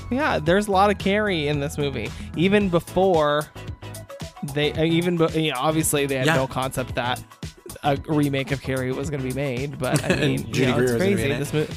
Yeah, 0.09 0.39
there's 0.39 0.68
a 0.68 0.72
lot 0.72 0.89
of 0.89 0.97
Carrie 0.97 1.47
in 1.47 1.59
this 1.59 1.78
movie, 1.78 2.09
even 2.36 2.70
before 2.70 3.45
they, 4.53 4.74
uh, 4.74 4.84
even 4.84 5.18
you 5.34 5.51
know, 5.51 5.57
obviously 5.57 6.05
they 6.05 6.16
had 6.16 6.26
Yeah. 6.26 6.36
no 6.36 6.47
concept 6.47 6.95
that 6.95 7.24
a 7.84 7.97
remake 8.07 8.51
of 8.51 8.62
Carrie 8.62 8.91
was 8.91 9.09
going 9.09 9.22
to 9.22 9.28
be 9.28 9.34
made, 9.34 9.78
but 9.80 10.03
I 10.03 10.16
mean, 10.20 10.47
you 10.53 10.66
know, 10.66 10.76
Greer 10.76 10.84
it's 10.84 10.91
was 10.93 11.01
gonna 11.03 11.09
be 11.09 11.16
crazy. 11.16 11.32
it. 11.32 11.39
This 11.39 11.53
movie. 11.53 11.74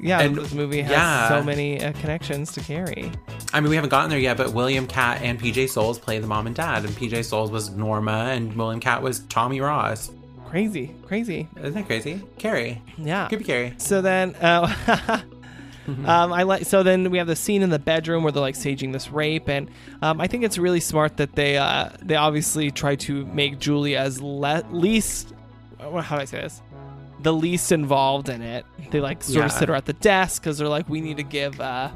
Yeah, 0.00 0.20
And- 0.20 0.36
this 0.36 0.52
movie 0.52 0.82
has 0.82 0.90
yeah. 0.90 1.28
so 1.28 1.42
many 1.42 1.82
uh, 1.82 1.92
connections 1.92 2.52
to 2.52 2.60
Carrie. 2.60 3.10
I 3.52 3.60
mean, 3.60 3.70
we 3.70 3.76
haven't 3.76 3.90
gotten 3.90 4.10
there 4.10 4.18
yet, 4.18 4.36
but 4.36 4.52
William 4.52 4.86
Katt 4.86 5.22
and 5.22 5.40
PJ 5.40 5.68
Soles 5.70 5.98
play 5.98 6.18
the 6.18 6.26
mom 6.26 6.46
and 6.46 6.54
dad, 6.56 6.84
and 6.84 6.94
PJ 6.94 7.24
Soles 7.24 7.50
was 7.50 7.70
Norma, 7.70 8.30
and 8.32 8.54
William 8.56 8.80
Katt 8.80 9.02
was 9.02 9.20
Tommy 9.28 9.60
Ross. 9.60 10.10
Crazy, 10.48 10.94
crazy. 11.06 11.48
Isn't 11.56 11.74
that 11.74 11.86
crazy? 11.86 12.22
Carrie, 12.38 12.82
Yeah. 12.96 13.28
creepy 13.28 13.44
Carrie. 13.44 13.74
So 13.76 14.00
then, 14.00 14.34
uh, 14.36 14.74
um, 15.86 16.32
I 16.32 16.42
like. 16.44 16.64
So 16.64 16.82
then 16.82 17.10
we 17.10 17.18
have 17.18 17.26
the 17.26 17.36
scene 17.36 17.62
in 17.62 17.68
the 17.70 17.78
bedroom 17.78 18.22
where 18.22 18.32
they're 18.32 18.40
like 18.40 18.54
staging 18.54 18.92
this 18.92 19.10
rape, 19.10 19.48
and 19.48 19.70
um, 20.00 20.20
I 20.20 20.26
think 20.26 20.44
it's 20.44 20.56
really 20.56 20.80
smart 20.80 21.18
that 21.18 21.34
they 21.34 21.58
uh, 21.58 21.90
they 22.02 22.16
obviously 22.16 22.70
try 22.70 22.96
to 22.96 23.26
make 23.26 23.58
Julie 23.58 23.96
as 23.96 24.20
le- 24.22 24.64
least. 24.70 25.34
How 25.78 25.90
do 25.90 26.22
I 26.22 26.24
say 26.24 26.40
this? 26.40 26.62
The 27.20 27.32
least 27.32 27.72
involved 27.72 28.28
in 28.28 28.42
it. 28.42 28.64
They 28.90 29.00
like 29.00 29.22
sort 29.22 29.44
of 29.46 29.52
sit 29.52 29.68
her 29.68 29.74
at 29.74 29.86
the 29.86 29.92
desk 29.92 30.42
because 30.42 30.56
they're 30.58 30.68
like, 30.68 30.88
we 30.88 31.00
need 31.00 31.16
to 31.18 31.22
give 31.24 31.60
uh, 31.60 31.90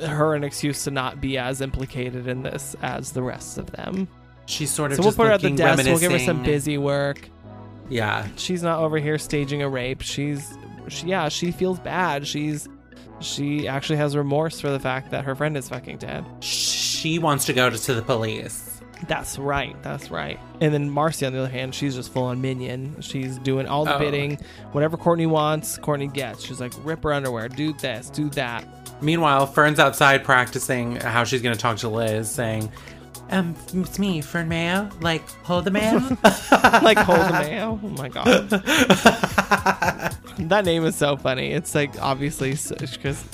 her 0.00 0.34
an 0.34 0.42
excuse 0.44 0.84
to 0.84 0.90
not 0.90 1.20
be 1.20 1.38
as 1.38 1.60
implicated 1.60 2.26
in 2.26 2.42
this 2.42 2.74
as 2.82 3.12
the 3.12 3.22
rest 3.22 3.58
of 3.58 3.70
them. 3.72 4.08
She's 4.46 4.70
sort 4.70 4.90
of 4.92 4.96
So 4.96 5.02
we'll 5.04 5.12
put 5.12 5.26
her 5.26 5.32
at 5.32 5.40
the 5.40 5.50
desk. 5.50 5.84
We'll 5.84 5.98
give 5.98 6.12
her 6.12 6.18
some 6.18 6.42
busy 6.42 6.78
work 6.78 7.28
Yeah, 7.88 8.26
she's 8.36 8.62
not 8.62 8.78
over 8.80 8.98
here 8.98 9.18
staging 9.18 9.62
a 9.62 9.68
rape. 9.68 10.00
She's, 10.02 10.56
she, 10.88 11.06
yeah, 11.06 11.28
she 11.28 11.50
feels 11.50 11.78
bad. 11.78 12.26
She's, 12.26 12.68
she 13.20 13.68
actually 13.68 13.96
has 13.96 14.16
remorse 14.16 14.60
for 14.60 14.70
the 14.70 14.80
fact 14.80 15.10
that 15.10 15.24
her 15.24 15.34
friend 15.34 15.56
is 15.56 15.68
fucking 15.68 15.98
dead. 15.98 16.24
she 16.40 17.18
wants 17.18 17.44
to 17.46 17.52
go 17.52 17.68
to, 17.70 17.76
to 17.78 17.94
the 17.94 18.02
police. 18.02 18.70
That's 19.08 19.38
right. 19.38 19.76
That's 19.82 20.10
right. 20.10 20.40
And 20.62 20.72
then 20.72 20.88
Marcy, 20.88 21.26
on 21.26 21.34
the 21.34 21.40
other 21.40 21.48
hand, 21.50 21.74
she's 21.74 21.94
just 21.94 22.10
full 22.10 22.22
on 22.24 22.40
minion. 22.40 22.96
She's 23.00 23.38
doing 23.38 23.66
all 23.66 23.84
the 23.84 23.96
Oh. 23.96 23.98
bidding. 23.98 24.38
Whatever 24.72 24.96
Courtney 24.96 25.26
wants, 25.26 25.76
Courtney 25.76 26.06
gets. 26.06 26.42
She's 26.42 26.60
like, 26.60 26.72
rip 26.82 27.02
her 27.02 27.12
underwear, 27.12 27.48
do 27.50 27.74
this, 27.74 28.08
do 28.08 28.30
that. 28.30 28.64
Meanwhile, 29.02 29.46
Fern's 29.48 29.78
outside 29.78 30.24
practicing 30.24 30.96
how 30.96 31.24
she's 31.24 31.42
going 31.42 31.54
to 31.54 31.60
talk 31.60 31.76
to 31.78 31.88
Liz, 31.90 32.30
saying, 32.30 32.72
um, 33.30 33.54
it's 33.72 33.98
me, 33.98 34.20
Fern 34.20 34.48
Mayo. 34.48 34.88
Like, 35.00 35.28
hold 35.44 35.64
the 35.64 35.70
mayo. 35.70 35.98
like, 36.82 36.98
hold 36.98 37.20
the 37.20 37.32
mayo. 37.32 37.80
Oh 37.82 37.88
my 37.88 38.08
God. 38.08 38.48
that 40.38 40.64
name 40.64 40.84
is 40.84 40.96
so 40.96 41.16
funny. 41.16 41.52
It's 41.52 41.74
like, 41.74 42.00
obviously, 42.00 42.56
because 42.78 43.24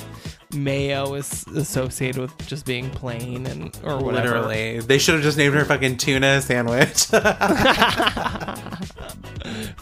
mayo 0.53 1.15
is 1.15 1.47
associated 1.49 2.21
with 2.21 2.47
just 2.47 2.67
being 2.67 2.91
plain 2.91 3.47
and, 3.47 3.79
or 3.85 3.99
whatever. 3.99 4.41
Literally. 4.41 4.81
They 4.81 4.99
should 4.99 5.15
have 5.15 5.23
just 5.23 5.39
named 5.39 5.55
her 5.55 5.65
fucking 5.65 5.97
tuna 5.99 6.41
sandwich. 6.41 7.09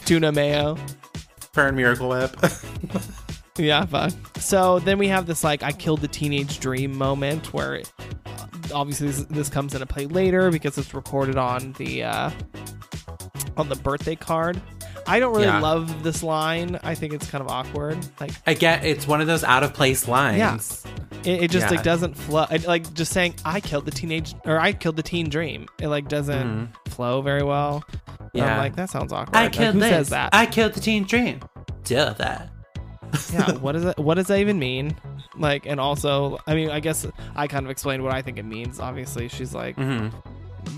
Tuna 0.05 0.33
mayo. 0.33 0.77
Fern 1.53 1.77
Miracle 1.77 2.09
Whip. 2.09 2.37
Yeah, 3.59 3.85
fuck. 3.87 4.13
So 4.39 4.79
then 4.79 4.99
we 4.99 5.09
have 5.09 5.27
this 5.27 5.43
like 5.43 5.63
I 5.63 5.73
killed 5.73 6.01
the 6.01 6.09
teenage 6.09 6.61
dream 6.61 6.97
moment 6.97 7.53
where 7.53 7.77
it, 7.77 7.93
obviously 8.73 9.09
this, 9.09 9.25
this 9.25 9.49
comes 9.49 9.75
into 9.75 9.87
play 9.87 10.07
later 10.07 10.51
because 10.51 10.77
it's 10.79 10.95
recorded 10.95 11.37
on 11.37 11.73
the 11.79 12.05
uh, 12.05 12.31
on 13.57 13.69
the 13.69 13.77
birthday 13.77 14.17
card. 14.17 14.61
I 15.07 15.21
don't 15.21 15.33
really 15.33 15.47
Yeah. 15.47 15.61
love 15.61 16.03
this 16.03 16.23
line. 16.23 16.79
I 16.83 16.95
think 16.95 17.13
it's 17.15 17.31
kind 17.31 17.43
of 17.43 17.49
awkward. 17.49 17.99
Like 18.21 18.33
I 18.47 18.55
get 18.55 18.85
it's 18.85 19.07
one 19.07 19.21
of 19.21 19.27
those 19.27 19.43
out 19.45 19.63
of 19.63 19.73
place 19.75 20.07
lines. 20.07 20.85
it, 21.25 21.45
it 21.45 21.51
just 21.51 21.67
Yeah. 21.67 21.71
like 21.77 21.83
doesn't 21.83 22.15
flow. 22.15 22.47
it- 22.51 22.67
Like 22.67 22.93
just 22.95 23.13
saying 23.13 23.35
I 23.45 23.61
killed 23.61 23.87
the 23.87 23.91
teenage 23.91 24.35
or 24.45 24.59
I 24.61 24.73
killed 24.73 24.97
the 24.97 25.03
teen 25.03 25.29
dream. 25.31 25.67
It 25.81 25.89
like 25.89 26.09
doesn't 26.09 26.71
flow 26.89 27.23
very 27.23 27.43
well. 27.43 27.85
Mm-hmm. 27.91 28.37
Yeah. 28.39 28.53
I'm 28.53 28.59
like 28.59 28.77
that 28.77 28.91
sounds 28.91 29.13
awkward. 29.13 29.35
I 29.37 29.45
Like, 29.45 29.53
killed 29.53 29.75
who 29.75 29.81
Liz. 29.81 29.91
says 29.91 30.09
that? 30.11 30.31
I 30.35 30.45
killed 30.47 30.75
the 30.75 30.81
teen 30.81 31.05
dream. 31.05 31.41
Deal 31.85 32.09
with 32.09 32.19
that. 32.19 32.51
yeah 33.33 33.53
what 33.53 33.73
does 33.73 33.85
it 33.87 33.97
what 33.99 34.17
does 34.17 34.27
that 34.27 34.39
even 34.39 34.59
mean 34.59 34.95
like 35.39 35.67
and 35.67 35.79
also 35.81 36.39
i 36.47 36.55
mean 36.55 36.71
i 36.71 36.81
guess 36.81 37.07
i 37.37 37.47
kind 37.47 37.65
of 37.67 37.71
explained 37.71 38.03
what 38.03 38.13
i 38.15 38.21
think 38.23 38.39
it 38.39 38.45
means 38.45 38.81
obviously 38.81 39.29
she's 39.29 39.55
like 39.55 39.75
hmm 39.77 40.09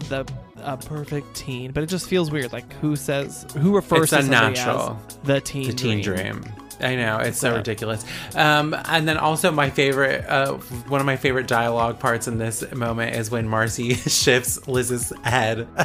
the 0.08 0.24
a 0.62 0.76
perfect 0.76 1.34
teen 1.34 1.72
but 1.72 1.82
it 1.82 1.86
just 1.86 2.06
feels 2.08 2.30
weird 2.30 2.52
like 2.52 2.70
who 2.74 2.94
says 2.94 3.46
who 3.58 3.74
refers 3.74 4.02
It's 4.02 4.11
to 4.12 4.18
unnatural. 4.18 4.98
as 5.08 5.16
the 5.24 5.40
teen 5.40 5.66
The 5.68 5.72
teen 5.72 6.00
dream. 6.02 6.40
dream. 6.42 6.52
I 6.80 6.96
know 6.96 7.18
it's 7.18 7.38
so 7.38 7.54
ridiculous. 7.54 8.04
Um, 8.34 8.74
and 8.86 9.06
then 9.06 9.16
also 9.16 9.50
my 9.50 9.70
favorite, 9.70 10.24
uh, 10.28 10.54
one 10.88 11.00
of 11.00 11.06
my 11.06 11.16
favorite 11.16 11.46
dialogue 11.46 11.98
parts 11.98 12.28
in 12.28 12.38
this 12.38 12.70
moment 12.72 13.16
is 13.16 13.30
when 13.30 13.48
Marcy 13.48 13.94
shifts 13.94 14.66
Liz's 14.66 15.12
head, 15.22 15.68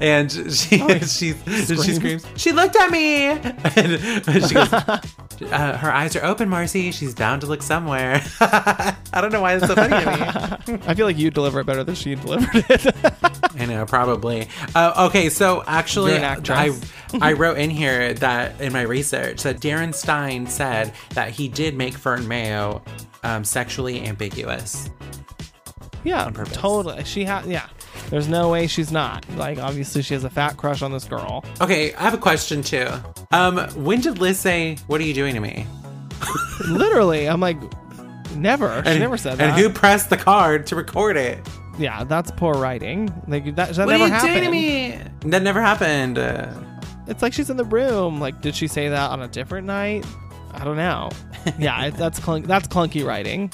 and 0.00 0.30
she 0.30 0.80
Oh, 0.82 0.98
she 1.00 1.34
she 1.34 1.76
screams, 1.76 2.24
"She 2.36 2.52
looked 2.52 2.76
at 2.76 2.90
me!" 2.90 3.26
And 3.30 4.44
she 4.46 4.54
goes, 4.54 4.72
uh, 4.72 5.76
"Her 5.78 5.92
eyes 5.92 6.16
are 6.16 6.24
open, 6.24 6.48
Marcy. 6.48 6.90
She's 6.92 7.14
bound 7.14 7.42
to 7.42 7.46
look 7.46 7.62
somewhere." 7.62 8.22
I 8.40 9.20
don't 9.20 9.32
know 9.32 9.40
why 9.42 9.54
it's 9.54 9.66
so 9.66 9.74
funny 9.74 10.04
to 10.04 10.76
me. 10.76 10.78
i 10.86 10.94
feel 10.94 11.06
like 11.06 11.18
you 11.18 11.30
deliver 11.30 11.60
it 11.60 11.66
better 11.66 11.84
than 11.84 11.94
she 11.94 12.14
delivered 12.14 12.64
it 12.68 12.94
I 13.58 13.66
know, 13.66 13.84
probably. 13.84 14.48
Uh, 14.74 15.06
okay, 15.08 15.28
so 15.28 15.62
actually, 15.66 16.12
You're 16.12 16.18
an 16.20 16.24
actress. 16.24 16.58
I 16.58 16.70
I 17.20 17.32
wrote 17.32 17.58
in 17.58 17.70
here 17.70 18.14
that 18.14 18.60
in 18.60 18.72
my 18.72 18.82
research 18.82 19.42
that 19.42 19.60
Darren 19.60 19.94
Stein 19.94 20.46
said 20.46 20.92
that 21.10 21.30
he 21.30 21.48
did 21.48 21.76
make 21.76 21.94
Fern 21.94 22.26
Mayo 22.28 22.82
um, 23.22 23.44
sexually 23.44 24.06
ambiguous. 24.06 24.88
yeah 26.04 26.30
totally 26.52 27.04
she 27.04 27.24
had 27.24 27.44
yeah 27.44 27.68
there's 28.08 28.28
no 28.28 28.48
way 28.48 28.66
she's 28.66 28.90
not 28.90 29.24
like 29.36 29.58
obviously 29.58 30.00
she 30.02 30.14
has 30.14 30.24
a 30.24 30.30
fat 30.30 30.56
crush 30.56 30.80
on 30.82 30.90
this 30.92 31.04
girl 31.04 31.44
Okay, 31.60 31.92
I 31.94 32.02
have 32.02 32.14
a 32.14 32.18
question 32.18 32.62
too. 32.62 32.88
Um, 33.32 33.58
when 33.84 34.00
did 34.00 34.18
Liz 34.18 34.38
say, 34.40 34.76
"What 34.86 35.00
are 35.00 35.04
you 35.04 35.14
doing 35.14 35.34
to 35.34 35.40
me"? 35.40 35.66
literally 36.68 37.26
i'm 37.28 37.40
like 37.40 37.56
never 38.34 38.82
she 38.84 38.98
never 38.98 39.16
said 39.16 39.38
that 39.38 39.50
And 39.50 39.58
who 39.60 39.70
pressed 39.70 40.10
the 40.10 40.16
card 40.16 40.66
to 40.68 40.76
record 40.76 41.16
it? 41.16 41.38
yeah 41.78 42.04
that's 42.04 42.30
poor 42.32 42.54
writing 42.54 43.10
like 43.26 43.44
that, 43.56 43.74
that 43.74 43.86
what 43.86 43.92
never 43.92 44.04
are 44.04 44.06
you 44.06 44.12
happened 44.12 44.34
doing 44.34 44.44
to 44.44 44.50
me? 44.50 45.30
That 45.30 45.42
never 45.42 45.60
happened. 45.62 46.18
It's 47.10 47.22
like 47.22 47.32
she's 47.34 47.50
in 47.50 47.56
the 47.56 47.64
room. 47.64 48.20
Like, 48.20 48.40
did 48.40 48.54
she 48.54 48.66
say 48.68 48.88
that 48.88 49.10
on 49.10 49.20
a 49.20 49.28
different 49.28 49.66
night? 49.66 50.06
I 50.52 50.64
don't 50.64 50.76
know. 50.76 51.10
Yeah, 51.58 51.86
it, 51.86 51.94
that's 51.94 52.18
clunk, 52.18 52.46
that's 52.46 52.68
clunky 52.68 53.02
writing. 53.02 53.50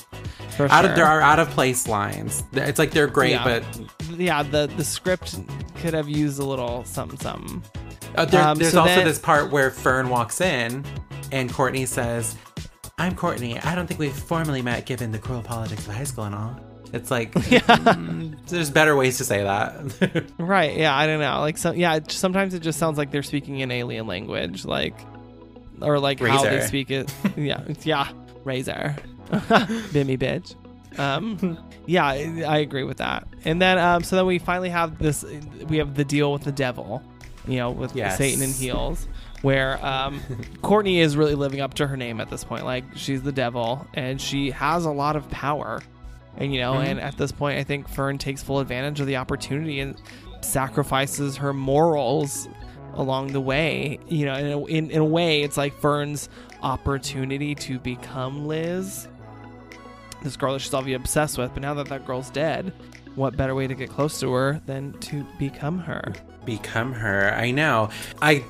For 0.57 0.67
out 0.73 0.83
sure. 0.83 0.91
of 0.91 0.97
there 0.97 1.05
are 1.07 1.21
out 1.21 1.39
of 1.39 1.49
place 1.51 1.87
lines. 1.87 2.43
It's 2.53 2.81
like 2.81 2.91
they're 2.91 3.07
great, 3.07 3.31
Yeah. 3.31 3.45
but 3.45 4.19
yeah, 4.19 4.43
the 4.43 4.67
the 4.77 4.83
script 4.83 5.39
could 5.77 5.95
have 5.95 6.09
used 6.09 6.41
a 6.41 6.45
little 6.45 6.85
something 6.85 7.17
something. 7.21 7.63
Uh, 8.17 8.25
there- 8.25 8.43
Um, 8.43 8.59
there's 8.59 8.73
so 8.73 8.81
also 8.81 8.93
then- 8.97 9.05
this 9.05 9.21
part 9.21 9.53
where 9.53 9.71
Fern 9.71 10.09
walks 10.09 10.41
in 10.41 10.85
and 11.31 11.53
Courtney 11.53 11.87
says, 11.87 12.35
I'm 12.99 13.15
Courtney. 13.15 13.57
I 13.61 13.77
don't 13.77 13.87
think 13.87 14.01
we've 14.01 14.13
formally 14.13 14.63
met 14.63 14.85
given 14.85 15.13
the 15.13 15.19
cruel 15.21 15.43
politics 15.43 15.87
of 15.87 15.95
high 15.95 16.03
school 16.05 16.25
and 16.25 16.35
all. 16.35 16.59
It's 16.97 17.11
like, 17.11 17.33
mm, 17.35 18.37
there's 18.49 18.71
better 18.71 18.97
ways 18.97 19.19
to 19.19 19.25
say 19.25 19.43
that. 19.43 20.25
Right. 20.39 20.77
Yeah. 20.77 20.97
I 20.97 21.07
don't 21.07 21.21
know. 21.21 21.41
Like, 21.41 21.59
so, 21.59 21.73
yeah, 21.73 21.99
sometimes 22.09 22.55
it 22.55 22.61
just 22.61 22.79
sounds 22.79 22.99
like 22.99 23.11
they're 23.11 23.23
speaking 23.23 23.61
in 23.61 23.71
alien 23.71 24.07
language, 24.07 24.65
like, 24.65 24.99
or 25.81 25.99
like 25.99 26.21
how 26.21 26.43
they 26.43 26.61
speak 26.63 26.91
it. 26.91 27.13
yeah. 27.37 27.63
Yeah. 27.83 28.09
Razor. 28.45 28.97
Bimmy 29.31 30.19
bitch. 30.19 30.55
Um, 30.99 31.59
yeah, 31.87 32.05
I, 32.07 32.43
I 32.47 32.59
agree 32.59 32.85
with 32.85 32.99
that. 32.99 33.27
And 33.45 33.61
then, 33.61 33.79
um, 33.79 34.03
so 34.03 34.17
then 34.17 34.27
we 34.27 34.39
finally 34.39 34.71
have 34.71 34.99
this, 34.99 35.25
we 35.69 35.77
have 35.79 35.95
the 35.95 36.05
deal 36.05 36.33
with 36.33 36.43
the 36.45 36.53
devil, 36.53 37.03
you 37.47 37.57
know, 37.59 37.71
with 37.71 37.95
Yes. 37.95 38.17
Satan 38.19 38.43
in 38.43 38.51
heels. 38.53 39.07
Where 39.43 39.85
um, 39.85 40.21
Courtney 40.63 40.99
is 41.01 41.17
really 41.17 41.35
living 41.35 41.61
up 41.61 41.75
to 41.75 41.87
her 41.87 41.97
name 41.97 42.21
at 42.21 42.31
this 42.31 42.43
point. 42.43 42.65
Like 42.65 42.85
she's 42.97 43.23
the 43.23 43.31
devil, 43.33 43.87
and 43.95 44.19
she 44.21 44.51
has 44.51 44.87
a 44.87 44.91
lot 44.91 45.15
of 45.15 45.29
power. 45.31 45.83
And 46.39 46.53
you 46.53 46.61
know, 46.61 46.75
Mm-hmm. 46.75 46.87
and 46.91 47.01
at 47.01 47.17
this 47.17 47.33
point, 47.33 47.59
I 47.59 47.65
think 47.65 47.89
Fern 47.89 48.19
takes 48.19 48.43
full 48.43 48.61
advantage 48.61 49.01
of 49.01 49.07
the 49.07 49.17
opportunity 49.17 49.81
and 49.81 50.01
sacrifices 50.43 51.37
her 51.39 51.53
morals 51.53 52.49
along 52.95 53.29
the 53.33 53.41
way. 53.41 53.99
You 54.09 54.27
know, 54.27 54.35
in 54.35 54.47
a, 54.47 54.65
in, 54.67 54.91
in 54.91 54.99
a 55.01 55.05
way, 55.05 55.43
it's 55.43 55.57
like 55.57 55.79
Fern's 55.79 56.29
opportunity 56.63 57.55
to 57.55 57.79
become 57.79 58.47
Liz, 58.47 59.09
this 60.23 60.37
girl 60.37 60.53
that 60.55 60.61
she's 60.61 60.75
obviously 60.75 60.95
obsessed 60.95 61.39
with. 61.39 61.53
But 61.55 61.63
now 61.63 61.75
that 61.75 61.89
that 61.89 62.07
girl's 62.07 62.31
dead, 62.31 62.73
what 63.15 63.37
better 63.37 63.55
way 63.55 63.67
to 63.67 63.75
get 63.75 63.91
close 63.91 64.21
to 64.21 64.33
her 64.33 64.61
than 64.67 64.93
to 65.01 65.27
become 65.39 65.79
her? 65.79 66.13
Become 66.45 66.93
her. 66.93 67.33
I 67.35 67.51
know. 67.51 67.89
I, 68.23 68.45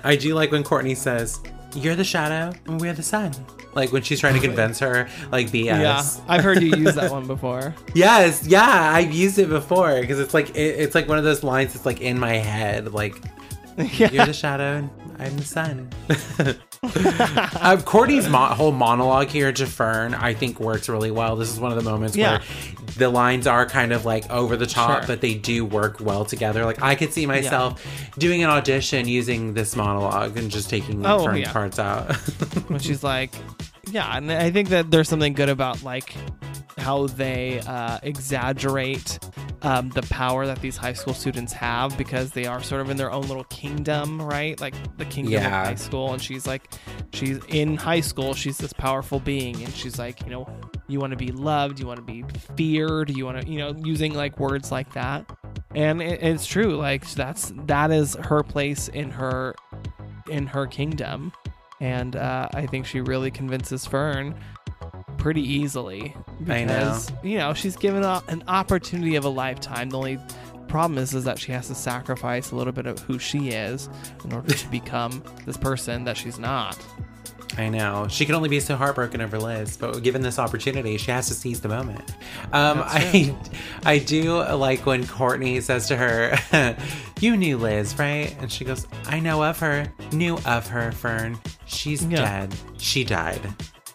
I 0.04 0.16
do 0.16 0.34
like 0.34 0.50
when 0.52 0.64
Courtney 0.64 0.94
says, 0.94 1.40
You're 1.74 1.94
the 1.96 2.04
shadow 2.04 2.56
and 2.66 2.80
we're 2.80 2.92
the 2.94 3.02
sun. 3.02 3.32
Like 3.74 3.92
when 3.92 4.02
she's 4.02 4.18
trying 4.20 4.34
to 4.34 4.40
convince 4.40 4.78
her, 4.80 5.08
like 5.30 5.48
BS. 5.48 5.66
Yeah, 5.66 6.02
I've 6.26 6.42
heard 6.42 6.62
you 6.62 6.74
use 6.74 6.94
that 6.94 7.10
one 7.10 7.26
before. 7.26 7.74
Yes, 7.94 8.46
yeah, 8.46 8.92
I've 8.94 9.12
used 9.12 9.38
it 9.38 9.48
before 9.48 10.00
because 10.00 10.18
it's 10.18 10.34
like 10.34 10.50
it, 10.50 10.80
it's 10.80 10.94
like 10.94 11.08
one 11.08 11.18
of 11.18 11.24
those 11.24 11.42
lines 11.44 11.74
that's 11.74 11.86
like 11.86 12.00
in 12.00 12.18
my 12.18 12.34
head, 12.34 12.92
like 12.92 13.14
Yeah. 13.78 14.10
you're 14.12 14.26
the 14.26 14.32
shadow 14.32 14.76
and 14.76 14.90
I'm 15.18 15.36
the 15.36 15.44
sun. 15.44 15.88
uh, 16.82 17.80
Courtney's 17.84 18.28
mo- 18.28 18.46
whole 18.46 18.72
monologue 18.72 19.28
here 19.28 19.52
to 19.52 19.66
Fern, 19.66 20.14
I 20.14 20.34
think, 20.34 20.60
works 20.60 20.88
really 20.88 21.10
well. 21.10 21.36
This 21.36 21.50
is 21.52 21.58
one 21.60 21.72
of 21.72 21.78
the 21.82 21.88
moments 21.88 22.16
Yeah. 22.16 22.38
where 22.38 22.40
the 22.96 23.08
lines 23.08 23.46
are 23.46 23.66
kind 23.66 23.92
of 23.92 24.04
like 24.04 24.28
over 24.30 24.56
the 24.56 24.66
top, 24.66 25.00
Sure. 25.00 25.06
but 25.06 25.20
they 25.20 25.34
do 25.34 25.64
work 25.64 25.98
well 26.00 26.24
together. 26.24 26.64
Like 26.64 26.82
I 26.82 26.94
could 26.94 27.12
see 27.12 27.26
myself 27.26 27.84
doing 28.18 28.42
an 28.44 28.50
audition 28.50 29.06
using 29.08 29.54
this 29.54 29.74
monologue 29.76 30.36
and 30.36 30.50
just 30.50 30.70
taking 30.70 31.04
Oh, 31.06 31.24
Fern's 31.24 31.40
yeah. 31.40 31.52
parts 31.52 31.78
out. 31.78 32.14
when 32.68 32.78
she's 32.80 33.02
like, 33.04 33.34
yeah, 33.90 34.16
and 34.16 34.30
I 34.30 34.50
think 34.50 34.68
that 34.70 34.90
there's 34.90 35.08
something 35.08 35.32
good 35.32 35.48
about 35.48 35.82
like 35.82 36.14
how 36.78 37.06
they 37.08 37.60
uh, 37.60 37.98
exaggerate 38.02 39.18
um, 39.62 39.90
the 39.90 40.02
power 40.02 40.46
that 40.46 40.60
these 40.62 40.76
high 40.76 40.92
school 40.92 41.12
students 41.14 41.52
have 41.52 41.96
because 41.98 42.30
they 42.30 42.46
are 42.46 42.62
sort 42.62 42.80
of 42.80 42.90
in 42.90 42.96
their 42.96 43.10
own 43.10 43.22
little 43.22 43.44
kingdom, 43.44 44.22
right? 44.22 44.58
Like 44.60 44.74
the 44.96 45.04
kingdom 45.04 45.32
Yeah. 45.34 45.46
of 45.62 45.66
high 45.68 45.74
school, 45.74 46.12
and 46.12 46.22
she's 46.22 46.46
like, 46.46 46.72
she's 47.12 47.38
in 47.48 47.76
high 47.76 48.00
school, 48.00 48.32
she's 48.34 48.58
this 48.58 48.72
powerful 48.72 49.18
being, 49.20 49.62
and 49.64 49.74
she's 49.74 49.98
like, 49.98 50.22
you 50.22 50.30
know, 50.30 50.48
you 50.86 51.00
want 51.00 51.10
to 51.10 51.16
be 51.16 51.32
loved, 51.32 51.80
you 51.80 51.86
want 51.86 51.98
to 51.98 52.02
be 52.04 52.24
feared, 52.56 53.10
you 53.10 53.26
want 53.26 53.42
to, 53.42 53.48
you 53.50 53.58
know, 53.58 53.74
using 53.84 54.14
like 54.14 54.38
words 54.38 54.70
like 54.70 54.92
that, 54.94 55.28
and 55.74 56.00
it, 56.00 56.22
it's 56.22 56.46
true, 56.46 56.76
like 56.76 57.10
that's 57.12 57.52
that 57.66 57.90
is 57.90 58.14
her 58.14 58.42
place 58.42 58.88
in 58.88 59.10
her 59.10 59.54
in 60.30 60.46
her 60.46 60.66
kingdom 60.66 61.32
and 61.80 62.16
uh, 62.16 62.48
I 62.52 62.66
think 62.66 62.86
she 62.86 63.00
really 63.00 63.30
convinces 63.30 63.86
Fern 63.86 64.34
pretty 65.16 65.42
easily 65.42 66.14
I 66.48 66.64
know. 66.64 66.74
because 66.78 67.12
you 67.22 67.38
know 67.38 67.52
she's 67.52 67.76
given 67.76 68.04
a, 68.04 68.22
an 68.28 68.44
opportunity 68.48 69.16
of 69.16 69.24
a 69.24 69.28
lifetime. 69.28 69.90
The 69.90 69.98
only 69.98 70.18
problem 70.68 70.98
is 70.98 71.14
is 71.14 71.24
that 71.24 71.38
she 71.38 71.52
has 71.52 71.68
to 71.68 71.74
sacrifice 71.74 72.50
a 72.50 72.56
little 72.56 72.72
bit 72.72 72.86
of 72.86 72.98
who 73.00 73.18
she 73.18 73.48
is 73.48 73.88
in 74.24 74.32
order 74.32 74.54
to 74.54 74.68
become 74.70 75.22
this 75.44 75.56
person 75.56 76.04
that 76.04 76.16
she's 76.16 76.38
not. 76.38 76.78
I 77.56 77.70
know. 77.70 78.06
She 78.08 78.24
can 78.24 78.36
only 78.36 78.48
be 78.48 78.60
so 78.60 78.76
heartbroken 78.76 79.20
over 79.20 79.36
Liz, 79.38 79.76
but 79.76 80.00
given 80.02 80.22
this 80.22 80.38
opportunity, 80.38 80.96
she 80.96 81.10
has 81.10 81.26
to 81.26 81.34
seize 81.34 81.60
the 81.60 81.68
moment. 81.68 82.08
Um, 82.52 82.82
I, 82.84 83.34
I 83.84 83.98
do 83.98 84.34
like 84.54 84.86
when 84.86 85.04
Courtney 85.06 85.60
says 85.60 85.88
to 85.88 85.96
her, 85.96 86.38
"You 87.20 87.36
knew 87.36 87.56
Liz, 87.58 87.98
right?" 87.98 88.36
And 88.38 88.52
she 88.52 88.64
goes, 88.64 88.86
"I 89.06 89.18
know 89.18 89.42
of 89.42 89.58
her. 89.58 89.92
Knew 90.12 90.38
of 90.46 90.68
her, 90.68 90.92
Fern. 90.92 91.38
She's 91.68 92.04
Yeah. 92.04 92.46
dead. 92.46 92.54
She 92.78 93.04
died." 93.04 93.40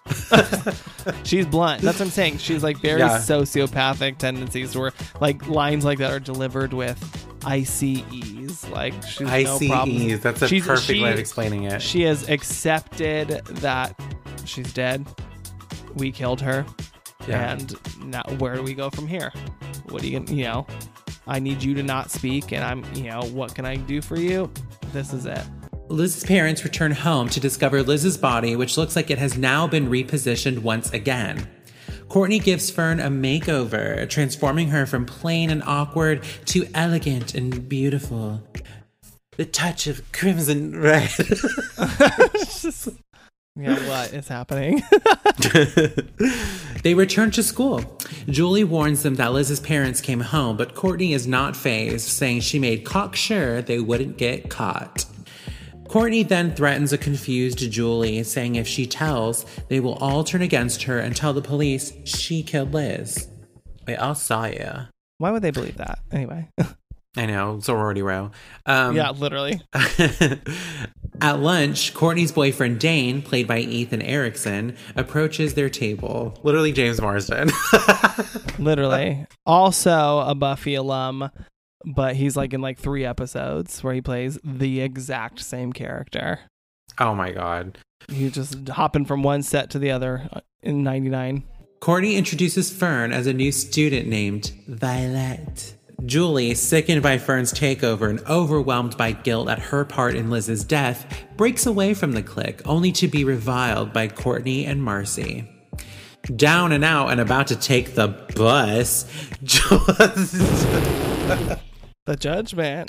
She's 1.23 1.45
blunt. 1.45 1.81
That's 1.81 1.99
what 1.99 2.05
I'm 2.05 2.11
saying. 2.11 2.37
She's 2.39 2.61
like 2.63 2.77
very 2.77 2.99
Yeah. 2.99 3.17
sociopathic 3.19 4.17
tendencies 4.17 4.75
where 4.75 4.91
like 5.21 5.47
lines 5.47 5.85
like 5.85 5.99
that 5.99 6.11
are 6.11 6.19
delivered 6.19 6.73
with 6.73 6.97
ICEs. 7.45 8.67
Like 8.69 8.93
she's 9.03 9.27
I 9.27 9.43
no 9.43 9.59
problem. 9.59 9.89
ease. 9.97 10.19
That's 10.21 10.41
a 10.41 10.47
She's- 10.47 10.65
perfect 10.65 10.87
she- 10.97 11.01
way 11.03 11.13
of 11.13 11.19
explaining 11.19 11.63
it. 11.63 11.81
She 11.81 12.01
has 12.03 12.27
accepted 12.29 13.29
that 13.45 13.97
she's 14.45 14.71
dead. 14.73 15.05
We 15.95 16.11
killed 16.11 16.41
her. 16.41 16.65
Yeah. 17.27 17.53
And 17.53 17.75
now 18.05 18.23
where 18.39 18.55
do 18.55 18.61
we 18.63 18.73
go 18.73 18.89
from 18.89 19.07
here? 19.07 19.31
What 19.89 20.03
are 20.03 20.07
you 20.07 20.19
gonna 20.19 20.31
you 20.33 20.43
know? 20.43 20.67
I 21.27 21.39
need 21.39 21.63
you 21.63 21.73
to 21.75 21.83
not 21.83 22.11
speak 22.11 22.51
and 22.51 22.63
I'm, 22.63 22.83
you 22.93 23.03
know, 23.09 23.21
what 23.31 23.55
can 23.55 23.65
I 23.65 23.77
do 23.77 24.01
for 24.01 24.17
you? 24.17 24.51
This 24.91 25.13
is 25.13 25.25
it. 25.25 25.41
Liz's 25.93 26.23
parents 26.23 26.63
return 26.63 26.91
home 26.91 27.29
to 27.29 27.39
discover 27.39 27.83
Liz's 27.83 28.17
body, 28.17 28.55
which 28.55 28.77
looks 28.77 28.95
like 28.95 29.11
it 29.11 29.19
has 29.19 29.37
now 29.37 29.67
been 29.67 29.89
repositioned 29.89 30.59
once 30.59 30.91
again. 30.91 31.47
Courtney 32.09 32.39
gives 32.39 32.71
Fern 32.71 32.99
a 32.99 33.09
makeover, 33.09 34.09
transforming 34.09 34.69
her 34.69 34.87
from 34.87 35.05
plain 35.05 35.51
and 35.51 35.61
awkward 35.63 36.23
to 36.45 36.67
elegant 36.73 37.35
and 37.35 37.69
beautiful. 37.69 38.41
The 39.37 39.45
touch 39.45 39.85
of 39.85 40.11
crimson 40.11 40.79
red. 40.79 41.11
Yeah, 43.55 43.87
what 43.87 44.11
is 44.13 44.27
happening? 44.27 44.81
they 46.81 46.95
return 46.95 47.29
to 47.29 47.43
school. 47.43 47.99
Julie 48.27 48.63
warns 48.63 49.03
them 49.03 49.13
that 49.17 49.31
Liz's 49.31 49.59
parents 49.59 50.01
came 50.01 50.21
home, 50.21 50.57
but 50.57 50.73
Courtney 50.73 51.13
is 51.13 51.27
not 51.27 51.55
phased, 51.55 52.07
saying 52.07 52.39
she 52.39 52.57
made 52.57 52.83
cocksure 52.83 53.61
they 53.61 53.79
wouldn't 53.79 54.17
get 54.17 54.49
caught. 54.49 55.05
Courtney 55.93 56.23
then 56.23 56.55
threatens 56.55 56.91
a 56.91 56.97
confused 56.97 57.59
Julie, 57.71 58.23
saying 58.23 58.55
if 58.55 58.67
she 58.67 58.87
tells, 58.87 59.45
they 59.69 59.79
will 59.79 59.93
all 59.97 60.23
turn 60.23 60.41
against 60.41 60.81
her 60.85 60.97
and 60.97 61.15
tell 61.15 61.33
the 61.33 61.41
police 61.41 61.93
she 62.03 62.41
killed 62.41 62.73
Liz. 62.73 63.27
We 63.85 63.93
all 63.93 64.15
saw 64.15 64.45
you. 64.45 64.71
Why 65.19 65.29
would 65.29 65.43
they 65.43 65.51
believe 65.51 65.77
that? 65.77 65.99
Anyway. 66.11 66.49
I 67.15 67.27
know, 67.27 67.59
sorority 67.59 68.01
row. 68.01 68.31
Um, 68.65 68.95
yeah, 68.95 69.11
literally. 69.11 69.61
At 71.21 71.39
lunch, 71.39 71.93
Courtney's 71.93 72.31
boyfriend 72.31 72.79
Dane, 72.79 73.21
played 73.21 73.47
by 73.47 73.59
Ethan 73.59 74.01
Erickson, 74.01 74.75
approaches 74.95 75.53
their 75.53 75.69
table. 75.69 76.39
Literally 76.41 76.71
James 76.71 76.99
Marsden. 76.99 77.51
Literally. 78.57 79.27
Also 79.45 80.21
a 80.21 80.33
Buffy 80.33 80.73
alum, 80.73 81.29
but 81.85 82.15
he's 82.15 82.35
like 82.35 82.53
in 82.53 82.61
like 82.61 82.77
three 82.77 83.05
episodes 83.05 83.83
where 83.83 83.93
he 83.93 84.01
plays 84.01 84.39
the 84.43 84.81
exact 84.81 85.39
same 85.39 85.73
character. 85.73 86.39
oh 86.99 87.15
my 87.15 87.31
god. 87.31 87.77
He's 88.09 88.33
just 88.33 88.69
hopping 88.69 89.05
from 89.05 89.23
one 89.23 89.43
set 89.43 89.69
to 89.71 89.79
the 89.79 89.91
other 89.91 90.27
uh, 90.33 90.41
in 90.61 90.83
99. 90.83 91.43
Courtney 91.79 92.15
introduces 92.15 92.71
Fern 92.71 93.11
as 93.11 93.27
a 93.27 93.33
new 93.33 93.51
student 93.51 94.07
named 94.07 94.51
Violet. 94.67 95.75
Julie, 96.05 96.53
sickened 96.53 97.01
by 97.01 97.17
Fern's 97.17 97.53
takeover 97.53 98.09
and 98.09 98.19
overwhelmed 98.27 98.97
by 98.97 99.13
guilt 99.13 99.47
at 99.47 99.59
her 99.59 99.85
part 99.85 100.15
in 100.15 100.29
Liz's 100.29 100.65
death, 100.65 101.05
breaks 101.37 101.65
away 101.65 101.93
from 101.93 102.11
the 102.11 102.23
clique, 102.23 102.61
only 102.65 102.91
to 102.91 103.07
be 103.07 103.23
reviled 103.23 103.93
by 103.93 104.09
Courtney 104.09 104.65
and 104.65 104.83
Marcy. 104.83 105.49
Down 106.35 106.73
and 106.73 106.83
out 106.83 107.09
and 107.09 107.21
about 107.21 107.47
to 107.47 107.55
take 107.55 107.95
the 107.95 108.09
bus, 108.35 109.05
The 112.05 112.15
Judge 112.17 112.53
Man. 112.53 112.87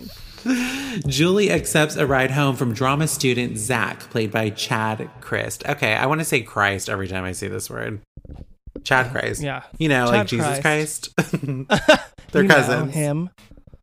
Julie 1.07 1.51
accepts 1.51 1.95
a 1.97 2.07
ride 2.07 2.33
home 2.33 2.57
from 2.57 2.75
drama 2.75 3.07
student 3.07 3.59
Zach, 3.59 4.01
played 4.11 4.31
by 4.33 4.51
Chad 4.51 5.09
Christ. 5.21 5.65
Okay, 5.69 5.95
I 5.95 6.07
want 6.07 6.21
to 6.21 6.25
say 6.25 6.41
Christ 6.43 6.89
every 6.89 7.07
time 7.09 7.25
I 7.25 7.33
say 7.33 7.47
this 7.49 7.71
word. 7.71 8.01
Chad 8.83 9.13
Christ. 9.13 9.41
Yeah. 9.41 9.63
You 9.79 9.89
know, 9.89 10.07
like 10.07 10.27
Chad 10.27 10.29
Jesus 10.29 10.61
Christ. 10.61 11.15
Christ. 11.17 11.37
They're 12.33 12.43
You 12.43 12.49
know 12.49 12.55
cousins. 12.55 12.95
him. 12.95 13.31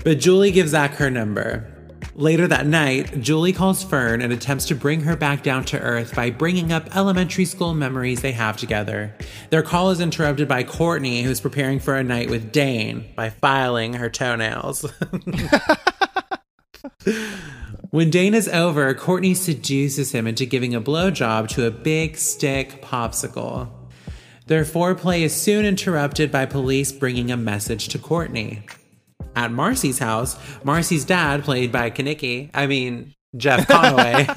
But 0.04 0.18
Julie 0.18 0.50
gives 0.50 0.70
Zach 0.72 0.94
her 0.94 1.10
number. 1.10 1.66
Later 2.14 2.46
that 2.46 2.66
night, 2.66 3.20
Julie 3.20 3.52
calls 3.52 3.82
Fern 3.82 4.20
and 4.20 4.32
attempts 4.32 4.66
to 4.66 4.74
bring 4.74 5.00
her 5.02 5.16
back 5.16 5.42
down 5.42 5.64
to 5.66 5.80
earth 5.80 6.14
by 6.14 6.30
bringing 6.30 6.70
up 6.70 6.94
elementary 6.94 7.46
school 7.46 7.72
memories 7.72 8.20
they 8.20 8.32
have 8.32 8.56
together. 8.56 9.14
Their 9.50 9.62
call 9.62 9.90
is 9.90 10.00
interrupted 10.00 10.46
by 10.46 10.62
Courtney, 10.62 11.22
who's 11.22 11.40
preparing 11.40 11.80
for 11.80 11.96
a 11.96 12.04
night 12.04 12.28
with 12.28 12.52
Dane 12.52 13.12
by 13.16 13.30
filing 13.30 13.94
her 13.94 14.10
toenails. 14.10 14.84
When 17.92 18.08
Dane 18.08 18.32
is 18.32 18.48
over, 18.48 18.94
Courtney 18.94 19.34
seduces 19.34 20.12
him 20.12 20.26
into 20.26 20.46
giving 20.46 20.74
a 20.74 20.80
blowjob 20.80 21.48
to 21.48 21.66
a 21.66 21.70
big 21.70 22.16
stick 22.16 22.80
popsicle. 22.80 23.68
Their 24.46 24.64
foreplay 24.64 25.20
is 25.20 25.34
soon 25.34 25.66
interrupted 25.66 26.32
by 26.32 26.46
police 26.46 26.90
bringing 26.90 27.30
a 27.30 27.36
message 27.36 27.88
to 27.88 27.98
Courtney. 27.98 28.62
At 29.34 29.50
Marcy's 29.52 29.98
house, 29.98 30.36
Marcy's 30.62 31.04
dad, 31.04 31.42
played 31.44 31.72
by 31.72 31.90
Kenickie, 31.90 32.50
I 32.52 32.66
mean, 32.66 33.14
Jeff 33.36 33.66
Conaway, 33.66 34.28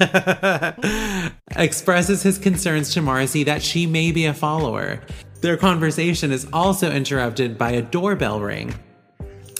expresses 1.56 2.22
his 2.22 2.38
concerns 2.38 2.94
to 2.94 3.02
Marcy 3.02 3.44
that 3.44 3.62
she 3.62 3.86
may 3.86 4.10
be 4.10 4.24
a 4.24 4.32
follower. 4.32 5.02
Their 5.42 5.58
conversation 5.58 6.32
is 6.32 6.46
also 6.52 6.90
interrupted 6.90 7.58
by 7.58 7.72
a 7.72 7.82
doorbell 7.82 8.40
ring. 8.40 8.74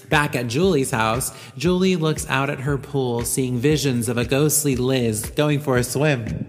Back 0.08 0.36
at 0.36 0.46
Julie's 0.46 0.90
house, 0.92 1.32
Julie 1.58 1.96
looks 1.96 2.26
out 2.28 2.48
at 2.48 2.60
her 2.60 2.78
pool, 2.78 3.22
seeing 3.22 3.58
visions 3.58 4.08
of 4.08 4.16
a 4.16 4.24
ghostly 4.24 4.76
Liz 4.76 5.30
going 5.30 5.60
for 5.60 5.76
a 5.76 5.84
swim. 5.84 6.46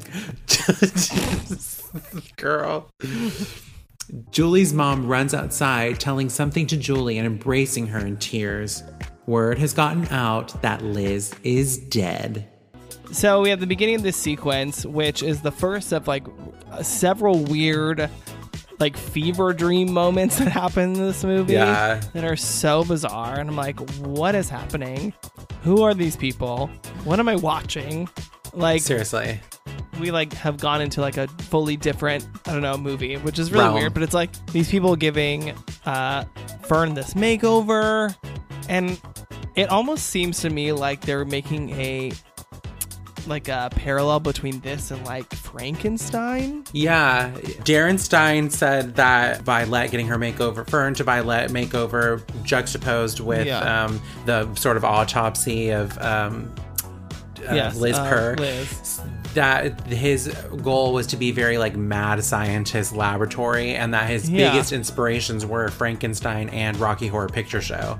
Girl. 2.37 2.89
Julie's 4.31 4.73
mom 4.73 5.07
runs 5.07 5.33
outside, 5.33 5.99
telling 5.99 6.29
something 6.29 6.65
to 6.67 6.77
Julie 6.77 7.17
and 7.17 7.27
embracing 7.27 7.87
her 7.87 7.99
in 7.99 8.17
tears. 8.17 8.83
Word 9.25 9.59
has 9.59 9.73
gotten 9.73 10.05
out 10.07 10.61
that 10.61 10.81
Liz 10.81 11.33
is 11.43 11.77
dead. 11.77 12.47
So 13.11 13.41
we 13.41 13.49
have 13.49 13.59
the 13.59 13.67
beginning 13.67 13.95
of 13.95 14.03
this 14.03 14.17
sequence, 14.17 14.85
which 14.85 15.23
is 15.23 15.41
the 15.41 15.51
first 15.51 15.91
of 15.91 16.07
like 16.07 16.25
several 16.81 17.43
weird, 17.43 18.09
like 18.79 18.95
fever 18.97 19.53
dream 19.53 19.91
moments 19.93 20.37
that 20.39 20.47
happen 20.49 20.93
in 20.93 21.01
this 21.01 21.23
movie 21.23 21.53
Yeah. 21.53 22.01
that 22.13 22.23
are 22.23 22.35
so 22.35 22.83
bizarre. 22.85 23.39
And 23.39 23.49
I'm 23.49 23.55
like, 23.55 23.79
what 23.99 24.35
is 24.35 24.49
happening? 24.49 25.13
Who 25.63 25.83
are 25.83 25.93
these 25.93 26.15
people? 26.15 26.67
What 27.03 27.19
am 27.19 27.27
I 27.27 27.35
watching? 27.35 28.07
Like, 28.57 28.81
Seriously. 28.81 29.39
we 29.99 30.11
like 30.11 30.33
have 30.33 30.57
gone 30.57 30.81
into 30.81 31.01
like 31.01 31.17
a 31.17 31.27
fully 31.27 31.77
different 31.77 32.27
I 32.45 32.53
don't 32.53 32.61
know 32.61 32.77
movie, 32.77 33.15
which 33.17 33.39
is 33.39 33.51
really 33.51 33.65
Realm. 33.65 33.75
weird. 33.75 33.93
But 33.93 34.03
it's 34.03 34.13
like 34.13 34.31
these 34.47 34.69
people 34.69 34.95
giving 34.95 35.53
uh, 35.85 36.23
Fern 36.63 36.93
this 36.93 37.13
makeover, 37.13 38.15
and 38.67 38.99
it 39.55 39.69
almost 39.69 40.07
seems 40.07 40.39
to 40.41 40.49
me 40.49 40.71
like 40.71 41.01
they're 41.01 41.25
making 41.25 41.69
a 41.71 42.11
like 43.27 43.49
a 43.49 43.69
parallel 43.75 44.21
between 44.21 44.59
this 44.61 44.89
and 44.89 45.03
like 45.05 45.29
Frankenstein. 45.35 46.63
Yeah. 46.71 47.31
Darren 47.65 47.99
Stein 47.99 48.49
said 48.49 48.95
that 48.95 49.41
Violet 49.41 49.91
getting 49.91 50.07
her 50.07 50.17
makeover, 50.17 50.67
Fern 50.69 50.93
to 50.95 51.03
Violet 51.03 51.51
makeover, 51.51 52.23
juxtaposed 52.43 53.19
with 53.19 53.45
Yeah. 53.47 53.83
um, 53.85 54.01
the 54.25 54.53
sort 54.55 54.77
of 54.77 54.85
autopsy 54.85 55.71
of 55.71 55.97
um, 55.99 56.53
uh, 57.39 57.53
Yes, 57.53 57.75
Liz 57.77 57.95
uh, 57.97 58.09
Purr. 58.09 58.35
Liz. 58.37 59.01
That 59.33 59.81
his 59.87 60.27
goal 60.63 60.93
was 60.93 61.05
to 61.07 61.17
be 61.17 61.31
very 61.31 61.57
like 61.57 61.75
mad 61.75 62.23
scientist 62.23 62.95
laboratory, 62.95 63.75
and 63.75 63.93
that 63.93 64.09
his 64.09 64.29
Yeah. 64.29 64.51
biggest 64.51 64.71
inspirations 64.71 65.45
were 65.45 65.67
Frankenstein 65.69 66.49
and 66.49 66.77
Rocky 66.79 67.07
Horror 67.07 67.29
Picture 67.29 67.61
Show. 67.61 67.99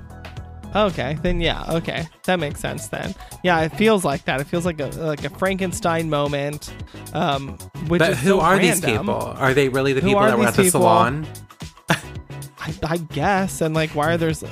Okay, 0.76 1.16
then 1.22 1.40
yeah, 1.40 1.64
okay, 1.76 2.06
that 2.24 2.38
makes 2.38 2.60
sense. 2.60 2.88
Then 2.88 3.14
yeah, 3.42 3.60
it 3.60 3.70
feels 3.70 4.04
like 4.04 4.24
that. 4.26 4.40
It 4.40 4.44
feels 4.48 4.66
like 4.66 4.80
a 4.80 4.86
like 4.88 5.24
a 5.24 5.30
Frankenstein 5.30 6.10
moment. 6.10 6.70
Um, 7.14 7.56
which 7.86 8.00
But 8.00 8.10
is 8.12 8.18
who 8.20 8.28
so 8.30 8.40
are 8.40 8.58
these 8.58 8.80
people? 8.80 9.14
Are 9.14 9.54
they 9.54 9.68
really 9.70 9.92
the 9.94 10.00
Who 10.02 10.08
people 10.08 10.22
that 10.24 10.36
were 10.38 10.44
at 10.44 10.54
the 10.54 10.64
people? 10.64 10.80
salon? 10.82 11.26
I, 11.88 12.74
I 12.82 12.96
guess 12.98 13.60
and 13.62 13.74
like 13.74 13.90
why 13.94 14.12
are 14.12 14.16
there's 14.18 14.42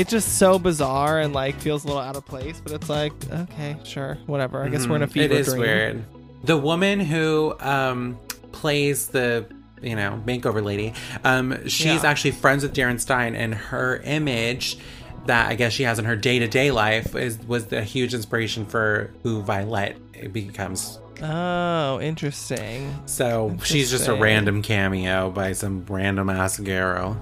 it's 0.00 0.10
just 0.10 0.38
so 0.38 0.58
bizarre 0.58 1.20
and 1.20 1.32
like 1.34 1.54
feels 1.60 1.84
a 1.84 1.86
little 1.86 2.02
out 2.02 2.16
of 2.16 2.24
place 2.26 2.60
but 2.62 2.72
it's 2.72 2.88
like 2.88 3.12
okay 3.32 3.76
sure 3.84 4.16
whatever 4.26 4.62
i 4.62 4.68
guess 4.68 4.86
we're 4.86 4.96
in 4.96 5.02
a 5.02 5.06
Mhm. 5.06 5.12
fever 5.12 5.34
It 5.34 5.40
is 5.40 5.46
dream 5.48 5.60
weird. 5.60 6.04
The 6.44 6.56
woman 6.56 7.00
who 7.00 7.54
um, 7.60 8.18
plays 8.52 9.08
the 9.08 9.44
you 9.82 9.96
know 9.96 10.22
makeover 10.26 10.62
lady, 10.62 10.92
um, 11.24 11.66
she's 11.68 12.02
Yeah. 12.02 12.10
actually 12.10 12.30
friends 12.32 12.62
with 12.62 12.74
Darren 12.74 13.00
Stein, 13.00 13.34
and 13.34 13.54
her 13.54 13.96
image 14.04 14.78
that 15.26 15.48
I 15.50 15.54
guess 15.56 15.72
she 15.72 15.82
has 15.82 15.98
in 15.98 16.04
her 16.04 16.16
day 16.16 16.38
to 16.38 16.46
day 16.48 16.70
life 16.70 17.14
is 17.16 17.38
was 17.46 17.66
the 17.66 17.82
huge 17.82 18.14
inspiration 18.14 18.64
for 18.66 19.10
who 19.24 19.42
Violet 19.42 19.96
becomes. 20.32 20.98
oh 21.22 22.00
interesting 22.00 22.94
So 23.06 23.56
she's 23.64 23.90
just 23.90 24.06
a 24.08 24.14
random 24.14 24.62
cameo 24.62 25.30
by 25.30 25.52
some 25.52 25.84
random 25.88 26.30
ass 26.30 26.58
girl. 26.60 27.16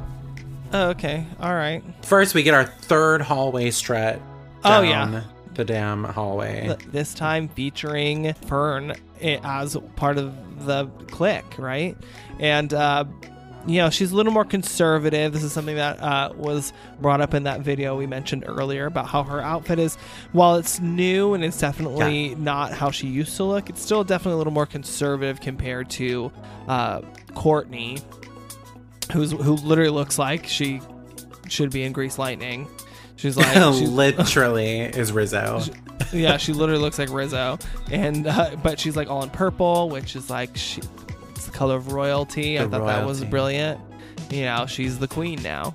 Oh, 0.77 0.89
okay 0.91 1.27
all 1.41 1.55
right 1.55 1.83
First, 2.03 2.35
we 2.35 2.43
get 2.43 2.55
our 2.55 2.65
third 2.65 3.21
hallway 3.23 3.71
strut. 3.71 4.21
Oh, 4.65 4.83
yeah. 4.83 5.23
the 5.55 5.65
damn 5.65 6.05
hallway. 6.05 6.67
Th- 6.67 6.91
this 6.93 7.15
time 7.15 7.49
featuring 7.49 8.33
fern 8.35 8.93
i- 9.23 9.41
as 9.43 9.77
part 9.97 10.19
of 10.19 10.35
the 10.67 10.87
clique 11.11 11.59
right 11.59 11.97
and 12.41 12.73
uh 12.75 13.05
you 13.67 13.79
know 13.79 13.91
she's 13.91 14.13
a 14.13 14.17
little 14.17 14.33
more 14.33 14.45
conservative 14.45 15.33
this 15.33 15.43
is 15.43 15.53
something 15.53 15.77
that 15.77 16.01
uh, 16.01 16.33
was 16.37 16.73
brought 17.01 17.21
up 17.21 17.35
in 17.35 17.43
that 17.45 17.61
video 17.61 17.97
we 17.97 18.07
mentioned 18.07 18.45
earlier 18.47 18.87
about 18.87 19.07
how 19.07 19.23
her 19.23 19.41
outfit 19.41 19.79
is 19.79 19.97
while 20.33 20.55
it's 20.57 20.79
new 20.81 21.35
and 21.35 21.45
it's 21.45 21.59
definitely 21.59 22.35
not 22.37 22.73
how 22.73 22.91
she 22.91 23.07
used 23.07 23.37
to 23.37 23.45
look 23.45 23.69
it's 23.69 23.83
still 23.83 24.05
definitely 24.05 24.35
a 24.35 24.39
little 24.39 24.53
more 24.53 24.67
conservative 24.67 25.41
compared 25.41 25.91
to 25.91 26.31
uh, 26.69 27.01
courtney 27.35 27.99
who's 29.13 29.33
who 29.33 29.55
literally 29.55 29.91
looks 29.91 30.19
like 30.19 30.47
she 30.47 30.81
should 31.49 31.71
be 31.71 31.85
in 31.85 31.93
grease 31.93 32.19
lightning 32.19 32.67
she's 33.17 33.37
like 33.37 33.53
she's, 33.75 33.89
Literally 33.91 34.81
is 34.81 35.13
Rizzo. 35.13 35.63
yeah, 36.13 36.37
she 36.37 36.53
literally 36.53 36.81
looks 36.83 36.99
like 36.99 37.11
Rizzo, 37.11 37.59
and 37.91 38.27
uh, 38.27 38.57
but 38.63 38.79
she's 38.79 38.97
like 38.97 39.09
all 39.09 39.23
in 39.23 39.31
purple, 39.31 39.89
which 39.89 40.15
is 40.17 40.29
like 40.31 40.57
she, 40.57 40.81
it's 41.31 41.47
the 41.47 41.53
color 41.53 41.77
of 41.77 41.93
royalty. 41.93 42.59
I 42.59 42.65
The 42.65 42.79
thought 42.79 42.87
that 42.87 43.07
was 43.07 43.25
brilliant. 43.25 43.81
You 44.31 44.43
know, 44.45 44.67
she's 44.67 44.99
the 44.99 45.09
queen 45.09 45.43
now. 45.43 45.75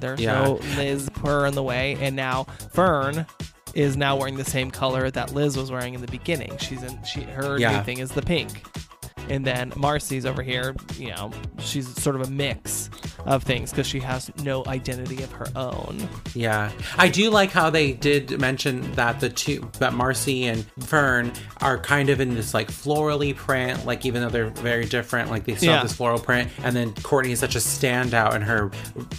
There's 0.00 0.18
Yeah. 0.20 0.42
no 0.44 0.54
Liz 0.76 1.08
Purr 1.10 1.46
in 1.46 1.54
the 1.54 1.62
way, 1.62 1.96
and 2.00 2.16
now 2.16 2.44
Fern 2.72 3.26
is 3.74 3.96
now 3.96 4.16
wearing 4.16 4.36
the 4.36 4.44
same 4.44 4.70
color 4.70 5.10
that 5.10 5.32
Liz 5.32 5.56
was 5.56 5.70
wearing 5.70 5.94
in 5.94 6.00
the 6.00 6.08
beginning. 6.08 6.56
She's 6.58 6.82
in 6.82 6.98
she 7.04 7.20
her 7.22 7.58
Yeah. 7.58 7.78
new 7.78 7.84
thing 7.84 7.98
is 7.98 8.10
the 8.10 8.22
pink. 8.22 8.64
And 9.30 9.46
then 9.46 9.72
Marcy's 9.76 10.26
over 10.26 10.42
here, 10.42 10.74
you 10.98 11.10
know, 11.10 11.30
she's 11.60 11.88
sort 12.02 12.16
of 12.16 12.22
a 12.28 12.30
mix 12.30 12.90
of 13.26 13.42
things 13.44 13.70
because 13.70 13.86
she 13.86 14.00
has 14.00 14.30
no 14.42 14.64
identity 14.66 15.22
of 15.22 15.30
her 15.32 15.46
own. 15.56 16.08
Yeah, 16.34 16.72
I 16.98 17.08
do 17.08 17.30
like 17.30 17.50
how 17.50 17.70
they 17.70 17.92
did 17.92 18.40
mention 18.40 18.90
that 18.92 19.20
the 19.20 19.28
two, 19.28 19.70
that 19.78 19.94
Marcy 19.94 20.44
and 20.46 20.66
Fern 20.80 21.32
are 21.60 21.78
kind 21.78 22.08
of 22.10 22.20
in 22.20 22.34
this 22.34 22.52
like 22.54 22.68
florally 22.68 23.34
print, 23.36 23.86
like 23.86 24.04
even 24.04 24.22
though 24.22 24.30
they're 24.30 24.50
very 24.50 24.84
different, 24.84 25.30
like 25.30 25.44
they 25.44 25.54
still 25.54 25.70
Yeah. 25.70 25.76
have 25.78 25.88
this 25.88 25.96
floral 25.96 26.18
print. 26.18 26.50
And 26.64 26.74
then 26.74 26.92
Courtney 27.02 27.32
is 27.32 27.38
such 27.38 27.54
a 27.54 27.58
standout 27.58 28.34
in 28.34 28.42
her 28.42 28.70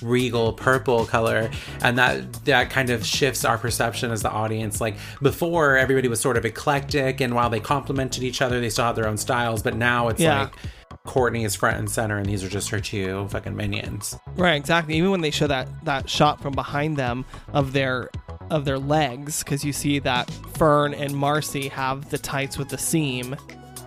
regal 0.02 0.54
purple 0.54 1.06
color, 1.06 1.50
and 1.82 1.98
that 1.98 2.46
that 2.46 2.70
kind 2.70 2.90
of 2.90 3.06
shifts 3.06 3.46
our 3.46 3.58
perception 3.58 4.12
as 4.12 4.22
the 4.22 4.32
audience. 4.32 4.82
Like 4.82 4.96
before, 5.22 5.78
everybody 5.78 6.08
was 6.08 6.20
sort 6.20 6.38
of 6.38 6.46
eclectic, 6.46 7.22
and 7.22 7.34
while 7.34 7.50
they 7.50 7.60
complemented 7.60 8.24
each 8.24 8.42
other, 8.42 8.60
they 8.60 8.70
still 8.70 8.86
had 8.86 8.96
their 8.96 9.08
own 9.08 9.18
styles. 9.18 9.62
But 9.64 9.76
now 9.76 10.01
it's 10.10 10.20
Yeah. 10.22 10.42
like. 10.44 10.56
Courtney 11.04 11.46
is 11.46 11.56
front 11.56 11.78
and 11.78 11.90
center, 11.90 12.18
and 12.18 12.28
these 12.28 12.44
are 12.44 12.48
just 12.50 12.70
her 12.70 12.80
two 12.80 13.28
fucking 13.30 13.56
minions. 13.56 14.16
Right, 14.36 14.54
exactly. 14.54 14.96
Even 14.98 15.10
when 15.10 15.22
they 15.22 15.32
show 15.32 15.48
that 15.48 15.68
that 15.86 16.08
shot 16.08 16.40
from 16.42 16.54
behind 16.54 16.96
them 16.98 17.26
of 17.54 17.74
their 17.74 18.12
of 18.52 18.66
their 18.66 18.78
legs, 18.78 19.44
because 19.44 19.66
you 19.66 19.74
see 19.74 19.98
that 20.00 20.30
Fern 20.54 20.94
and 20.94 21.16
Marcy 21.16 21.70
have 21.70 22.12
the 22.12 22.20
tights 22.20 22.56
with 22.60 22.70
the 22.70 22.78
seam, 22.78 23.36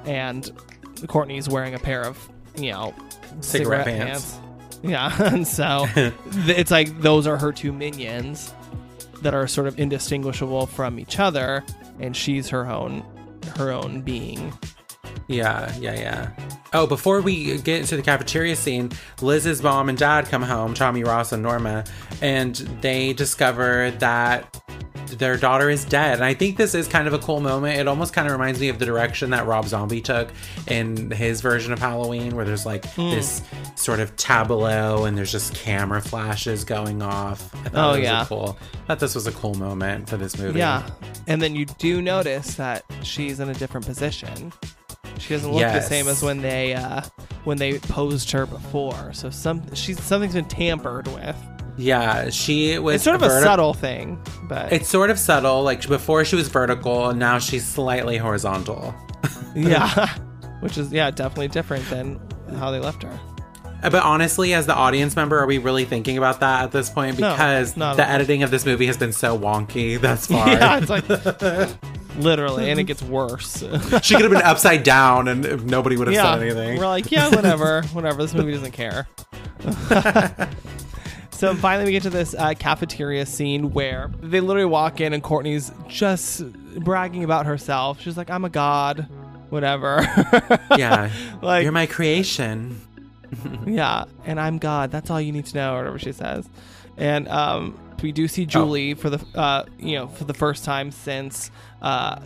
and 0.05 0.51
Courtney's 1.07 1.49
wearing 1.49 1.74
a 1.74 1.78
pair 1.78 2.03
of 2.03 2.19
you 2.57 2.73
know 2.73 2.93
Cigarette 3.41 3.85
pants. 3.86 4.36
Yeah, 4.82 5.15
and 5.32 5.47
so 5.47 5.86
th- 5.95 6.12
it's 6.49 6.73
like 6.73 7.01
those 7.01 7.28
are 7.28 7.36
her 7.36 7.53
two 7.53 7.73
minions 7.73 8.53
that 9.23 9.35
are 9.35 9.47
sort 9.47 9.69
of 9.69 9.78
indistinguishable 9.78 10.66
from 10.66 10.99
each 10.99 11.20
other, 11.20 11.62
and 12.01 12.16
she's 12.16 12.49
her 12.49 12.66
own 12.69 13.05
her 13.57 13.70
own 13.70 14.01
being. 14.03 14.53
Yeah, 15.28 15.74
yeah, 15.78 15.94
yeah. 15.94 16.31
Oh, 16.72 16.86
before 16.86 17.20
we 17.20 17.59
get 17.59 17.81
into 17.81 17.97
the 17.97 18.02
cafeteria 18.02 18.56
scene, 18.56 18.90
Liz's 19.22 19.62
mom 19.62 19.89
and 19.89 19.97
dad 19.97 20.26
come 20.26 20.43
home, 20.43 20.74
Tommy 20.74 21.05
Ross 21.05 21.32
and 21.32 21.43
Norma, 21.43 21.85
and 22.20 22.55
they 22.82 23.12
discover 23.12 23.90
that 24.01 24.60
their 25.18 25.36
daughter 25.36 25.70
is 25.70 25.85
dead. 25.85 26.14
And 26.14 26.24
I 26.24 26.35
think 26.35 26.56
this 26.56 26.74
is 26.74 26.89
kind 26.89 27.06
of 27.06 27.12
a 27.12 27.18
cool 27.18 27.39
moment. 27.40 27.78
It 27.78 27.86
almost 27.86 28.12
kind 28.12 28.26
of 28.26 28.32
reminds 28.32 28.59
me 28.59 28.68
of 28.70 28.78
the 28.81 28.86
direction 28.86 29.31
that 29.31 29.47
Rob 29.47 29.66
Zombie 29.68 30.01
took 30.01 30.31
in 30.66 31.10
his 31.12 31.40
version 31.40 31.72
of 31.72 31.78
Halloween, 31.78 32.35
where 32.35 32.44
there's 32.44 32.66
like 32.66 32.85
Hmm. 32.94 33.10
this 33.10 33.43
sort 33.76 34.01
of 34.01 34.16
tableau 34.16 35.05
and 35.05 35.16
there's 35.16 35.31
just 35.31 35.55
camera 35.55 36.01
flashes 36.01 36.64
going 36.64 37.02
off. 37.02 37.55
I 37.55 37.68
thought 37.68 37.74
Oh, 37.74 37.89
it 37.90 37.90
was 37.90 37.98
a 37.98 38.02
yeah. 38.02 38.24
cool. 38.26 38.59
I 38.72 38.86
thought 38.89 38.98
this 39.01 39.14
was 39.14 39.26
a 39.28 39.32
cool 39.32 39.55
moment 39.55 40.09
for 40.09 40.16
this 40.16 40.36
movie. 40.39 40.59
Yeah, 40.59 40.82
and 41.28 41.40
then 41.40 41.55
you 41.55 41.66
do 41.66 42.02
notice 42.02 42.55
that 42.56 42.82
she's 43.02 43.39
in 43.39 43.48
a 43.51 43.55
different 43.55 43.86
position. 43.86 44.52
She 45.19 45.35
doesn't 45.35 45.51
look 45.51 45.62
the 45.62 45.81
same 45.81 46.09
as 46.09 46.23
when 46.23 46.43
they 46.43 46.74
uh, 46.74 47.03
when 47.45 47.57
they 47.59 47.78
posed 47.78 48.31
her 48.32 48.47
before. 48.47 49.12
So 49.12 49.31
some 49.31 49.74
she's 49.74 50.03
something's 50.03 50.35
been 50.35 50.45
tampered 50.47 51.07
with. 51.09 51.36
Yeah, 51.77 52.31
she 52.31 52.78
was 52.78 52.97
It's 52.97 53.05
sort 53.05 53.16
of 53.16 53.23
a 53.23 53.28
verti- 53.28 53.43
subtle 53.43 53.74
thing, 53.74 54.20
but 54.49 54.73
It's 54.73 54.89
sort 54.89 55.11
of 55.11 55.19
subtle. 55.19 55.62
Like 55.65 55.86
before, 55.89 56.24
she 56.24 56.36
was 56.36 56.47
vertical, 56.49 57.09
and 57.09 57.19
now 57.19 57.39
she's 57.41 57.66
slightly 57.66 58.16
horizontal. 58.16 58.95
yeah, 59.57 60.09
which 60.61 60.78
is 60.78 60.93
yeah 60.93 61.11
definitely 61.11 61.49
different 61.49 61.89
than 61.91 62.20
how 62.59 62.70
they 62.70 62.78
left 62.78 63.03
her. 63.03 63.19
Uh, 63.82 63.91
But 63.91 64.03
honestly, 64.05 64.55
as 64.55 64.66
the 64.66 64.74
audience 64.74 65.16
member, 65.16 65.39
are 65.39 65.47
we 65.47 65.59
really 65.59 65.85
thinking 65.85 66.16
about 66.16 66.41
that 66.41 66.62
at 66.65 66.70
this 66.73 66.89
point? 66.91 67.16
Because 67.16 67.77
not 67.77 67.97
the 67.97 68.09
editing 68.09 68.43
of 68.45 68.51
this 68.53 68.65
movie 68.65 68.86
has 68.86 68.97
been 68.97 69.12
so 69.12 69.36
wonky 69.39 70.01
thus 70.01 70.27
far. 70.28 70.49
Yeah, 70.49 70.78
it's 70.78 70.91
like 70.91 71.07
literally, 72.16 72.70
and 72.70 72.81
it 72.81 72.85
gets 72.89 73.03
worse. 73.03 73.61
she 74.03 74.15
could 74.15 74.24
have 74.24 74.31
been 74.31 74.43
upside 74.43 74.82
down, 74.82 75.28
and 75.28 75.66
nobody 75.66 75.97
would 75.97 76.09
have 76.09 76.15
yeah, 76.15 76.35
said 76.35 76.43
anything. 76.43 76.78
we're 76.78 76.86
like, 76.86 77.11
yeah, 77.11 77.28
whatever, 77.28 77.82
whatever. 77.93 78.23
This 78.23 78.35
movie 78.35 78.53
doesn't 78.53 78.73
care. 78.73 79.09
so 81.31 81.55
finally, 81.55 81.86
we 81.86 81.93
get 81.93 82.03
to 82.03 82.11
this 82.11 82.35
uh, 82.35 82.55
cafeteria 82.59 83.27
scene 83.27 83.73
where 83.73 84.11
they 84.20 84.41
literally 84.41 84.66
walk 84.66 85.01
in, 85.01 85.12
and 85.12 85.23
Courtney's 85.23 85.73
just 85.89 86.45
bragging 86.81 87.24
about 87.24 87.47
herself. 87.47 88.01
She's 88.01 88.16
like, 88.16 88.31
"I'm 88.31 88.45
a 88.45 88.51
god." 88.51 89.09
Whatever. 89.51 90.01
yeah, 90.77 91.11
like 91.41 91.62
you're 91.62 91.70
my 91.70 91.86
creation. 91.86 92.81
Yeah, 93.66 94.05
and 94.24 94.41
I'm 94.41 94.59
God. 94.59 94.91
That's 94.91 95.11
all 95.11 95.20
you 95.20 95.31
need 95.32 95.47
to 95.47 95.55
know, 95.55 95.74
or 95.74 95.78
whatever 95.78 95.99
she 95.99 96.12
says. 96.12 96.49
And 96.97 97.28
um, 97.28 97.78
we 98.03 98.12
do 98.12 98.28
see 98.28 98.47
Julie 98.47 98.95
for 98.95 99.11
the 99.11 99.24
uh, 99.35 99.65
you 99.78 99.97
know 99.97 100.09
for 100.09 100.24
the 100.24 100.35
first 100.35 100.65
time 100.65 100.91
since 100.91 101.51
uh, 101.85 102.19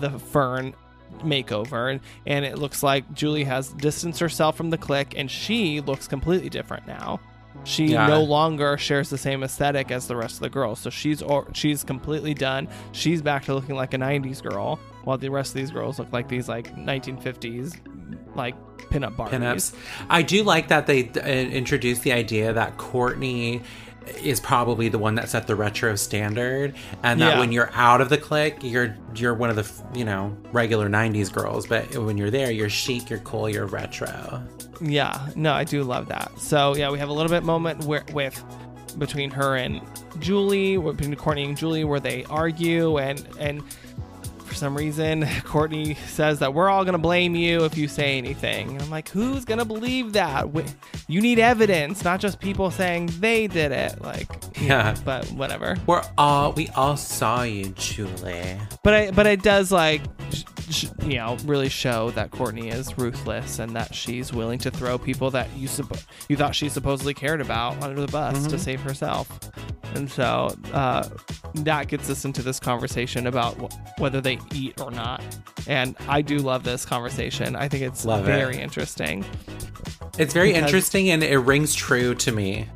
the 0.00 0.10
Fern 0.18 0.74
makeover, 1.18 1.90
and, 1.90 2.00
and 2.26 2.44
it 2.44 2.58
looks 2.58 2.82
like 2.82 3.10
Julie 3.14 3.44
has 3.44 3.68
distanced 3.70 4.20
herself 4.20 4.56
from 4.56 4.70
the 4.70 4.78
clique, 4.78 5.14
and 5.16 5.30
she 5.30 5.80
looks 5.80 6.06
completely 6.06 6.48
different 6.50 6.86
now. 6.86 7.20
She 7.64 7.86
Yeah. 7.86 8.06
no 8.06 8.22
longer 8.22 8.76
shares 8.76 9.08
the 9.10 9.16
same 9.18 9.42
aesthetic 9.42 9.90
as 9.90 10.06
the 10.06 10.14
rest 10.14 10.34
of 10.36 10.40
the 10.40 10.50
girls, 10.50 10.78
so 10.78 10.90
she's 10.90 11.22
or, 11.22 11.46
she's 11.54 11.82
completely 11.84 12.34
done. 12.34 12.68
She's 12.92 13.22
back 13.22 13.44
to 13.46 13.54
looking 13.54 13.76
like 13.76 13.94
a 13.94 13.98
'90s 13.98 14.42
girl, 14.42 14.78
while 15.04 15.16
the 15.18 15.30
rest 15.30 15.50
of 15.50 15.54
these 15.54 15.70
girls 15.70 15.98
look 15.98 16.12
like 16.12 16.28
these 16.28 16.48
like 16.48 16.76
1950s 16.76 17.76
like 18.36 18.54
pinup 18.90 19.16
Barbies. 19.16 19.30
pinups. 19.30 19.74
I 20.10 20.20
do 20.22 20.42
like 20.44 20.68
that 20.68 20.86
they 20.86 21.08
uh, 21.08 21.20
introduced 21.26 22.02
the 22.02 22.12
idea 22.12 22.52
that 22.52 22.76
Courtney 22.76 23.62
is 24.22 24.40
probably 24.40 24.88
the 24.88 24.98
one 24.98 25.14
that 25.16 25.28
set 25.28 25.46
the 25.46 25.54
retro 25.56 25.94
standard, 25.96 26.74
and 27.02 27.20
that 27.20 27.34
Yeah. 27.34 27.40
when 27.40 27.52
you're 27.52 27.70
out 27.74 28.00
of 28.00 28.08
the 28.08 28.18
clique, 28.18 28.56
you're 28.62 28.96
you're 29.14 29.34
one 29.34 29.50
of 29.50 29.56
the 29.56 29.98
you 29.98 30.04
know 30.04 30.36
regular 30.52 30.88
'90s 30.88 31.32
girls, 31.32 31.66
but 31.66 31.96
when 31.96 32.16
you're 32.16 32.30
there, 32.30 32.50
you're 32.50 32.68
chic, 32.68 33.10
you're 33.10 33.18
cool, 33.20 33.48
you're 33.48 33.66
retro. 33.66 34.42
Yeah, 34.80 35.18
no, 35.34 35.52
I 35.52 35.64
do 35.64 35.82
love 35.82 36.08
that. 36.08 36.30
So 36.38 36.74
yeah, 36.76 36.90
we 36.90 36.98
have 36.98 37.08
a 37.08 37.12
little 37.12 37.30
bit 37.30 37.42
moment 37.44 37.84
where 37.84 38.04
with 38.12 38.42
between 38.98 39.30
her 39.30 39.56
and 39.56 39.80
Julie, 40.20 40.76
between 40.78 41.14
Courtney 41.16 41.44
and 41.44 41.56
Julie, 41.56 41.84
where 41.84 42.00
they 42.00 42.24
argue 42.24 42.98
and 42.98 43.26
and 43.38 43.62
some 44.56 44.76
reason 44.76 45.26
Courtney 45.44 45.94
says 46.08 46.38
that 46.40 46.54
we're 46.54 46.68
all 46.68 46.84
gonna 46.84 46.98
blame 46.98 47.34
you 47.34 47.64
if 47.64 47.76
you 47.76 47.86
say 47.88 48.18
anything. 48.18 48.70
And 48.70 48.82
I'm 48.82 48.90
like, 48.90 49.08
who's 49.08 49.44
gonna 49.44 49.64
believe 49.64 50.12
that? 50.14 50.46
You 51.08 51.20
need 51.20 51.38
evidence, 51.38 52.02
not 52.02 52.20
just 52.20 52.40
people 52.40 52.70
saying 52.70 53.10
they 53.20 53.46
did 53.46 53.72
it. 53.72 54.00
Like, 54.02 54.28
Yeah. 54.60 54.94
but 55.04 55.26
whatever. 55.32 55.76
We're 55.86 56.02
all 56.18 56.52
we 56.52 56.68
all 56.70 56.96
saw 56.96 57.42
you, 57.42 57.66
Julie. 57.70 58.58
But 58.82 58.94
I, 58.94 59.10
but 59.10 59.26
it 59.26 59.42
does 59.42 59.70
like, 59.70 60.02
you 61.02 61.16
know, 61.16 61.36
really 61.44 61.68
show 61.68 62.10
that 62.12 62.30
Courtney 62.30 62.68
is 62.68 62.96
ruthless 62.98 63.58
and 63.58 63.74
that 63.76 63.94
she's 63.94 64.32
willing 64.32 64.58
to 64.60 64.70
throw 64.70 64.98
people 64.98 65.30
that 65.32 65.48
you 65.56 65.68
suppo- 65.68 66.04
you 66.28 66.36
thought 66.36 66.54
she 66.54 66.68
supposedly 66.68 67.14
cared 67.14 67.40
about 67.40 67.80
under 67.82 68.00
the 68.00 68.08
bus 68.10 68.46
to 68.48 68.58
save 68.58 68.80
herself. 68.80 69.28
And 69.94 70.10
so 70.10 70.54
uh, 70.72 71.08
that 71.54 71.88
gets 71.88 72.10
us 72.10 72.24
into 72.24 72.42
this 72.42 72.60
conversation 72.60 73.26
about 73.26 73.54
wh- 73.54 74.00
whether 74.00 74.20
they 74.20 74.38
eat 74.54 74.80
or 74.80 74.90
not. 74.90 75.22
And 75.66 75.96
I 76.08 76.20
do 76.22 76.38
love 76.38 76.64
this 76.64 76.84
conversation. 76.84 77.56
I 77.56 77.68
think 77.68 77.82
it's 77.82 78.04
Love 78.04 78.22
it. 78.28 78.32
very 78.32 78.58
interesting. 78.58 79.24
It's 80.18 80.34
very 80.34 80.48
Because- 80.52 80.64
interesting 80.64 81.10
and 81.10 81.22
it 81.22 81.38
rings 81.38 81.74
true 81.74 82.14
to 82.16 82.32
me. 82.32 82.68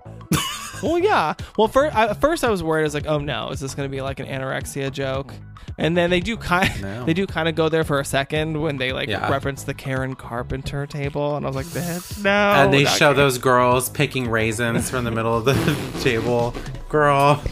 Well, 0.82 0.98
yeah. 0.98 1.34
Well, 1.56 1.68
first, 1.68 1.94
I, 1.96 2.14
first 2.14 2.44
I 2.44 2.50
was 2.50 2.62
worried. 2.62 2.82
I 2.82 2.84
was 2.84 2.94
like, 2.94 3.06
"Oh 3.06 3.18
no, 3.18 3.50
is 3.50 3.60
this 3.60 3.74
going 3.74 3.88
to 3.88 3.94
be 3.94 4.00
like 4.02 4.20
an 4.20 4.26
anorexia 4.26 4.90
joke?" 4.92 5.32
And 5.78 5.96
then 5.96 6.10
they 6.10 6.20
do 6.20 6.36
kind, 6.36 6.82
No. 6.82 7.04
they 7.06 7.14
do 7.14 7.26
kind 7.26 7.48
of 7.48 7.54
go 7.54 7.68
there 7.70 7.84
for 7.84 8.00
a 8.00 8.04
second 8.04 8.60
when 8.60 8.76
they 8.76 8.92
like 8.92 9.08
Yeah. 9.08 9.30
reference 9.30 9.62
the 9.62 9.72
Karen 9.74 10.14
Carpenter 10.14 10.86
table, 10.86 11.36
and 11.36 11.46
I 11.46 11.48
was 11.48 11.56
like, 11.56 11.66
"Bitch, 11.66 12.22
no." 12.24 12.30
and 12.30 12.72
they 12.72 12.84
show 12.84 13.10
good." 13.12 13.18
those 13.18 13.38
girls 13.38 13.88
picking 13.88 14.28
raisins 14.28 14.90
from 14.90 15.04
the 15.04 15.10
middle 15.10 15.36
of 15.36 15.44
the 15.44 16.00
table. 16.02 16.54
Girl. 16.88 17.42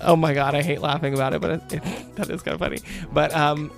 Oh 0.00 0.16
my 0.16 0.32
god, 0.34 0.54
I 0.54 0.62
hate 0.62 0.80
laughing 0.80 1.12
about 1.14 1.34
it, 1.34 1.40
but 1.42 1.50
it, 1.50 1.72
it, 1.74 2.16
that 2.16 2.30
is 2.30 2.42
kind 2.42 2.54
of 2.54 2.58
funny. 2.60 2.78
But 3.12 3.32
um, 3.34 3.70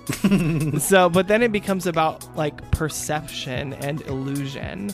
so 0.79 1.09
but 1.09 1.27
then 1.27 1.43
it 1.43 1.51
becomes 1.51 1.85
about 1.85 2.25
like 2.37 2.71
perception 2.71 3.73
and 3.73 4.01
illusion, 4.03 4.91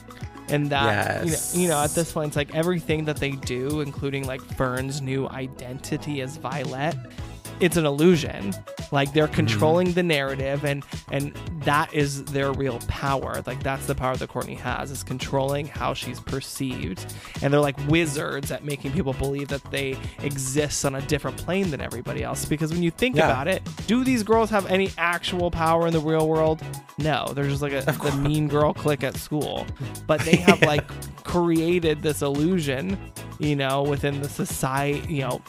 and 0.52 0.69
that 0.69 1.26
Yes. 1.26 1.56
you, 1.56 1.60
know, 1.60 1.64
you 1.64 1.69
know 1.69 1.84
at 1.84 1.91
this 1.95 2.11
point 2.11 2.28
it's 2.28 2.36
like 2.36 2.53
everything 2.53 3.06
that 3.06 3.18
they 3.18 3.32
do, 3.32 3.82
including 3.82 4.28
like 4.28 4.41
Fern's 4.56 5.02
new 5.02 5.28
identity 5.30 6.22
as 6.22 6.38
Violet, 6.38 6.95
it's 7.61 7.77
an 7.77 7.85
illusion. 7.85 8.53
Like 8.91 9.13
they're 9.13 9.25
mm-hmm. 9.25 9.35
controlling 9.35 9.93
the 9.93 10.03
narrative, 10.03 10.65
and 10.65 10.83
and 11.11 11.33
that 11.63 11.93
is 11.93 12.25
their 12.25 12.51
real 12.51 12.79
power. 12.88 13.41
Like 13.45 13.63
that's 13.63 13.85
the 13.85 13.95
power 13.95 14.15
that 14.17 14.27
Courtney 14.27 14.55
has 14.55 14.91
is 14.91 15.03
controlling 15.03 15.67
how 15.67 15.93
she's 15.93 16.19
perceived, 16.19 17.13
and 17.41 17.53
they're 17.53 17.61
like 17.61 17.77
wizards 17.88 18.51
at 18.51 18.65
making 18.65 18.91
people 18.91 19.13
believe 19.13 19.47
that 19.49 19.63
they 19.71 19.97
exist 20.23 20.83
on 20.85 20.95
a 20.95 21.01
different 21.01 21.38
plane 21.38 21.69
than 21.71 21.79
everybody 21.79 22.23
else. 22.23 22.45
Because 22.45 22.71
when 22.71 22.83
you 22.83 22.91
think 22.91 23.15
Yeah. 23.15 23.25
about 23.25 23.47
it, 23.47 23.61
do 23.88 24.03
these 24.03 24.23
girls 24.23 24.49
have 24.49 24.65
any 24.65 24.91
actual 24.97 25.51
power 25.51 25.88
in 25.88 25.93
the 25.93 25.99
real 25.99 26.27
world? 26.27 26.61
No, 26.97 27.31
they're 27.33 27.47
just 27.47 27.61
like 27.61 27.73
a, 27.73 27.81
the 27.81 28.11
mean 28.17 28.47
girl 28.47 28.73
clique 28.73 29.03
at 29.03 29.15
school. 29.15 29.65
But 30.07 30.21
they 30.25 30.38
have 30.38 30.61
like 30.63 30.85
created 31.23 32.01
this 32.01 32.21
illusion, 32.21 32.97
you 33.39 33.55
know, 33.55 33.83
within 33.83 34.21
the 34.21 34.29
society, 34.29 35.13
you 35.13 35.21
know, 35.21 35.41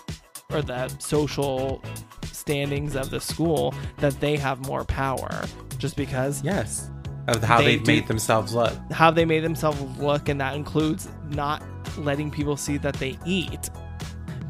or 0.51 0.63
the 0.63 0.89
social 0.99 1.83
standings 2.25 2.97
of 2.97 3.11
the 3.11 3.21
school 3.21 3.75
that 3.99 4.19
they 4.21 4.37
have 4.37 4.67
more 4.67 4.85
power 4.85 5.45
just 5.79 5.97
because 5.97 6.43
Yes. 6.43 6.89
Of 7.29 7.43
how 7.45 7.59
They 7.59 7.77
have 7.77 7.87
made 7.87 8.09
themselves 8.09 8.53
look. 8.53 8.73
how 8.91 9.11
they 9.13 9.25
made 9.25 9.45
themselves 9.45 9.81
look 10.01 10.29
and 10.29 10.41
that 10.41 10.57
includes 10.57 11.09
not 11.31 11.63
letting 11.99 12.31
people 12.31 12.57
see 12.57 12.79
that 12.79 12.95
they 12.95 13.17
eat 13.25 13.71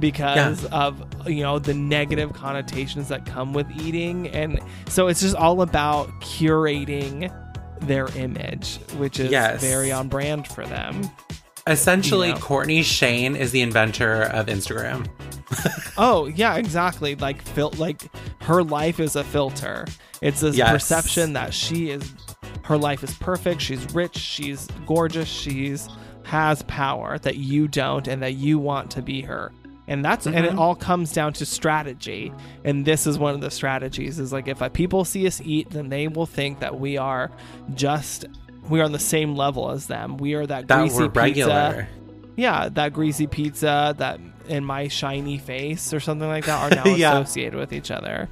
because 0.00 0.64
of 0.66 1.04
you 1.28 1.42
know 1.42 1.58
the 1.58 1.74
negative 1.74 2.32
connotations 2.32 3.08
that 3.08 3.26
come 3.26 3.52
with 3.52 3.70
eating 3.80 4.28
and 4.28 4.58
so 4.88 5.06
it's 5.08 5.20
just 5.20 5.36
all 5.36 5.60
about 5.62 6.08
curating 6.20 7.30
their 7.82 8.06
image 8.16 8.78
which 8.96 9.20
is 9.20 9.30
Yes. 9.30 9.60
very 9.60 9.92
on 9.92 10.08
brand 10.08 10.46
for 10.48 10.64
them 10.66 11.08
Essentially, 11.66 12.28
You 12.28 12.34
know. 12.34 12.40
Courtney 12.40 12.82
Shayne 12.82 13.36
is 13.36 13.52
the 13.52 13.62
inventor 13.62 14.22
of 14.24 14.46
Instagram. 14.46 15.08
Oh 15.98 16.24
yeah, 16.26 16.56
exactly. 16.56 17.14
Like 17.16 17.42
fil- 17.42 17.74
like 17.76 18.10
her 18.40 18.62
life 18.62 18.98
is 18.98 19.14
a 19.14 19.22
filter. 19.22 19.84
It's 20.22 20.40
this 20.40 20.56
Yes. 20.56 20.72
perception 20.72 21.34
that 21.34 21.52
she 21.52 21.90
is 21.90 22.14
her 22.62 22.78
life 22.78 23.04
is 23.04 23.14
perfect, 23.14 23.60
she's 23.60 23.92
rich, 23.94 24.16
she's 24.16 24.66
gorgeous, 24.86 25.28
she's 25.28 25.88
has 26.24 26.62
power 26.62 27.18
that 27.18 27.36
you 27.36 27.68
don't 27.68 28.08
and 28.08 28.22
that 28.22 28.34
you 28.34 28.58
want 28.58 28.90
to 28.92 29.02
be 29.02 29.20
her. 29.22 29.52
And 29.88 30.04
that's 30.04 30.26
and 30.26 30.36
it 30.36 30.50
mm-hmm. 30.50 30.58
all 30.58 30.74
comes 30.74 31.12
down 31.12 31.32
to 31.34 31.44
strategy. 31.44 32.32
And 32.64 32.84
this 32.84 33.06
is 33.06 33.18
one 33.18 33.34
of 33.34 33.40
the 33.40 33.50
strategies 33.50 34.18
is 34.18 34.32
like 34.32 34.48
if 34.48 34.62
people 34.72 35.04
see 35.04 35.26
us 35.26 35.40
eat, 35.44 35.70
then 35.70 35.88
they 35.88 36.08
will 36.08 36.26
think 36.26 36.60
that 36.60 36.78
we 36.78 36.96
are 36.96 37.30
just 37.74 38.24
we 38.72 38.80
are 38.80 38.84
on 38.84 38.92
the 38.92 38.98
same 38.98 39.36
level 39.36 39.70
as 39.70 39.86
them. 39.86 40.16
We 40.16 40.34
are 40.34 40.46
that, 40.46 40.66
That 40.68 40.78
greasy 40.80 41.04
regular. 41.08 41.72
pizza 41.72 41.88
yeah, 42.34 42.68
that 42.70 42.92
greasy 42.94 43.26
pizza 43.26 43.94
that 43.98 44.18
in 44.48 44.64
my 44.64 44.88
shiny 44.88 45.36
face 45.38 45.92
or 45.92 46.00
something 46.00 46.26
like 46.26 46.46
that 46.46 46.72
are 46.72 46.74
now 46.84 46.94
Yeah. 46.96 47.18
associated 47.18 47.54
with 47.58 47.72
each 47.72 47.90
other. 47.90 48.28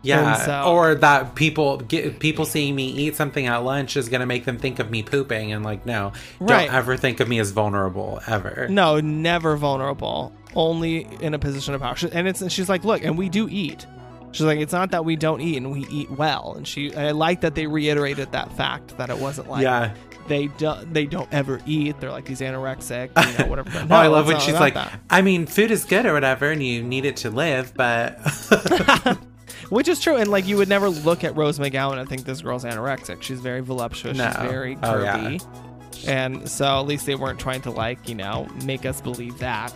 Yeah, 0.00 0.36
so- 0.36 0.62
or 0.72 0.94
that 0.94 1.34
people 1.34 1.78
get, 1.78 2.20
people 2.20 2.44
seeing 2.46 2.74
me 2.74 2.86
eat 2.88 3.16
something 3.16 3.46
at 3.46 3.58
lunch 3.64 3.96
is 3.96 4.08
gonna 4.08 4.26
make 4.26 4.44
them 4.46 4.56
think 4.56 4.78
of 4.78 4.90
me 4.90 5.02
pooping, 5.02 5.52
and 5.52 5.64
like, 5.64 5.84
no, 5.84 6.12
Right. 6.40 6.66
don't 6.66 6.74
ever 6.74 6.96
think 6.96 7.20
of 7.20 7.28
me 7.28 7.38
as 7.40 7.50
vulnerable 7.50 8.20
ever. 8.26 8.66
No, 8.70 9.00
never 9.00 9.56
vulnerable. 9.56 10.32
Only 10.54 11.06
in 11.20 11.34
a 11.34 11.38
position 11.38 11.74
of 11.74 11.82
power. 11.82 11.96
And 12.12 12.26
it's 12.28 12.40
and 12.40 12.50
she's 12.50 12.68
like, 12.70 12.84
look, 12.84 13.04
and 13.04 13.18
we 13.18 13.28
do 13.28 13.48
eat. 13.50 13.86
She's 14.32 14.46
like, 14.46 14.58
it's 14.60 14.72
not 14.72 14.90
that 14.90 15.04
we 15.04 15.16
don't 15.16 15.40
eat, 15.40 15.56
and 15.56 15.72
we 15.72 15.86
eat 15.88 16.10
well. 16.10 16.54
And 16.56 16.66
she, 16.68 16.94
I 16.94 17.12
like 17.12 17.40
that 17.40 17.54
they 17.54 17.66
reiterated 17.66 18.32
that 18.32 18.52
fact 18.56 18.96
that 18.98 19.08
it 19.10 19.18
wasn't 19.18 19.48
like 19.48 19.62
Yeah. 19.62 19.94
they 20.28 20.48
don't 20.58 20.92
they 20.92 21.06
don't 21.06 21.32
ever 21.32 21.60
eat. 21.66 21.98
They're 22.00 22.10
like 22.10 22.26
these 22.26 22.40
anorexic, 22.40 23.08
you 23.32 23.38
know, 23.38 23.48
whatever. 23.50 23.70
oh, 23.90 23.94
I 23.96 24.06
love 24.08 24.26
when 24.26 24.38
she's 24.40 24.54
like, 24.54 24.74
that. 24.74 25.00
I 25.08 25.22
mean, 25.22 25.46
food 25.46 25.70
is 25.70 25.84
good 25.84 26.04
or 26.06 26.12
whatever, 26.12 26.50
and 26.50 26.62
you 26.62 26.82
need 26.82 27.04
it 27.06 27.16
to 27.18 27.30
live, 27.30 27.72
but 27.74 28.18
which 29.70 29.88
is 29.88 30.00
true. 30.00 30.16
And 30.16 30.30
like, 30.30 30.46
you 30.46 30.56
would 30.56 30.68
never 30.68 30.88
look 30.88 31.24
at 31.24 31.34
Rose 31.36 31.58
McGowan 31.58 31.98
and 31.98 32.08
think 32.08 32.24
this 32.24 32.42
girl's 32.42 32.64
anorexic. 32.64 33.22
She's 33.22 33.40
very 33.40 33.60
voluptuous. 33.60 34.16
No. 34.18 34.26
She's 34.26 34.50
very 34.50 34.78
Oh, 34.82 35.02
yeah. 35.02 35.16
curvy. 35.18 36.06
And 36.06 36.48
so 36.48 36.64
at 36.78 36.86
least 36.86 37.06
they 37.06 37.14
weren't 37.16 37.40
trying 37.40 37.62
to 37.62 37.70
like, 37.70 38.08
you 38.08 38.14
know, 38.14 38.46
make 38.64 38.86
us 38.86 39.00
believe 39.00 39.38
that. 39.38 39.74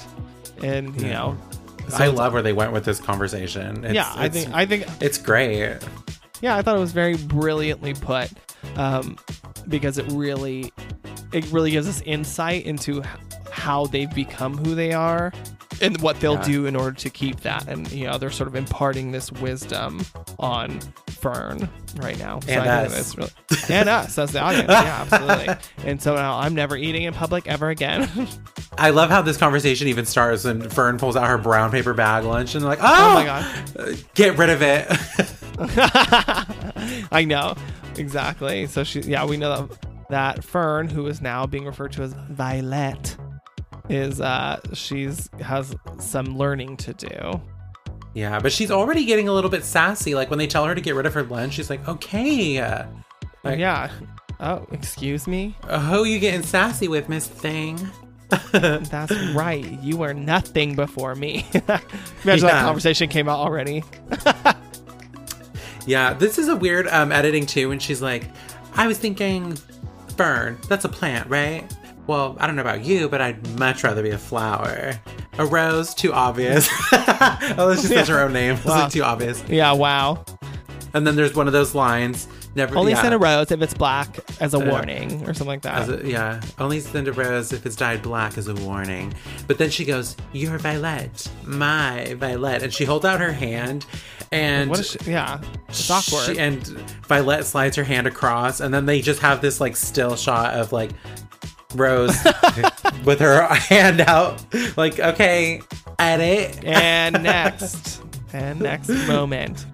And, 0.62 0.94
you 1.00 1.08
know, 1.08 1.36
I 1.94 2.06
love 2.08 2.32
where 2.32 2.42
they 2.42 2.52
went 2.52 2.72
with 2.72 2.84
this 2.84 3.00
conversation. 3.00 3.78
It's- 3.84 3.94
yeah, 3.94 4.12
I 4.14 4.28
think 4.28 4.50
I 4.54 4.66
think 4.66 4.86
it's 5.00 5.18
great. 5.18 5.78
yeah, 6.40 6.56
I 6.56 6.62
thought 6.62 6.76
it 6.76 6.80
was 6.80 6.92
very 6.92 7.16
brilliantly 7.16 7.94
put 7.94 8.30
um, 8.76 9.16
because 9.68 9.98
it 9.98 10.06
really 10.12 10.72
it 11.32 11.50
really 11.52 11.70
gives 11.70 11.88
us 11.88 12.00
insight 12.02 12.64
into 12.66 13.02
how 13.50 13.86
they've 13.86 14.12
become 14.14 14.56
who 14.56 14.74
they 14.74 14.92
are 14.92 15.32
and 15.80 16.00
what 16.00 16.20
they'll 16.20 16.34
Yeah. 16.34 16.42
do 16.44 16.66
in 16.66 16.76
order 16.76 16.92
to 16.96 17.10
keep 17.10 17.40
that. 17.40 17.66
And 17.68 17.90
you 17.92 18.06
know, 18.06 18.18
they're 18.18 18.30
sort 18.30 18.48
of 18.48 18.54
imparting 18.54 19.12
this 19.12 19.32
wisdom 19.32 20.04
on 20.38 20.80
Fern 21.08 21.68
right 21.96 22.18
now. 22.18 22.40
So 22.40 22.52
And 22.52 22.68
I 22.68 22.84
us. 22.86 23.16
really 23.16 23.30
and 23.68 23.88
us 23.88 24.16
as 24.18 24.32
the 24.32 24.40
audience. 24.40 24.66
Yeah, 24.70 25.06
absolutely. 25.10 25.54
And 25.84 26.00
so 26.02 26.14
now 26.14 26.38
I'm 26.38 26.54
never 26.54 26.76
eating 26.76 27.02
in 27.04 27.14
public 27.14 27.46
ever 27.46 27.68
again. 27.70 28.08
I 28.78 28.90
love 28.90 29.10
how 29.10 29.22
this 29.22 29.36
conversation 29.36 29.88
even 29.88 30.06
starts 30.06 30.44
when 30.44 30.68
Fern 30.70 30.98
pulls 30.98 31.14
out 31.16 31.28
her 31.28 31.38
brown 31.38 31.70
paper 31.70 31.92
bag 31.94 32.24
lunch 32.24 32.54
and 32.54 32.62
they're 32.62 32.70
like, 32.70 32.78
oh, 32.82 32.84
oh 33.10 33.14
my 33.14 33.24
god. 33.24 34.04
get 34.14 34.38
rid 34.38 34.50
of 34.50 34.62
it. 34.62 34.86
I 37.12 37.24
know 37.26 37.54
exactly. 37.96 38.66
So 38.66 38.84
she, 38.84 39.00
yeah, 39.00 39.24
we 39.24 39.36
know 39.36 39.66
that, 39.68 39.86
that 40.10 40.44
Fern, 40.44 40.88
who 40.88 41.06
is 41.06 41.20
now 41.20 41.46
being 41.46 41.64
referred 41.66 41.92
to 41.92 42.02
as 42.02 42.14
Violet, 42.30 43.16
is 43.88 44.20
uh 44.20 44.58
she's 44.72 45.28
has 45.40 45.74
some 45.98 46.38
learning 46.38 46.76
to 46.78 46.94
do. 46.94 47.40
yeah, 48.14 48.38
but 48.40 48.52
she's 48.52 48.70
already 48.70 49.04
getting 49.04 49.28
a 49.28 49.32
little 49.32 49.50
bit 49.50 49.64
sassy. 49.64 50.14
Like 50.14 50.30
when 50.30 50.38
they 50.38 50.46
tell 50.46 50.64
her 50.64 50.74
to 50.74 50.80
get 50.80 50.94
rid 50.94 51.04
of 51.06 51.14
her 51.14 51.22
lunch, 51.24 51.54
she's 51.54 51.68
like, 51.70 51.86
okay. 51.88 52.58
Like, 53.44 53.58
Yeah. 53.58 53.90
Oh, 54.40 54.66
excuse 54.72 55.26
me. 55.28 55.54
uh, 55.68 55.78
Who 55.80 56.04
you 56.04 56.18
getting 56.18 56.42
sassy 56.42 56.88
with, 56.88 57.08
Miss 57.08 57.26
Thing? 57.28 57.78
That's 58.52 59.12
right. 59.34 59.64
You 59.82 59.96
were 59.98 60.14
nothing 60.14 60.74
before 60.74 61.14
me. 61.14 61.46
Imagine 62.24 62.46
that 62.46 62.64
conversation 62.64 63.08
came 63.08 63.28
out 63.28 63.38
already. 63.38 63.82
Yeah, 65.84 66.14
this 66.14 66.38
is 66.38 66.46
a 66.48 66.54
weird 66.54 66.86
um, 66.86 67.10
editing 67.10 67.44
too. 67.44 67.72
And 67.72 67.82
she's 67.82 68.00
like, 68.00 68.24
I 68.74 68.86
was 68.86 68.98
thinking, 68.98 69.56
Fern, 70.16 70.56
that's 70.68 70.84
a 70.84 70.88
plant, 70.88 71.28
right? 71.28 71.64
Well, 72.06 72.36
I 72.38 72.46
don't 72.46 72.54
know 72.54 72.62
about 72.62 72.84
you, 72.84 73.08
but 73.08 73.20
I'd 73.20 73.58
much 73.58 73.82
rather 73.82 74.00
be 74.02 74.10
a 74.10 74.18
flower. 74.18 74.92
A 75.38 75.46
rose, 75.46 75.92
too 75.92 76.12
obvious. 76.12 76.68
oh, 76.92 77.66
that's 77.68 77.82
just 77.82 77.88
such 77.92 78.08
her 78.08 78.20
own 78.20 78.32
name. 78.32 78.54
It's 78.54 78.64
Wow. 78.64 78.82
like 78.84 78.92
too 78.92 79.02
obvious. 79.02 79.42
Yeah. 79.48 79.72
Wow. 79.72 80.24
And 80.94 81.04
then 81.06 81.16
there's 81.16 81.34
one 81.34 81.48
of 81.48 81.52
those 81.52 81.74
lines. 81.74 82.28
Never 82.54 82.76
Only 82.76 82.92
yeah, 82.92 83.00
send 83.02 83.14
a 83.14 83.18
rose 83.18 83.50
if 83.50 83.62
it's 83.62 83.72
black 83.72 84.18
as 84.40 84.52
a 84.52 84.58
warning 84.58 85.22
or 85.22 85.32
something 85.32 85.46
like 85.46 85.62
that. 85.62 85.88
a- 85.88 86.06
yeah, 86.06 86.40
only 86.58 86.80
send 86.80 87.08
a 87.08 87.12
rose 87.12 87.52
if 87.52 87.64
it's 87.64 87.76
dyed 87.76 88.02
black 88.02 88.36
as 88.36 88.46
a 88.48 88.54
warning. 88.54 89.14
But 89.46 89.56
then 89.58 89.70
she 89.70 89.84
goes, 89.86 90.16
"You're 90.32 90.58
Violet, 90.58 91.28
my 91.44 92.14
Violet," 92.18 92.62
and 92.62 92.72
she 92.72 92.84
holds 92.84 93.06
out 93.06 93.20
her 93.20 93.32
hand, 93.32 93.86
and 94.32 94.68
what 94.68 94.80
is 94.80 94.90
she? 94.90 95.10
Yeah. 95.10 95.40
It's 95.68 95.90
awkward. 95.90 96.26
She, 96.34 96.38
and 96.38 96.66
Violet 97.06 97.44
slides 97.44 97.76
her 97.76 97.84
hand 97.84 98.06
across, 98.06 98.60
and 98.60 98.72
then 98.74 98.84
they 98.84 99.00
just 99.00 99.20
have 99.20 99.40
this 99.40 99.58
like 99.60 99.74
still 99.74 100.14
shot 100.14 100.52
of 100.52 100.72
like 100.72 100.90
Rose 101.74 102.14
with 103.04 103.20
her 103.20 103.46
hand 103.46 104.02
out, 104.02 104.44
like, 104.76 105.00
okay, 105.00 105.62
edit. 105.98 106.62
and 106.64 107.22
next 107.22 108.02
and 108.34 108.60
next 108.60 108.88
moment 109.08 109.64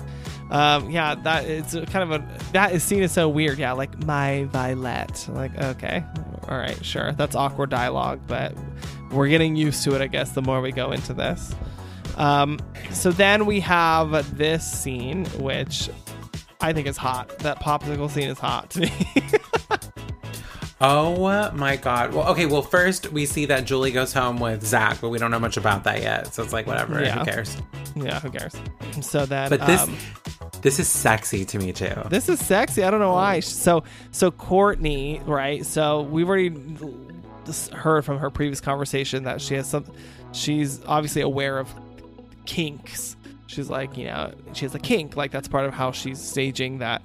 um 0.50 0.90
yeah 0.90 1.14
that 1.14 1.44
it's 1.44 1.72
kind 1.72 2.10
of 2.10 2.12
a 2.12 2.38
that 2.52 2.72
is 2.72 2.82
seen 2.82 3.02
as 3.02 3.12
so 3.12 3.28
weird. 3.28 3.58
Yeah 3.58 3.72
like 3.72 4.04
my 4.04 4.44
violet. 4.44 5.26
Like 5.28 5.56
okay 5.56 6.04
all 6.48 6.56
right 6.58 6.82
sure. 6.84 7.12
That's 7.12 7.34
awkward 7.36 7.70
dialogue 7.70 8.20
but 8.26 8.54
we're 9.10 9.28
getting 9.28 9.56
used 9.56 9.82
to 9.84 9.94
it 9.94 10.02
i 10.02 10.06
guess 10.06 10.32
the 10.32 10.42
more 10.42 10.60
we 10.60 10.72
go 10.72 10.92
into 10.92 11.12
this. 11.14 11.54
Um 12.16 12.58
so 12.90 13.10
then 13.10 13.46
we 13.46 13.60
have 13.60 14.36
this 14.36 14.70
scene 14.70 15.24
which 15.40 15.88
i 16.60 16.72
think 16.72 16.86
is 16.86 16.96
hot. 16.96 17.38
That 17.40 17.60
popsicle 17.60 18.10
scene 18.10 18.28
is 18.28 18.38
hot 18.38 18.70
to 18.70 18.80
me 18.80 18.92
Oh 20.80 21.50
my 21.52 21.76
god. 21.76 22.14
Well, 22.14 22.28
okay. 22.28 22.46
Well, 22.46 22.62
first 22.62 23.10
we 23.12 23.26
see 23.26 23.46
that 23.46 23.64
Julie 23.64 23.90
goes 23.90 24.12
home 24.12 24.38
with 24.38 24.64
Zach, 24.64 25.00
but 25.00 25.08
we 25.08 25.18
don't 25.18 25.30
know 25.30 25.40
much 25.40 25.56
about 25.56 25.84
that 25.84 26.00
yet. 26.00 26.32
So 26.32 26.42
it's 26.42 26.52
like 26.52 26.66
whatever. 26.66 27.02
Yeah. 27.02 27.18
Who 27.18 27.24
cares? 27.24 27.56
yeah 27.96 28.20
who 28.20 28.30
cares 28.30 28.54
so 29.00 29.26
that. 29.26 29.50
But 29.50 29.66
this, 29.66 29.80
um, 29.80 29.96
this 30.62 30.78
is 30.78 30.88
sexy 30.88 31.44
to 31.46 31.58
me 31.58 31.72
too. 31.72 31.94
This 32.10 32.28
is 32.28 32.38
sexy. 32.38 32.84
I 32.84 32.90
don't 32.90 33.00
know 33.00 33.12
why. 33.12 33.40
So 33.40 33.82
so 34.12 34.30
Courtney, 34.30 35.20
right? 35.26 35.66
So 35.66 36.02
we've 36.02 36.28
already 36.28 36.56
heard 37.72 38.04
from 38.04 38.18
her 38.18 38.30
previous 38.30 38.60
conversation 38.60 39.24
that 39.24 39.40
she 39.40 39.54
has 39.54 39.68
some. 39.68 39.84
She's 40.32 40.84
obviously 40.84 41.22
aware 41.22 41.58
of 41.58 41.72
kinks. 42.46 43.16
She's 43.46 43.70
like, 43.70 43.96
you 43.96 44.06
know, 44.06 44.32
she 44.52 44.64
has 44.64 44.74
a 44.74 44.78
kink. 44.78 45.16
Like 45.16 45.30
that's 45.30 45.48
part 45.48 45.64
of 45.66 45.74
how 45.74 45.90
she's 45.90 46.20
staging 46.20 46.78
that 46.78 47.02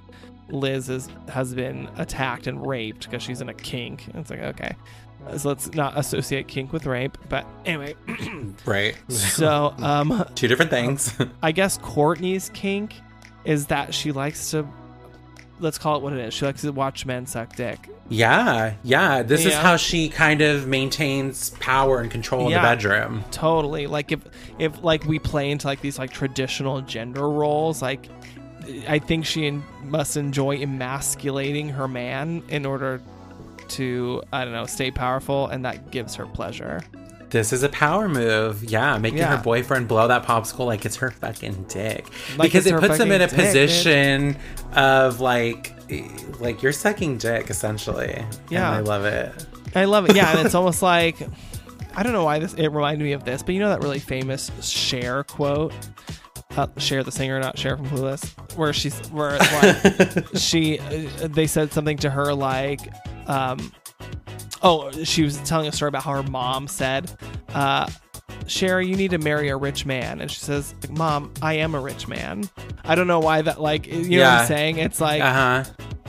Liz 0.50 0.88
is, 0.88 1.08
has 1.28 1.54
been 1.54 1.88
attacked 1.96 2.46
and 2.46 2.66
raped 2.66 3.04
because 3.04 3.22
she's 3.22 3.40
in 3.40 3.48
a 3.48 3.54
kink. 3.54 4.06
And 4.08 4.16
it's 4.16 4.30
like 4.30 4.40
okay, 4.40 4.76
so 5.36 5.48
let's 5.48 5.72
not 5.72 5.96
associate 5.98 6.48
kink 6.48 6.72
with 6.72 6.86
rape. 6.86 7.16
But 7.28 7.46
anyway, 7.64 7.94
right. 8.66 8.94
so 9.08 9.74
um, 9.78 10.24
Two 10.34 10.48
different 10.48 10.70
things. 10.70 11.14
I 11.42 11.52
guess 11.52 11.78
Courtney's 11.78 12.50
kink 12.50 12.94
is 13.44 13.66
that 13.66 13.92
she 13.94 14.12
likes 14.12 14.50
to 14.52 14.66
let's 15.60 15.78
call 15.78 15.96
it 15.96 16.02
what 16.02 16.12
it 16.12 16.18
is. 16.18 16.34
She 16.34 16.44
likes 16.44 16.62
to 16.62 16.72
watch 16.72 17.06
men 17.06 17.26
suck 17.26 17.54
dick. 17.56 17.88
yeah. 18.08 18.74
Yeah. 18.82 19.22
This 19.22 19.46
is 19.46 19.54
how 19.54 19.76
she 19.76 20.08
kind 20.08 20.40
of 20.42 20.66
maintains 20.66 21.50
power 21.60 22.00
and 22.00 22.10
control 22.10 22.46
in 22.46 22.50
Yeah. 22.50 22.60
the 22.60 22.66
bedroom. 22.76 23.24
Totally. 23.30 23.86
Like 23.86 24.10
if 24.12 24.20
if 24.58 24.82
like 24.82 25.04
we 25.04 25.18
play 25.18 25.50
into 25.50 25.66
like 25.68 25.80
these 25.80 25.98
like 25.98 26.10
traditional 26.10 26.80
gender 26.82 27.28
roles, 27.30 27.80
like 27.80 28.08
I 28.88 28.98
think 28.98 29.26
she 29.26 29.46
en- 29.46 29.62
must 29.84 30.16
enjoy 30.16 30.58
emasculating 30.58 31.68
her 31.70 31.88
man 31.88 32.42
in 32.48 32.64
order 32.66 33.00
to 33.68 34.22
I 34.32 34.44
don't 34.44 34.52
know 34.52 34.66
stay 34.66 34.90
powerful, 34.90 35.46
and 35.48 35.64
that 35.64 35.90
gives 35.90 36.14
her 36.16 36.26
pleasure. 36.26 36.80
This 37.30 37.52
is 37.52 37.62
a 37.64 37.68
power 37.70 38.08
move. 38.08 38.62
Yeah, 38.62 38.96
making 38.98 39.18
Yeah. 39.18 39.36
her 39.36 39.42
boyfriend 39.42 39.88
blow 39.88 40.06
that 40.06 40.24
popsicle 40.24 40.66
like 40.66 40.84
it's 40.86 40.96
her 40.96 41.10
fucking 41.10 41.64
dick. 41.68 42.06
Like 42.36 42.48
because 42.52 42.66
it 42.66 42.78
puts 42.78 42.98
him 42.98 43.10
in 43.10 43.20
a 43.22 43.26
dick, 43.26 43.36
position 43.36 44.36
of 44.74 45.20
like 45.20 45.72
like 46.40 46.62
you're 46.62 46.72
sucking 46.72 47.18
dick 47.18 47.50
essentially. 47.50 48.24
Yeah. 48.50 48.68
And 48.68 48.76
I 48.76 48.80
love 48.80 49.04
it. 49.04 49.46
I 49.74 49.84
love 49.86 50.08
it. 50.08 50.14
Yeah, 50.14 50.30
and 50.36 50.46
it's 50.46 50.54
almost 50.60 50.80
like 50.82 51.16
I 51.96 52.02
don't 52.02 52.12
know 52.12 52.24
why 52.24 52.38
this 52.38 52.54
it 52.54 52.68
reminded 52.68 53.02
me 53.04 53.12
of 53.12 53.24
this, 53.24 53.42
but 53.42 53.54
you 53.54 53.60
know 53.60 53.68
that 53.70 53.82
really 53.82 53.98
famous 53.98 54.50
Cher 54.68 55.24
quote. 55.24 55.72
Uh, 56.56 56.68
Cher 56.78 57.02
the 57.02 57.10
singer, 57.10 57.40
not 57.40 57.58
Cher 57.58 57.76
from 57.76 57.86
Clueless, 57.86 58.56
where 58.56 58.72
she's 58.72 58.96
where 59.08 59.38
like, 59.38 60.26
she 60.36 60.78
uh, 60.78 61.26
they 61.28 61.46
said 61.46 61.72
something 61.72 61.96
to 61.98 62.10
her 62.10 62.32
like, 62.32 62.80
um, 63.26 63.72
oh, 64.62 64.90
she 65.04 65.22
was 65.24 65.36
telling 65.38 65.66
a 65.66 65.72
story 65.72 65.88
about 65.88 66.04
how 66.04 66.12
her 66.12 66.22
mom 66.22 66.68
said, 66.68 67.10
uh, 67.54 67.90
Cher, 68.46 68.80
you 68.80 68.96
need 68.96 69.10
to 69.12 69.18
marry 69.18 69.48
a 69.48 69.56
rich 69.56 69.86
man, 69.86 70.20
and 70.20 70.30
she 70.30 70.38
says, 70.40 70.74
like, 70.82 70.90
Mom, 70.96 71.32
I 71.42 71.54
am 71.54 71.74
a 71.74 71.80
rich 71.80 72.06
man. 72.08 72.48
I 72.84 72.94
don't 72.94 73.06
know 73.06 73.20
why 73.20 73.42
that 73.42 73.60
like 73.60 73.86
you 73.86 74.18
know 74.18 74.24
what 74.24 74.40
I'm 74.40 74.46
saying. 74.46 74.78
It's 74.78 75.00
like 75.00 75.22
Uh-huh. 75.22 75.64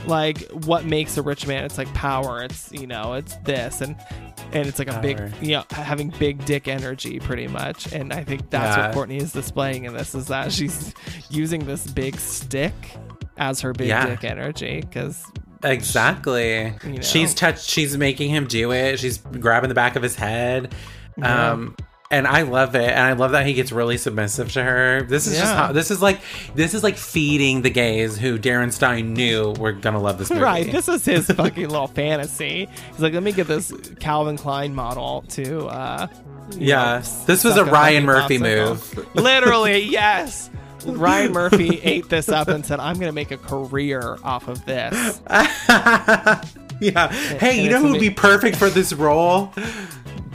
like 0.07 0.39
what 0.51 0.85
makes 0.85 1.17
a 1.17 1.21
rich 1.23 1.47
man 1.47 1.63
it's 1.63 1.77
like 1.79 1.91
power 1.95 2.43
it's 2.43 2.71
you 2.71 2.85
know 2.85 3.13
it's 3.13 3.35
this 3.37 3.81
and 3.81 3.95
and 4.51 4.67
it's 4.67 4.77
like 4.77 4.87
a 4.87 4.91
Power. 4.91 5.01
big 5.01 5.19
you 5.41 5.53
know 5.53 5.63
having 5.71 6.09
big 6.19 6.45
dick 6.45 6.67
energy 6.67 7.19
pretty 7.19 7.47
much 7.47 7.91
and 7.91 8.13
i 8.13 8.23
think 8.23 8.47
that's 8.51 8.77
Yeah. 8.77 8.85
what 8.87 8.93
courtney 8.93 9.17
is 9.17 9.33
displaying 9.33 9.85
in 9.85 9.93
this 9.95 10.13
is 10.13 10.27
that 10.27 10.51
she's 10.51 10.93
using 11.31 11.65
this 11.65 11.87
big 11.87 12.17
stick 12.19 12.73
as 13.37 13.61
her 13.61 13.73
big 13.73 13.87
Yeah. 13.87 14.05
dick 14.05 14.23
energy 14.25 14.81
because 14.81 15.23
Exactly. 15.63 16.75
You 16.83 16.93
know? 16.93 17.01
She's 17.01 17.33
touched 17.33 17.67
she's 17.67 17.97
making 17.97 18.29
him 18.29 18.45
do 18.45 18.71
it. 18.71 18.99
She's 18.99 19.17
grabbing 19.17 19.69
the 19.69 19.75
back 19.75 19.95
of 19.95 20.03
his 20.03 20.15
head. 20.15 20.75
Um 21.21 21.75
and 22.11 22.27
I 22.27 22.43
love 22.43 22.75
it. 22.75 22.89
And 22.89 22.99
I 22.99 23.13
love 23.13 23.31
that 23.31 23.45
he 23.45 23.53
gets 23.53 23.71
really 23.71 23.97
submissive 23.97 24.51
to 24.53 24.63
her. 24.63 25.01
This 25.03 25.25
is 25.27 25.37
just 25.37 25.53
how 25.53 25.71
this 25.71 25.89
is 25.91 26.01
like 26.01 26.19
this 26.53 26.73
is 26.73 26.83
like 26.83 26.97
feeding 26.97 27.61
the 27.63 27.69
gays 27.69 28.17
who 28.17 28.37
Darren 28.37 28.71
Stein 28.71 29.13
knew 29.13 29.53
were 29.59 29.71
gonna 29.71 29.99
love 30.01 30.17
this 30.17 30.29
movie. 30.31 30.41
right 30.41 30.71
this 30.71 30.87
is 30.87 31.03
his 31.05 31.25
fucking 31.35 31.67
little 31.69 31.87
fantasy 31.87 32.67
he's 32.91 32.99
like 32.99 33.13
let 33.13 33.23
me 33.23 33.31
get 33.31 33.47
this 33.47 33.73
calvin 33.99 34.37
klein 34.37 34.73
model 34.75 35.23
to 35.29 35.65
uh 35.67 36.07
Yeah. 36.57 36.99
know, 36.99 37.25
This 37.25 37.43
was 37.43 37.57
a 37.57 37.65
Ryan 37.65 38.05
Murphy 38.05 38.37
move. 38.37 39.15
Literally, 39.15 39.79
yes. 39.83 40.49
Ryan 40.85 41.31
Murphy 41.31 41.79
ate 41.81 42.09
this 42.09 42.29
up 42.29 42.47
and 42.47 42.63
said, 42.63 42.79
"I'm 42.79 42.97
to 42.99 43.11
make 43.11 43.31
a 43.31 43.37
career 43.37 44.17
off 44.23 44.47
of 44.47 44.63
this." 44.65 45.19
yeah. 45.27 47.07
Hey, 47.39 47.63
you 47.63 47.69
know 47.71 47.79
who 47.81 47.91
would 47.93 47.99
be 47.99 48.11
perfect 48.11 48.57
for 48.57 48.69
this 48.69 48.93
role? 48.93 49.51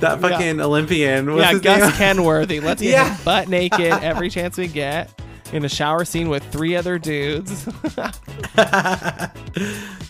That 0.00 0.20
fucking 0.20 0.60
Olympian. 0.60 1.34
What's 1.34 1.52
yeah, 1.52 1.58
Gus 1.58 1.80
name? 1.80 1.92
Kenworthy. 2.16 2.60
Let's 2.60 2.80
get 2.82 2.90
Yeah. 2.90 3.14
him 3.14 3.24
butt 3.24 3.48
naked 3.48 3.92
every 3.92 4.30
chance 4.30 4.56
we 4.58 4.66
get 4.68 5.10
in 5.52 5.64
a 5.64 5.68
shower 5.68 6.04
scene 6.04 6.28
with 6.28 6.44
three 6.52 6.76
other 6.76 6.98
dudes. 6.98 7.68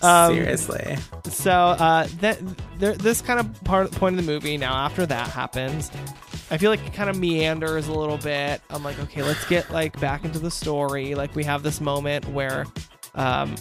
Um, 0.02 0.32
Seriously. 0.34 0.96
so 1.24 1.50
uh, 1.52 2.06
that 2.20 2.38
there, 2.78 2.94
this 2.94 3.20
kind 3.20 3.38
of 3.38 3.64
part 3.64 3.90
point 3.92 4.18
of 4.18 4.24
the 4.24 4.32
movie. 4.32 4.56
Now, 4.56 4.74
after 4.74 5.04
that 5.04 5.28
happens, 5.28 5.90
I 6.50 6.56
feel 6.56 6.70
like 6.70 6.84
it 6.86 6.94
kind 6.94 7.10
of 7.10 7.18
meanders 7.18 7.88
a 7.88 7.92
little 7.92 8.16
bit. 8.16 8.62
I'm 8.70 8.82
like, 8.82 8.98
okay, 9.00 9.22
let's 9.22 9.44
get 9.46 9.70
like 9.70 9.98
back 10.00 10.24
into 10.24 10.38
the 10.38 10.50
story. 10.50 11.14
Like 11.14 11.34
we 11.36 11.44
have 11.44 11.62
this 11.62 11.82
moment 11.82 12.26
where, 12.30 12.64
um, 13.14 13.54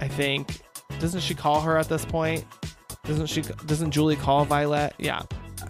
I 0.00 0.06
think, 0.06 0.60
doesn't 1.00 1.20
she 1.22 1.34
call 1.34 1.60
her 1.62 1.76
at 1.76 1.88
this 1.88 2.04
point? 2.04 2.44
Doesn't 3.08 3.26
she? 3.26 3.42
Doesn't 3.66 3.90
Julie 3.90 4.16
call 4.16 4.44
Violet? 4.44 4.94
Yeah. 4.98 5.22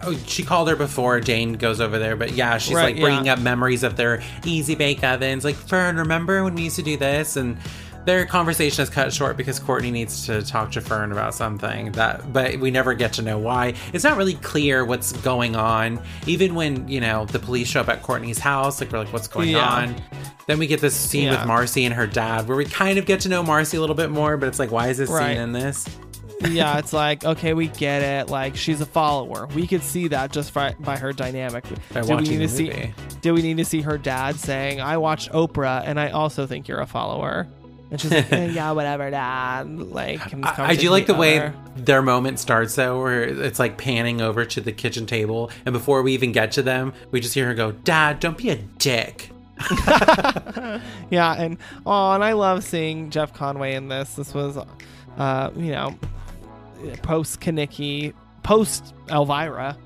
Oh, 0.03 0.15
she 0.27 0.43
called 0.43 0.69
her 0.69 0.75
before 0.75 1.19
Jane 1.19 1.53
goes 1.53 1.81
over 1.81 1.97
there, 1.97 2.15
but 2.15 2.33
yeah, 2.33 2.57
she's 2.59 2.75
Right, 2.75 2.93
like 2.95 3.01
bringing 3.01 3.25
yeah. 3.25 3.33
up 3.33 3.39
memories 3.39 3.81
of 3.83 3.95
their 3.97 4.21
easy 4.45 4.75
bake 4.75 5.03
ovens. 5.03 5.43
Like, 5.43 5.55
Fern, 5.55 5.97
remember 5.97 6.43
when 6.43 6.53
we 6.55 6.63
used 6.63 6.75
to 6.77 6.83
do 6.83 6.95
this? 6.95 7.35
And 7.35 7.57
their 8.05 8.25
conversation 8.25 8.81
is 8.83 8.89
cut 8.89 9.11
short 9.11 9.35
because 9.35 9.59
Courtney 9.59 9.91
needs 9.91 10.25
to 10.27 10.41
talk 10.41 10.71
to 10.73 10.81
Fern 10.81 11.11
about 11.11 11.33
something 11.33 11.91
that, 11.93 12.31
but 12.31 12.57
we 12.59 12.71
never 12.71 12.93
get 12.93 13.13
to 13.13 13.21
know 13.21 13.37
why. 13.37 13.73
It's 13.91 14.03
not 14.03 14.15
really 14.15 14.35
clear 14.35 14.85
what's 14.85 15.11
going 15.11 15.55
on. 15.55 15.99
Even 16.27 16.55
when 16.55 16.87
you 16.87 17.01
know 17.01 17.25
the 17.25 17.39
police 17.39 17.67
show 17.67 17.81
up 17.81 17.89
at 17.89 18.01
Courtney's 18.03 18.39
house, 18.39 18.79
like 18.79 18.91
we're 18.91 18.99
like, 18.99 19.11
what's 19.11 19.27
going 19.27 19.49
Yeah. 19.49 19.67
on? 19.67 19.95
Then 20.47 20.59
we 20.59 20.67
get 20.67 20.79
this 20.81 20.95
scene 20.95 21.25
Yeah. 21.25 21.39
with 21.39 21.47
Marcy 21.47 21.83
and 21.85 21.93
her 21.93 22.07
dad, 22.07 22.47
where 22.47 22.55
we 22.57 22.65
kind 22.65 22.97
of 22.99 23.05
get 23.05 23.19
to 23.21 23.29
know 23.29 23.43
Marcy 23.43 23.75
a 23.77 23.81
little 23.81 23.95
bit 23.95 24.11
more. 24.11 24.37
But 24.37 24.47
it's 24.47 24.59
like, 24.59 24.71
why 24.71 24.87
is 24.87 24.97
this 24.97 25.09
Right. 25.09 25.33
scene 25.33 25.41
in 25.41 25.51
this? 25.51 25.85
Yeah, 26.41 26.77
it's 26.77 26.93
like 26.93 27.25
okay, 27.25 27.53
we 27.53 27.67
get 27.67 28.01
it. 28.01 28.29
Like 28.29 28.55
she's 28.55 28.81
a 28.81 28.85
follower. 28.85 29.47
We 29.47 29.67
could 29.67 29.83
see 29.83 30.07
that 30.09 30.31
just 30.31 30.53
by, 30.53 30.75
by 30.79 30.97
her 30.97 31.11
dynamic. 31.11 31.65
By 31.93 32.01
Do 32.01 32.15
we 32.15 32.23
need 32.23 32.37
to 32.37 32.47
see? 32.47 32.93
Do 33.21 33.33
we 33.33 33.41
need 33.41 33.57
to 33.57 33.65
see 33.65 33.81
her 33.81 33.97
dad 33.97 34.37
saying, 34.37 34.79
"I 34.79 34.97
watched 34.97 35.31
Oprah, 35.31 35.83
and 35.85 35.99
I 35.99 36.11
also 36.11 36.47
think 36.47 36.67
you're 36.67 36.79
a 36.79 36.87
follower"? 36.87 37.47
And 37.91 37.99
she's 37.99 38.11
like, 38.11 38.31
"Eh, 38.31 38.45
"Yeah, 38.47 38.71
whatever, 38.71 39.09
dad." 39.09 39.79
Like, 39.79 40.33
I, 40.33 40.69
I 40.69 40.75
do 40.75 40.89
like 40.91 41.07
the 41.07 41.13
with 41.13 41.19
way 41.19 41.53
their 41.75 42.01
moment 42.01 42.39
starts 42.39 42.75
though, 42.75 43.01
where 43.01 43.23
it's 43.23 43.59
like 43.59 43.77
panning 43.77 44.21
over 44.21 44.45
to 44.45 44.61
the 44.61 44.71
kitchen 44.71 45.05
table, 45.05 45.51
and 45.65 45.73
before 45.73 46.01
we 46.03 46.13
even 46.13 46.31
get 46.31 46.53
to 46.53 46.61
them, 46.61 46.93
we 47.11 47.19
just 47.19 47.33
hear 47.33 47.47
her 47.47 47.53
go, 47.53 47.71
"Dad, 47.71 48.19
don't 48.19 48.37
be 48.37 48.49
a 48.49 48.55
dick." 48.55 49.29
Yeah, 51.09 51.33
and 51.33 51.57
oh, 51.85 52.11
and 52.11 52.23
I 52.23 52.33
love 52.33 52.63
seeing 52.63 53.09
Jeff 53.09 53.33
Conaway 53.33 53.73
in 53.73 53.87
this. 53.87 54.13
This 54.13 54.33
was, 54.33 54.57
uh, 55.17 55.49
you 55.55 55.71
know, 55.71 55.97
post 57.03 57.39
Kenickie, 57.41 58.13
post 58.43 58.93
Elvira. 59.09 59.77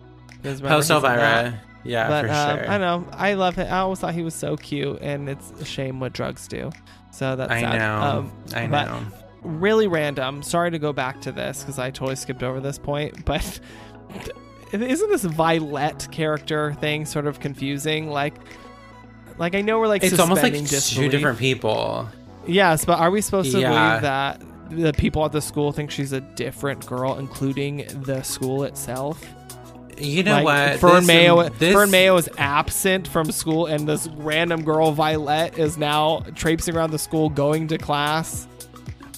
Post 0.44 0.44
he's 0.44 0.60
in 0.62 0.64
that. 0.64 0.92
Elvira, 0.92 1.62
yeah, 1.86 2.08
but 2.10 2.26
for 2.26 2.32
um, 2.32 2.58
sure. 2.60 2.70
I 2.70 2.78
know 2.78 3.08
I 3.14 3.34
love 3.34 3.58
it. 3.58 3.66
I 3.72 3.80
always 3.80 4.00
thought 4.00 4.14
he 4.14 4.24
was 4.24 4.34
so 4.36 4.56
cute, 4.58 5.00
and 5.02 5.30
it's 5.30 5.52
a 5.60 5.66
shame 5.66 6.00
what 6.00 6.14
drugs 6.14 6.48
do. 6.48 6.72
So 7.12 7.36
that's 7.36 7.52
I 7.52 7.62
sad. 7.62 7.80
know, 7.80 8.02
Um, 8.20 8.32
I 8.56 8.68
know. 8.68 9.00
Really 9.44 9.88
random. 9.88 10.42
Sorry 10.42 10.72
to 10.72 10.80
go 10.80 10.94
back 10.94 11.22
to 11.22 11.32
this 11.32 11.62
because 11.62 11.78
I 11.78 11.92
totally 11.92 12.16
skipped 12.16 12.44
over 12.44 12.60
this 12.60 12.78
point, 12.78 13.26
but 13.26 13.60
isn't 14.72 15.10
this 15.10 15.24
Violet 15.24 16.08
character 16.12 16.74
thing 16.80 17.06
sort 17.06 17.28
of 17.28 17.40
confusing? 17.40 18.10
Like, 18.10 18.34
like 19.38 19.54
I 19.56 19.62
know 19.62 19.80
we're 19.80 19.88
like 19.88 20.04
It's 20.04 20.18
almost 20.20 20.42
like 20.44 20.56
suspending 20.56 21.10
two 21.12 21.16
different 21.16 21.40
people. 21.40 22.08
Yes, 22.48 22.86
but 22.86 23.00
are 23.00 23.12
we 23.12 23.22
supposed 23.22 23.52
to 23.52 23.60
Yeah. 23.60 23.70
believe 23.70 24.02
that 24.04 24.42
the 24.76 24.94
people 24.94 25.24
at 25.26 25.32
the 25.32 25.42
school 25.42 25.72
think 25.72 25.92
she's 25.92 26.12
a 26.14 26.22
different 26.22 26.86
girl, 26.86 27.18
including 27.20 27.86
the 28.04 28.22
school 28.24 28.64
itself? 28.64 29.24
You 29.98 30.24
know 30.24 30.42
Like, 30.42 30.46
what? 30.46 30.80
Fern 30.80 30.96
This- 31.02 31.08
Mayo. 31.08 31.50
this- 31.50 31.74
Fern 31.74 31.92
Mayo 31.92 32.18
is 32.18 32.28
absent 32.38 33.08
from 33.08 33.32
school, 33.32 33.68
and 33.68 33.88
this 33.88 34.08
random 34.18 34.64
girl 34.64 34.92
Violet 34.92 35.58
is 35.60 35.78
now 35.78 36.24
traipsing 36.36 36.76
around 36.76 36.92
the 36.92 36.98
school, 37.00 37.30
going 37.30 37.68
to 37.68 37.78
class. 37.78 38.48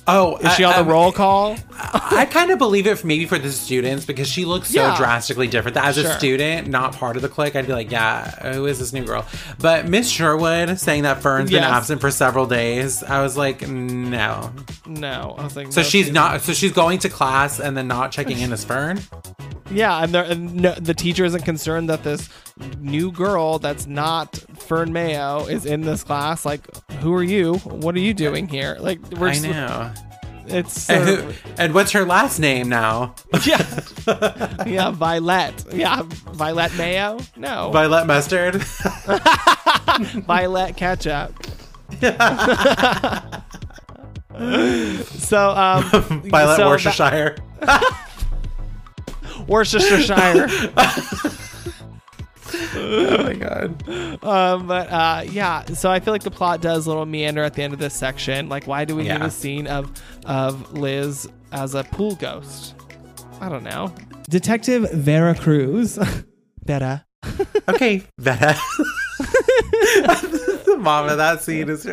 Oh, 0.07 0.38
Is 0.38 0.53
she 0.53 0.64
I- 0.64 0.72
on 0.77 0.86
the 0.86 0.91
roll 0.91 1.11
call? 1.11 1.57
I 1.77 2.27
kind 2.30 2.52
of 2.52 2.60
believe 2.60 2.86
it 2.86 2.98
for 2.99 3.07
maybe 3.07 3.26
for 3.26 3.40
the 3.40 3.52
students 3.52 4.06
because 4.06 4.27
she 4.27 4.45
looks 4.45 4.69
so 4.69 4.80
Yeah. 4.82 4.95
drastically 4.98 5.48
different. 5.48 5.73
That 5.76 5.86
as 5.86 5.95
Sure. 5.95 6.10
a 6.11 6.14
student, 6.18 6.68
not 6.68 6.95
part 6.95 7.15
of 7.15 7.23
the 7.23 7.30
clique, 7.30 7.56
I'd 7.56 7.65
be 7.65 7.73
like, 7.73 7.90
yeah, 7.91 8.53
who 8.53 8.68
is 8.68 8.77
this 8.80 8.94
new 8.94 9.03
girl? 9.03 9.26
But 9.60 9.88
Miss 9.88 10.07
Sherwood 10.10 10.80
saying 10.80 11.03
that 11.03 11.22
Fern's 11.23 11.49
been 11.49 11.64
absent 11.64 12.02
for 12.02 12.11
several 12.11 12.45
days, 12.45 13.02
I 13.03 13.22
was 13.22 13.36
like, 13.36 13.68
no. 13.68 14.52
No, 14.86 15.36
I 15.40 15.44
was 15.44 15.56
like, 15.56 15.72
So 15.72 15.82
no, 15.82 15.88
she's 15.88 16.11
not. 16.11 16.41
So 16.41 16.53
she's 16.53 16.72
going 16.72 16.99
to 16.99 17.10
class 17.10 17.60
and 17.60 17.76
then 17.76 17.88
not 17.88 18.11
checking 18.11 18.40
in 18.40 18.53
as 18.53 18.64
Fern. 18.64 19.02
Yeah, 19.72 20.03
and, 20.03 20.14
they're- 20.14 20.23
and 20.23 20.53
no, 20.53 20.76
the 20.76 20.94
teacher 20.94 21.26
isn't 21.26 21.41
concerned 21.44 21.90
that 21.90 22.03
this 22.03 22.30
new 22.80 23.11
girl 23.11 23.60
that's 23.60 23.86
not 23.88 24.36
Fern 24.57 24.94
Mayo 24.94 25.45
is 25.45 25.65
in 25.65 25.82
this 25.82 26.03
class. 26.03 26.45
Like, 26.45 26.61
who 27.02 27.14
are 27.14 27.23
you? 27.23 27.56
What 27.57 27.95
are 27.95 27.99
you 27.99 28.14
doing 28.14 28.48
here? 28.48 28.77
Like, 28.80 28.99
we're 29.11 29.27
I 29.30 29.34
just- 29.34 29.44
know. 29.45 29.91
It's 30.48 30.88
And, 30.91 31.10
who, 31.10 31.34
and 31.57 31.73
what's 31.73 31.91
her 31.94 32.06
last 32.06 32.38
name 32.38 32.69
now? 32.69 33.15
yeah, 33.48 33.65
yeah, 34.68 34.91
Violet. 34.91 35.65
Yeah, 35.73 36.03
Violet 36.03 36.72
Mayo. 36.76 37.18
No, 37.36 37.72
Violet 37.73 38.06
Mustard. 38.06 38.56
Violet 40.27 40.77
Ketchup. 40.77 41.34
so, 45.18 45.49
um, 45.49 45.84
Violet 46.30 46.57
so 46.57 46.68
Worcestershire. 46.69 47.38
that- 47.61 48.02
Worcestershire. 49.48 50.48
oh 52.76 53.23
my 53.23 53.34
god. 53.34 53.90
um, 54.23 54.68
but 54.68 54.91
uh, 54.91 55.23
yeah, 55.30 55.65
so 55.65 55.90
I 55.91 55.99
feel 55.99 56.14
like 56.14 56.23
the 56.23 56.32
plot 56.32 56.61
does 56.61 56.86
a 56.86 56.90
little 56.90 57.06
meander 57.06 57.44
at 57.44 57.53
the 57.53 57.64
end 57.64 57.73
of 57.73 57.80
this 57.80 57.94
section. 57.94 58.49
Like, 58.49 58.68
why 58.68 58.86
do 58.86 58.95
we 58.95 59.03
need 59.03 59.22
a 59.22 59.30
scene 59.32 59.68
of 59.68 59.91
of 60.26 60.73
Liz 60.73 61.27
as 61.52 61.76
a 61.76 61.84
pool 61.84 62.15
ghost? 62.15 62.76
I 63.41 63.49
don't 63.49 63.64
know. 63.64 63.94
Detective 64.30 64.90
Vera 64.91 65.36
Cruz. 65.36 65.98
Vera. 66.65 67.06
Okay, 67.68 68.03
Vera. 68.19 68.56
the 70.65 70.77
mom 70.80 71.10
of 71.10 71.18
that 71.18 71.41
scene 71.41 71.68
is. 71.69 71.86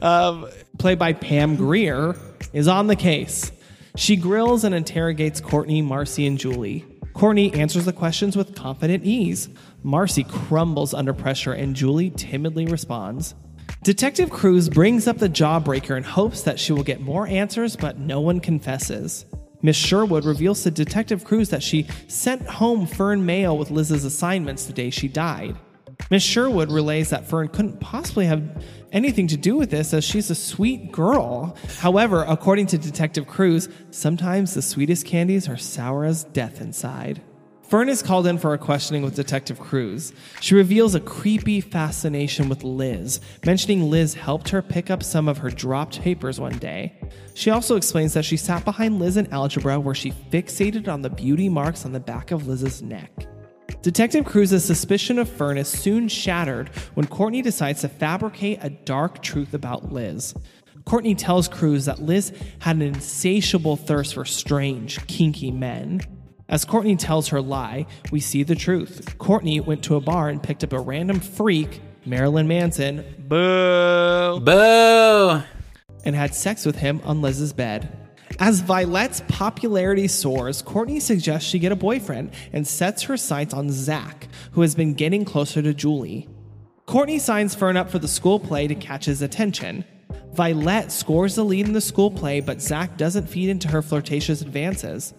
um, 0.00 0.46
played 0.78 0.98
by 1.00 1.12
Pam 1.12 1.56
Grier, 1.56 2.14
is 2.52 2.68
on 2.68 2.86
the 2.86 2.94
case. 2.96 3.50
She 3.96 4.14
grills 4.16 4.62
and 4.62 4.74
interrogates 4.74 5.40
Courtney, 5.40 5.82
Marcy, 5.82 6.26
and 6.26 6.38
Julie. 6.38 6.84
Courtney 7.16 7.50
answers 7.54 7.86
the 7.86 7.94
questions 7.94 8.36
with 8.36 8.54
confident 8.54 9.02
ease. 9.02 9.48
Marcy 9.82 10.22
crumbles 10.22 10.92
under 10.92 11.14
pressure, 11.14 11.54
and 11.54 11.74
Julie 11.74 12.10
timidly 12.10 12.66
responds. 12.66 13.34
Detective 13.82 14.28
Cruz 14.28 14.68
brings 14.68 15.06
up 15.06 15.16
the 15.16 15.28
jawbreaker 15.30 15.96
in 15.96 16.02
hopes 16.02 16.42
that 16.42 16.60
she 16.60 16.74
will 16.74 16.82
get 16.82 17.00
more 17.00 17.26
answers, 17.26 17.74
but 17.74 17.98
no 17.98 18.20
one 18.20 18.38
confesses. 18.38 19.24
Miss 19.62 19.76
Sherwood 19.76 20.26
reveals 20.26 20.62
to 20.64 20.70
Detective 20.70 21.24
Cruz 21.24 21.48
that 21.48 21.62
she 21.62 21.88
sent 22.06 22.46
home 22.46 22.86
Fern 22.86 23.24
Mayo 23.24 23.54
with 23.54 23.70
Liz's 23.70 24.04
assignments 24.04 24.66
the 24.66 24.74
day 24.74 24.90
she 24.90 25.08
died. 25.08 25.56
Miss 26.10 26.22
Sherwood 26.22 26.70
relays 26.70 27.10
that 27.10 27.28
Fern 27.28 27.48
couldn't 27.48 27.80
possibly 27.80 28.26
have 28.26 28.64
anything 28.92 29.26
to 29.28 29.36
do 29.36 29.56
with 29.56 29.70
this 29.70 29.92
as 29.92 30.04
she's 30.04 30.30
a 30.30 30.34
sweet 30.34 30.92
girl. 30.92 31.56
However, 31.78 32.24
according 32.28 32.66
to 32.68 32.78
Detective 32.78 33.26
Cruz, 33.26 33.68
sometimes 33.90 34.54
the 34.54 34.62
sweetest 34.62 35.04
candies 35.04 35.48
are 35.48 35.56
sour 35.56 36.04
as 36.04 36.24
death 36.24 36.60
inside. 36.60 37.22
Fern 37.62 37.88
is 37.88 38.00
called 38.00 38.28
in 38.28 38.38
for 38.38 38.54
a 38.54 38.58
questioning 38.58 39.02
with 39.02 39.16
Detective 39.16 39.58
Cruz. 39.58 40.12
She 40.40 40.54
reveals 40.54 40.94
a 40.94 41.00
creepy 41.00 41.60
fascination 41.60 42.48
with 42.48 42.62
Liz, 42.62 43.20
mentioning 43.44 43.90
Liz 43.90 44.14
helped 44.14 44.50
her 44.50 44.62
pick 44.62 44.88
up 44.88 45.02
some 45.02 45.26
of 45.26 45.38
her 45.38 45.50
dropped 45.50 46.00
papers 46.00 46.38
one 46.38 46.58
day. 46.58 46.96
She 47.34 47.50
also 47.50 47.74
explains 47.74 48.14
that 48.14 48.24
she 48.24 48.36
sat 48.36 48.64
behind 48.64 49.00
Liz 49.00 49.16
in 49.16 49.26
algebra 49.32 49.80
where 49.80 49.96
she 49.96 50.12
fixated 50.30 50.86
on 50.86 51.02
the 51.02 51.10
beauty 51.10 51.48
marks 51.48 51.84
on 51.84 51.90
the 51.90 51.98
back 51.98 52.30
of 52.30 52.46
Liz's 52.46 52.82
neck. 52.82 53.26
Detective 53.86 54.24
Cruz's 54.24 54.64
suspicion 54.64 55.16
of 55.16 55.28
Fern 55.28 55.56
is 55.56 55.68
soon 55.68 56.08
shattered 56.08 56.70
when 56.94 57.06
Courtney 57.06 57.40
decides 57.40 57.82
to 57.82 57.88
fabricate 57.88 58.58
a 58.60 58.68
dark 58.68 59.22
truth 59.22 59.54
about 59.54 59.92
Liz. 59.92 60.34
Courtney 60.84 61.14
tells 61.14 61.46
Cruz 61.46 61.84
that 61.84 62.02
Liz 62.02 62.32
had 62.58 62.74
an 62.74 62.82
insatiable 62.82 63.76
thirst 63.76 64.14
for 64.14 64.24
strange, 64.24 65.06
kinky 65.06 65.52
men. 65.52 66.00
As 66.48 66.64
Courtney 66.64 66.96
tells 66.96 67.28
her 67.28 67.40
lie, 67.40 67.86
we 68.10 68.18
see 68.18 68.42
the 68.42 68.56
truth. 68.56 69.16
Courtney 69.18 69.60
went 69.60 69.84
to 69.84 69.94
a 69.94 70.00
bar 70.00 70.30
and 70.30 70.42
picked 70.42 70.64
up 70.64 70.72
a 70.72 70.80
random 70.80 71.20
freak, 71.20 71.80
Marilyn 72.04 72.48
Manson, 72.48 73.04
boo, 73.28 74.40
Boo! 74.40 75.42
and 76.04 76.16
had 76.16 76.34
sex 76.34 76.66
with 76.66 76.74
him 76.74 77.00
on 77.04 77.22
Liz's 77.22 77.52
bed. 77.52 78.05
As 78.38 78.60
Violet's 78.60 79.22
popularity 79.28 80.08
soars, 80.08 80.60
Courtney 80.60 81.00
suggests 81.00 81.48
she 81.48 81.58
get 81.58 81.72
a 81.72 81.76
boyfriend 81.76 82.32
and 82.52 82.66
sets 82.66 83.04
her 83.04 83.16
sights 83.16 83.54
on 83.54 83.70
Zach, 83.70 84.28
who 84.52 84.60
has 84.60 84.74
been 84.74 84.94
getting 84.94 85.24
closer 85.24 85.62
to 85.62 85.72
Julie. 85.72 86.28
Courtney 86.86 87.18
signs 87.18 87.54
Fern 87.54 87.76
up 87.76 87.90
for 87.90 87.98
the 87.98 88.08
school 88.08 88.38
play 88.38 88.66
to 88.66 88.74
catch 88.74 89.06
his 89.06 89.22
attention. 89.22 89.84
Violet 90.34 90.92
scores 90.92 91.34
the 91.34 91.44
lead 91.44 91.66
in 91.66 91.72
the 91.72 91.80
school 91.80 92.10
play, 92.10 92.40
but 92.40 92.60
Zach 92.60 92.96
doesn't 92.98 93.26
feed 93.26 93.48
into 93.48 93.68
her 93.68 93.80
flirtatious 93.80 94.42
advances. 94.42 95.14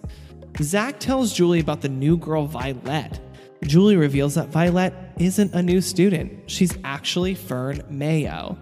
Zach 0.61 0.99
tells 0.99 1.34
Julie 1.34 1.59
about 1.59 1.81
the 1.81 1.89
new 1.89 2.17
girl 2.17 2.45
Violet. 2.45 3.19
Julie 3.63 3.97
reveals 3.97 4.35
that 4.35 4.49
Violet 4.49 4.93
isn't 5.17 5.53
a 5.53 5.63
new 5.63 5.81
student, 5.81 6.49
she's 6.49 6.77
actually 6.84 7.34
Fern 7.34 7.81
Mayo. 7.89 8.57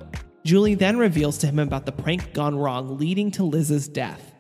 Julie 0.46 0.76
then 0.76 0.98
reveals 0.98 1.38
to 1.40 1.48
him 1.48 1.60
about 1.60 1.86
the 1.86 1.92
prank 1.92 2.34
gone 2.34 2.56
wrong 2.56 2.98
leading 2.98 3.32
to 3.32 3.44
Liz's 3.44 3.88
death. 3.88 4.35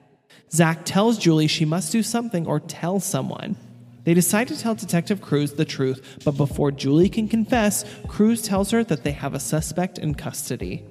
Zach 0.51 0.85
tells 0.85 1.17
Julie 1.17 1.47
she 1.47 1.65
must 1.65 1.91
do 1.91 2.03
something 2.03 2.47
or 2.47 2.59
tell 2.59 2.99
someone. 2.99 3.55
They 4.03 4.13
decide 4.13 4.47
to 4.49 4.59
tell 4.59 4.75
Detective 4.75 5.19
Cruz 5.21 5.53
the 5.53 5.65
truth, 5.65 6.19
but 6.23 6.37
before 6.37 6.71
Julie 6.71 7.09
can 7.09 7.27
confess, 7.27 7.83
Cruz 8.07 8.43
tells 8.43 8.69
her 8.71 8.83
that 8.83 9.03
they 9.03 9.11
have 9.11 9.33
a 9.33 9.39
suspect 9.39 9.97
in 9.97 10.13
custody. 10.13 10.85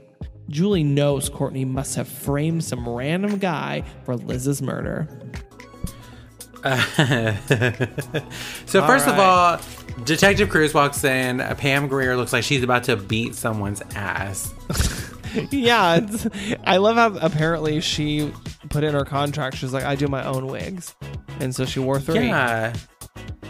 Julie 0.48 0.84
knows 0.84 1.28
Courtney 1.28 1.64
must 1.64 1.94
have 1.94 2.08
framed 2.08 2.64
some 2.64 2.88
random 2.88 3.38
guy 3.38 3.84
for 4.04 4.16
Liz's 4.16 4.60
murder. 4.60 5.08
So 8.66 8.86
first 8.86 9.06
of 9.06 9.18
all, 9.18 9.60
Detective 10.04 10.48
Cruz 10.48 10.72
walks 10.72 11.04
in. 11.04 11.38
Pam 11.58 11.88
Grier 11.88 12.16
looks 12.16 12.32
like 12.32 12.42
she's 12.42 12.62
about 12.62 12.84
to 12.84 12.96
beat 12.96 13.34
someone's 13.34 13.82
ass. 13.94 14.52
yeah, 15.50 15.96
it's, 15.96 16.26
I 16.64 16.78
love 16.78 16.96
how 16.96 17.18
apparently 17.18 17.82
she 17.82 18.32
put 18.74 18.82
in 18.82 18.92
her 18.92 19.04
contract. 19.04 19.56
She's 19.56 19.72
like, 19.72 19.84
I 19.84 19.94
do 19.94 20.08
my 20.08 20.24
own 20.24 20.48
wigs, 20.48 20.96
and 21.38 21.54
so 21.54 21.64
she 21.64 21.78
wore 21.78 22.00
three. 22.00 22.26
Yeah. 22.26 22.74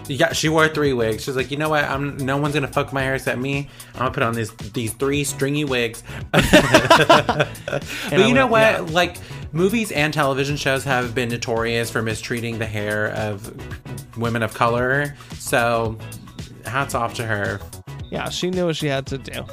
Yeah, 0.06 0.34
she 0.34 0.50
wore 0.50 0.68
three 0.68 0.92
wigs. 0.92 1.24
She's 1.24 1.34
like, 1.34 1.50
you 1.50 1.56
know 1.56 1.70
what? 1.70 1.84
I'm 1.84 2.18
no 2.18 2.36
one's 2.36 2.52
gonna 2.52 2.68
fuck 2.68 2.92
my 2.92 3.00
hair 3.00 3.14
except 3.14 3.38
me. 3.40 3.70
I'm 3.94 4.00
gonna 4.00 4.10
put 4.10 4.22
on 4.22 4.34
these 4.34 4.50
these 4.74 4.92
three 4.92 5.24
stringy 5.24 5.64
wigs. 5.64 6.02
but 6.30 7.48
you 8.12 8.34
know 8.34 8.46
what? 8.46 8.60
yeah. 8.60 8.86
Like 8.90 9.16
movies 9.52 9.92
and 9.92 10.12
television 10.12 10.58
shows 10.58 10.84
have 10.84 11.14
been 11.14 11.30
notorious 11.30 11.90
for 11.90 12.02
mistreating 12.02 12.58
the 12.58 12.66
hair 12.66 13.12
of 13.12 13.50
women 14.18 14.42
of 14.42 14.52
color. 14.52 15.14
So 15.38 15.96
hats 16.66 16.94
off 16.94 17.14
to 17.14 17.24
her. 17.24 17.60
Yeah, 18.10 18.28
she 18.28 18.50
knew 18.50 18.66
what 18.66 18.76
she 18.76 18.88
had 18.88 19.06
to 19.06 19.16
do. 19.16 19.46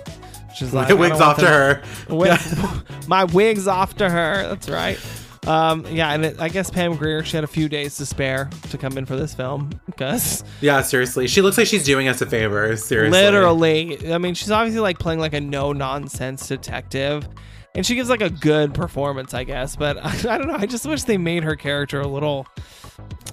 She's 0.54 0.74
like, 0.74 0.90
wigs 0.98 1.22
off 1.22 1.40
to 1.40 1.48
her. 1.48 1.82
Wig- 2.10 2.38
my 3.08 3.24
wig's 3.24 3.70
off 3.70 3.96
to 3.98 4.10
her. 4.10 4.50
That's 4.50 4.68
right. 4.68 5.00
Um, 5.48 5.86
yeah, 5.88 6.14
and 6.14 6.24
it, 6.24 6.40
I 6.40 6.50
guess 6.50 6.70
Pam 6.70 6.96
Grier, 6.96 7.24
she 7.24 7.36
had 7.36 7.44
a 7.44 7.48
few 7.48 7.68
days 7.68 7.98
to 7.98 8.06
spare 8.06 8.50
to 8.70 8.78
come 8.78 8.98
in 8.98 9.06
for 9.06 9.16
this 9.16 9.34
film 9.34 9.72
because 9.88 10.44
Yeah, 10.62 10.82
seriously. 10.82 11.28
She 11.28 11.42
looks 11.42 11.58
like 11.58 11.66
she's 11.68 11.84
doing 11.84 12.08
us 12.08 12.22
a 12.22 12.28
favor. 12.28 12.76
Seriously. 12.78 13.20
literally, 13.20 14.14
I 14.14 14.20
mean, 14.20 14.36
she's 14.36 14.52
obviously 14.52 14.82
like 14.82 15.00
playing 15.00 15.20
like 15.20 15.34
a 15.34 15.42
no 15.42 15.74
nonsense 15.74 16.48
detective, 16.48 17.28
and 17.74 17.84
she 17.84 17.96
gives 17.96 18.08
like 18.10 18.22
a 18.22 18.30
good 18.30 18.76
performance, 18.76 19.34
I 19.34 19.44
guess. 19.44 19.76
But 19.76 19.98
I, 20.26 20.38
don't 20.38 20.48
know. 20.48 20.58
I 20.58 20.68
just 20.68 20.86
wish 20.86 21.04
they 21.04 21.18
made 21.18 21.44
her 21.44 21.56
character 21.56 22.02
a 22.02 22.08
little 22.08 22.46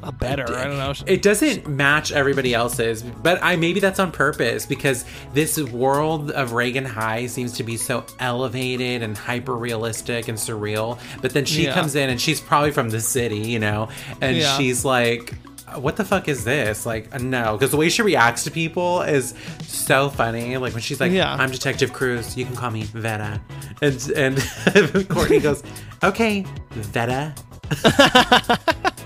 uh, 0.03 0.11
better. 0.13 0.45
I 0.57 0.65
don't 0.65 0.77
know. 0.79 0.93
It 1.07 1.23
doesn't 1.23 1.67
match 1.69 2.13
everybody 2.13 2.55
else's, 2.55 3.03
but 3.03 3.43
I 3.43 3.57
maybe 3.57 3.81
that's 3.81 3.99
on 3.99 4.13
purpose 4.13 4.67
because 4.67 5.05
this 5.35 5.59
world 5.61 6.31
of 6.31 6.53
Reagan 6.53 6.85
High 6.85 7.27
seems 7.27 7.53
to 7.55 7.63
be 7.65 7.77
so 7.77 8.05
elevated 8.21 9.03
and 9.03 9.17
hyper 9.17 9.57
realistic 9.57 10.29
and 10.29 10.39
surreal. 10.39 10.99
But 11.21 11.33
then 11.35 11.45
she 11.45 11.65
Yeah. 11.65 11.75
comes 11.75 11.95
in 11.97 12.11
and 12.11 12.21
she's 12.21 12.41
probably 12.41 12.71
from 12.71 12.91
the 12.91 13.01
city, 13.01 13.39
you 13.39 13.59
know, 13.59 13.89
and 14.21 14.37
Yeah. 14.37 14.57
she's 14.57 14.85
like, 14.85 15.35
"What 15.75 15.97
the 15.97 16.05
fuck 16.05 16.29
is 16.29 16.45
this?" 16.45 16.87
Like, 16.87 17.15
uh, 17.15 17.19
no, 17.19 17.53
because 17.57 17.71
the 17.71 17.77
way 17.77 17.89
she 17.89 18.03
reacts 18.03 18.45
to 18.45 18.51
people 18.51 19.03
is 19.03 19.35
so 19.67 20.09
funny. 20.09 20.57
Like 20.57 20.73
when 20.75 20.83
she's 20.83 21.01
like, 21.01 21.13
Yeah. 21.13 21.35
"I'm 21.35 21.51
Detective 21.51 21.93
Cruz. 21.93 22.37
You 22.37 22.45
can 22.45 22.57
call 22.57 22.71
me 22.71 22.85
Vera," 22.85 23.41
and 23.83 24.13
and 24.17 25.09
Courtney 25.09 25.41
goes, 25.41 25.63
"Okay, 26.03 26.45
Vera." 26.71 27.35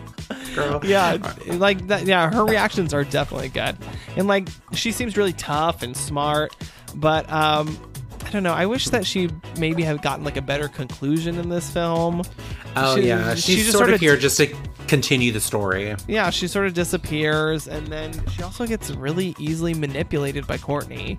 Girl. 0.55 0.81
yeah 0.85 1.17
like 1.47 1.87
that 1.89 2.07
yeah 2.07 2.31
her 2.33 2.45
reactions 2.45 2.93
are 2.95 3.05
definitely 3.05 3.49
good 3.49 3.77
and 4.17 4.29
like 4.29 4.49
she 4.75 4.93
seems 4.93 5.17
really 5.17 5.33
tough 5.33 5.83
and 5.83 5.97
smart 5.97 6.55
but 6.95 7.31
um 7.33 7.79
i 8.25 8.31
don't 8.31 8.43
know 8.43 8.53
i 8.53 8.67
wish 8.67 8.87
that 8.91 9.07
she 9.07 9.31
maybe 9.59 9.83
had 9.83 10.03
gotten 10.03 10.25
like 10.25 10.37
a 10.37 10.43
better 10.43 10.69
conclusion 10.69 11.39
in 11.39 11.49
this 11.49 11.71
film 11.71 12.23
Oh 12.75 12.97
She- 12.97 13.07
yeah, 13.09 13.35
she 13.35 13.53
she's 13.53 13.57
just 13.65 13.73
sort, 13.73 13.81
sort 13.81 13.89
of 13.91 13.95
of- 13.97 14.01
here 14.01 14.17
just 14.17 14.37
to 14.39 14.55
continue 14.89 15.33
the 15.33 15.41
story. 15.41 15.95
yeah 16.07 16.29
she 16.31 16.47
sort 16.49 16.67
of 16.67 16.75
disappears 16.75 17.67
and 17.69 17.87
then 17.89 18.13
she 18.31 18.43
also 18.43 18.67
gets 18.67 18.91
really 18.91 19.35
easily 19.39 19.73
manipulated 19.75 20.47
by 20.47 20.59
courtney 20.59 21.19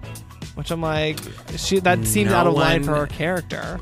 which 0.56 0.70
i'm 0.70 0.82
like 0.82 1.18
she 1.58 1.80
that 1.80 2.06
seems 2.06 2.30
No 2.32 2.38
out 2.38 2.48
of 2.48 2.54
line 2.54 2.84
for 2.84 2.96
her 2.96 3.08
character 3.08 3.80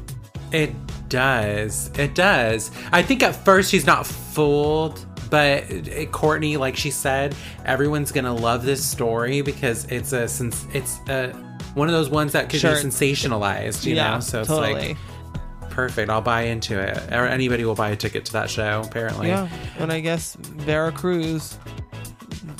It 0.53 0.71
does. 1.09 1.91
It 1.99 2.15
does. 2.15 2.71
I 2.93 3.01
think 3.03 3.21
at 3.21 3.35
first 3.35 3.69
she's 3.69 3.85
not 3.85 4.07
fooled, 4.07 5.05
but 5.31 5.63
eh, 5.71 6.05
Courtney, 6.11 6.57
like 6.57 6.75
she 6.77 6.91
said, 6.91 7.33
everyone's 7.65 8.11
gonna 8.11 8.35
love 8.35 8.63
this 8.63 8.85
story 8.85 9.41
because 9.41 9.85
it's 9.85 10.13
a 10.13 10.27
sens- 10.27 10.67
it's 10.73 10.99
a 11.09 11.29
one 11.73 11.87
of 11.87 11.93
those 11.93 12.09
ones 12.09 12.33
that 12.33 12.49
could 12.49 12.59
Sure. 12.59 12.75
be 12.75 12.81
sensationalized, 12.81 13.85
you 13.85 13.95
yeah 13.95 14.13
know. 14.15 14.19
So 14.19 14.41
it's 14.41 14.49
totally 14.49 14.89
like 14.89 14.97
perfect. 15.71 16.09
I'll 16.11 16.21
buy 16.21 16.43
into 16.43 16.77
it. 16.79 16.97
Or 17.13 17.25
anybody 17.25 17.63
will 17.65 17.75
buy 17.75 17.89
a 17.91 17.95
ticket 17.95 18.25
to 18.25 18.33
that 18.33 18.49
show. 18.49 18.83
Apparently, 18.85 19.29
yeah 19.29 19.47
and 19.79 19.91
i 19.91 19.99
guess 20.01 20.35
vera 20.35 20.91
cruz 20.91 21.57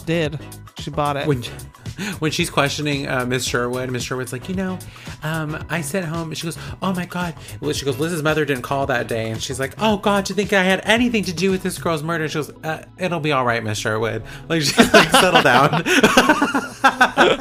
did 0.05 0.39
she 0.79 0.89
bought 0.89 1.17
it 1.17 1.27
when 1.27 1.43
when 2.19 2.31
she's 2.31 2.49
questioning 2.49 3.07
uh, 3.07 3.25
Miss 3.25 3.45
Sherwood, 3.45 3.89
Miss 3.91 4.03
Sherwood's 4.03 4.33
like, 4.33 4.49
you 4.49 4.55
know, 4.55 4.79
um, 5.23 5.63
I 5.69 5.81
sent 5.81 6.05
home. 6.05 6.33
She 6.33 6.47
goes, 6.47 6.57
oh 6.81 6.93
my 6.93 7.05
god. 7.05 7.35
Well, 7.59 7.73
she 7.73 7.85
goes, 7.85 7.99
Liz's 7.99 8.23
mother 8.23 8.45
didn't 8.45 8.63
call 8.63 8.85
that 8.87 9.07
day, 9.07 9.29
and 9.31 9.41
she's 9.41 9.59
like, 9.59 9.75
oh 9.79 9.97
god, 9.97 10.29
you 10.29 10.35
think 10.35 10.53
I 10.53 10.63
had 10.63 10.81
anything 10.83 11.23
to 11.25 11.33
do 11.33 11.51
with 11.51 11.63
this 11.63 11.77
girl's 11.77 12.03
murder. 12.03 12.27
She 12.27 12.35
goes, 12.35 12.49
uh, 12.63 12.85
it'll 12.97 13.19
be 13.19 13.31
all 13.31 13.45
right, 13.45 13.63
Miss 13.63 13.77
Sherwood. 13.77 14.23
Like, 14.49 14.61
she's 14.61 14.93
like, 14.93 15.09
settle 15.09 15.41
down. 15.41 15.83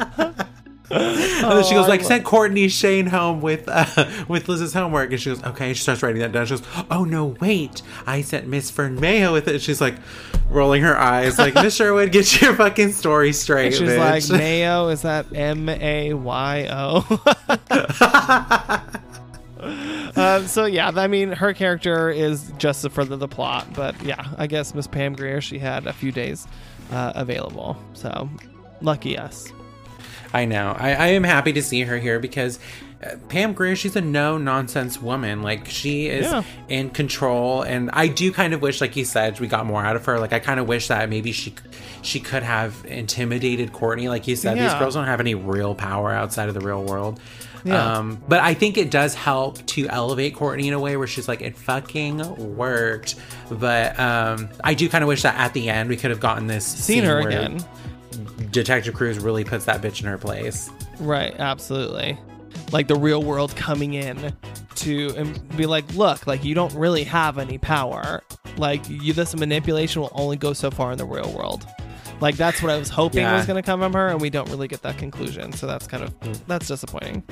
And 1.61 1.69
she 1.69 1.75
goes 1.75 1.87
like, 1.87 2.03
sent 2.03 2.23
Courtney 2.23 2.67
Shayne 2.67 3.07
home 3.07 3.41
with 3.41 3.63
uh, 3.67 3.85
with 4.27 4.49
Liz's 4.49 4.73
homework, 4.73 5.11
and 5.11 5.19
she 5.19 5.29
goes, 5.29 5.43
okay. 5.43 5.67
And 5.67 5.77
she 5.77 5.83
starts 5.83 6.03
writing 6.03 6.21
that 6.21 6.31
down. 6.31 6.45
She 6.45 6.55
goes, 6.55 6.65
oh 6.89 7.03
no, 7.03 7.35
wait, 7.39 7.81
I 8.05 8.21
sent 8.21 8.47
Miss 8.47 8.69
Fern 8.71 8.99
Mayo 8.99 9.33
with 9.33 9.47
it. 9.47 9.61
She's 9.61 9.81
like, 9.81 9.95
rolling 10.49 10.81
her 10.83 10.97
eyes, 10.97 11.37
like 11.37 11.55
Miss 11.55 11.75
Sherwood, 11.75 12.11
get 12.11 12.41
your 12.41 12.55
fucking 12.55 12.91
story 12.91 13.33
straight. 13.33 13.73
She's 13.73 13.89
bitch. 13.89 14.29
like 14.29 14.29
Mayo. 14.39 14.89
Is 14.89 15.03
that 15.03 15.27
M 15.33 15.69
A 15.69 16.13
Y 16.13 16.67
O? 16.69 17.21
Um, 20.15 20.47
so 20.47 20.65
yeah, 20.65 20.91
I 20.93 21.07
mean, 21.07 21.31
her 21.31 21.53
character 21.53 22.09
is 22.09 22.51
just 22.57 22.89
for 22.89 23.05
the, 23.05 23.15
the 23.15 23.27
plot, 23.27 23.67
but 23.73 24.01
yeah, 24.03 24.33
I 24.37 24.47
guess 24.47 24.73
Miss 24.73 24.87
Pam 24.87 25.13
Grier 25.13 25.39
she 25.39 25.57
had 25.57 25.87
a 25.87 25.93
few 25.93 26.11
days 26.11 26.47
uh, 26.91 27.13
available, 27.15 27.77
so 27.93 28.29
lucky 28.81 29.17
us. 29.17 29.53
I 30.33 30.45
know. 30.45 30.75
I, 30.77 30.93
I 30.93 31.07
am 31.07 31.23
happy 31.23 31.53
to 31.53 31.61
see 31.61 31.81
her 31.81 31.97
here 31.97 32.19
because 32.19 32.59
uh, 33.03 33.15
Pam 33.29 33.53
Grier, 33.53 33.75
she's 33.75 33.95
a 33.95 34.01
no 34.01 34.37
nonsense 34.37 35.01
woman. 35.01 35.41
Like 35.41 35.67
she 35.67 36.07
is 36.07 36.25
Yeah. 36.25 36.43
in 36.69 36.89
control, 36.91 37.63
and 37.63 37.89
I 37.91 38.07
do 38.07 38.31
kind 38.31 38.53
of 38.53 38.61
wish, 38.61 38.79
like 38.79 38.95
you 38.95 39.05
said, 39.05 39.39
we 39.39 39.47
got 39.47 39.65
more 39.65 39.83
out 39.83 39.95
of 39.95 40.05
her. 40.05 40.19
Like 40.19 40.33
I 40.33 40.39
kind 40.39 40.59
of 40.59 40.67
wish 40.67 40.87
that 40.87 41.09
maybe 41.09 41.31
she 41.31 41.53
she 42.01 42.19
could 42.19 42.43
have 42.43 42.85
intimidated 42.87 43.73
Courtney. 43.73 44.07
Like 44.09 44.27
you 44.27 44.35
said, 44.35 44.57
these 44.57 44.73
girls 44.75 44.93
don't 44.95 45.05
have 45.07 45.19
any 45.19 45.35
real 45.35 45.75
power 45.75 46.11
outside 46.11 46.47
of 46.47 46.53
the 46.55 46.61
real 46.61 46.83
world. 46.83 47.19
Yeah. 47.63 47.97
Um, 47.97 48.23
but 48.27 48.39
I 48.39 48.55
think 48.55 48.77
it 48.79 48.89
does 48.89 49.13
help 49.13 49.63
to 49.67 49.87
elevate 49.87 50.33
Courtney 50.35 50.67
in 50.67 50.73
a 50.73 50.79
way 50.79 50.97
where 50.97 51.05
she's 51.05 51.27
like, 51.27 51.41
it 51.41 51.55
fucking 51.55 52.55
worked. 52.55 53.15
But 53.51 53.99
um, 53.99 54.49
I 54.63 54.73
do 54.73 54.89
kind 54.89 55.03
of 55.03 55.07
wish 55.07 55.21
that 55.21 55.35
at 55.35 55.53
the 55.53 55.69
end 55.69 55.87
we 55.89 55.95
could 55.95 56.09
have 56.09 56.19
gotten 56.19 56.47
this 56.47 56.65
Seen 56.65 57.01
scene 57.01 57.03
her 57.03 57.19
where 57.19 57.27
again, 57.27 57.63
Detective 58.51 58.93
Cruz 58.93 59.19
really 59.19 59.43
puts 59.43 59.65
that 59.65 59.81
bitch 59.81 60.01
in 60.01 60.07
her 60.07 60.17
place. 60.17 60.69
right? 60.99 61.33
Absolutely, 61.39 62.17
like 62.71 62.87
the 62.87 62.95
real 62.95 63.23
world 63.23 63.55
coming 63.55 63.93
in 63.93 64.35
to 64.75 65.13
and 65.17 65.57
be 65.57 65.65
like, 65.65 65.91
look, 65.95 66.27
like 66.27 66.43
you 66.43 66.53
don't 66.55 66.73
really 66.75 67.03
have 67.03 67.37
any 67.37 67.57
power. 67.57 68.21
Like 68.57 68.87
you, 68.89 69.13
this 69.13 69.35
manipulation 69.35 70.01
will 70.01 70.11
only 70.13 70.35
go 70.37 70.53
so 70.53 70.69
far 70.71 70.91
in 70.91 70.97
the 70.97 71.05
real 71.05 71.31
world. 71.33 71.65
Like 72.19 72.35
that's 72.35 72.61
what 72.61 72.71
I 72.71 72.77
was 72.77 72.89
hoping 72.89 73.21
Yeah. 73.21 73.35
was 73.37 73.45
going 73.45 73.55
to 73.61 73.65
come 73.65 73.79
from 73.79 73.93
her, 73.93 74.07
and 74.09 74.19
we 74.21 74.29
don't 74.29 74.49
really 74.49 74.67
get 74.67 74.81
that 74.83 74.97
conclusion. 74.97 75.53
So 75.53 75.65
that's 75.67 75.87
kind 75.87 76.03
of 76.03 76.47
that's 76.47 76.67
disappointing. 76.67 77.23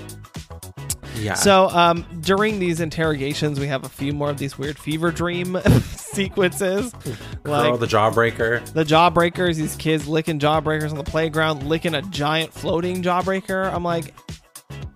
Yeah. 1.15 1.33
So 1.33 1.67
um, 1.69 2.05
during 2.21 2.59
these 2.59 2.79
interrogations, 2.79 3.59
we 3.59 3.67
have 3.67 3.83
a 3.83 3.89
few 3.89 4.13
more 4.13 4.29
of 4.29 4.37
these 4.37 4.57
weird 4.57 4.79
fever 4.79 5.11
dream 5.11 5.55
sequences, 6.11 6.93
Girl, 7.43 7.71
like 7.71 7.79
the 7.79 7.85
jawbreaker. 7.85 8.65
the 8.73 8.83
jawbreakers. 8.83 9.55
These 9.55 9.75
kids 9.75 10.07
licking 10.07 10.39
jawbreakers 10.39 10.91
on 10.91 10.97
the 10.97 11.03
playground, 11.03 11.67
licking 11.67 11.95
a 11.95 12.01
giant 12.01 12.53
floating 12.53 13.03
jawbreaker. 13.03 13.71
I'm 13.73 13.83
like, 13.83 14.13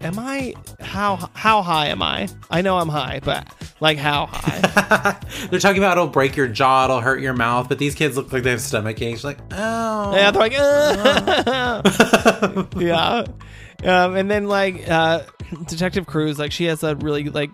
am 0.02 0.19
I 0.19 0.53
how 0.81 1.30
how 1.34 1.61
high 1.61 1.88
am 1.88 2.02
I? 2.02 2.27
I 2.49 2.61
know 2.61 2.77
I'm 2.77 2.90
high, 2.90 3.22
but 3.23 3.48
like 3.80 3.98
how 3.98 4.27
high? 4.27 5.19
They're 5.49 5.60
talking 5.60 5.77
about 5.80 5.98
it'll 5.98 6.07
break 6.07 6.35
your 6.35 6.48
jaw, 6.48 6.85
it'll 6.85 7.02
hurt 7.02 7.22
your 7.22 7.34
mouth, 7.34 7.69
but 7.69 7.80
these 7.80 7.95
kids 7.95 8.15
look 8.18 8.31
like 8.31 8.44
they 8.44 8.52
have 8.52 8.61
stomach 8.61 9.02
aches. 9.02 9.23
Like, 9.23 9.40
oh. 9.52 10.15
yeah, 10.15 10.31
they're 10.31 10.41
like, 10.41 10.53
"Ugh." 10.57 12.68
yeah. 12.77 13.23
Um, 13.84 14.15
and 14.15 14.31
then 14.31 14.48
like 14.48 14.90
uh, 14.90 15.23
Detective 15.68 16.06
Cruz, 16.06 16.40
like 16.40 16.52
she 16.52 16.65
has 16.65 16.84
a 16.84 16.95
really 16.95 17.26
like 17.26 17.53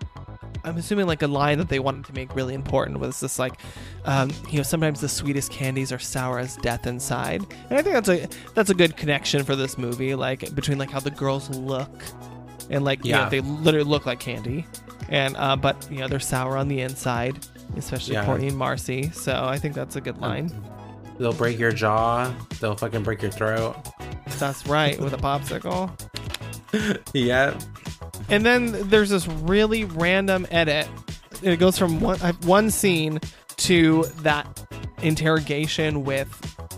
I'm 0.64 0.76
assuming 0.76 1.06
like 1.06 1.22
a 1.22 1.26
line 1.26 1.58
that 1.58 1.68
they 1.68 1.78
wanted 1.78 2.04
to 2.06 2.12
make 2.14 2.34
really 2.34 2.54
important 2.54 2.98
was 3.00 3.20
this 3.20 3.38
like, 3.38 3.54
um, 4.04 4.30
you 4.50 4.58
know, 4.58 4.62
sometimes 4.62 5.00
the 5.00 5.08
sweetest 5.08 5.50
candies 5.50 5.90
are 5.92 5.98
sour 5.98 6.38
as 6.38 6.56
death 6.56 6.86
inside, 6.86 7.42
and 7.70 7.78
I 7.78 7.82
think 7.82 7.94
that's 7.94 8.08
a 8.08 8.28
that's 8.54 8.70
a 8.70 8.74
good 8.74 8.96
connection 8.96 9.44
for 9.44 9.56
this 9.56 9.78
movie, 9.78 10.14
like 10.14 10.54
between 10.54 10.78
like 10.78 10.90
how 10.90 11.00
the 11.00 11.10
girls 11.10 11.48
look, 11.50 11.90
and 12.70 12.84
like 12.84 13.04
yeah, 13.04 13.22
Yeah. 13.24 13.28
they 13.28 13.40
literally 13.40 13.88
look 13.88 14.06
like 14.06 14.20
candy, 14.20 14.66
and 15.08 15.36
uh, 15.36 15.56
but 15.56 15.88
you 15.90 15.98
know 15.98 16.08
they're 16.08 16.20
sour 16.20 16.56
on 16.56 16.68
the 16.68 16.80
inside, 16.80 17.38
especially 17.76 18.14
Yeah. 18.14 18.24
Courtney 18.24 18.48
and 18.48 18.56
Marcy. 18.58 19.10
So 19.10 19.44
I 19.44 19.58
think 19.58 19.74
that's 19.74 19.96
a 19.96 20.00
good 20.00 20.18
line. 20.18 20.50
They'll 21.18 21.32
break 21.34 21.58
your 21.58 21.72
jaw. 21.72 22.32
They'll 22.60 22.76
fucking 22.76 23.02
break 23.02 23.20
your 23.22 23.30
throat. 23.30 23.76
That's 24.38 24.66
right, 24.66 24.98
with 25.00 25.12
a 25.14 25.18
popsicle. 25.18 25.90
Yeah. 27.12 27.58
And 28.30 28.44
then 28.46 28.88
there's 28.88 29.10
this 29.10 29.26
really 29.26 29.84
random 29.84 30.46
edit. 30.50 30.88
It 31.42 31.56
goes 31.58 31.76
from 31.78 32.00
one 32.00 32.18
one 32.44 32.70
scene 32.70 33.20
to 33.58 34.04
that 34.22 34.46
interrogation 35.02 36.04
with 36.04 36.28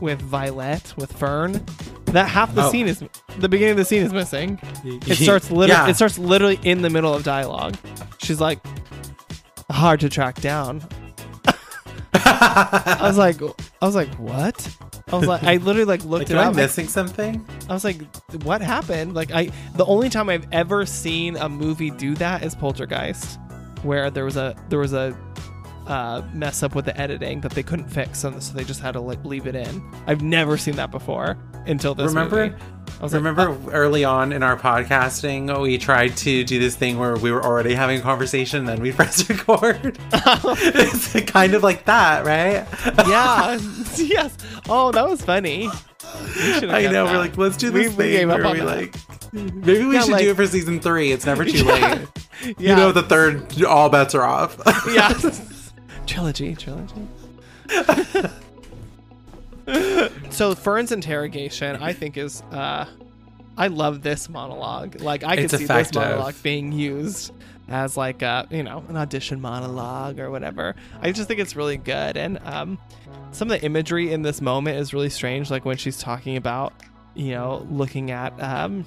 with 0.00 0.20
Violet 0.22 0.94
with 0.96 1.12
Fern. 1.12 1.64
That 2.06 2.28
half 2.28 2.54
the 2.54 2.64
Oh. 2.66 2.70
scene 2.70 2.88
is 2.88 3.02
the 3.38 3.48
beginning 3.48 3.72
of 3.72 3.76
the 3.78 3.84
scene 3.84 4.02
is 4.02 4.12
missing. 4.12 4.58
It 4.84 5.16
starts 5.16 5.50
literally. 5.50 5.68
Yeah. 5.82 5.88
It 5.88 5.94
starts 5.96 6.18
literally 6.18 6.58
in 6.62 6.82
the 6.82 6.90
middle 6.90 7.14
of 7.14 7.22
dialogue. 7.24 7.76
She's 8.18 8.40
like, 8.40 8.58
hard 9.70 10.00
to 10.00 10.08
track 10.08 10.40
down. 10.40 10.82
I 12.14 12.98
was 13.02 13.18
like, 13.18 13.40
I 13.80 13.86
was 13.86 13.94
like, 13.94 14.12
what? 14.14 14.76
I 15.12 15.16
was 15.16 15.26
like, 15.26 15.42
I 15.44 15.56
literally 15.56 15.84
like 15.84 16.04
looked 16.04 16.30
Like, 16.30 16.30
it 16.30 16.36
am 16.36 16.46
I 16.46 16.50
up. 16.50 16.56
missing 16.56 16.88
something? 16.88 17.46
I 17.68 17.72
was 17.72 17.84
like, 17.84 18.00
what 18.44 18.60
happened? 18.62 19.14
Like, 19.14 19.32
I 19.32 19.50
the 19.76 19.84
only 19.86 20.08
time 20.10 20.28
I've 20.28 20.46
ever 20.52 20.86
seen 20.86 21.36
a 21.36 21.48
movie 21.48 21.90
do 21.90 22.14
that 22.16 22.42
is 22.42 22.54
Poltergeist, 22.54 23.38
where 23.82 24.10
there 24.10 24.24
was 24.24 24.36
a 24.36 24.54
there 24.68 24.78
was 24.78 24.92
a 24.92 25.16
uh, 25.86 26.22
mess 26.32 26.62
up 26.62 26.74
with 26.74 26.84
the 26.84 26.98
editing 26.98 27.40
that 27.40 27.52
they 27.52 27.62
couldn't 27.62 27.88
fix, 27.88 28.24
and 28.24 28.42
so 28.42 28.54
they 28.54 28.64
just 28.64 28.80
had 28.80 28.92
to 28.92 29.00
like 29.00 29.22
leave 29.24 29.46
it 29.46 29.54
in. 29.54 29.82
I've 30.06 30.22
never 30.22 30.56
seen 30.56 30.76
that 30.76 30.90
before 30.90 31.36
until 31.66 31.94
this 31.94 32.08
Remember? 32.08 32.50
movie. 32.50 32.62
I 33.02 33.06
Remember 33.16 33.56
early 33.72 34.04
on 34.04 34.32
in 34.32 34.44
our 34.44 34.56
podcasting, 34.56 35.60
we 35.60 35.76
tried 35.76 36.16
to 36.18 36.44
do 36.44 36.60
this 36.60 36.76
thing 36.76 36.98
where 37.00 37.16
we 37.16 37.32
were 37.32 37.44
already 37.44 37.74
having 37.74 37.98
a 37.98 38.00
conversation, 38.02 38.60
and 38.60 38.68
then 38.68 38.80
we 38.80 38.92
pressed 38.98 39.28
record. 39.28 39.98
it's 40.12 41.20
kind 41.30 41.54
of 41.54 41.64
like 41.64 41.84
that, 41.86 42.24
right? 42.24 42.64
yeah, 43.08 43.58
yes. 43.96 44.36
Oh, 44.68 44.92
that 44.92 45.08
was 45.08 45.20
funny. 45.20 45.68
I 45.68 46.60
know. 46.82 46.92
that. 46.92 47.04
We're 47.12 47.18
like, 47.18 47.36
let's 47.36 47.56
do 47.56 47.72
We- 47.72 47.84
this 47.88 47.96
we 47.96 48.04
thing 48.04 48.12
gave 48.12 48.30
up 48.30 48.38
where 48.38 48.46
on 48.46 48.54
we 48.54 48.60
like. 48.62 48.94
Maybe 49.32 49.84
we 49.84 49.94
Yeah, 49.94 50.02
should 50.02 50.12
like- 50.12 50.22
do 50.22 50.30
it 50.30 50.36
for 50.36 50.46
season 50.46 50.78
three. 50.78 51.10
It's 51.10 51.26
never 51.26 51.44
too 51.44 51.64
Yeah. 51.64 51.72
late. 51.72 52.08
yeah, 52.58 52.70
You 52.70 52.76
know, 52.76 52.92
the 52.92 53.02
third, 53.02 53.62
all 53.64 53.88
bets 53.88 54.14
are 54.14 54.22
off. 54.24 54.58
yeah. 54.92 55.12
trilogy, 56.06 56.54
trilogy. 56.54 57.08
so 60.30 60.54
Fern's 60.54 60.92
interrogation, 60.92 61.76
I 61.76 61.92
think, 61.92 62.16
is 62.16 62.42
uh 62.52 62.86
I 63.56 63.66
love 63.66 64.02
this 64.02 64.28
monologue. 64.28 65.00
Like 65.00 65.24
I 65.24 65.36
could 65.36 65.44
It's 65.44 65.56
see 65.56 65.66
this 65.66 65.94
monologue 65.94 66.34
being 66.42 66.72
used 66.72 67.32
as 67.68 67.96
like 67.96 68.22
a 68.22 68.46
you 68.50 68.62
know 68.62 68.84
an 68.88 68.96
audition 68.96 69.40
monologue 69.40 70.18
or 70.18 70.30
whatever. 70.30 70.74
I 71.00 71.12
just 71.12 71.28
think 71.28 71.40
it's 71.40 71.56
really 71.56 71.76
good, 71.76 72.16
and 72.16 72.38
um, 72.44 72.78
some 73.32 73.50
of 73.50 73.60
the 73.60 73.64
imagery 73.64 74.12
in 74.12 74.22
this 74.22 74.40
moment 74.40 74.78
is 74.78 74.94
really 74.94 75.10
strange. 75.10 75.50
Like 75.50 75.64
when 75.64 75.76
she's 75.76 75.98
talking 75.98 76.36
about 76.36 76.72
you 77.14 77.32
know 77.32 77.66
looking 77.70 78.10
at 78.10 78.32
um 78.42 78.84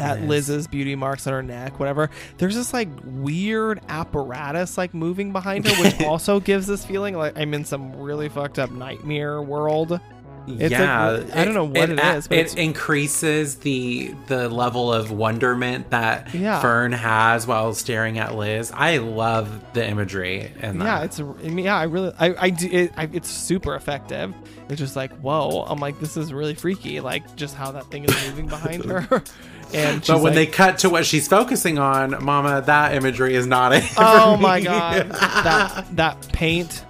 at 0.00 0.20
Liz. 0.20 0.48
Liz's 0.48 0.66
beauty 0.66 0.94
marks 0.94 1.26
on 1.26 1.32
her 1.32 1.42
neck, 1.42 1.78
whatever. 1.78 2.10
There's 2.38 2.54
this 2.54 2.72
like 2.72 2.88
weird 3.04 3.80
apparatus 3.88 4.76
like 4.76 4.94
moving 4.94 5.32
behind 5.32 5.66
her, 5.66 5.82
which 5.82 6.00
also 6.06 6.40
gives 6.40 6.66
this 6.66 6.84
feeling 6.84 7.16
like 7.16 7.38
I'm 7.38 7.54
in 7.54 7.64
some 7.64 7.96
really 7.96 8.28
fucked 8.28 8.58
up 8.58 8.70
nightmare 8.70 9.42
world. 9.42 10.00
It's 10.48 10.70
yeah, 10.70 11.10
like- 11.10 11.34
I 11.36 11.44
don't 11.44 11.54
know 11.54 11.64
what 11.64 11.90
it 11.90 11.98
a- 11.98 12.14
is, 12.14 12.28
but 12.28 12.38
it 12.38 12.56
increases 12.56 13.56
the 13.56 14.14
the 14.28 14.48
level 14.48 14.92
of 14.92 15.10
wonderment 15.10 15.90
that 15.90 16.32
Yeah. 16.34 16.60
Fern 16.60 16.92
has 16.92 17.46
while 17.46 17.72
staring 17.74 18.18
at 18.18 18.34
Liz. 18.36 18.70
I 18.74 18.98
love 18.98 19.48
the 19.72 19.86
imagery 19.86 20.52
and 20.60 20.80
Yeah, 20.80 21.02
it's 21.02 21.18
I 21.20 21.22
mean, 21.24 21.64
yeah, 21.64 21.76
I 21.76 21.84
really 21.84 22.12
I 22.18 22.34
I 22.46 22.50
do 22.50 22.68
it, 22.70 22.92
I, 22.96 23.08
it's 23.12 23.28
super 23.28 23.74
effective. 23.74 24.32
It's 24.68 24.78
just 24.78 24.94
like 24.96 25.12
whoa, 25.18 25.64
I'm 25.68 25.78
like 25.80 25.98
this 26.00 26.16
is 26.16 26.32
really 26.32 26.54
freaky, 26.54 27.00
like 27.00 27.34
just 27.36 27.54
how 27.56 27.72
that 27.72 27.90
thing 27.90 28.04
is 28.04 28.26
moving 28.28 28.46
behind 28.46 28.84
her. 28.84 29.22
And 29.74 30.00
but 30.06 30.20
when 30.20 30.32
they 30.32 30.46
cut 30.46 30.78
to 30.78 30.88
what 30.88 31.04
she's 31.04 31.26
focusing 31.26 31.76
on, 31.76 32.24
Mama, 32.24 32.62
that 32.66 32.94
imagery 32.94 33.34
is 33.34 33.48
not 33.48 33.72
it. 33.72 33.82
oh 33.96 34.36
my 34.36 34.60
god, 34.60 35.08
that 35.10 35.86
that 35.96 36.28
paint, 36.32 36.84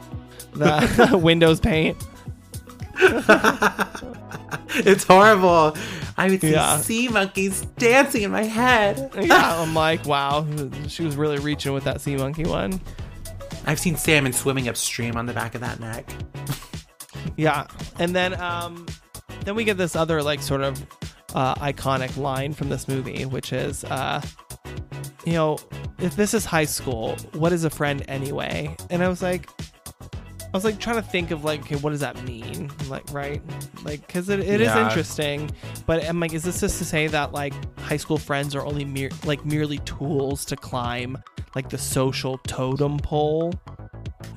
the 0.52 1.18
Windows 1.22 1.58
paint. 1.58 1.96
it's 4.84 5.04
horrible. 5.04 5.76
I 6.18 6.28
would 6.30 6.40
see 6.40 6.52
Yeah. 6.52 6.78
sea 6.78 7.08
monkeys 7.08 7.62
dancing 7.78 8.22
in 8.22 8.30
my 8.30 8.44
head. 8.44 9.10
Yeah, 9.20 9.60
I'm 9.60 9.74
like 9.74 10.04
wow, 10.06 10.46
she 10.88 11.04
was 11.04 11.16
really 11.16 11.38
reaching 11.38 11.72
with 11.72 11.84
that 11.84 12.00
sea 12.00 12.16
monkey 12.16 12.44
one. 12.44 12.80
I've 13.66 13.78
seen 13.80 13.96
salmon 13.96 14.32
swimming 14.32 14.68
upstream 14.68 15.16
on 15.16 15.26
the 15.26 15.32
back 15.32 15.54
of 15.54 15.60
that 15.60 15.80
neck. 15.80 16.08
Yeah, 17.38 17.66
and 17.98 18.14
then 18.16 18.40
um, 18.40 18.86
then 19.44 19.56
we 19.56 19.64
get 19.64 19.76
this 19.76 19.94
other 19.94 20.22
like 20.22 20.40
sort 20.40 20.62
of 20.62 20.80
uh, 21.34 21.54
iconic 21.56 22.16
line 22.16 22.54
from 22.54 22.70
this 22.70 22.88
movie, 22.88 23.26
which 23.26 23.52
is, 23.52 23.84
uh, 23.84 24.22
you 25.26 25.32
know, 25.34 25.58
if 25.98 26.16
this 26.16 26.32
is 26.32 26.46
high 26.46 26.64
school, 26.64 27.14
what 27.34 27.52
is 27.52 27.64
a 27.64 27.68
friend 27.70 28.02
anyway? 28.08 28.74
And 28.88 29.02
I 29.02 29.08
was 29.08 29.20
like, 29.20 29.50
I 30.56 30.58
was 30.58 30.64
like 30.64 30.80
trying 30.80 30.96
to 30.96 31.02
think 31.02 31.32
of 31.32 31.44
like, 31.44 31.60
okay, 31.60 31.76
what 31.76 31.90
does 31.90 32.00
that 32.00 32.22
mean? 32.24 32.70
Like, 32.88 33.04
right? 33.12 33.42
Like, 33.84 34.06
because 34.06 34.30
it, 34.30 34.40
it 34.40 34.62
is 34.62 34.68
Yeah. 34.68 34.86
interesting, 34.86 35.50
but 35.84 36.02
I'm 36.02 36.18
like, 36.18 36.32
is 36.32 36.44
this 36.44 36.60
just 36.60 36.78
to 36.78 36.84
say 36.86 37.08
that 37.08 37.32
like 37.32 37.52
high 37.78 37.98
school 37.98 38.16
friends 38.16 38.54
are 38.54 38.64
only 38.64 38.86
mere 38.86 39.10
like 39.26 39.44
merely 39.44 39.76
tools 39.80 40.46
to 40.46 40.56
climb 40.56 41.18
like 41.54 41.68
the 41.68 41.76
social 41.76 42.38
totem 42.38 42.96
pole? 42.98 43.52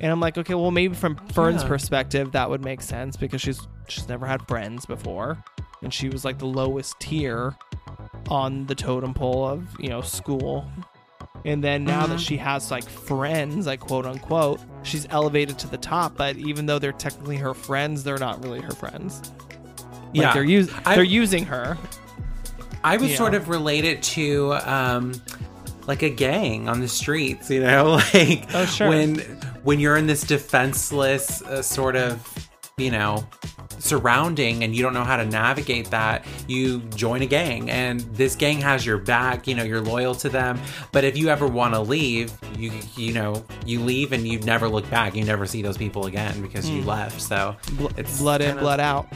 And 0.01 0.11
I'm 0.11 0.19
like, 0.19 0.37
okay, 0.37 0.55
well, 0.55 0.71
maybe 0.71 0.93
from 0.93 1.15
Fern's 1.31 1.61
Yeah. 1.63 1.69
perspective, 1.69 2.33
that 2.33 2.49
would 2.49 2.65
make 2.65 2.81
sense 2.81 3.15
because 3.15 3.39
she's 3.39 3.65
she's 3.87 4.09
never 4.09 4.25
had 4.27 4.45
friends 4.45 4.85
before, 4.85 5.41
and 5.83 5.93
she 5.93 6.09
was 6.09 6.25
like 6.25 6.37
the 6.37 6.45
lowest 6.47 6.99
tier 6.99 7.55
on 8.29 8.65
the 8.65 8.75
totem 8.75 9.13
pole 9.13 9.47
of 9.47 9.65
you 9.79 9.87
know 9.87 10.01
school. 10.01 10.69
And 11.45 11.63
then 11.63 11.85
now 11.85 12.01
Mm-hmm. 12.01 12.11
that 12.11 12.19
she 12.19 12.35
has 12.35 12.71
like 12.71 12.83
friends, 12.83 13.67
like 13.67 13.79
quote 13.79 14.05
unquote, 14.05 14.59
she's 14.83 15.07
elevated 15.09 15.59
to 15.59 15.67
the 15.67 15.77
top. 15.77 16.15
But 16.17 16.35
even 16.37 16.65
though 16.65 16.79
they're 16.79 16.91
technically 16.91 17.37
her 17.37 17.53
friends, 17.53 18.03
they're 18.03 18.17
not 18.17 18.43
really 18.43 18.61
her 18.61 18.71
friends. 18.71 19.21
Like 19.29 19.57
Yeah. 20.13 20.33
they're 20.33 20.43
us- 20.45 20.69
I- 20.85 20.95
they're 20.95 21.03
using 21.03 21.45
her. 21.45 21.77
I 22.83 22.97
would 22.97 23.11
sort 23.15 23.33
of 23.33 23.49
relate 23.49 23.83
it 23.85 24.01
to 24.03 24.53
um, 24.53 25.13
like 25.87 26.01
a 26.01 26.09
gang 26.09 26.69
on 26.69 26.79
the 26.79 26.87
streets, 26.87 27.49
you 27.49 27.61
know, 27.61 27.99
like 28.13 28.45
Oh, 28.53 28.65
sure. 28.65 28.89
when 28.89 29.15
when 29.63 29.79
you're 29.79 29.97
in 29.97 30.07
this 30.07 30.21
defenseless 30.21 31.41
uh, 31.41 31.61
sort 31.61 31.95
of, 31.97 32.48
you 32.79 32.91
know, 32.91 33.27
surrounding 33.79 34.63
and 34.63 34.75
you 34.75 34.83
don't 34.83 34.93
know 34.93 35.03
how 35.03 35.17
to 35.17 35.25
navigate 35.25 35.89
that, 35.91 36.25
you 36.47 36.79
join 36.95 37.21
a 37.21 37.25
gang 37.25 37.69
and 37.69 38.01
this 38.15 38.35
gang 38.35 38.59
has 38.61 38.85
your 38.85 38.97
back, 38.97 39.47
you 39.47 39.55
know, 39.55 39.63
you're 39.63 39.81
loyal 39.81 40.15
to 40.15 40.29
them. 40.29 40.59
But 40.91 41.03
if 41.03 41.17
you 41.17 41.29
ever 41.29 41.47
want 41.47 41.73
to 41.73 41.79
leave, 41.79 42.31
you 42.57 42.71
you 42.95 43.13
know, 43.13 43.43
you 43.65 43.79
leave 43.79 44.11
and 44.11 44.27
you 44.27 44.39
never 44.39 44.67
look 44.67 44.89
back. 44.89 45.15
You 45.15 45.23
never 45.23 45.45
see 45.45 45.61
those 45.61 45.77
people 45.77 46.05
again 46.05 46.41
because 46.41 46.69
you 46.69 46.81
hmm. 46.81 46.89
left. 46.89 47.21
So 47.21 47.55
it's 47.97 48.19
blood 48.19 48.41
in, 48.41 48.49
kinda- 48.49 48.61
blood 48.61 48.79
out. 48.79 49.07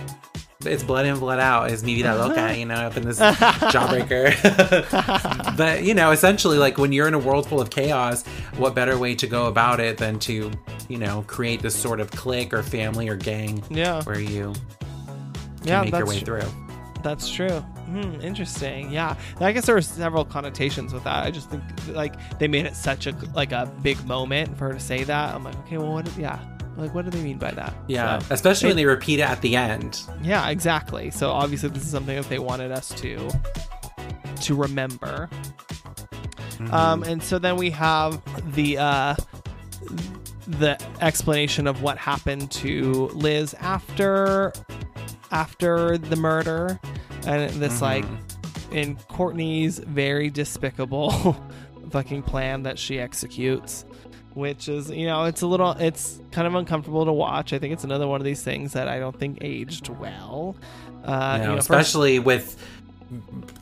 It's 0.65 0.83
blood 0.83 1.05
in, 1.05 1.17
blood 1.19 1.39
out. 1.39 1.71
Is 1.71 1.83
me 1.83 2.01
vida 2.01 2.15
loca, 2.15 2.55
you 2.57 2.65
know, 2.65 2.75
up 2.75 2.97
in 2.97 3.03
this 3.03 3.19
jawbreaker. 3.19 4.33
but 5.57 5.83
you 5.83 5.93
know, 5.93 6.11
essentially, 6.11 6.57
like 6.57 6.77
when 6.77 6.91
you're 6.91 7.07
in 7.07 7.13
a 7.13 7.19
world 7.19 7.47
full 7.47 7.61
of 7.61 7.69
chaos, 7.69 8.25
what 8.57 8.75
better 8.75 8.97
way 8.97 9.15
to 9.15 9.27
go 9.27 9.47
about 9.47 9.79
it 9.79 9.97
than 9.97 10.19
to, 10.19 10.51
you 10.87 10.97
know, 10.97 11.23
create 11.27 11.61
this 11.61 11.75
sort 11.75 11.99
of 11.99 12.11
clique 12.11 12.53
or 12.53 12.63
family 12.63 13.09
or 13.09 13.15
gang 13.15 13.63
Yeah. 13.69 14.01
where 14.03 14.19
you 14.19 14.53
can 14.53 15.67
Yeah, 15.67 15.81
make 15.83 15.93
your 15.93 16.05
way 16.05 16.19
through. 16.19 16.43
That's 17.03 17.29
true. 17.29 17.49
Hmm, 17.59 18.21
interesting. 18.21 18.89
Yeah, 18.91 19.15
I 19.41 19.51
guess 19.51 19.65
there 19.65 19.75
were 19.75 19.81
several 19.81 20.23
connotations 20.23 20.93
with 20.93 21.03
that. 21.03 21.25
I 21.25 21.31
just 21.31 21.49
think 21.49 21.61
like 21.89 22.13
they 22.39 22.47
made 22.47 22.65
it 22.65 22.75
such 22.77 23.07
a 23.07 23.15
like 23.35 23.51
a 23.51 23.69
big 23.81 24.03
moment 24.05 24.57
for 24.57 24.67
her 24.69 24.73
to 24.73 24.79
say 24.79 25.03
that. 25.03 25.35
I'm 25.35 25.43
like, 25.43 25.55
okay, 25.65 25.77
well, 25.77 25.91
what? 25.91 26.09
Yeah, 26.17 26.39
like 26.77 26.93
what 26.93 27.05
do 27.05 27.11
they 27.11 27.21
mean 27.23 27.37
by 27.37 27.51
that? 27.51 27.73
Yeah, 27.87 28.19
So, 28.19 28.33
especially 28.33 28.67
when 28.69 28.77
they 28.77 28.85
repeat 28.85 29.19
it 29.19 29.29
at 29.29 29.41
the 29.41 29.55
end. 29.55 30.01
yeah, 30.21 30.49
exactly. 30.49 31.11
So 31.11 31.31
obviously, 31.31 31.69
this 31.69 31.83
is 31.83 31.91
something 31.91 32.15
that 32.15 32.29
they 32.29 32.39
wanted 32.39 32.71
us 32.71 32.89
to 33.01 33.29
to 34.41 34.55
remember. 34.55 35.29
Mm-hmm. 36.57 36.73
Um, 36.73 37.03
and 37.03 37.21
so 37.23 37.39
then 37.39 37.55
we 37.57 37.69
have 37.71 38.21
the 38.55 38.77
uh, 38.77 39.15
the 40.47 40.77
explanation 41.01 41.67
of 41.67 41.81
what 41.81 41.97
happened 41.97 42.51
to 42.51 43.07
Liz 43.13 43.53
after 43.55 44.53
after 45.31 45.97
the 45.97 46.15
murder, 46.15 46.79
and 47.25 47.49
this 47.53 47.81
like 47.81 48.05
in 48.71 48.95
Courtney's 49.07 49.79
very 49.79 50.29
despicable 50.29 51.35
fucking 51.91 52.23
plan 52.23 52.63
that 52.63 52.77
she 52.79 52.99
executes. 52.99 53.85
Which 54.33 54.67
is, 54.67 54.89
you 54.89 55.05
know, 55.05 55.25
it's 55.25 55.41
a 55.43 55.47
little, 55.47 55.71
it's 55.71 56.19
kind 56.31 56.47
of 56.47 56.55
uncomfortable 56.55 57.05
to 57.05 57.13
watch. 57.13 57.53
I 57.53 57.59
think 57.59 57.73
it's 57.73 57.83
another 57.83 58.07
one 58.07 58.19
of 58.19 58.25
these 58.25 58.41
things 58.41 58.73
that 58.73 58.87
I 58.87 58.97
don't 58.99 59.17
think 59.17 59.37
aged 59.41 59.89
well. 59.89 60.55
Uh, 61.05 61.35
You 61.37 61.41
you 61.43 61.47
know, 61.49 61.55
first- 61.57 61.69
especially 61.69 62.17
with 62.19 62.57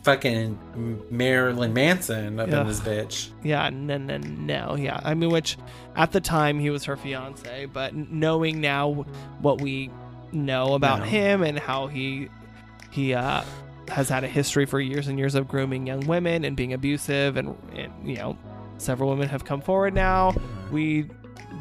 fucking 0.03 1.06
Marilyn 1.10 1.73
Manson 1.73 2.39
up 2.39 2.49
Yeah. 2.49 2.61
in 2.61 2.68
this 2.68 2.80
bitch. 2.80 3.30
Yeah, 3.43 3.69
no, 3.69 3.98
no, 3.98 4.18
no. 4.18 4.76
Yeah, 4.77 4.99
I 5.03 5.14
mean, 5.14 5.30
which 5.30 5.57
at 5.95 6.11
the 6.11 6.22
time 6.22 6.60
he 6.60 6.69
was 6.69 6.85
her 6.85 6.95
fiance, 6.95 7.65
but 7.65 7.93
knowing 7.93 8.61
now 8.61 9.06
what 9.41 9.60
we 9.61 9.89
know 10.31 10.73
about 10.76 10.99
No. 10.99 11.06
him 11.06 11.43
and 11.43 11.60
how 11.60 11.88
he 11.88 12.30
he 12.91 13.14
uh, 13.14 13.41
has 13.89 14.07
had 14.10 14.23
a 14.23 14.27
history 14.27 14.65
for 14.65 14.80
years 14.80 15.07
and 15.07 15.18
years 15.19 15.35
of 15.35 15.48
grooming 15.48 15.88
young 15.88 16.06
women 16.07 16.45
and 16.45 16.56
being 16.56 16.72
abusive, 16.73 17.35
and, 17.38 17.56
and 17.76 17.91
you 18.06 18.15
know, 18.15 18.38
several 18.77 19.10
women 19.10 19.27
have 19.30 19.43
come 19.45 19.60
forward 19.61 19.93
now. 19.93 20.34
We 20.72 21.07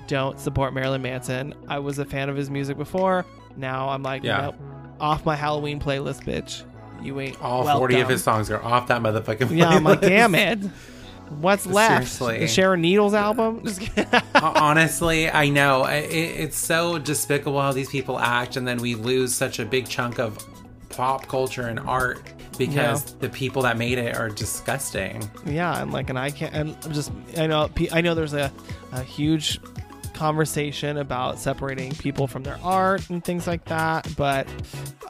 don't 0.06 0.38
support 0.38 0.72
Marilyn 0.72 1.02
Manson. 1.02 1.54
I 1.68 1.78
was 1.80 1.98
a 1.98 2.04
fan 2.04 2.28
of 2.28 2.36
his 2.36 2.48
music 2.50 2.76
before. 2.78 3.24
Now 3.56 3.88
I'm 3.88 4.02
like, 4.02 4.22
Yeah. 4.22 4.40
nope, 4.42 4.54
off 5.00 5.24
my 5.26 5.34
Halloween 5.36 5.80
playlist, 5.80 6.24
bitch. 6.24 6.62
You 7.02 7.18
ain't 7.20 7.40
All 7.42 7.64
40 7.66 8.00
of 8.00 8.08
his 8.08 8.22
songs 8.22 8.50
are 8.50 8.62
off 8.62 8.88
that 8.88 9.00
motherfucking 9.02 9.38
Playlist. 9.48 9.56
Yeah, 9.56 9.68
I'm 9.70 9.84
like, 9.84 10.00
damn 10.02 10.34
it. 10.34 10.58
What's 11.40 11.64
left? 11.64 12.08
Seriously. 12.08 12.40
The 12.40 12.48
Sharon 12.48 12.80
Needles 12.82 13.14
album? 13.14 13.64
Honestly, 14.34 15.30
I 15.30 15.48
know 15.48 15.84
it, 15.86 16.04
it's 16.10 16.56
so 16.58 16.98
despicable 16.98 17.60
how 17.60 17.72
these 17.72 17.88
people 17.88 18.18
act, 18.18 18.56
and 18.56 18.66
then 18.66 18.78
we 18.78 18.94
lose 18.94 19.34
such 19.34 19.58
a 19.58 19.64
big 19.64 19.88
chunk 19.88 20.18
of 20.18 20.44
pop 20.90 21.26
culture 21.28 21.68
and 21.68 21.78
art 21.80 22.20
because 22.58 23.06
Yeah. 23.12 23.16
the 23.20 23.28
people 23.28 23.62
that 23.62 23.76
made 23.78 23.98
it 23.98 24.16
are 24.16 24.28
disgusting. 24.28 25.28
yeah, 25.46 25.80
and 25.80 25.92
like, 25.92 26.10
and 26.10 26.18
I 26.18 26.30
can't. 26.30 26.52
And 26.54 26.76
I'm 26.84 26.92
just, 26.92 27.12
I 27.38 27.46
know, 27.46 27.70
I 27.92 28.00
know. 28.00 28.14
There's 28.14 28.34
a, 28.34 28.52
a 28.92 29.02
huge 29.02 29.60
conversation 30.14 30.98
about 30.98 31.38
separating 31.38 31.92
people 31.92 32.26
from 32.26 32.42
their 32.42 32.58
art 32.62 33.08
and 33.10 33.24
things 33.24 33.46
like 33.46 33.64
that. 33.66 34.06
But 34.16 34.46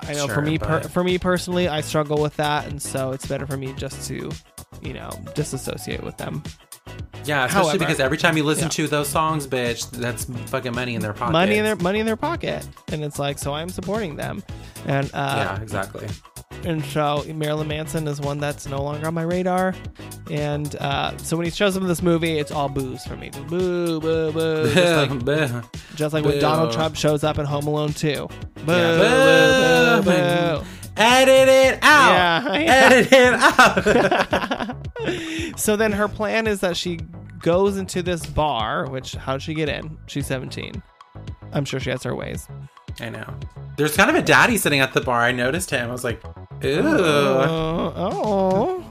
I 0.03 0.13
know 0.15 0.27
for 0.29 0.35
Sure, 0.35 0.43
me, 0.43 0.59
per, 0.59 0.81
for 0.83 1.03
me 1.03 1.19
personally, 1.19 1.69
I 1.69 1.81
struggle 1.81 2.21
with 2.23 2.37
that, 2.37 2.67
and 2.69 2.81
so 2.81 3.11
it's 3.13 3.27
better 3.27 3.47
for 3.47 3.57
me 3.57 3.73
just 3.75 4.07
to, 4.09 4.31
you 4.83 4.93
know, 4.93 5.11
disassociate 5.35 6.03
with 6.03 6.17
them. 6.17 6.43
Yeah, 7.25 7.45
especially 7.45 7.69
However- 7.71 7.79
because 7.81 8.01
every 8.01 8.17
time 8.19 8.37
you 8.37 8.45
listen 8.45 8.65
Yeah. 8.65 8.69
to 8.71 8.87
those 8.89 9.09
songs, 9.09 9.47
bitch, 9.47 9.91
that's 9.91 10.25
fucking 10.51 10.75
money 10.75 10.95
in 10.95 11.03
their 11.03 11.13
pocket. 11.13 11.33
Money 11.33 11.57
in 11.59 11.65
their 11.65 11.77
money 11.77 11.99
in 12.01 12.07
their 12.07 12.17
pocket, 12.17 12.67
and 12.93 13.05
it's 13.05 13.19
like, 13.19 13.39
so 13.39 13.53
I'm 13.53 13.69
supporting 13.69 14.17
them, 14.17 14.43
and 14.87 15.07
uh, 15.13 15.35
yeah, 15.57 15.61
exactly. 15.61 16.07
And 16.65 16.85
so 16.87 17.25
Marilyn 17.35 17.69
Manson 17.69 18.07
is 18.09 18.21
one 18.21 18.39
that's 18.39 18.67
no 18.67 18.83
longer 18.83 19.07
on 19.07 19.15
my 19.15 19.23
radar. 19.23 19.75
And 20.31 20.75
uh, 20.77 21.17
so 21.19 21.37
when 21.37 21.45
he 21.47 21.51
shows 21.51 21.77
up 21.77 21.83
in 21.83 21.89
this 21.89 22.03
movie, 22.03 22.39
it's 22.39 22.51
all 22.53 22.69
booze 22.69 23.05
for 23.05 23.17
me. 23.17 23.31
Boo, 23.49 24.01
boo, 24.01 24.33
boo. 24.33 24.73
Just 24.73 25.11
like, 25.27 25.65
just 25.97 26.15
like 26.15 26.25
when 26.25 26.39
Donald 26.41 26.73
Trump 26.73 26.97
shows 26.97 27.25
up 27.25 27.39
in 27.39 27.47
Home 27.47 27.67
Alone 27.67 27.93
2. 27.93 28.29
Boo, 28.67 28.73
Yeah. 28.73 30.01
boo, 30.03 30.11
boo, 30.11 30.11
boo. 30.61 30.65
Edit 30.97 31.49
it 31.49 31.79
out. 31.83 32.11
Yeah, 32.45 32.59
yeah. 32.59 32.89
Edit 32.91 33.13
it 33.13 33.35
out. 33.35 34.77
So 35.57 35.75
then 35.77 35.93
her 35.93 36.09
plan 36.09 36.47
is 36.47 36.61
that 36.61 36.77
she 36.77 37.01
goes 37.41 37.79
into 37.79 38.03
this 38.03 38.25
bar, 38.27 38.87
which, 38.91 39.15
how'd 39.15 39.41
she 39.43 39.55
get 39.55 39.69
in? 39.69 39.97
She's 40.07 40.27
17. 40.27 40.83
I'm 41.53 41.65
sure 41.65 41.81
she 41.81 41.89
has 41.91 42.03
her 42.03 42.15
ways. 42.15 42.47
I 43.01 43.09
know. 43.09 43.25
There's 43.77 43.97
kind 43.97 44.11
of 44.11 44.17
a 44.17 44.23
daddy 44.23 44.57
sitting 44.59 44.81
at 44.81 44.93
the 44.93 45.01
bar. 45.01 45.21
I 45.23 45.33
noticed 45.33 45.71
him. 45.71 45.89
I 45.89 45.93
was 45.93 46.05
like, 46.05 46.23
ooh. 46.65 46.81
Uh, 46.81 47.47
oh, 47.49 47.95
oh. 47.97 48.87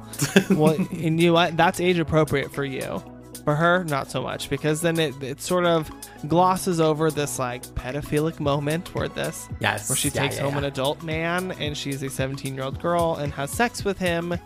well, 0.55 0.73
and 0.73 1.19
you 1.19 1.27
know 1.27 1.33
what? 1.33 1.55
That's 1.57 1.79
age 1.79 1.99
appropriate 1.99 2.51
for 2.51 2.65
you. 2.65 3.01
For 3.45 3.55
her, 3.55 3.83
not 3.85 4.11
so 4.11 4.21
much, 4.21 4.49
because 4.49 4.81
then 4.81 4.99
it, 4.99 5.23
it 5.23 5.41
sort 5.41 5.65
of 5.65 5.89
glosses 6.27 6.79
over 6.79 7.09
this 7.09 7.39
like 7.39 7.63
pedophilic 7.67 8.39
moment 8.39 8.93
where 8.93 9.07
this 9.07 9.47
yes. 9.59 9.89
where 9.89 9.95
she 9.95 10.09
Yeah, 10.09 10.21
takes 10.21 10.35
yeah, 10.35 10.43
home 10.43 10.51
yeah. 10.53 10.57
an 10.59 10.63
adult 10.65 11.01
man 11.03 11.53
and 11.53 11.75
she's 11.75 12.03
a 12.03 12.09
17 12.09 12.53
year 12.53 12.63
old 12.65 12.79
girl 12.79 13.15
and 13.15 13.33
has 13.33 13.49
sex 13.49 13.83
with 13.83 13.97
him 13.97 14.37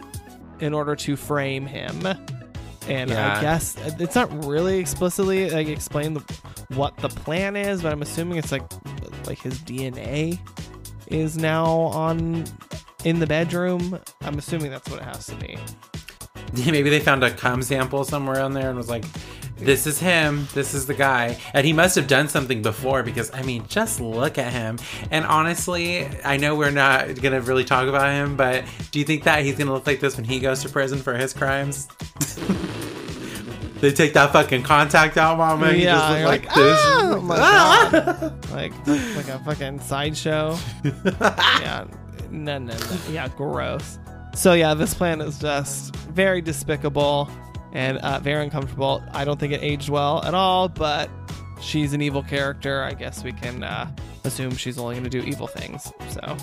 in 0.59 0.73
order 0.73 0.95
to 0.95 1.15
frame 1.17 1.65
him. 1.65 2.05
And. 2.87 3.11
I 3.11 3.41
guess 3.41 3.77
uh, 3.77 3.95
it's 3.99 4.15
not 4.15 4.45
really 4.45 4.77
explicitly 4.77 5.49
like 5.49 5.67
explained 5.67 6.23
what 6.69 6.95
the 6.97 7.09
plan 7.09 7.55
is, 7.55 7.81
but 7.81 7.91
I'm 7.91 8.01
assuming 8.03 8.37
it's 8.37 8.51
like 8.51 8.63
like 9.25 9.39
his 9.39 9.57
DNA 9.59 10.37
is 11.07 11.37
now 11.37 11.65
on 11.65 12.45
in 13.03 13.19
the 13.19 13.27
bedroom. 13.27 13.99
I'm 14.21 14.37
assuming 14.37 14.71
that's 14.71 14.89
what 14.89 15.01
it 15.01 15.05
has 15.05 15.27
to 15.27 15.35
be. 15.35 15.57
Maybe 16.71 16.89
they 16.89 16.99
found 16.99 17.23
a 17.23 17.31
cum 17.31 17.61
sample 17.61 18.03
somewhere 18.03 18.41
on 18.41 18.53
there 18.53 18.69
and 18.69 18.77
was 18.77 18.89
like, 18.89 19.05
this 19.57 19.87
is 19.87 19.99
him. 19.99 20.47
This 20.53 20.73
is 20.73 20.85
the 20.87 20.93
guy. 20.93 21.39
And 21.53 21.65
he 21.65 21.73
must 21.73 21.95
have 21.95 22.07
done 22.07 22.27
something 22.27 22.61
before 22.61 23.01
because, 23.03 23.31
I 23.33 23.43
mean, 23.43 23.65
just 23.67 23.99
look 24.01 24.37
at 24.37 24.51
him. 24.51 24.77
And 25.09 25.25
honestly, 25.25 26.07
I 26.23 26.37
know 26.37 26.55
we're 26.55 26.71
not 26.71 27.07
going 27.21 27.33
to 27.33 27.41
really 27.41 27.63
talk 27.63 27.87
about 27.87 28.11
him, 28.11 28.35
but 28.35 28.65
do 28.91 28.99
you 28.99 29.05
think 29.05 29.23
that 29.23 29.43
he's 29.43 29.55
going 29.55 29.67
to 29.67 29.73
look 29.73 29.87
like 29.87 29.99
this 29.99 30.17
when 30.17 30.25
he 30.25 30.39
goes 30.39 30.61
to 30.63 30.69
prison 30.69 30.99
for 30.99 31.15
his 31.15 31.33
crimes? 31.33 31.87
they 33.79 33.91
take 33.91 34.13
that 34.13 34.31
fucking 34.33 34.63
contact 34.63 35.17
out, 35.17 35.37
mama. 35.37 35.67
and 35.67 35.77
he 35.77 35.83
Yeah, 35.83 35.93
just 35.95 36.09
look 36.09 36.25
like, 36.27 36.45
like, 36.45 36.55
this. 36.55 36.79
Oh 36.83 38.33
like 38.51 38.87
like 38.87 39.27
a 39.29 39.39
fucking 39.45 39.79
sideshow. 39.79 40.57
yeah, 40.83 41.85
no, 42.33 42.57
no, 42.57 42.73
no. 42.75 42.97
Yeah, 43.09 43.27
gross. 43.29 43.99
So 44.35 44.53
yeah, 44.53 44.73
this 44.73 44.93
plan 44.93 45.21
is 45.21 45.39
just 45.39 45.95
very 45.95 46.41
despicable 46.41 47.29
and 47.71 47.97
uh, 47.99 48.19
very 48.19 48.43
uncomfortable. 48.43 49.03
I 49.11 49.25
don't 49.25 49.39
think 49.39 49.53
it 49.53 49.61
aged 49.61 49.89
well 49.89 50.23
at 50.23 50.33
all, 50.33 50.67
but 50.69 51.09
she's 51.61 51.93
an 51.93 52.01
evil 52.01 52.23
character. 52.23 52.83
I 52.83 52.93
guess 52.93 53.23
we 53.23 53.31
can 53.31 53.63
uh, 53.63 53.91
assume 54.23 54.55
she's 54.55 54.77
only 54.77 54.95
going 54.95 55.03
to 55.03 55.09
do 55.09 55.21
evil 55.21 55.47
things. 55.47 55.91
So 56.09 56.37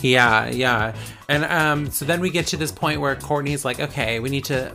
Yeah, 0.00 0.48
yeah. 0.48 0.94
And 1.28 1.44
um, 1.44 1.90
so 1.90 2.04
then 2.04 2.20
we 2.20 2.30
get 2.30 2.46
to 2.48 2.56
this 2.56 2.72
point 2.72 3.00
where 3.00 3.16
Courtney's 3.16 3.64
like, 3.64 3.80
okay, 3.80 4.20
we 4.20 4.30
need 4.30 4.44
to 4.46 4.74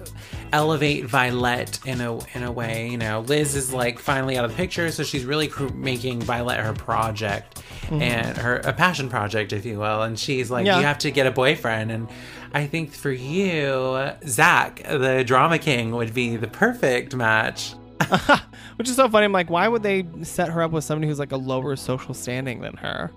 elevate 0.54 1.06
Violet 1.06 1.80
in 1.86 2.02
a 2.02 2.18
in 2.36 2.44
a 2.44 2.52
way. 2.52 2.90
You 2.90 2.98
know, 2.98 3.22
Liz 3.22 3.56
is 3.56 3.74
like 3.74 4.00
finally 4.00 4.38
out 4.38 4.46
of 4.46 4.52
the 4.52 4.58
picture, 4.58 4.92
so 4.92 5.04
she's 5.04 5.26
really 5.26 5.48
cr- 5.48 5.74
making 5.74 6.22
Violet 6.22 6.60
her 6.60 6.74
project 6.74 7.64
mm-hmm. 7.84 8.02
and 8.02 8.38
her 8.38 8.58
a 8.58 8.74
passion 8.74 9.10
project, 9.10 9.54
if 9.54 9.66
you 9.66 9.80
will. 9.80 10.04
And 10.04 10.18
she's 10.18 10.52
like, 10.52 10.66
Yeah. 10.66 10.80
you 10.80 10.86
have 10.86 11.00
to 11.00 11.12
get 11.12 11.28
a 11.28 11.32
boyfriend. 11.32 11.92
And 11.92 12.08
I 12.54 12.68
think 12.68 12.94
for 12.94 13.12
you, 13.12 14.12
Zach, 14.28 14.84
the 14.84 15.24
drama 15.26 15.60
king, 15.60 15.92
would 15.92 16.14
be 16.14 16.36
the 16.36 16.48
perfect 16.48 17.16
match. 17.16 17.74
which 18.78 18.90
is 18.90 18.96
so 18.96 19.08
funny. 19.08 19.26
I'm 19.26 19.32
like, 19.32 19.50
why 19.50 19.68
would 19.68 19.84
they 19.84 20.06
set 20.24 20.50
her 20.50 20.64
up 20.64 20.72
with 20.72 20.84
somebody 20.84 21.08
who's 21.08 21.20
like 21.20 21.32
a 21.32 21.38
lower 21.38 21.76
social 21.76 22.14
standing 22.14 22.62
than 22.62 22.76
her? 22.78 23.12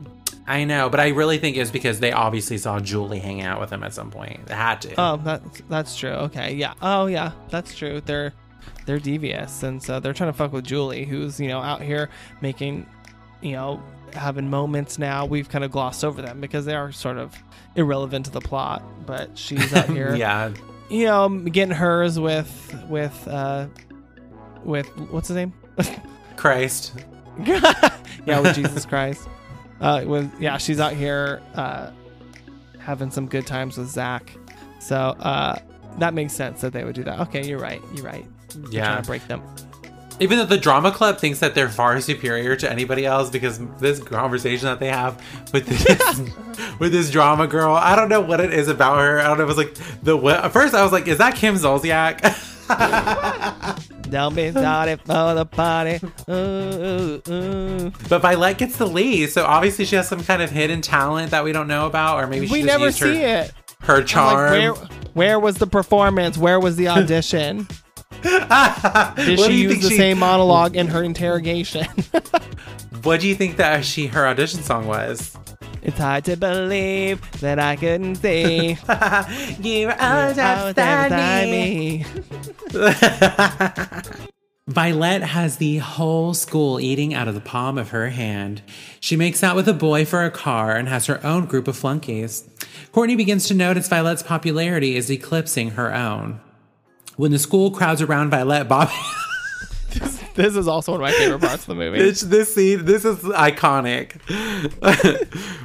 I 0.47 0.65
know, 0.65 0.91
but 0.91 1.01
I 1.01 1.09
really 1.09 1.39
think 1.39 1.57
it's 1.57 1.71
because 1.71 2.01
they 2.01 2.13
obviously 2.13 2.59
saw 2.59 2.79
Julie 2.79 3.19
hang 3.19 3.43
out 3.43 3.61
with 3.61 3.71
him 3.71 3.83
at 3.83 3.95
some 3.95 4.11
point. 4.11 4.47
They 4.47 4.55
had 4.55 4.83
to. 4.83 4.95
Oh, 5.01 5.17
that's 5.17 5.63
that's 5.69 5.97
true. 5.97 6.11
Okay, 6.11 6.55
yeah. 6.55 6.75
Oh, 6.83 7.07
yeah, 7.07 7.33
that's 7.49 7.75
true. 7.75 8.03
They're 8.05 8.35
they're 8.87 8.99
devious, 8.99 9.63
and 9.63 9.83
so 9.83 10.01
they're 10.01 10.13
trying 10.13 10.31
to 10.31 10.37
fuck 10.37 10.53
with 10.53 10.65
Julie, 10.65 11.05
who's 11.05 11.41
you 11.41 11.49
know 11.49 11.61
out 11.61 11.81
here 11.81 12.11
making, 12.43 12.87
you 13.41 13.53
know, 13.53 13.83
having 14.13 14.51
moments. 14.51 14.99
Now 14.99 15.25
we've 15.25 15.49
kind 15.49 15.65
of 15.65 15.71
glossed 15.71 16.05
over 16.05 16.21
them 16.21 16.41
because 16.41 16.67
they 16.67 16.75
are 16.75 16.93
sort 16.93 17.17
of 17.17 17.35
irrelevant 17.75 18.27
to 18.27 18.31
the 18.31 18.41
plot, 18.41 18.83
but 19.07 19.37
she's 19.39 19.73
out 19.73 19.89
here, 19.89 20.15
yeah. 20.15 20.53
you 20.91 21.07
know, 21.07 21.29
getting 21.31 21.75
hers 21.75 22.21
with 22.21 22.85
with 22.89 23.29
uh 23.29 23.67
with 24.63 24.87
what's 25.11 25.29
his 25.29 25.37
name? 25.37 25.55
Christ. 26.37 26.93
yeah, 27.45 28.41
with 28.41 28.55
Jesus 28.55 28.85
Christ. 28.85 29.27
Uh, 29.85 30.03
with 30.07 30.33
yeah, 30.41 30.57
she's 30.57 30.81
out 30.81 30.95
here 30.95 31.43
uh, 31.55 31.91
having 32.79 33.11
some 33.11 33.27
good 33.27 33.47
times 33.47 33.77
with 33.77 33.89
Zach. 33.89 34.33
So 34.81 34.97
uh, 34.97 35.59
that 35.99 36.15
makes 36.15 36.33
sense 36.33 36.63
that 36.63 36.73
they 36.73 36.85
would 36.85 36.95
do 36.95 37.05
that. 37.05 37.21
Okay, 37.21 37.47
you're 37.47 37.59
right. 37.59 37.83
You're 37.95 38.07
right. 38.07 38.25
They're 38.49 38.71
Yeah. 38.71 38.87
trying 38.87 39.03
to 39.03 39.07
break 39.07 39.27
them. 39.29 39.43
Even 40.21 40.39
though 40.39 40.47
the 40.47 40.57
drama 40.57 40.91
club 40.93 41.19
thinks 41.19 41.41
that 41.41 41.55
they're 41.55 41.69
far 41.69 42.01
superior 42.01 42.55
to 42.57 42.71
anybody 42.71 43.05
else 43.05 43.29
because 43.31 43.59
this 43.79 44.01
conversation 44.01 44.67
that 44.67 44.79
they 44.81 44.87
have 44.89 45.21
with 45.53 45.67
this 45.67 46.21
with 46.79 46.93
this 46.93 47.11
drama 47.11 47.47
girl, 47.47 47.75
I 47.75 47.95
don't 47.97 48.09
know 48.09 48.21
what 48.23 48.41
it 48.41 48.55
is 48.55 48.69
about 48.69 48.99
her. 49.01 49.21
I 49.21 49.25
don't 49.25 49.37
know. 49.39 49.45
It 49.45 49.49
was 49.49 49.57
like 49.59 49.75
the. 50.03 50.17
At 50.19 50.53
first, 50.53 50.73
I 50.73 50.83
was 50.83 50.93
like, 50.93 51.09
"Is 51.09 51.19
that 51.19 51.35
Kim 51.35 51.57
Zolciak?" 51.57 52.21
Don't 54.11 54.35
be 54.35 54.53
sorry 54.53 54.97
for 54.97 55.35
the 55.35 55.47
party. 55.47 55.99
Ooh, 56.29 56.33
ooh, 56.33 57.23
ooh. 57.29 57.93
but 58.09 58.21
Violet 58.21 58.59
gets 58.59 58.77
the 58.77 58.87
lead, 58.87 59.31
so 59.31 59.45
obviously 59.45 59.85
she 59.85 59.97
has 59.97 60.09
some 60.09 60.23
kind 60.23 60.43
of 60.43 60.51
hidden 60.51 60.81
talent 60.83 61.31
that 61.31 61.43
we 61.45 61.53
don't 61.53 61.69
know 61.69 61.87
about, 61.87 62.23
or 62.23 62.27
maybe 62.27 62.47
she 62.47 62.53
We 62.53 62.59
just 62.61 62.67
never 62.67 62.87
used 62.87 62.99
see 62.99 63.23
her, 63.23 63.27
it. 63.43 63.53
her 63.81 64.03
charm. 64.03 64.51
like, 64.51 64.77
where, 64.77 64.89
where 65.15 65.41
was 65.41 65.57
the 65.57 65.67
performance? 65.67 66.37
Where 66.37 66.61
was 66.61 66.77
the 66.77 66.89
audition? 66.89 67.67
Did 68.23 69.41
she 69.41 69.63
use 69.63 69.83
the 69.83 69.89
she? 69.91 69.97
same 69.97 70.19
monologue 70.19 70.77
in 70.77 70.87
her 70.89 71.03
interrogation? 71.03 71.87
What 73.03 73.21
do 73.21 73.29
you 73.29 73.35
think 73.35 73.59
that 73.59 73.85
she 73.85 74.07
her 74.07 74.27
audition 74.27 74.63
song 74.63 74.87
was? 74.87 75.37
It's 75.85 75.99
hard 75.99 76.25
to 76.25 76.37
believe 76.37 77.21
that 77.41 77.59
I 77.59 77.77
couldn't 77.77 78.17
see. 78.17 78.71
you 79.61 79.89
are 79.89 79.93
I 80.01 80.27
was 80.65 80.75
there 80.75 81.05
beside 81.05 81.51
me. 81.51 82.05
Violet 84.67 85.23
has 85.23 85.59
the 85.59 85.77
whole 85.77 86.33
school 86.33 86.81
eating 86.81 87.13
out 87.13 87.29
of 87.29 87.35
the 87.35 87.41
palm 87.41 87.77
of 87.77 87.91
her 87.91 88.09
hand. 88.09 88.63
She 88.99 89.15
makes 89.15 89.45
out 89.45 89.57
with 89.57 89.69
a 89.69 89.75
boy 89.75 90.07
for 90.07 90.25
a 90.25 90.31
car 90.31 90.75
and 90.75 90.89
has 90.89 91.05
her 91.05 91.25
own 91.25 91.45
group 91.45 91.69
of 91.69 91.77
flunkies. 91.77 92.49
Courtney 92.91 93.15
begins 93.15 93.47
to 93.49 93.55
notice 93.55 93.87
Violet's 93.87 94.23
popularity 94.23 94.97
is 94.97 95.11
eclipsing 95.11 95.73
her 95.73 95.95
own. 95.95 96.41
When 97.17 97.31
the 97.31 97.39
school 97.39 97.71
crowds 97.71 98.01
around 98.01 98.31
Violet, 98.31 98.69
Bob. 98.69 98.89
This 100.35 100.57
is 100.57 100.67
also 100.67 100.93
one 100.93 101.01
of 101.01 101.07
my 101.07 101.13
favorite 101.13 101.41
parts 101.41 101.63
of 101.63 101.67
the 101.67 101.75
movie. 101.77 101.99
this, 101.99 102.21
this 102.23 102.55
scene, 102.55 102.85
this 102.85 103.05
is 103.05 103.19
iconic. 103.19 104.19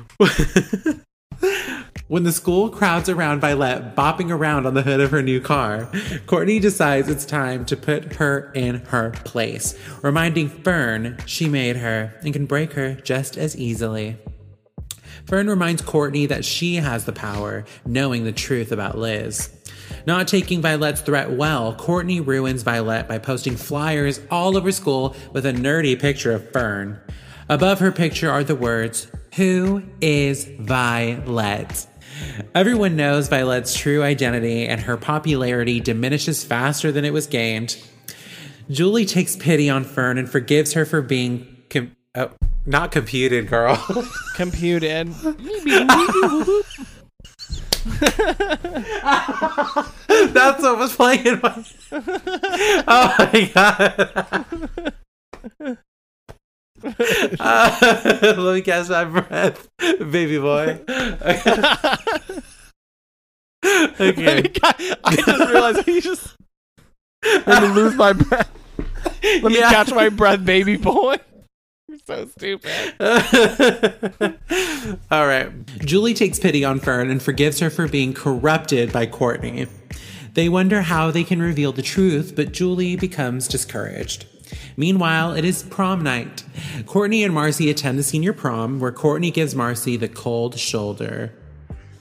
when 2.08 2.24
the 2.24 2.32
school 2.34 2.70
crowds 2.70 3.08
around 3.08 3.40
Violet, 3.40 3.96
bopping 3.96 4.32
around 4.32 4.66
on 4.66 4.74
the 4.74 4.82
hood 4.82 5.00
of 5.00 5.12
her 5.12 5.22
new 5.22 5.40
car, 5.40 5.90
Courtney 6.26 6.60
decides 6.60 7.08
it's 7.08 7.26
time 7.26 7.64
to 7.66 7.78
put 7.78 8.16
her 8.16 8.52
in 8.54 8.76
her 8.88 9.12
place, 9.24 9.78
reminding 10.02 10.50
Fern 10.50 11.18
she 11.26 11.48
made 11.48 11.78
her 11.78 12.14
and 12.22 12.34
can 12.34 12.46
break 12.46 12.74
her 12.74 12.96
just 12.96 13.38
as 13.38 13.56
easily. 13.56 14.18
Fern 15.26 15.48
reminds 15.48 15.82
Courtney 15.82 16.26
that 16.26 16.44
she 16.44 16.76
has 16.76 17.06
the 17.06 17.14
power, 17.14 17.64
knowing 17.86 18.26
the 18.26 18.34
truth 18.34 18.74
about 18.74 18.98
Liz. 18.98 19.50
Not 20.06 20.28
taking 20.28 20.62
Violet's 20.62 21.00
threat 21.02 21.32
well, 21.32 21.74
Courtney 21.76 22.20
ruins 22.20 22.64
Violet 22.64 23.08
by 23.08 23.20
posting 23.20 23.56
flyers 23.56 24.20
all 24.30 24.58
over 24.58 24.74
school 24.74 25.16
with 25.32 25.46
a 25.46 25.54
nerdy 25.54 25.98
picture 25.98 26.34
of 26.34 26.52
Fern. 26.52 27.00
Above 27.48 27.80
her 27.80 27.92
picture 27.92 28.30
are 28.30 28.44
the 28.44 28.56
words, 28.56 29.08
Who 29.36 29.84
is 30.02 30.46
Violet? 30.60 31.88
Everyone 32.56 32.96
knows 32.96 33.28
Violet's 33.28 33.76
true 33.76 34.02
identity, 34.04 34.66
and 34.66 34.82
her 34.82 34.98
popularity 34.98 35.80
diminishes 35.80 36.44
faster 36.44 36.92
than 36.92 37.06
it 37.06 37.14
was 37.14 37.28
gained. 37.28 37.78
Julie 38.70 39.06
takes 39.06 39.36
pity 39.36 39.70
on 39.70 39.84
Fern 39.84 40.18
and 40.18 40.30
forgives 40.30 40.74
her 40.74 40.86
for 40.86 41.02
being 41.02 41.48
com- 41.70 41.96
oh, 42.16 42.32
not 42.66 42.92
computed, 42.92 43.48
girl. 43.48 43.76
Computed. 44.36 45.08
That's 50.34 50.62
what 50.62 50.78
was 50.78 50.96
playing 50.96 51.26
in 51.26 51.40
my. 51.42 51.64
Oh 52.88 53.16
my 53.20 53.52
god. 55.60 55.80
Uh, 56.84 57.78
let 58.38 58.54
me 58.56 58.62
catch 58.62 58.90
my 58.90 59.06
breath, 59.06 59.68
baby 59.80 60.38
boy. 60.40 60.80
okay. 64.00 64.52
I 65.04 65.16
just 65.16 65.50
realized 65.52 65.84
he 65.86 66.02
just 66.02 66.36
let 67.46 67.62
me 67.64 67.70
lose 67.70 67.96
my 67.96 68.14
breath. 68.14 68.50
Let 69.24 69.44
me 69.44 69.60
Yeah. 69.60 69.70
catch 69.70 69.92
my 69.94 70.10
breath, 70.10 70.44
baby 70.46 70.78
boy. 70.78 71.18
You're 71.88 71.98
so 72.06 72.28
stupid. 72.28 72.72
All 75.12 75.26
right. 75.28 75.52
Julie 75.80 76.14
takes 76.14 76.40
pity 76.40 76.64
on 76.64 76.80
Fern 76.80 77.10
and 77.10 77.22
forgives 77.22 77.60
her 77.60 77.70
for 77.70 77.88
being 77.88 78.14
corrupted 78.14 78.94
by 78.94 79.06
Courtney. 79.08 79.68
They 80.34 80.48
wonder 80.50 80.84
how 80.84 81.12
they 81.12 81.24
can 81.24 81.42
reveal 81.42 81.72
the 81.72 81.82
truth, 81.82 82.34
but 82.36 82.52
Julie 82.52 82.96
becomes 82.96 83.48
discouraged. 83.48 84.26
Meanwhile, 84.78 85.34
it 85.34 85.46
is 85.46 85.64
prom 85.64 86.02
night. 86.02 86.44
Courtney 86.86 87.24
and 87.24 87.34
Marcy 87.34 87.70
attend 87.70 88.00
the 88.00 88.04
senior 88.04 88.34
prom, 88.34 88.80
where 88.80 88.92
Courtney 88.92 89.32
gives 89.32 89.56
Marcy 89.56 89.98
the 89.98 90.08
cold 90.08 90.58
shoulder. 90.58 91.34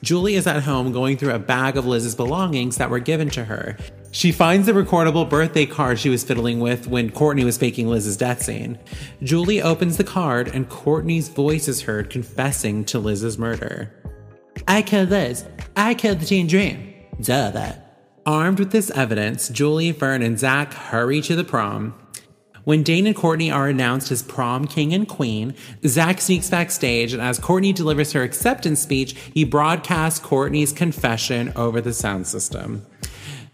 Julie 0.02 0.36
is 0.36 0.46
at 0.46 0.62
home 0.62 0.92
going 0.92 1.16
through 1.16 1.34
a 1.34 1.40
bag 1.40 1.76
of 1.76 1.84
Liz's 1.86 2.14
belongings 2.14 2.76
that 2.76 2.90
were 2.90 3.00
given 3.00 3.30
to 3.30 3.44
her. 3.44 3.76
She 4.12 4.32
finds 4.32 4.66
the 4.66 4.72
recordable 4.72 5.28
birthday 5.28 5.66
card 5.66 5.98
she 5.98 6.08
was 6.08 6.24
fiddling 6.24 6.60
with 6.60 6.86
when 6.86 7.10
Courtney 7.10 7.44
was 7.44 7.58
faking 7.58 7.88
Liz's 7.88 8.16
death 8.16 8.42
scene. 8.42 8.78
Julie 9.22 9.60
opens 9.60 9.96
the 9.96 10.04
card 10.04 10.48
and 10.48 10.68
Courtney's 10.68 11.28
voice 11.28 11.68
is 11.68 11.82
heard 11.82 12.10
confessing 12.10 12.84
to 12.86 12.98
Liz's 12.98 13.38
murder. 13.38 13.92
I 14.66 14.82
killed 14.82 15.10
Liz. 15.10 15.44
I 15.76 15.94
killed 15.94 16.20
the 16.20 16.26
teen 16.26 16.46
dream. 16.46 16.94
Duh, 17.20 17.50
that. 17.50 17.84
Armed 18.24 18.58
with 18.58 18.72
this 18.72 18.90
evidence, 18.90 19.48
Julie, 19.48 19.92
Fern, 19.92 20.22
and 20.22 20.38
Zach 20.38 20.72
hurry 20.72 21.20
to 21.22 21.34
the 21.34 21.44
prom. 21.44 21.94
When 22.64 22.82
Dane 22.82 23.06
and 23.06 23.16
Courtney 23.16 23.50
are 23.50 23.68
announced 23.68 24.10
as 24.10 24.22
prom 24.22 24.66
king 24.66 24.92
and 24.92 25.08
queen, 25.08 25.54
Zach 25.86 26.20
sneaks 26.20 26.50
backstage, 26.50 27.12
and 27.12 27.22
as 27.22 27.38
Courtney 27.38 27.72
delivers 27.72 28.12
her 28.12 28.22
acceptance 28.22 28.80
speech, 28.80 29.14
he 29.32 29.44
broadcasts 29.44 30.18
Courtney's 30.18 30.72
confession 30.72 31.52
over 31.56 31.80
the 31.80 31.92
sound 31.92 32.26
system. 32.26 32.84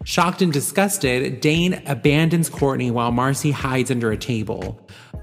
Shocked 0.03 0.41
and 0.41 0.53
disgusted, 0.53 1.41
Dane 1.41 1.81
abandons 1.87 2.49
Courtney 2.49 2.91
while 2.91 3.11
Marcy 3.11 3.51
hides 3.51 3.89
under 3.89 4.11
a 4.11 4.17
table. 4.17 4.79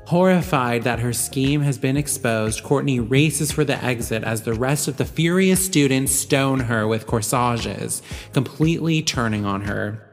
Horrified 0.06 0.82
that 0.82 0.98
her 0.98 1.12
scheme 1.12 1.60
has 1.60 1.78
been 1.78 1.96
exposed, 1.96 2.64
Courtney 2.64 2.98
races 2.98 3.52
for 3.52 3.64
the 3.64 3.82
exit 3.84 4.24
as 4.24 4.42
the 4.42 4.54
rest 4.54 4.88
of 4.88 4.96
the 4.96 5.04
furious 5.04 5.64
students 5.64 6.12
stone 6.12 6.58
her 6.60 6.88
with 6.88 7.06
corsages, 7.06 8.02
completely 8.32 9.02
turning 9.02 9.44
on 9.44 9.62
her. 9.62 10.11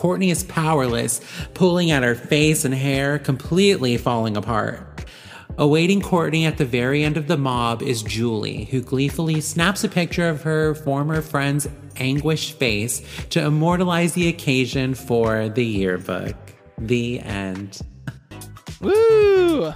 Courtney 0.00 0.30
is 0.30 0.44
powerless, 0.44 1.20
pulling 1.52 1.90
at 1.90 2.02
her 2.02 2.14
face 2.14 2.64
and 2.64 2.72
hair, 2.72 3.18
completely 3.18 3.98
falling 3.98 4.34
apart. 4.34 5.04
Awaiting 5.58 6.00
Courtney 6.00 6.46
at 6.46 6.56
the 6.56 6.64
very 6.64 7.04
end 7.04 7.18
of 7.18 7.26
the 7.26 7.36
mob 7.36 7.82
is 7.82 8.02
Julie, 8.02 8.64
who 8.64 8.80
gleefully 8.80 9.42
snaps 9.42 9.84
a 9.84 9.90
picture 9.90 10.26
of 10.26 10.40
her 10.42 10.74
former 10.74 11.20
friend's 11.20 11.68
anguished 11.96 12.58
face 12.58 13.02
to 13.28 13.44
immortalize 13.44 14.14
the 14.14 14.28
occasion 14.28 14.94
for 14.94 15.50
the 15.50 15.66
yearbook. 15.66 16.34
The 16.78 17.20
end. 17.20 17.82
Woo! 18.80 19.70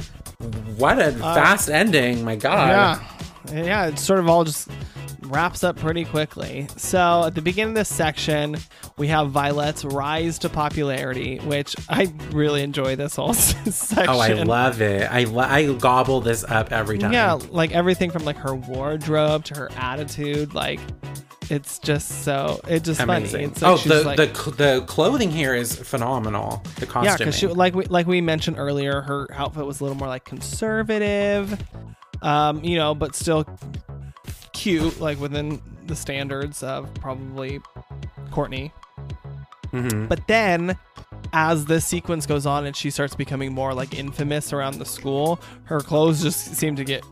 What 0.79 1.01
a 1.01 1.09
uh, 1.09 1.35
fast 1.35 1.69
ending, 1.69 2.25
my 2.25 2.37
god. 2.37 2.69
Yeah. 2.71 3.14
Yeah, 3.53 3.87
it 3.87 3.99
sort 3.99 4.19
of 4.21 4.29
all 4.29 4.45
just 4.45 4.69
wraps 5.23 5.65
up 5.65 5.77
pretty 5.77 6.05
quickly. 6.05 6.67
So 6.77 7.25
at 7.27 7.35
the 7.35 7.43
beginning 7.43 7.71
of 7.71 7.77
this 7.77 7.89
section, 7.89 8.57
we 8.97 9.09
have 9.09 9.31
Violet's 9.31 9.85
rise 9.85 10.39
to 10.41 10.49
popularity, 10.49 11.39
which 11.39 11.75
I 11.89 12.13
really 12.31 12.63
enjoy 12.63 12.97
this 12.97 13.17
whole 13.17 13.33
section. 13.35 14.09
Oh, 14.09 14.19
I 14.19 14.33
love 14.35 14.81
it. 14.81 15.11
I, 15.11 15.25
lo- 15.25 15.43
I 15.49 15.73
gobble 15.75 16.21
this 16.21 16.45
up 16.45 16.73
every 16.73 16.99
time. 16.99 17.13
Yeah, 17.13 17.39
like 17.51 17.73
everything 17.73 18.11
from 18.11 18.25
like 18.25 18.37
her 18.37 18.55
wardrobe 18.55 19.45
to 19.47 19.55
her 19.55 19.71
attitude, 19.77 20.55
like 20.55 20.81
it's 21.51 21.79
just 21.79 22.23
so 22.25 22.61
it's 22.67 22.87
just 22.87 23.01
Amazing. 23.01 23.31
funny. 23.31 23.45
It's 23.45 23.63
like 23.63 23.73
oh, 23.73 23.89
the, 23.89 24.05
like, 24.05 24.17
the 24.17 24.35
cl- 24.35 24.57
the 24.57 24.85
clothing 24.87 25.31
here 25.31 25.55
is 25.55 25.75
phenomenal. 25.77 26.63
The 26.77 26.87
costume. 26.87 27.05
yeah, 27.05 27.17
because 27.17 27.43
like 27.57 27.75
we 27.75 27.85
like 27.87 28.07
we 28.07 28.21
mentioned 28.21 28.59
earlier, 28.59 29.01
her 29.03 29.27
outfit 29.33 29.67
was 29.67 29.81
a 29.81 29.85
little 29.85 29.99
more 29.99 30.09
like 30.09 30.25
conservative, 30.25 31.63
um, 32.25 32.65
you 32.65 32.77
know, 32.77 32.95
but 32.95 33.15
still 33.15 33.47
cute, 34.53 34.99
like 35.01 35.21
within 35.21 35.61
the 35.87 35.95
standards 35.95 36.63
of 36.63 36.93
probably 36.95 37.61
Courtney. 38.31 38.73
Mhm. 39.73 40.09
But 40.09 40.27
then, 40.27 40.77
as 41.33 41.67
this 41.67 41.85
sequence 41.85 42.27
goes 42.27 42.47
on 42.47 42.65
and 42.65 42.75
she 42.75 42.91
starts 42.91 43.15
becoming 43.15 43.53
more 43.53 43.75
like 43.75 43.95
infamous 43.95 44.53
around 44.53 44.79
the 44.79 44.85
school, 44.87 45.39
her 45.65 45.81
clothes 45.81 46.23
just 46.23 46.57
seem 46.57 46.77
to 46.77 46.85
get 46.85 47.05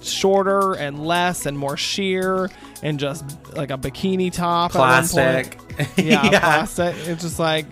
shorter 0.00 0.74
and 0.74 1.04
less 1.04 1.44
and 1.44 1.58
more 1.58 1.76
sheer 1.76 2.48
and 2.82 3.00
just 3.00 3.24
like 3.56 3.70
a 3.70 3.76
bikini 3.76 4.32
top 4.32 4.74
at 4.76 4.78
one 4.78 5.08
point. 5.08 5.58
Plastic. 5.58 5.58
yeah, 5.96 6.28
plastic. 6.28 6.94
It's 7.08 7.22
just 7.22 7.38
like, 7.40 7.66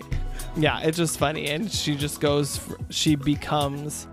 yeah, 0.57 0.81
it's 0.81 0.97
just 0.97 1.19
funny, 1.19 1.47
and 1.49 1.71
she 1.71 1.95
just 1.95 2.21
goes, 2.21 2.59
she 2.91 3.15
becomes 3.15 4.09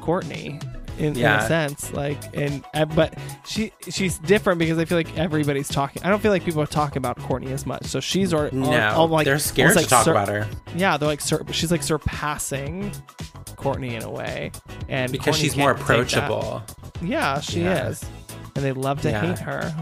Courtney 0.00 0.60
in, 0.98 1.16
in 1.16 1.24
a 1.24 1.46
sense, 1.46 1.92
like, 1.92 2.18
and 2.36 2.64
uh, 2.74 2.84
but 2.84 3.14
she 3.46 3.72
she's 3.90 4.18
different 4.18 4.58
because 4.58 4.78
I 4.78 4.84
feel 4.84 4.98
like 4.98 5.16
everybody's 5.18 5.68
talking. 5.68 6.02
I 6.02 6.08
don't 6.10 6.20
feel 6.20 6.30
like 6.32 6.44
people 6.44 6.66
talking 6.66 6.98
about 6.98 7.18
Courtney 7.18 7.52
as 7.52 7.66
much, 7.66 7.84
so 7.84 8.00
she's 8.00 8.32
or 8.34 8.50
No, 8.52 9.04
like 9.06 9.24
they're 9.24 9.38
scared 9.38 9.72
to 9.72 9.78
like 9.80 9.88
talk 9.88 10.06
about 10.06 10.28
her 10.28 10.46
Yeah, 10.76 10.96
they're 10.96 11.08
like 11.08 11.20
sur- 11.20 11.44
she's 11.50 11.70
like 11.70 11.82
surpassing 11.82 12.92
Courtney 13.56 13.94
in 13.94 14.02
a 14.02 14.10
way, 14.10 14.50
and 14.88 15.10
because 15.10 15.34
Courtney 15.34 15.42
she's 15.42 15.56
more 15.56 15.74
can't 15.74 15.86
take 16.08 16.10
that. 16.10 16.30
approachable. 16.30 16.62
Yeah, 17.02 17.40
she 17.40 17.62
Yeah. 17.62 17.88
is, 17.88 18.04
and 18.54 18.64
they 18.64 18.72
love 18.72 19.00
to 19.02 19.10
Yeah. 19.10 19.20
hate 19.26 19.38
her. 19.40 19.74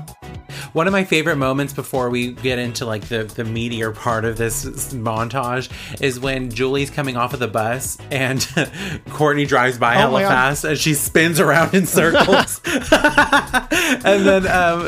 One 0.73 0.87
of 0.87 0.93
my 0.93 1.03
favorite 1.05 1.37
moments 1.37 1.73
before 1.73 2.11
we 2.11 2.33
get 2.33 2.59
into 2.61 2.87
like 2.87 3.03
the 3.09 3.25
the 3.25 3.43
meatier 3.43 3.93
part 3.95 4.25
of 4.25 4.37
this 4.37 4.65
montage 4.95 5.69
is 6.01 6.21
when 6.21 6.51
Julie's 6.51 6.91
coming 6.91 7.17
off 7.17 7.35
of 7.35 7.41
the 7.41 7.49
bus 7.49 7.99
and 8.11 8.47
Courtney 9.11 9.47
drives 9.47 9.79
by 9.79 9.95
Oh 9.97 9.99
hella 9.99 10.21
fast 10.21 10.65
and 10.65 10.79
she 10.79 10.95
spins 10.95 11.41
around 11.41 11.75
in 11.75 11.87
circles. 11.87 12.61
and 12.65 14.25
then 14.27 14.47
um 14.47 14.87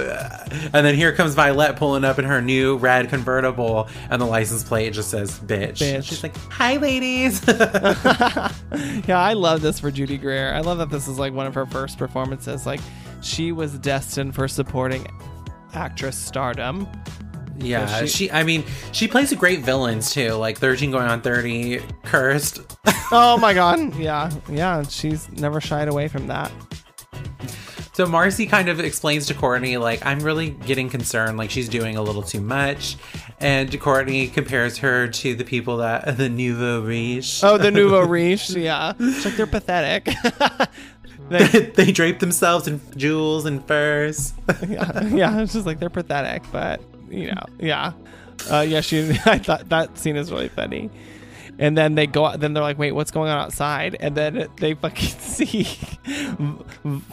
and 0.73 0.87
then 0.87 0.95
here 0.95 1.13
comes 1.13 1.35
Violet 1.35 1.77
pulling 1.77 2.05
up 2.05 2.19
in 2.21 2.25
her 2.25 2.41
new 2.41 2.77
red 2.77 3.09
convertible 3.09 3.89
and 4.11 4.21
the 4.23 4.27
license 4.27 4.63
plate 4.63 4.93
just 4.93 5.11
says 5.11 5.39
bitch. 5.41 5.79
Bitch. 5.79 6.05
She's 6.05 6.23
like, 6.23 6.37
"Hi 6.51 6.77
ladies." 6.77 7.43
yeah, 7.49 9.19
I 9.19 9.33
love 9.33 9.63
this 9.63 9.81
for 9.81 9.91
Judy 9.91 10.19
Greer. 10.19 10.53
I 10.55 10.61
love 10.61 10.79
that 10.79 10.91
this 10.91 11.09
is 11.09 11.19
like 11.19 11.33
one 11.33 11.47
of 11.47 11.55
her 11.55 11.67
first 11.67 11.99
performances. 11.99 12.67
Like 12.67 12.81
she 13.23 13.53
was 13.53 13.78
destined 13.78 14.35
for 14.35 14.49
supporting 14.49 15.07
actress 15.74 16.16
stardom. 16.19 16.86
Yeah, 17.59 18.01
She- 18.01 18.07
she, 18.09 18.31
I 18.32 18.43
mean, 18.43 18.65
she 18.93 19.07
plays 19.07 19.31
a 19.32 19.36
great 19.36 19.61
villains 19.61 20.11
too, 20.12 20.32
like 20.32 20.59
13 20.59 20.90
going 20.90 21.07
on 21.07 21.20
30, 21.23 21.81
cursed. 22.05 22.61
Oh 23.15 23.36
my 23.36 23.53
god. 23.53 23.94
Yeah. 23.97 24.31
Yeah. 24.51 24.82
She's 24.85 25.31
never 25.32 25.61
shied 25.61 25.89
away 25.89 26.09
from 26.09 26.28
that. 26.28 26.51
So 27.93 28.07
Marcy 28.07 28.47
kind 28.47 28.70
of 28.70 28.81
explains 28.81 29.27
to 29.27 29.35
Courtney, 29.35 29.77
like, 29.77 30.05
I'm 30.07 30.20
really 30.20 30.49
getting 30.49 30.89
concerned, 30.89 31.36
like 31.36 31.51
she's 31.51 31.69
doing 31.69 31.99
a 31.99 32.03
little 32.03 32.23
too 32.23 32.40
much. 32.40 32.97
And 33.39 33.78
Courtney 33.78 34.28
compares 34.28 34.78
her 34.78 35.09
to 35.09 35.35
the 35.35 35.44
people 35.44 35.77
that 35.78 36.16
the 36.16 36.31
nouveau 36.31 36.81
riche. 36.81 37.44
Oh, 37.44 37.59
the 37.59 37.70
nouveau 37.70 38.01
riche. 38.07 38.49
Yeah. 38.51 38.94
It's 38.99 39.27
like 39.27 39.36
they're 39.36 39.47
pathetic. 39.47 40.09
They, 41.28 41.47
they 41.47 41.93
drape 41.93 42.19
themselves 42.19 42.66
in 42.66 42.81
jewels 42.97 43.44
and 43.44 43.66
furs. 43.66 44.32
yeah, 44.69 45.05
yeah, 45.07 45.40
it's 45.40 45.53
just 45.53 45.66
like 45.66 45.78
they're 45.78 45.90
pathetic, 45.90 46.43
but 46.53 46.81
you 47.11 47.27
know, 47.28 47.44
yeah, 47.59 47.93
uh, 48.51 48.61
yeah. 48.61 48.81
She, 48.81 49.11
I 49.27 49.39
thought 49.39 49.69
that 49.69 49.99
scene 49.99 50.16
is 50.16 50.31
really 50.31 50.49
funny. 50.49 50.90
And 51.59 51.77
then 51.77 51.94
they 51.94 52.07
go, 52.07 52.35
then 52.36 52.55
they're 52.55 52.62
like, 52.62 52.78
"Wait, 52.78 52.93
what's 52.93 53.11
going 53.11 53.31
on 53.31 53.39
outside?" 53.39 53.97
And 54.01 54.16
then 54.16 54.49
they 54.57 54.74
fucking 54.74 55.09
see 55.20 55.65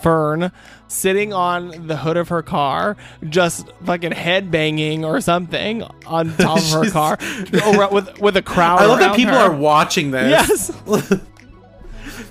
Fern 0.02 0.52
sitting 0.88 1.34
on 1.34 1.88
the 1.88 1.98
hood 1.98 2.18
of 2.18 2.30
her 2.30 2.41
car, 2.41 2.95
just 3.27 3.69
fucking 3.84 4.14
head 4.14 4.49
banging 4.49 5.03
or 5.03 5.19
something 5.19 5.84
on 6.06 6.36
top 6.38 6.57
of 6.57 6.72
her 6.72 6.90
car, 6.90 7.18
with 7.91 8.19
with 8.22 8.38
a 8.38 8.41
crowd. 8.41 8.80
I 8.80 8.86
love 8.86 8.99
that 8.99 9.15
people 9.15 9.36
her. 9.36 9.52
are 9.52 9.56
watching 9.56 10.11
this. 10.11 10.30
Yes. 10.31 11.22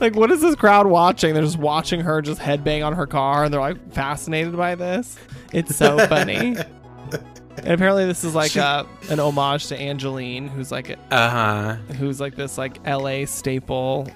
Like, 0.01 0.15
what 0.15 0.31
is 0.31 0.41
this 0.41 0.55
crowd 0.55 0.87
watching? 0.87 1.35
They're 1.35 1.43
just 1.43 1.59
watching 1.59 2.01
her 2.01 2.21
just 2.23 2.41
headbang 2.41 2.85
on 2.87 2.93
her 2.95 3.07
car, 3.07 3.45
and 3.45 3.53
they're 3.53 3.61
like 3.61 3.93
fascinated 3.93 4.57
by 4.57 4.75
this. 4.75 5.17
It's 5.53 5.75
so 5.77 5.99
funny. 6.09 6.57
and 6.57 7.67
apparently, 7.67 8.05
this 8.07 8.25
is 8.25 8.35
like 8.35 8.57
a, 8.57 8.87
an 9.11 9.19
homage 9.21 9.67
to 9.69 9.77
Angelyne, 9.81 10.49
who's 10.49 10.71
like 10.71 10.97
Uh 11.11 11.31
huh. 11.31 11.75
who's 11.95 12.21
like 12.21 12.37
this 12.37 12.59
like 12.59 12.79
L.A. 12.85 13.25
staple 13.27 14.09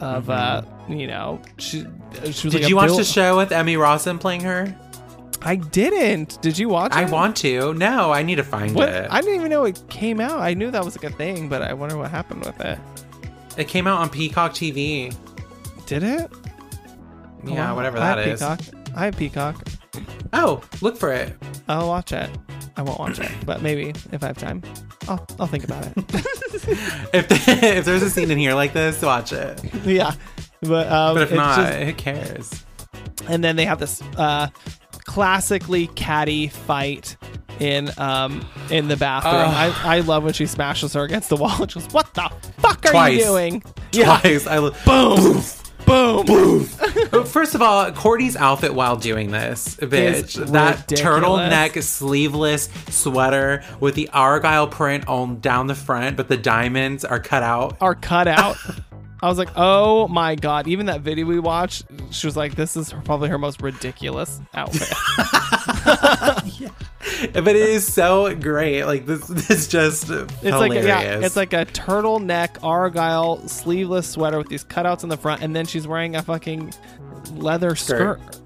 of 0.00 0.28
uh, 0.30 0.62
you 0.88 1.06
know, 1.06 1.40
she 1.58 1.84
she 2.24 2.26
was 2.26 2.40
Did 2.42 2.54
like 2.54 2.68
you 2.68 2.76
watch 2.76 2.88
bill- 2.88 2.96
the 2.98 3.04
show 3.04 3.36
with 3.36 3.52
Emmy 3.52 3.76
Rossum 3.76 4.18
playing 4.20 4.40
her? 4.42 4.74
I 5.44 5.56
didn't. 5.56 6.40
Did 6.40 6.56
you 6.56 6.68
watch 6.68 6.92
it? 6.92 6.98
I 6.98 7.04
want 7.04 7.36
to. 7.38 7.74
No, 7.74 8.12
I 8.12 8.22
need 8.22 8.36
to 8.36 8.44
find 8.44 8.76
What? 8.76 8.88
it. 8.88 9.08
I 9.10 9.20
didn't 9.20 9.34
even 9.36 9.50
know 9.50 9.64
it 9.64 9.82
came 9.88 10.20
out. 10.20 10.38
I 10.38 10.54
knew 10.54 10.70
that 10.70 10.84
was 10.84 10.96
like 10.96 11.12
a 11.12 11.16
thing, 11.16 11.48
but 11.48 11.62
I 11.62 11.72
wonder 11.72 11.96
what 11.96 12.12
happened 12.12 12.44
with 12.44 12.60
it. 12.60 12.78
It 13.56 13.68
came 13.68 13.86
out 13.86 14.00
on 14.00 14.08
Peacock 14.08 14.52
TV. 14.52 15.14
Did 15.86 16.02
it? 16.02 16.30
Yeah, 17.44 17.70
Wow. 17.70 17.76
whatever 17.76 17.98
I 17.98 18.00
that 18.00 18.18
have 18.18 18.26
is. 18.28 18.40
Peacock. 18.40 18.60
I 18.96 19.04
have 19.06 19.16
Peacock. 19.16 19.68
Oh, 20.32 20.62
look 20.80 20.96
for 20.96 21.12
it. 21.12 21.36
I'll 21.68 21.88
watch 21.88 22.12
it. 22.12 22.30
I 22.76 22.82
won't 22.82 22.98
watch 22.98 23.18
it, 23.18 23.30
but 23.44 23.60
maybe 23.60 23.90
if 24.12 24.22
I 24.22 24.28
have 24.28 24.38
time, 24.38 24.62
I'll 25.08 25.26
I'll 25.38 25.46
think 25.46 25.64
about 25.64 25.86
it. 25.86 25.92
If 27.12 27.48
if 27.48 27.84
there's 27.84 28.02
a 28.02 28.08
scene 28.10 28.30
in 28.30 28.38
here 28.38 28.54
like 28.54 28.72
this, 28.72 29.02
watch 29.02 29.32
it. 29.32 29.60
yeah, 29.84 30.12
but 30.62 30.90
um, 30.90 31.14
But 31.16 31.22
if 31.24 31.32
not, 31.32 31.56
just- 31.66 31.78
who 31.80 31.92
cares? 31.92 32.64
and 33.28 33.42
then 33.44 33.56
they 33.56 33.64
have 33.66 33.78
this 33.80 34.00
uh, 34.16 34.48
classically 35.04 35.88
catty 35.88 36.48
fight 36.48 37.16
in 37.62 37.90
um 37.98 38.44
in 38.70 38.88
the 38.88 38.96
bathroom. 38.96 39.34
Ugh. 39.34 39.74
I 39.84 39.96
I 39.96 40.00
love 40.00 40.24
when 40.24 40.32
she 40.32 40.46
smashes 40.46 40.92
her 40.94 41.02
against 41.04 41.28
the 41.28 41.36
wall 41.36 41.62
and 41.62 41.70
she 41.70 41.78
goes, 41.80 41.92
"What 41.92 42.12
the 42.14 42.30
fuck 42.58 42.84
are 42.86 42.90
Twice. 42.90 43.18
you 43.18 43.24
doing?" 43.24 43.62
Yeah, 43.92 44.20
I 44.22 44.56
lo- 44.58 44.74
boom, 44.86 45.42
boom, 45.84 46.66
But 47.10 47.28
First 47.28 47.54
of 47.54 47.60
all, 47.60 47.92
Courtney's 47.92 48.36
outfit 48.36 48.72
while 48.74 48.96
doing 48.96 49.30
this, 49.30 49.76
bitch, 49.76 50.40
Is 50.42 50.50
that 50.52 50.90
ridiculous. 50.90 51.00
turtleneck 51.24 51.82
sleeveless 51.82 52.70
sweater 52.88 53.62
with 53.80 53.94
the 53.94 54.08
argyle 54.08 54.66
print 54.66 55.06
on 55.08 55.40
down 55.40 55.66
the 55.66 55.74
front, 55.74 56.16
but 56.16 56.28
the 56.28 56.38
diamonds 56.38 57.04
are 57.04 57.20
cut 57.20 57.42
out. 57.42 57.76
are 57.82 57.94
cut 57.94 58.28
out. 58.28 58.56
I 59.22 59.28
was 59.28 59.38
like, 59.38 59.50
"Oh 59.56 60.08
my 60.08 60.34
god!" 60.34 60.66
Even 60.66 60.86
that 60.86 61.00
video 61.02 61.24
we 61.26 61.38
watched, 61.38 61.84
she 62.10 62.26
was 62.26 62.36
like, 62.36 62.56
"This 62.56 62.76
is 62.76 62.92
probably 63.04 63.28
her 63.28 63.38
most 63.38 63.62
ridiculous 63.62 64.40
outfit." 64.54 64.92
But 67.32 67.48
it 67.48 67.56
is 67.56 67.92
so 67.92 68.34
great. 68.34 68.84
Like 68.84 69.06
this, 69.06 69.26
this 69.26 69.68
just 69.68 70.08
It's 70.10 70.32
hilarious. 70.42 70.60
like 70.60 70.72
a, 70.72 70.86
yeah, 70.86 71.20
it's 71.20 71.36
like 71.36 71.52
a 71.52 71.64
turtleneck 71.66 72.62
argyle 72.64 73.46
sleeveless 73.46 74.08
sweater 74.08 74.38
with 74.38 74.48
these 74.48 74.64
cutouts 74.64 75.02
in 75.04 75.08
the 75.08 75.16
front, 75.16 75.42
and 75.42 75.54
then 75.54 75.66
she's 75.66 75.86
wearing 75.86 76.16
a 76.16 76.22
fucking 76.22 76.72
leather 77.34 77.76
skirt, 77.76 78.20
Skirt. 78.22 78.41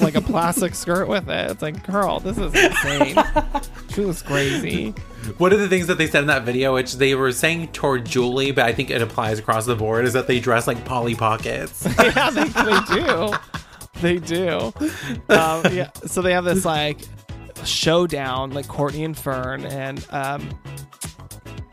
Like 0.00 0.14
a 0.14 0.20
plastic 0.20 0.74
skirt 0.74 1.08
with 1.08 1.28
it. 1.28 1.50
It's 1.50 1.62
like, 1.62 1.86
girl, 1.86 2.20
this 2.20 2.38
is 2.38 2.54
insane. 2.54 3.16
she 3.90 4.00
was 4.00 4.22
crazy. 4.22 4.90
One 5.38 5.52
of 5.52 5.60
the 5.60 5.68
things 5.68 5.86
that 5.86 5.98
they 5.98 6.06
said 6.06 6.22
in 6.22 6.26
that 6.28 6.44
video, 6.44 6.74
which 6.74 6.94
they 6.94 7.14
were 7.14 7.32
saying 7.32 7.68
toward 7.68 8.04
Julie, 8.04 8.52
but 8.52 8.64
I 8.64 8.72
think 8.72 8.90
it 8.90 9.02
applies 9.02 9.38
across 9.38 9.66
the 9.66 9.76
board, 9.76 10.04
is 10.04 10.12
that 10.14 10.26
they 10.26 10.40
dress 10.40 10.66
like 10.66 10.84
Polly 10.84 11.14
Pockets. 11.14 11.86
yeah, 11.98 12.30
they, 12.30 12.48
they 12.48 12.80
do. 12.94 13.34
They 14.00 14.18
do. 14.18 14.72
Um, 15.28 15.62
yeah. 15.72 15.90
So 16.06 16.22
they 16.22 16.32
have 16.32 16.44
this 16.44 16.64
like 16.64 16.98
showdown, 17.64 18.50
like 18.50 18.68
Courtney 18.68 19.04
and 19.04 19.16
Fern, 19.16 19.64
and 19.66 20.04
um, 20.10 20.48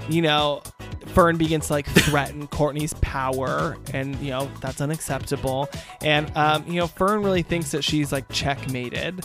you 0.10 0.22
know, 0.22 0.62
Fern 1.10 1.38
begins 1.38 1.68
to 1.68 1.74
like 1.74 1.88
threaten 1.88 2.48
Courtney's 2.48 2.94
power, 2.96 3.78
and 3.94 4.16
you 4.18 4.30
know 4.32 4.50
that's 4.62 4.82
unacceptable. 4.82 5.70
And 6.02 6.32
um, 6.38 6.66
you 6.68 6.80
know, 6.80 6.88
Fern 6.88 7.24
really 7.24 7.42
thinks 7.44 7.72
that 7.72 7.84
she's 7.84 8.12
like 8.12 8.30
checkmated 8.30 9.22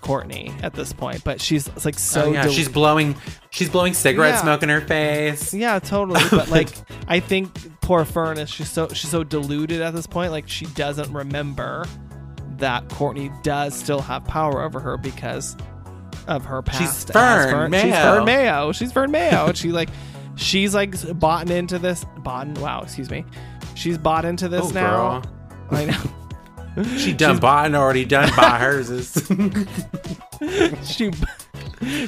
Courtney 0.00 0.52
at 0.62 0.74
this 0.74 0.92
point, 0.92 1.24
but 1.24 1.40
she's 1.40 1.68
like 1.84 1.98
so 1.98 2.24
oh 2.26 2.32
yeah, 2.32 2.42
del- 2.44 2.52
she's 2.52 2.68
blowing, 2.68 3.16
she's 3.50 3.68
blowing 3.70 3.94
cigarette 3.94 4.34
Yeah. 4.34 4.42
smoke 4.42 4.62
in 4.62 4.68
her 4.68 4.80
face. 4.82 5.54
Yeah, 5.54 5.78
totally. 5.78 6.20
But 6.30 6.50
like, 6.50 6.68
I 7.08 7.20
think 7.20 7.80
poor 7.80 8.04
Fern 8.04 8.38
is 8.38 8.50
she's 8.50 8.70
so 8.70 8.88
she's 8.88 9.10
so 9.10 9.24
deluded 9.24 9.80
at 9.80 9.94
this 9.94 10.06
point. 10.06 10.30
Like, 10.32 10.48
she 10.48 10.66
doesn't 10.66 11.12
remember 11.12 11.86
that 12.58 12.88
Courtney 12.90 13.30
does 13.42 13.74
still 13.74 14.00
have 14.00 14.24
power 14.26 14.62
over 14.62 14.78
her 14.80 14.96
because 14.96 15.56
of 16.26 16.44
her 16.44 16.62
past. 16.62 16.78
She's 16.78 17.10
as 17.16 17.50
Fern 17.50 17.72
She's 17.72 17.92
Fern 17.94 18.24
Mayo. 18.24 18.72
She's 18.72 18.92
Fern 18.92 19.10
Mayo. 19.10 19.46
and 19.46 19.56
she 19.56 19.72
like, 19.72 19.88
she's 20.36 20.74
like 20.74 20.94
bought 21.18 21.50
into 21.50 21.78
this. 21.78 22.04
Bought. 22.18 22.48
Wow, 22.58 22.82
excuse 22.82 23.10
me. 23.10 23.24
She's 23.74 23.98
bought 23.98 24.24
into 24.24 24.48
this 24.48 24.64
Oh, 24.66 24.70
now. 24.70 25.20
girl. 25.20 25.24
I 25.70 25.84
know. 25.86 26.02
She 26.98 27.12
done 27.12 27.38
bought 27.38 27.66
and 27.66 27.76
already 27.76 28.04
done 28.04 28.28
by 28.36 28.58
hers. 28.58 28.88
she 30.84 31.12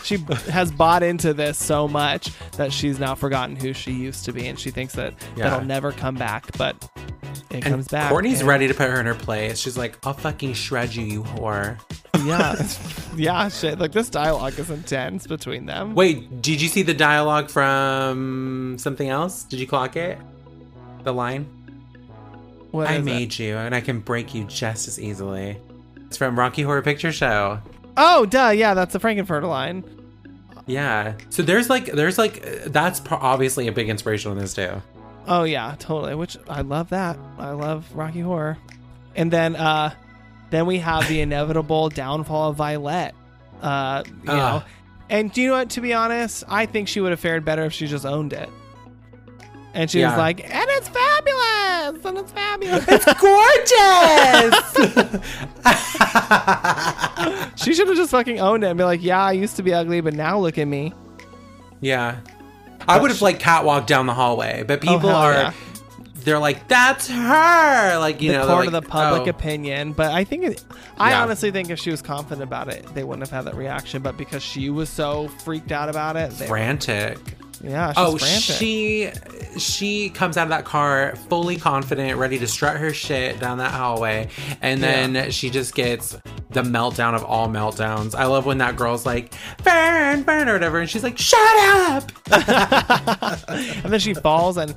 she 0.03 0.17
has 0.51 0.73
bought 0.73 1.05
into 1.05 1.33
this 1.33 1.57
so 1.57 1.87
much 1.87 2.33
that 2.57 2.73
she's 2.73 2.99
now 2.99 3.15
forgotten 3.15 3.55
who 3.55 3.73
she 3.73 3.93
used 3.93 4.25
to 4.25 4.33
be, 4.33 4.49
and 4.49 4.59
she 4.59 4.73
thinks 4.73 4.95
that 4.95 5.15
Yeah. 5.37 5.51
that'll 5.51 5.67
never 5.67 5.93
come 5.93 6.17
back. 6.17 6.47
But 6.59 6.75
it 7.59 7.65
and 7.65 7.73
comes 7.75 7.89
back. 7.89 8.11
Courtney's 8.11 8.41
and- 8.41 8.49
ready 8.49 8.69
to 8.69 8.75
put 8.75 8.89
her 8.91 9.01
in 9.01 9.07
her 9.07 9.15
place. 9.15 9.59
She's 9.59 9.77
like, 9.77 9.99
I'll 10.07 10.13
fucking 10.15 10.55
shred 10.55 10.95
you, 10.95 11.05
you 11.05 11.23
whore. 11.23 11.79
Yeah, 12.25 12.57
yeah. 13.17 13.49
Shit, 13.49 13.79
like 13.79 13.93
this 13.93 14.09
dialogue 14.11 14.59
is 14.59 14.71
intense 14.71 15.27
between 15.27 15.67
them. 15.67 15.95
Wait, 15.95 16.43
did 16.43 16.61
you 16.61 16.69
see 16.69 16.83
the 16.83 16.95
dialogue 16.95 17.51
from 17.51 18.77
something 18.79 19.09
else? 19.09 19.45
Did 19.45 19.61
you 19.61 19.67
clock 19.67 19.97
it? 19.97 20.19
The 21.05 21.13
line? 21.13 21.45
What 22.73 22.89
I 22.89 22.95
is 22.95 22.99
it? 23.01 23.05
made 23.05 23.39
you, 23.39 23.57
and 23.57 23.75
I 23.75 23.81
can 23.81 24.01
break 24.01 24.35
you 24.35 24.45
just 24.45 24.89
as 24.89 25.01
easily. 25.01 25.57
It's 26.07 26.17
from 26.17 26.39
Rocky 26.39 26.63
Horror 26.63 26.83
Picture 26.83 27.13
Show. 27.13 27.61
Oh, 27.97 28.27
duh. 28.27 28.51
Yeah, 28.55 28.75
that's 28.75 28.93
the 28.93 29.01
Frank-N-Furter 29.01 29.49
line. 29.49 29.83
Yeah. 30.67 31.15
So 31.31 31.43
there's 31.43 31.71
like, 31.71 31.87
there's 31.93 32.19
like, 32.19 32.43
that's 32.67 33.01
obviously 33.11 33.69
a 33.69 33.73
big 33.73 33.89
inspiration 33.89 34.31
on 34.33 34.39
this 34.39 34.53
too. 34.55 34.83
Oh 35.27 35.45
yeah, 35.45 35.75
totally. 35.79 36.15
Which 36.15 36.37
I 36.49 36.61
love 36.63 36.89
that. 36.91 37.19
I 37.39 37.51
love 37.51 37.87
Rocky 37.95 38.21
Horror. 38.21 38.59
And 39.15 39.31
then 39.33 39.57
uh 39.57 39.93
then 40.51 40.67
we 40.67 40.79
have 40.79 41.09
the 41.09 41.21
inevitable 41.23 41.89
downfall 41.89 42.51
of 42.51 42.57
Violet. 42.57 43.15
Uh 43.63 44.03
you 44.07 44.13
know. 44.27 44.63
Ah. 44.63 44.67
And 45.09 45.33
do 45.33 45.41
you 45.41 45.49
know 45.49 45.55
what, 45.59 45.71
to 45.71 45.81
be 45.81 45.95
honest, 45.95 46.43
I 46.49 46.67
think 46.67 46.89
she 46.89 47.01
would 47.01 47.11
have 47.11 47.21
fared 47.21 47.45
better 47.45 47.65
if 47.65 47.73
she 47.73 47.87
just 47.87 48.05
owned 48.05 48.33
it. 48.33 48.49
And 49.73 49.89
she 49.91 50.03
was 50.03 50.17
like, 50.17 50.41
and 50.43 50.67
it's 50.71 50.89
fabulous! 50.89 52.05
And 52.05 52.19
it's 52.19 52.33
fabulous. 52.33 52.85
It's 52.89 53.05
gorgeous! 53.21 54.55
she 57.65 57.75
should 57.75 57.89
have 57.89 57.97
just 57.97 58.11
fucking 58.11 58.41
owned 58.41 58.65
it 58.65 58.69
and 58.69 58.79
be 58.79 58.85
like, 58.85 59.03
yeah, 59.03 59.23
I 59.23 59.33
used 59.33 59.57
to 59.57 59.63
be 59.63 59.75
ugly, 59.75 60.01
but 60.01 60.15
now 60.15 60.39
look 60.39 60.59
at 60.59 60.67
me. 60.67 60.93
yeah. 61.81 62.21
I 62.89 63.01
would 63.01 63.11
have 63.11 63.23
like 63.23 63.39
catwalked 63.39 63.87
down 63.87 64.07
the 64.07 64.15
hallway, 64.15 64.65
but 64.67 64.79
oh, 64.79 64.93
people 64.93 65.09
Oh, 65.11 65.13
hell 65.13 65.17
are, 65.17 65.33
yeah. 65.33 65.53
they're 66.25 66.39
like, 66.39 66.69
that's 66.69 67.09
her! 67.09 67.99
Like, 67.99 68.21
you 68.23 68.33
the 68.33 68.39
know, 68.39 68.47
they're 68.47 68.55
court 68.55 68.67
like, 68.67 68.75
of 68.75 68.85
the 68.85 68.89
public 68.89 69.23
oh. 69.27 69.31
opinion. 69.31 69.93
But 69.93 70.13
I 70.13 70.25
think, 70.25 70.45
it, 70.45 70.65
I 70.99 71.11
Yeah. 71.11 71.23
honestly 71.23 71.51
think 71.51 71.71
if 71.71 71.79
she 71.79 71.91
was 71.91 72.03
confident 72.03 72.43
about 72.43 72.69
it, 72.69 72.87
they 72.95 73.05
wouldn't 73.05 73.27
have 73.27 73.31
had 73.31 73.53
that 73.53 73.57
reaction. 73.59 74.03
But 74.03 74.17
because 74.17 74.43
she 74.43 74.71
was 74.71 74.89
so 74.89 75.29
freaked 75.45 75.73
out 75.73 75.89
about 75.89 76.17
it, 76.17 76.31
they, 76.33 76.47
frantic. 76.47 77.19
Yeah, 77.63 77.89
she's 77.93 77.95
Oh, 77.99 78.19
frantic. 78.19 78.57
she 78.57 79.11
she 79.59 80.11
comes 80.11 80.37
out 80.37 80.45
of 80.45 80.49
that 80.51 80.65
car 80.65 81.15
fully 81.29 81.57
confident, 81.57 82.19
ready 82.19 82.39
to 82.39 82.47
strut 82.47 82.77
her 82.77 82.93
shit 82.93 83.41
down 83.41 83.59
that 83.59 83.73
hallway, 83.73 84.29
and 84.61 84.83
then 84.83 85.15
Yeah. 85.15 85.31
she 85.31 85.49
just 85.51 85.75
gets 85.75 86.17
the 86.51 86.63
meltdown 86.63 87.15
of 87.15 87.25
all 87.25 87.49
meltdowns. 87.49 88.15
I 88.15 88.27
love 88.27 88.45
when 88.47 88.59
that 88.59 88.77
girl's 88.77 89.07
like 89.07 89.35
"Burn, 89.65 90.23
burn" 90.23 90.49
or 90.49 90.53
whatever, 90.55 90.79
and 90.81 90.89
she's 90.91 91.03
like 91.03 91.19
"Shut 91.19 91.41
up!" 91.91 92.13
and 93.85 93.93
then 93.93 94.01
she 94.01 94.15
falls 94.15 94.57
and 94.57 94.75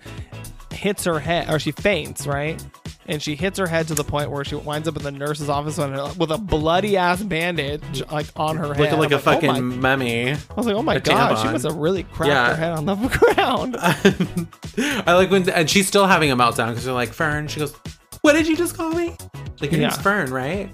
hits 0.71 1.03
her 1.03 1.19
head, 1.19 1.49
or 1.49 1.59
she 1.59 1.71
faints, 1.71 2.25
right? 2.25 2.63
And 3.09 3.21
she 3.21 3.35
hits 3.35 3.57
her 3.57 3.65
head 3.65 3.87
to 3.87 3.95
the 3.95 4.03
point 4.03 4.29
where 4.29 4.45
she 4.45 4.53
winds 4.53 4.87
up 4.87 4.95
in 4.95 5.01
the 5.01 5.11
nurse's 5.11 5.49
office 5.49 5.77
with 6.15 6.29
a 6.31 6.37
bloody 6.37 6.95
ass 6.95 7.23
bandage 7.23 8.03
like 8.11 8.27
on 8.35 8.55
her 8.57 8.67
head. 8.75 8.79
Looking 8.93 8.99
like 8.99 9.11
I'm 9.11 9.17
a 9.17 9.21
fucking 9.21 9.49
oh 9.49 9.61
mummy. 9.61 10.31
I 10.31 10.37
was 10.55 10.67
like, 10.67 10.75
oh 10.75 10.83
my 10.83 10.99
god, 10.99 11.41
she 11.41 11.47
must 11.51 11.65
have 11.65 11.75
really 11.75 12.03
cracked 12.03 12.29
Yeah. 12.29 12.49
her 12.49 12.55
head 12.55 12.71
on 12.73 12.85
the 12.85 12.95
ground. 13.35 13.75
I 15.07 15.13
like 15.13 15.31
when, 15.31 15.49
and 15.49 15.67
she's 15.67 15.87
still 15.87 16.05
having 16.05 16.29
a 16.29 16.37
meltdown 16.37 16.67
because 16.69 16.85
they're 16.85 16.93
like 16.93 17.11
Fern. 17.11 17.47
She 17.47 17.59
goes, 17.59 17.73
"What 18.21 18.33
did 18.33 18.47
you 18.47 18.55
just 18.55 18.75
call 18.77 18.91
me?" 18.91 19.17
Like 19.59 19.71
your 19.71 19.81
name's 19.81 19.95
Yeah. 19.97 20.01
Fern, 20.03 20.31
right? 20.31 20.69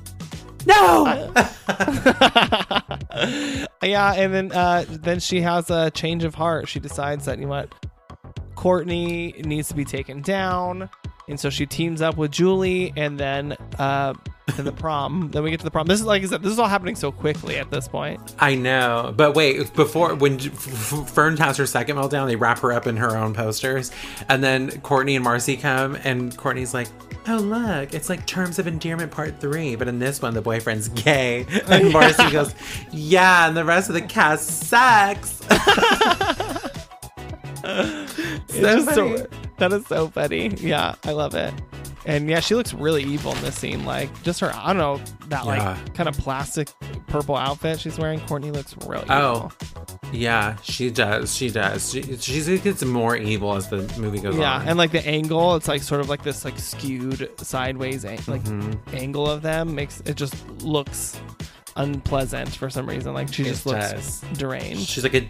No. 0.68 1.06
yeah, 3.82 4.14
and 4.14 4.34
then 4.34 4.52
uh, 4.52 4.84
then 4.90 5.20
she 5.20 5.42
has 5.42 5.70
a 5.70 5.90
change 5.92 6.24
of 6.24 6.36
heart. 6.36 6.68
She 6.68 6.80
decides 6.80 7.26
that 7.26 7.38
you 7.40 7.46
know 7.46 7.52
what, 7.52 7.74
Courtney 8.56 9.34
needs 9.46 9.68
to 9.70 9.76
be 9.76 9.86
taken 9.86 10.22
down, 10.22 10.90
and 11.28 11.40
so 11.40 11.50
she 11.50 11.66
teams 11.66 12.02
up 12.02 12.18
with 12.18 12.32
Julie, 12.32 12.94
and 12.96 13.20
then 13.20 13.58
uh, 13.80 14.14
to 14.56 14.62
the 14.62 14.72
prom. 14.72 15.30
then 15.32 15.44
we 15.44 15.50
get 15.50 15.60
to 15.60 15.64
the 15.64 15.72
prom. 15.72 15.88
This 15.88 16.00
is 16.00 16.06
like 16.06 16.24
I 16.24 16.26
said, 16.28 16.44
this 16.44 16.52
is 16.52 16.60
all 16.60 16.68
happening 16.68 16.96
so 16.96 17.12
quickly 17.12 17.58
at 17.58 17.72
this 17.72 17.88
point. 17.88 18.36
I 18.40 18.56
know, 18.56 19.14
but 19.16 19.36
wait. 19.36 19.74
Before 19.74 20.14
when 20.16 20.40
Fern 20.40 21.38
has 21.38 21.58
her 21.58 21.66
second 21.66 21.98
meltdown, 21.98 22.28
they 22.28 22.36
wrap 22.36 22.60
her 22.60 22.72
up 22.72 22.88
in 22.88 22.98
her 22.98 23.16
own 23.18 23.34
posters, 23.34 23.92
and 24.30 24.44
then 24.44 24.80
Courtney 24.82 25.16
and 25.16 25.24
Marcy 25.24 25.58
come, 25.58 25.96
and 26.04 26.36
Courtney's 26.38 26.74
like, 26.74 26.88
"Oh 27.28 27.38
look, 27.38 27.94
it's 27.94 28.10
like 28.10 28.26
Terms 28.26 28.60
of 28.60 28.68
Endearment 28.68 29.12
Part 29.12 29.40
3, 29.40 29.76
but 29.76 29.88
in 29.88 30.00
this 30.00 30.22
one, 30.22 30.34
the 30.34 30.42
boyfriend's 30.42 30.90
gay." 30.90 31.46
And 31.68 31.92
Marcy 31.94 32.30
goes, 32.32 32.54
"Yeah," 32.92 33.48
and 33.48 33.58
the 33.58 33.66
rest 33.66 33.90
of 33.90 33.96
the 33.96 34.02
cast 34.02 34.48
sucks. 34.68 35.42
It's 38.48 38.60
just 38.60 38.94
so 38.96 39.28
that 39.58 39.74
is 39.74 39.86
so 39.88 40.08
funny. 40.10 40.50
Yeah, 40.60 40.96
I 41.04 41.12
love 41.12 41.34
it. 41.36 41.54
And 42.06 42.30
yeah, 42.30 42.40
she 42.40 42.54
looks 42.54 42.72
really 42.74 43.04
evil 43.04 43.34
in 43.36 43.42
this 43.42 43.56
scene. 43.58 43.84
Like 43.84 44.10
just 44.24 44.40
her, 44.42 44.52
I 44.54 44.68
don't 44.74 44.78
know 44.78 44.98
that 45.30 45.44
Yeah. 45.46 45.72
like 45.76 45.96
kind 45.96 46.08
of 46.08 46.16
plastic 46.18 46.70
purple 47.08 47.36
outfit 47.36 47.80
she's 47.80 47.98
wearing. 47.98 48.20
Courtney 48.22 48.52
looks 48.52 48.76
really 48.86 49.06
Oh, 49.10 49.52
evil. 49.66 50.10
yeah, 50.14 50.58
she 50.62 50.92
does. 50.92 51.36
She 51.36 51.50
does. 51.50 51.92
She, 51.92 52.16
she 52.18 52.58
gets 52.60 52.84
more 52.86 53.16
evil 53.18 53.56
as 53.56 53.68
the 53.70 53.78
movie 54.00 54.20
goes 54.20 54.36
Yeah, 54.38 54.54
on. 54.58 54.62
Yeah, 54.64 54.70
and 54.70 54.78
like 54.78 54.92
the 54.92 55.06
angle, 55.08 55.56
it's 55.56 55.68
like 55.68 55.82
sort 55.82 56.00
of 56.02 56.08
like 56.10 56.22
this 56.22 56.46
like 56.46 56.60
skewed 56.60 57.30
sideways 57.42 58.06
an- 58.06 58.20
like 58.28 58.44
Mm-hmm. 58.44 58.96
angle 58.96 59.28
of 59.30 59.42
them 59.42 59.74
makes 59.74 60.02
it 60.06 60.16
just 60.16 60.36
looks 60.62 61.20
unpleasant 61.76 62.50
for 62.50 62.70
some 62.70 62.88
reason. 62.88 63.14
Like 63.14 63.32
she 63.34 63.44
It 63.44 63.48
just 63.48 63.66
looks 63.66 63.92
does. 63.92 64.22
deranged. 64.38 64.88
she's 64.90 65.04
like 65.04 65.14
a 65.16 65.28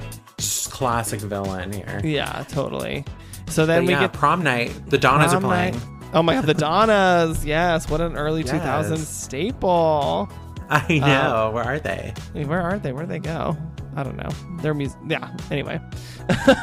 classic 0.70 1.20
villain 1.22 1.72
here. 1.72 2.02
yeah, 2.04 2.44
totally. 2.50 3.06
So 3.48 3.66
then 3.66 3.84
But 3.84 3.88
we 3.88 3.94
yeah, 3.94 4.00
get 4.02 4.14
prom 4.14 4.44
night. 4.44 4.72
The 4.90 4.98
Donnas 4.98 5.34
are 5.34 5.40
prom 5.40 5.52
night. 5.52 5.74
playing. 5.76 5.92
Oh 6.14 6.24
my 6.24 6.34
god, 6.36 6.46
the 6.46 6.54
Donnas! 6.54 7.44
Yes, 7.46 7.90
what 7.90 8.00
an 8.02 8.16
early 8.16 8.42
Yes. 8.44 8.52
2000s 8.54 8.98
staple. 9.06 10.30
I 10.70 10.98
know. 11.00 11.52
Where 11.54 11.64
are 11.64 11.80
they? 11.80 12.14
Where 12.34 12.62
are 12.62 12.80
they? 12.80 12.92
Where'd 12.94 13.10
they 13.10 13.20
go? 13.20 13.56
I 13.96 14.04
don't 14.04 14.16
know. 14.18 14.30
Their 14.62 14.74
music. 14.74 14.98
Yeah. 15.08 15.30
Anyway. 15.52 15.80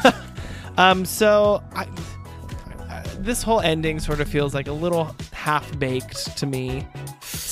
um. 0.77 1.05
So 1.05 1.63
I, 1.73 1.87
I- 2.89 3.03
this 3.19 3.43
whole 3.43 3.61
ending 3.61 3.99
sort 3.99 4.19
of 4.19 4.27
feels 4.27 4.53
like 4.53 4.67
a 4.67 4.73
little 4.73 5.15
half 5.31 5.77
baked 5.79 6.37
to 6.37 6.45
me, 6.45 6.85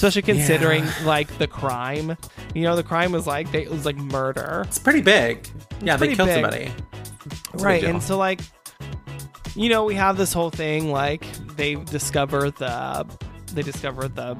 especially 0.01 0.21
considering 0.23 0.85
like 1.03 1.37
the 1.37 1.47
crime. 1.47 2.17
You 2.55 2.63
know, 2.63 2.75
the 2.75 2.83
crime 2.83 3.11
was 3.11 3.27
like 3.27 3.51
they 3.51 3.63
it 3.63 3.71
was 3.71 3.85
like 3.85 3.97
murder. 3.97 4.63
It's 4.67 4.79
pretty 4.79 5.01
big. 5.01 5.47
Yeah, 5.81 5.97
they 5.97 6.15
killed 6.15 6.29
big. 6.29 6.35
somebody. 6.35 6.65
Big 6.65 6.73
right 7.53 7.83
and 7.83 8.01
so 8.01 8.17
like 8.17 8.41
you 9.55 9.69
know 9.69 9.83
we 9.83 9.95
have 9.95 10.17
this 10.17 10.33
whole 10.33 10.49
thing 10.49 10.91
like 10.91 11.25
they 11.55 11.75
discover 11.75 12.49
the 12.51 13.05
they 13.53 13.61
discover 13.61 14.07
the 14.07 14.37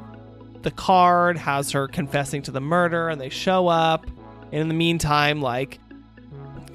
the 0.62 0.72
card 0.72 1.38
has 1.38 1.72
her 1.72 1.88
confessing 1.88 2.42
to 2.42 2.52
the 2.52 2.62
murder 2.62 3.10
and 3.10 3.20
they 3.20 3.30
show 3.30 3.68
up 3.68 4.06
and 4.52 4.62
in 4.62 4.68
the 4.68 4.74
meantime 4.74 5.42
like 5.42 5.80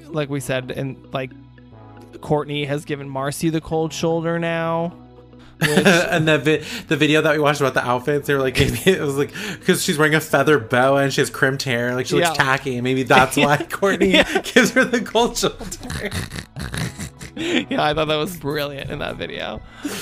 like 0.07 0.29
we 0.29 0.39
said 0.39 0.71
and 0.71 1.11
like 1.13 1.31
courtney 2.21 2.65
has 2.65 2.85
given 2.85 3.09
marcy 3.09 3.49
the 3.49 3.61
cold 3.61 3.91
shoulder 3.91 4.39
now 4.39 4.93
and 5.61 6.27
the 6.27 6.37
vi- 6.37 6.63
the 6.87 6.95
video 6.95 7.21
that 7.21 7.33
we 7.33 7.39
watched 7.39 7.61
about 7.61 7.73
the 7.73 7.83
outfits, 7.85 8.27
they 8.27 8.33
were 8.33 8.39
like, 8.41 8.57
maybe 8.59 8.79
it 8.85 9.01
was 9.01 9.17
like 9.17 9.33
because 9.59 9.83
she's 9.83 9.97
wearing 9.97 10.13
a 10.15 10.21
feather 10.21 10.59
boa 10.59 11.03
and 11.03 11.13
she 11.13 11.21
has 11.21 11.29
crimped 11.29 11.63
hair, 11.63 11.95
like 11.95 12.05
she 12.05 12.15
looks 12.15 12.27
Yeah. 12.29 12.33
tacky, 12.33 12.75
and 12.75 12.83
maybe 12.83 13.03
that's 13.03 13.35
why 13.37 13.57
Courtney 13.71 14.11
Yeah. 14.11 14.41
gives 14.41 14.71
her 14.71 14.83
the 14.85 15.01
cold 15.01 15.37
shoulder. 15.37 16.11
yeah, 17.35 17.83
I 17.83 17.93
thought 17.93 18.07
that 18.07 18.15
was 18.15 18.35
brilliant 18.37 18.89
in 18.89 18.99
that 18.99 19.15
video. 19.15 19.61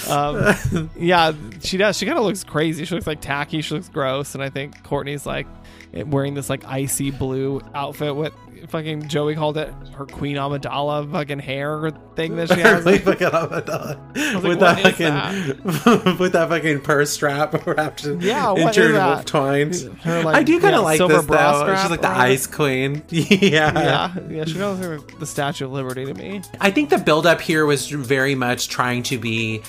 Um, 0.10 0.90
yeah, 0.98 1.34
she 1.62 1.78
does. 1.78 1.98
She 1.98 2.06
kind 2.06 2.18
of 2.18 2.24
looks 2.26 2.44
crazy. 2.44 2.86
She 2.86 2.94
looks 2.96 3.08
like 3.08 3.22
tacky. 3.22 3.62
She 3.62 3.74
looks 3.74 3.90
gross. 3.90 4.36
And 4.36 4.44
I 4.44 4.50
think 4.50 4.84
Courtney's 4.84 5.26
like 5.26 5.48
wearing 5.94 6.34
this 6.34 6.50
like 6.50 6.64
icy 6.66 7.12
blue 7.12 7.62
outfit 7.74 8.16
with 8.16 8.34
fucking 8.70 9.08
Joey 9.08 9.36
called 9.36 9.58
it 9.58 9.74
her 9.96 10.06
Queen 10.06 10.36
Amidala 10.38 11.12
fucking 11.12 11.40
hair 11.40 11.92
thing 12.16 12.36
that 12.38 12.50
she 12.50 12.60
has. 12.62 12.84
Really 12.86 13.00
fucking 13.00 13.28
Amidala. 13.28 14.44
with 14.44 14.60
that 14.60 14.82
fucking 14.82 16.18
with 16.20 16.34
that 16.34 16.50
fucking 16.50 16.82
purse 16.82 17.12
strap 17.12 17.66
wrapped 17.68 18.06
in 18.06 18.22
Yeah, 18.22 18.50
what 18.52 18.60
is 18.60 18.66
injured 18.78 18.94
wolf 18.96 19.26
twined. 19.26 19.76
Her, 20.02 20.24
like, 20.24 20.36
I 20.36 20.44
do 20.44 20.60
kind 20.60 20.74
yeah, 20.74 20.78
of 20.80 20.84
like 20.84 20.98
silver 20.98 21.14
this 21.16 21.26
though. 21.26 21.60
strap 21.64 21.82
She's 21.82 21.92
like 21.92 22.02
the 22.02 22.08
ice 22.10 22.48
queen. 22.48 23.04
yeah. 23.10 23.32
yeah, 23.42 24.14
yeah, 24.30 24.46
she 24.46 24.56
goes 24.56 24.80
through 24.80 25.06
the 25.20 25.26
Statue 25.26 25.66
of 25.66 25.72
Liberty 25.72 26.06
to 26.06 26.14
me. 26.14 26.42
I 26.60 26.72
think 26.72 26.90
the 26.90 26.98
build 26.98 27.26
up 27.26 27.42
here 27.42 27.66
was 27.66 27.90
very 27.90 28.36
much 28.36 28.70
trying 28.70 29.04
to 29.04 29.18
be 29.18 29.62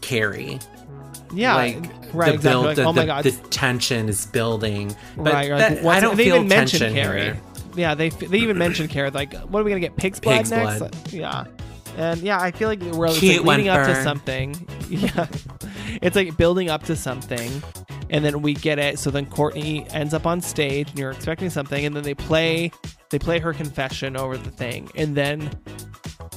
Carrie. 0.00 0.58
Yeah, 1.32 1.54
like 1.56 1.76
right. 2.12 2.28
the 2.28 2.34
exactly. 2.34 2.38
build, 2.50 2.64
Like, 2.66 2.76
the, 2.76 2.84
oh 2.84 2.92
my 2.92 3.06
god, 3.06 3.24
the 3.24 3.32
tension 3.48 4.08
is 4.08 4.26
building. 4.26 4.94
But 5.16 5.32
right, 5.32 5.48
that- 5.48 5.82
What's- 5.82 5.96
I 5.96 6.00
don't 6.00 6.16
feel 6.16 6.46
tension 6.48 6.92
Carrie. 6.92 7.22
here. 7.22 7.40
Yeah, 7.76 7.94
they 7.94 8.08
they 8.10 8.38
even 8.38 8.58
mentioned 8.58 8.90
Carrie. 8.90 9.10
Like, 9.10 9.34
what 9.34 9.60
are 9.60 9.64
we 9.64 9.70
gonna 9.70 9.80
get? 9.80 9.96
Pig's 9.96 10.20
blood 10.20 10.38
Pig's 10.38 10.50
next? 10.50 10.78
blood. 10.78 10.96
Yeah, 11.12 11.44
and 11.96 12.20
yeah, 12.20 12.40
I 12.40 12.50
feel 12.50 12.68
like 12.68 12.80
we're 12.80 13.08
like 13.08 13.20
leading 13.22 13.68
up 13.68 13.86
to 13.86 14.02
something. 14.02 14.54
Yeah, 14.90 15.26
it's 16.02 16.14
like 16.14 16.36
building 16.36 16.68
up 16.68 16.82
to 16.84 16.94
something, 16.94 17.50
and 18.10 18.22
then 18.22 18.42
we 18.42 18.52
get 18.52 18.78
it. 18.78 18.98
So 18.98 19.10
then 19.10 19.24
Courtney 19.24 19.88
ends 19.90 20.12
up 20.12 20.26
on 20.26 20.42
stage, 20.42 20.90
and 20.90 20.98
you're 20.98 21.10
expecting 21.10 21.48
something, 21.48 21.86
and 21.86 21.96
then 21.96 22.02
they 22.02 22.14
play 22.14 22.70
they 23.10 23.18
play 23.18 23.38
her 23.38 23.54
confession 23.54 24.14
over 24.16 24.36
the 24.36 24.50
thing, 24.50 24.90
and 24.94 25.16
then 25.16 25.50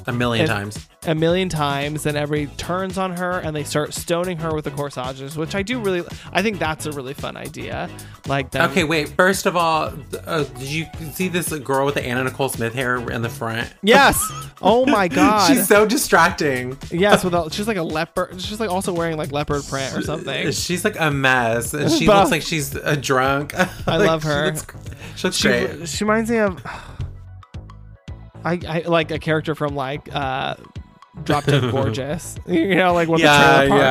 A 0.07 0.13
million 0.13 0.43
And- 0.43 0.49
times. 0.51 0.87
a 1.05 1.13
million 1.15 1.47
times, 1.49 2.05
and 2.05 2.17
everybody 2.17 2.53
turns 2.57 2.97
on 2.97 3.15
her, 3.17 3.39
and 3.39 3.55
they 3.55 3.63
start 3.63 3.93
stoning 3.93 4.37
her 4.39 4.53
with 4.53 4.65
the 4.65 4.71
corsages, 4.71 5.37
which 5.37 5.53
I 5.55 5.61
do 5.61 5.79
really. 5.79 6.03
I 6.33 6.41
think 6.41 6.59
that's 6.59 6.85
a 6.85 6.91
really 6.91 7.13
fun 7.13 7.37
idea. 7.37 7.89
Like 8.27 8.51
that. 8.51 8.71
Okay, 8.71 8.83
wait. 8.83 9.09
First 9.09 9.45
of 9.45 9.55
all, 9.55 9.91
uh, 10.25 10.43
did 10.43 10.67
you 10.67 10.85
see 11.13 11.27
this 11.29 11.49
girl 11.59 11.85
with 11.85 11.95
the 11.95 12.05
Anna 12.05 12.23
Nicole 12.25 12.49
Smith 12.49 12.73
hair 12.73 12.95
in 13.09 13.21
the 13.21 13.29
front? 13.29 13.71
Yes. 13.83 14.21
Oh 14.61 14.85
my 14.85 15.07
god. 15.19 15.47
She's 15.47 15.67
so 15.67 15.85
distracting. 15.85 16.77
Yes, 16.91 17.23
with 17.23 17.33
a, 17.33 17.49
she's 17.51 17.67
like 17.67 17.77
a 17.77 17.83
leopard. 17.83 18.41
She's 18.41 18.59
like 18.59 18.69
also 18.69 18.91
wearing 18.93 19.15
like 19.17 19.31
leopard 19.31 19.63
print 19.67 19.95
or 19.95 20.01
something. 20.01 20.51
She's 20.51 20.83
like 20.83 20.99
a 20.99 21.11
mess, 21.11 21.73
and 21.73 21.89
she 21.91 22.05
But- 22.07 22.17
looks 22.19 22.31
like 22.31 22.41
she's 22.41 22.75
a 22.75 22.97
drunk. 22.97 23.53
I 23.57 23.67
Like, 23.97 24.07
love 24.07 24.23
she 24.23 24.27
her. 24.29 24.45
looks- 24.47 24.65
She 25.15 25.27
looks 25.27 25.37
She, 25.37 25.47
great. 25.47 25.87
she 25.89 26.03
reminds 26.03 26.29
me 26.29 26.37
of 26.39 26.61
I, 28.43 28.59
I 28.67 28.79
like 28.87 29.11
a 29.11 29.19
character 29.19 29.55
from 29.55 29.75
like 29.75 30.13
uh 30.13 30.55
Drop 31.23 31.43
Dead 31.45 31.71
Gorgeous. 31.71 32.37
You 32.47 32.75
know, 32.75 32.93
like 32.93 33.07
what 33.09 33.17
the 33.17 33.23
Yeah, 33.25 33.57
trailer 33.65 33.69
park. 33.69 33.81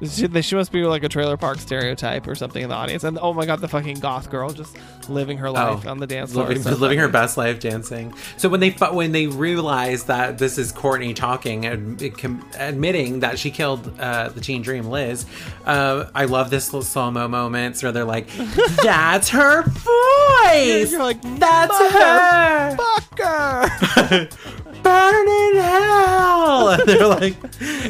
yeah. 0.00 0.08
She, 0.08 0.42
she 0.42 0.54
must 0.54 0.72
be 0.72 0.82
like 0.84 1.02
a 1.04 1.08
trailer 1.08 1.36
park 1.36 1.58
stereotype 1.58 2.26
or 2.26 2.34
something 2.34 2.62
in 2.62 2.68
the 2.68 2.74
audience. 2.74 3.02
And 3.04 3.18
oh 3.20 3.32
my 3.34 3.44
god, 3.46 3.60
the 3.60 3.68
fucking 3.68 4.00
goth 4.00 4.30
girl 4.30 4.50
just 4.50 4.76
living 5.08 5.38
her 5.38 5.50
life 5.50 5.86
on 5.86 5.98
the 5.98 6.06
dance 6.06 6.32
floor. 6.32 6.44
Oh, 6.44 6.48
living, 6.48 6.62
so 6.62 6.70
living 6.76 6.98
her 6.98 7.08
best 7.08 7.36
life 7.36 7.60
dancing. 7.60 8.14
So 8.36 8.48
when 8.48 8.60
they 8.60 8.70
when 8.70 9.12
they 9.12 9.26
realize 9.26 10.04
that 10.04 10.38
this 10.38 10.58
is 10.58 10.70
Courtney 10.72 11.12
talking 11.14 11.66
and 11.66 12.16
com- 12.18 12.48
admitting 12.58 13.20
that 13.20 13.38
she 13.38 13.50
killed 13.50 13.92
uh, 14.00 14.28
the 14.28 14.40
teen 14.40 14.62
dream 14.62 14.86
Liz, 14.86 15.26
uh, 15.66 16.06
I 16.14 16.26
love 16.26 16.50
this 16.50 16.72
little 16.72 16.82
slow 16.82 17.10
mo 17.10 17.26
moments 17.28 17.82
where 17.82 17.92
they're 17.92 18.04
like, 18.04 18.28
"That's 18.82 19.28
her 19.30 19.62
voice. 19.62 20.92
You're 20.92 21.02
like, 21.02 21.20
That's 21.38 21.76
her." 21.76 22.76
Fucker. 22.76 24.66
burn 24.82 25.28
in 25.28 25.56
hell. 25.56 26.68
And 26.70 26.82
they're 26.88 27.06
like, 27.06 27.36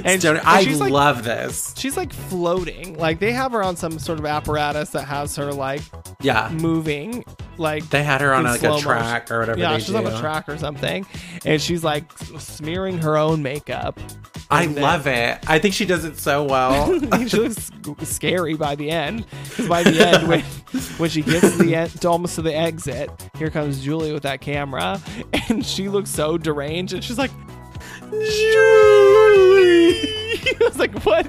And 0.04 0.24
and 0.24 0.38
I 0.44 0.62
she's 0.64 0.80
like- 0.80 0.90
love 0.92 1.24
this. 1.24 1.74
She's 1.76 1.96
like 1.96 2.12
floating. 2.12 2.96
Like 2.98 3.18
they 3.20 3.32
have 3.32 3.52
her 3.52 3.62
on 3.62 3.76
some 3.76 3.98
sort 3.98 4.18
of 4.18 4.26
apparatus 4.26 4.90
that 4.90 5.04
has 5.06 5.34
her 5.36 5.52
like 5.52 5.82
Yeah. 6.20 6.50
moving. 6.52 7.24
Like 7.58 7.88
They 7.90 8.02
had 8.02 8.20
her 8.22 8.32
on 8.32 8.44
like 8.44 8.62
a 8.62 8.68
motion. 8.70 8.82
track 8.88 9.30
or 9.30 9.40
whatever. 9.40 9.58
Yeah, 9.58 9.76
she's 9.78 9.88
do. 9.88 9.96
on 9.98 10.06
a 10.06 10.18
track 10.18 10.48
or 10.48 10.56
something, 10.56 11.04
and 11.44 11.60
she's 11.60 11.84
like 11.84 12.10
smearing 12.38 12.98
her 12.98 13.16
own 13.18 13.42
makeup. 13.42 13.98
I 14.50 14.64
And 14.64 14.74
then- 14.74 14.82
love 14.82 15.06
it. 15.06 15.38
I 15.48 15.58
think 15.60 15.74
she 15.74 15.84
does 15.86 16.04
it 16.04 16.18
so 16.18 16.44
well. 16.44 16.98
she 17.28 17.36
looks 17.38 17.70
scary 18.02 18.54
by 18.54 18.74
the 18.74 18.90
end. 18.90 19.24
Because 19.48 19.68
by 19.68 19.82
the 19.84 20.06
end, 20.06 20.28
when 20.28 20.40
when 20.98 21.08
she 21.10 21.22
gets 21.22 21.56
to 21.56 21.62
the 21.62 21.74
end, 21.76 22.00
to 22.00 22.08
almost 22.08 22.34
to 22.34 22.42
the 22.42 22.54
exit, 22.54 23.10
here 23.38 23.50
comes 23.50 23.80
Julie 23.82 24.12
with 24.12 24.24
that 24.24 24.40
camera, 24.40 25.00
and 25.48 25.64
she 25.64 25.88
looks 25.88 26.10
so 26.10 26.36
deranged, 26.36 26.92
and 26.94 27.04
she's 27.04 27.18
like, 27.18 27.30
Julie. 28.10 30.00
I 30.60 30.64
was 30.64 30.78
like, 30.78 31.02
what? 31.04 31.26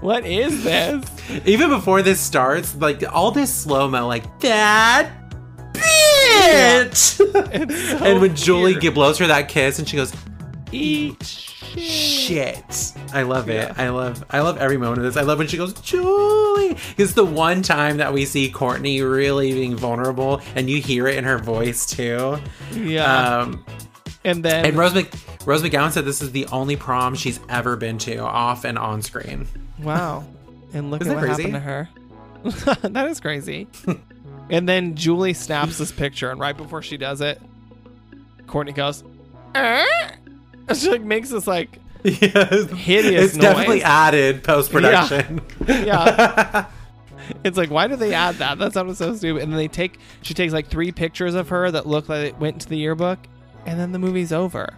What 0.00 0.26
is 0.26 0.64
this? 0.64 1.04
Even 1.46 1.70
before 1.70 2.02
this 2.02 2.20
starts, 2.20 2.74
like 2.76 3.02
all 3.12 3.30
this 3.30 3.54
slow 3.54 3.88
mo, 3.88 4.06
like 4.06 4.40
that 4.40 5.10
bitch. 5.72 7.20
It's 7.54 7.78
so 7.88 8.04
and 8.04 8.20
when 8.20 8.34
Julie 8.34 8.72
weird. 8.72 8.82
gi- 8.82 8.88
blows 8.90 9.18
her 9.18 9.26
that 9.28 9.48
kiss, 9.48 9.78
and 9.78 9.88
she 9.88 9.96
goes, 9.96 10.12
eat 10.72 11.51
shit. 11.80 12.92
I 13.12 13.22
love 13.22 13.48
it. 13.48 13.72
I 13.78 13.88
love 13.90 14.24
I 14.30 14.40
love 14.40 14.58
every 14.58 14.76
moment 14.76 14.98
of 14.98 15.04
this. 15.04 15.16
I 15.16 15.22
love 15.22 15.38
when 15.38 15.48
she 15.48 15.56
goes, 15.56 15.72
Julie. 15.74 16.76
It's 16.96 17.12
the 17.14 17.24
one 17.24 17.62
time 17.62 17.98
that 17.98 18.12
we 18.12 18.24
see 18.24 18.50
Courtney 18.50 19.02
really 19.02 19.52
being 19.52 19.76
vulnerable 19.76 20.40
and 20.54 20.68
you 20.70 20.80
hear 20.80 21.06
it 21.06 21.16
in 21.16 21.24
her 21.24 21.38
voice 21.38 21.86
too. 21.86 22.38
Yeah. 22.72 23.38
Um 23.40 23.64
and 24.24 24.44
then 24.44 24.66
and 24.66 24.76
Rose 24.76 24.94
Mc, 24.94 25.10
Rose 25.44 25.62
McGowan 25.62 25.90
said 25.90 26.04
this 26.04 26.22
is 26.22 26.30
the 26.32 26.46
only 26.46 26.76
prom 26.76 27.14
she's 27.14 27.40
ever 27.48 27.76
been 27.76 27.98
to, 27.98 28.18
off 28.18 28.64
and 28.64 28.78
on 28.78 29.02
screen. 29.02 29.46
Wow. 29.80 30.24
And 30.72 30.90
look 30.90 31.00
Isn't 31.02 31.12
at 31.12 31.16
what 31.16 31.24
crazy? 31.24 31.50
happened 31.50 31.54
to 31.54 31.60
her. 31.60 31.88
that 32.88 33.06
is 33.08 33.20
crazy. 33.20 33.66
and 34.50 34.68
then 34.68 34.94
Julie 34.94 35.34
snaps 35.34 35.78
this 35.78 35.92
picture, 35.92 36.30
and 36.30 36.40
right 36.40 36.56
before 36.56 36.82
she 36.82 36.96
does 36.96 37.20
it, 37.20 37.40
Courtney 38.46 38.72
goes, 38.72 39.04
"Eh?" 39.54 39.84
She 40.80 40.90
like 40.90 41.02
makes 41.02 41.30
this 41.30 41.46
like 41.46 41.78
Yeah. 42.04 42.46
Hideous 42.48 43.34
It's 43.34 43.36
definitely 43.38 43.82
added 43.82 44.42
post 44.44 44.72
production. 44.72 45.40
Yeah. 45.68 46.66
it's 47.44 47.56
like 47.56 47.70
why 47.70 47.86
do 47.86 47.96
they 47.96 48.12
add 48.14 48.36
that? 48.36 48.58
That 48.58 48.72
sounded 48.72 48.96
so 48.96 49.14
stupid. 49.14 49.42
And 49.42 49.52
then 49.52 49.58
they 49.58 49.68
take 49.68 49.98
she 50.22 50.34
takes 50.34 50.52
like 50.52 50.68
three 50.68 50.90
pictures 50.92 51.34
of 51.34 51.48
her 51.50 51.70
that 51.70 51.86
look 51.86 52.08
like 52.08 52.26
it 52.28 52.38
went 52.38 52.60
to 52.62 52.68
the 52.68 52.76
yearbook, 52.76 53.18
and 53.66 53.78
then 53.78 53.92
the 53.92 53.98
movie's 53.98 54.32
over. 54.32 54.68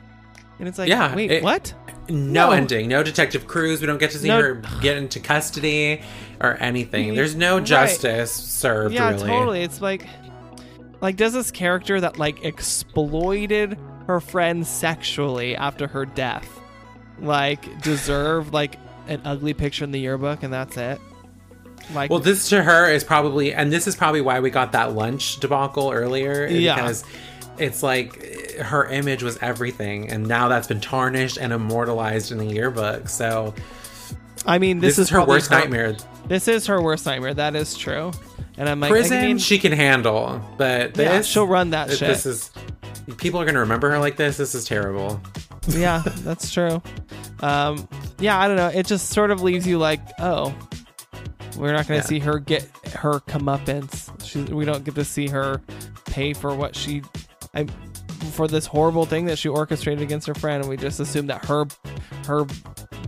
And 0.59 0.69
it's 0.69 0.79
like, 0.79 0.89
Yeah, 0.89 1.15
wait, 1.17 1.31
it- 1.31 1.43
what? 1.43 1.73
No, 2.09 2.49
No. 2.49 2.51
ending. 2.51 2.89
No 2.89 3.03
Detective 3.03 3.47
Cruz. 3.47 3.81
We 3.81 3.87
don't 3.87 3.97
get 3.99 4.11
to 4.11 4.19
see 4.19 4.29
No- 4.29 4.41
her 4.43 4.63
get 4.83 4.99
into 4.99 5.19
custody 5.21 6.03
or 6.41 6.59
anything. 6.61 7.15
There's 7.15 7.35
no 7.35 7.57
Right. 7.57 7.65
justice 7.67 8.31
served, 8.31 8.95
Yeah, 8.95 9.11
really. 9.13 9.27
totally. 9.27 9.63
It's 9.63 9.81
like, 9.81 10.07
like 11.01 11.17
does 11.17 11.33
this 11.33 11.51
character 11.51 11.99
that 12.03 12.19
like 12.19 12.45
exploited 12.45 13.79
her 14.07 14.21
friend 14.21 14.67
sexually 14.67 15.57
after 15.57 15.87
her 15.87 16.05
death, 16.07 16.61
like 17.21 17.83
deserve 17.83 18.53
like 18.53 18.77
an 19.09 19.21
ugly 19.25 19.55
picture 19.55 19.85
in 19.85 19.91
the 19.93 20.01
yearbook 20.01 20.43
and 20.43 20.53
that's 20.53 20.77
it? 20.77 21.01
Like, 21.93 22.11
Well, 22.11 22.21
this 22.21 22.49
to 22.49 22.63
her 22.63 22.91
is 22.91 23.05
probably, 23.05 23.53
and 23.53 23.73
this 23.73 23.87
is 23.87 23.95
probably 23.95 24.21
why 24.21 24.41
we 24.41 24.51
got 24.51 24.73
that 24.73 24.95
lunch 24.95 25.39
debacle 25.41 25.91
earlier. 25.93 26.47
Yeah. 26.47 26.77
Because 26.77 27.05
it's 27.59 27.83
like 27.83 28.19
eh, 28.23 28.63
her 28.63 28.87
image 28.87 29.23
was 29.23 29.37
everything, 29.39 30.11
and 30.11 30.27
now 30.27 30.49
that's 30.49 30.67
been 30.67 30.81
tarnished 30.81 31.37
and 31.37 31.53
immortalized 31.53 32.33
in 32.33 32.39
the 32.39 32.47
yearbook. 32.47 33.09
So 33.09 33.55
I 34.47 34.59
mean, 34.59 34.81
this, 34.81 34.97
this, 34.97 35.07
is 35.07 35.11
her 35.11 35.19
probably 35.19 35.37
worst 35.37 35.51
nightmare. 35.51 35.97
This 36.27 36.49
is 36.49 36.67
her 36.67 36.81
worst 36.81 37.07
nightmare. 37.07 37.35
That 37.35 37.55
is 37.55 37.77
true. 37.77 38.13
And 38.57 38.69
I'm 38.69 38.81
like, 38.81 38.91
Prison, 38.91 39.19
I 39.19 39.27
mean, 39.27 39.39
she 39.39 39.59
can 39.59 39.73
handle, 39.73 40.41
but 40.57 40.97
Yeah, 40.97 41.19
this, 41.19 41.27
she'll 41.27 41.47
run 41.47 41.71
that 41.71 41.89
this 41.89 41.99
shit. 41.99 42.11
is. 42.25 42.51
People 43.19 43.41
are 43.41 43.45
gonna 43.45 43.61
remember 43.61 43.91
her 43.91 43.99
like 43.99 44.17
this. 44.17 44.37
This 44.37 44.55
is 44.55 44.65
terrible. 44.65 45.21
yeah, 45.69 46.03
that's 46.05 46.53
true. 46.53 46.83
Um, 47.41 47.89
yeah, 48.19 48.39
I 48.39 48.47
don't 48.49 48.57
know. 48.57 48.69
It 48.69 48.87
just 48.87 49.11
sort 49.11 49.31
of 49.31 49.43
leaves 49.43 49.67
you 49.67 49.79
like, 49.79 50.01
oh, 50.19 50.55
we're 51.57 51.73
not 51.73 51.87
going 51.87 52.01
to 52.01 52.05
Yeah. 52.05 52.09
see 52.09 52.19
her 52.21 52.39
get 52.39 52.63
her 52.95 53.21
comeuppance. 53.21 54.11
She, 54.25 54.43
we 54.43 54.65
don't 54.65 54.85
get 54.85 54.95
to 54.97 55.05
see 55.05 55.29
her 55.29 55.63
pay 56.07 56.33
for 56.33 56.55
what 56.55 56.75
she, 56.75 57.03
I, 57.55 57.67
for 58.33 58.49
this 58.49 58.67
horrible 58.67 59.07
thing 59.07 59.27
that 59.27 59.39
she 59.39 59.49
orchestrated 59.49 60.03
against 60.03 60.27
her 60.27 60.35
friend. 60.35 60.63
And 60.63 60.69
we 60.69 60.77
just 60.77 61.01
assume 61.01 61.27
that 61.29 61.45
her, 61.47 61.67
her 62.27 62.47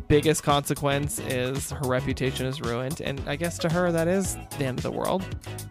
biggest 0.09 0.43
consequence 0.43 1.19
is 1.21 1.71
her 1.71 1.89
reputation 1.89 2.47
is 2.47 2.61
ruined. 2.61 3.01
And 3.01 3.21
I 3.27 3.37
guess 3.37 3.59
to 3.59 3.69
her 3.69 3.91
that 3.93 4.09
is 4.09 4.37
the 4.59 4.65
end 4.65 4.79
of 4.79 4.83
the 4.83 4.91
world. 4.91 5.25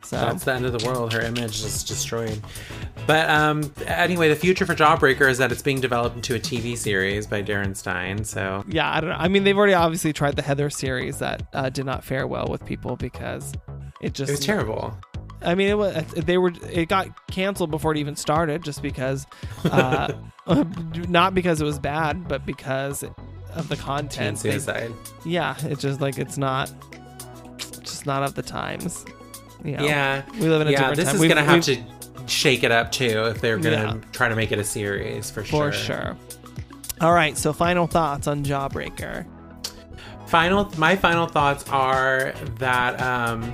So 0.03 0.17
That's 0.17 0.43
the 0.43 0.53
end 0.53 0.65
of 0.65 0.77
the 0.77 0.85
world. 0.85 1.13
Her 1.13 1.22
image 1.22 1.63
is 1.63 1.84
destroyed. 1.84 2.41
But 3.07 3.30
um, 3.30 3.72
anyway, 3.85 4.30
the 4.30 4.35
future 4.35 4.65
for 4.65 4.76
Jawbreaker 4.76 5.30
is 5.30 5.38
that 5.38 5.51
it's 5.51 5.61
being 5.61 5.80
developed 5.80 6.15
into 6.15 6.35
a 6.35 6.39
TV 6.39 6.77
series 6.77 7.27
by 7.27 7.43
Darren 7.43 7.76
Stein. 7.76 8.23
So 8.23 8.63
yeah, 8.67 8.91
I 8.91 8.99
don't 8.99 9.11
know. 9.11 9.17
I 9.17 9.27
mean, 9.27 9.43
they've 9.43 9.57
already 9.57 9.73
obviously 9.73 10.13
tried 10.13 10.35
the 10.35 10.41
Heather 10.41 10.69
series 10.69 11.19
that 11.19 11.47
uh, 11.53 11.69
did 11.69 11.85
not 11.85 12.03
fare 12.03 12.27
well 12.27 12.47
with 12.49 12.65
people 12.65 12.95
because 12.95 13.53
it 14.01 14.13
just 14.13 14.30
it 14.30 14.34
was 14.34 14.45
terrible. 14.45 14.97
I 15.45 15.55
mean, 15.55 15.69
it 15.69 15.77
was 15.77 16.03
they 16.13 16.38
were 16.38 16.51
it 16.69 16.89
got 16.89 17.27
canceled 17.27 17.72
before 17.72 17.91
it 17.91 17.97
even 17.97 18.15
started, 18.15 18.63
just 18.63 18.81
because, 18.81 19.27
uh, 19.65 20.11
not 21.07 21.34
because 21.35 21.61
it 21.61 21.65
was 21.65 21.80
bad, 21.80 22.27
but 22.27 22.45
because 22.45 23.03
of 23.53 23.69
the 23.69 23.76
Teen 23.76 23.85
content. 23.85 24.39
They- 24.39 24.51
suicide. 24.51 24.91
yeah, 25.26 25.55
it's 25.61 25.81
just 25.81 26.01
like 26.01 26.17
it's 26.17 26.38
not, 26.38 26.72
just 27.81 28.05
not 28.05 28.23
of 28.23 28.35
the 28.35 28.41
times. 28.43 29.05
You 29.63 29.77
know? 29.77 29.84
Yeah, 29.85 30.23
we 30.34 30.47
live 30.47 30.61
in 30.61 30.67
a 30.67 30.72
yeah. 30.72 30.77
different 30.77 30.95
This 30.97 31.05
time. 31.05 31.15
is 31.15 31.22
We've- 31.22 31.34
gonna 31.34 31.45
have 31.45 31.63
to 31.65 31.81
shake 32.27 32.63
it 32.63 32.72
up 32.72 32.91
too 32.91 33.26
if 33.26 33.39
they're 33.41 33.57
gonna 33.57 33.95
Yeah. 34.01 34.09
try 34.11 34.30
to 34.30 34.35
make 34.35 34.51
it 34.51 34.59
a 34.59 34.63
series 34.63 35.30
for 35.31 35.43
sure. 35.43 35.72
for 35.72 35.77
sure. 35.77 36.17
All 37.01 37.13
right, 37.13 37.38
so 37.38 37.53
final 37.53 37.88
thoughts 37.88 38.26
on 38.27 38.43
Jawbreaker. 38.43 39.26
Final, 40.27 40.72
my 40.77 40.95
final 40.95 41.27
thoughts 41.27 41.67
are 41.69 42.34
that 42.59 42.99
um, 43.01 43.51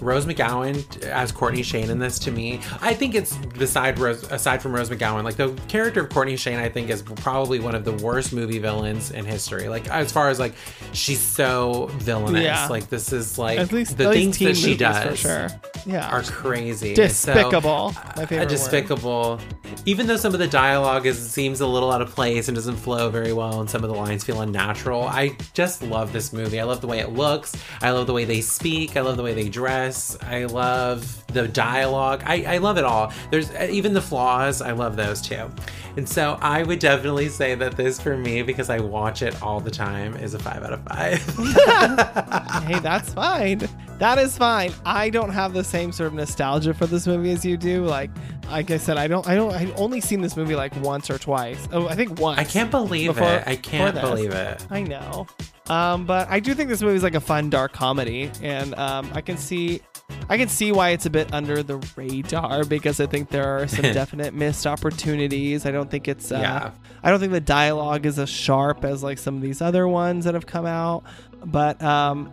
Rose 0.00 0.26
McGowan 0.26 1.02
as 1.04 1.32
Courtney 1.32 1.62
Shayne 1.62 1.90
in 1.90 1.98
this 1.98 2.18
to 2.20 2.30
me, 2.30 2.60
I 2.80 2.94
think 2.94 3.14
it's 3.14 3.36
beside 3.36 3.98
Rose, 3.98 4.22
aside 4.24 4.62
from 4.62 4.74
Rose 4.74 4.90
McGowan, 4.90 5.24
like 5.24 5.36
the 5.36 5.52
character 5.68 6.00
of 6.00 6.10
Courtney 6.10 6.36
Shayne, 6.36 6.58
I 6.58 6.68
think 6.68 6.90
is 6.90 7.02
probably 7.02 7.58
one 7.58 7.74
of 7.74 7.84
the 7.84 7.92
worst 7.92 8.32
movie 8.32 8.58
villains 8.58 9.10
in 9.10 9.24
history. 9.24 9.68
Like 9.68 9.88
as 9.88 10.12
far 10.12 10.28
as 10.28 10.38
like 10.38 10.54
she's 10.92 11.20
so 11.20 11.86
villainous. 11.94 12.42
Yeah. 12.42 12.68
Like 12.68 12.88
this 12.88 13.12
is 13.12 13.38
like 13.38 13.58
At 13.58 13.72
least 13.72 13.98
the 13.98 14.04
at 14.04 14.10
least 14.10 14.38
things 14.38 14.38
teen 14.38 14.48
that 14.48 14.56
she 14.56 14.76
does 14.76 15.04
for 15.04 15.16
sure. 15.16 15.48
Yeah, 15.86 16.08
are 16.10 16.22
crazy. 16.22 16.94
So, 16.94 17.02
despicable. 17.02 17.92
My 17.94 18.22
uh, 18.22 18.26
favorite 18.26 18.38
word. 18.38 18.48
despicable. 18.48 19.40
Even 19.84 20.06
though 20.06 20.16
some 20.16 20.32
of 20.32 20.40
the 20.40 20.46
dialogue 20.46 21.06
is 21.06 21.18
seems 21.30 21.60
a 21.60 21.66
little 21.66 21.92
out 21.92 22.02
of 22.02 22.10
place 22.10 22.48
and 22.48 22.54
doesn't 22.54 22.76
flow 22.76 23.08
very 23.08 23.32
well, 23.32 23.60
and 23.60 23.70
some 23.70 23.84
of 23.84 23.90
the 23.90 23.96
lines 23.96 24.24
feel 24.24 24.40
unnatural, 24.40 25.04
I 25.04 25.36
just 25.54 25.82
love 25.82 26.12
this 26.12 26.32
movie. 26.32 26.60
I 26.60 26.64
love 26.64 26.80
the 26.80 26.86
way 26.86 27.00
it 27.00 27.10
looks. 27.10 27.54
I 27.80 27.90
love 27.90 28.06
the 28.06 28.12
way 28.12 28.24
they 28.24 28.40
speak. 28.40 28.96
I 28.96 29.00
love 29.00 29.16
the 29.16 29.22
way 29.22 29.34
they 29.34 29.48
dress. 29.48 30.16
I 30.22 30.44
love 30.44 31.24
the 31.28 31.48
dialogue. 31.48 32.22
I, 32.24 32.54
I 32.54 32.58
love 32.58 32.78
it 32.78 32.84
all. 32.84 33.12
There's 33.30 33.50
uh, 33.50 33.68
even 33.70 33.92
the 33.92 34.00
flaws. 34.00 34.62
I 34.62 34.72
love 34.72 34.96
those 34.96 35.20
too. 35.20 35.50
And 35.96 36.08
so 36.08 36.38
I 36.40 36.62
would 36.62 36.78
definitely 36.78 37.28
say 37.28 37.54
that 37.54 37.76
this 37.76 38.00
for 38.00 38.16
me, 38.16 38.42
because 38.42 38.70
I 38.70 38.80
watch 38.80 39.22
it 39.22 39.40
all 39.42 39.60
the 39.60 39.70
time, 39.70 40.16
is 40.16 40.34
a 40.34 40.38
five 40.38 40.62
out 40.62 40.72
of 40.72 40.82
five. 40.84 41.22
hey, 42.66 42.80
that's 42.80 43.12
fine. 43.14 43.68
That 43.98 44.18
is 44.18 44.36
fine. 44.36 44.72
I 44.84 45.08
don't 45.08 45.30
have 45.30 45.54
the 45.54 45.64
same 45.64 45.90
sort 45.90 46.08
of 46.08 46.14
nostalgia 46.14 46.74
for 46.74 46.86
this 46.86 47.06
movie 47.06 47.30
as 47.32 47.44
you 47.46 47.56
do. 47.56 47.84
Like, 47.84 48.10
like 48.50 48.70
I 48.70 48.76
said, 48.76 48.98
I 48.98 49.08
don't, 49.08 49.26
I 49.26 49.34
don't, 49.34 49.52
I've 49.54 49.74
only 49.80 50.02
seen 50.02 50.20
this 50.20 50.36
movie 50.36 50.54
like 50.54 50.76
once 50.82 51.08
or 51.08 51.16
twice. 51.18 51.66
Oh, 51.72 51.88
I 51.88 51.94
think 51.94 52.20
once. 52.20 52.38
I 52.38 52.44
can't 52.44 52.70
believe 52.70 53.14
Before- 53.14 53.26
it. 53.36 53.44
I 53.46 53.56
can't 53.56 53.98
believe 53.98 54.32
it. 54.32 54.66
I 54.70 54.82
know. 54.82 55.26
Um, 55.68 56.04
but 56.04 56.28
I 56.28 56.40
do 56.40 56.52
think 56.54 56.68
this 56.68 56.82
movie 56.82 56.94
is 56.96 57.02
like 57.02 57.14
a 57.14 57.20
fun 57.20 57.48
dark 57.50 57.72
comedy, 57.72 58.30
and 58.42 58.72
um, 58.74 59.10
I 59.14 59.20
can 59.20 59.36
see, 59.38 59.80
I 60.28 60.36
can 60.36 60.48
see 60.48 60.70
why 60.72 60.90
it's 60.90 61.06
a 61.06 61.10
bit 61.10 61.32
under 61.34 61.62
the 61.62 61.78
radar 61.96 62.64
because 62.64 63.00
I 63.00 63.06
think 63.06 63.30
there 63.30 63.44
are 63.48 63.66
some 63.68 63.82
definite 63.82 64.34
missed 64.34 64.66
opportunities. 64.66 65.64
I 65.66 65.70
don't 65.72 65.90
think 65.90 66.06
it's, 66.06 66.30
uh, 66.30 66.38
Yeah. 66.38 66.70
I 67.02 67.10
don't 67.10 67.18
think 67.18 67.32
the 67.32 67.40
dialogue 67.40 68.04
is 68.06 68.18
as 68.18 68.28
sharp 68.28 68.84
as 68.84 69.02
like 69.02 69.16
some 69.18 69.36
of 69.36 69.42
these 69.42 69.60
other 69.62 69.88
ones 69.88 70.26
that 70.26 70.34
have 70.34 70.46
come 70.46 70.66
out, 70.66 71.02
but 71.44 71.82
um, 71.82 72.30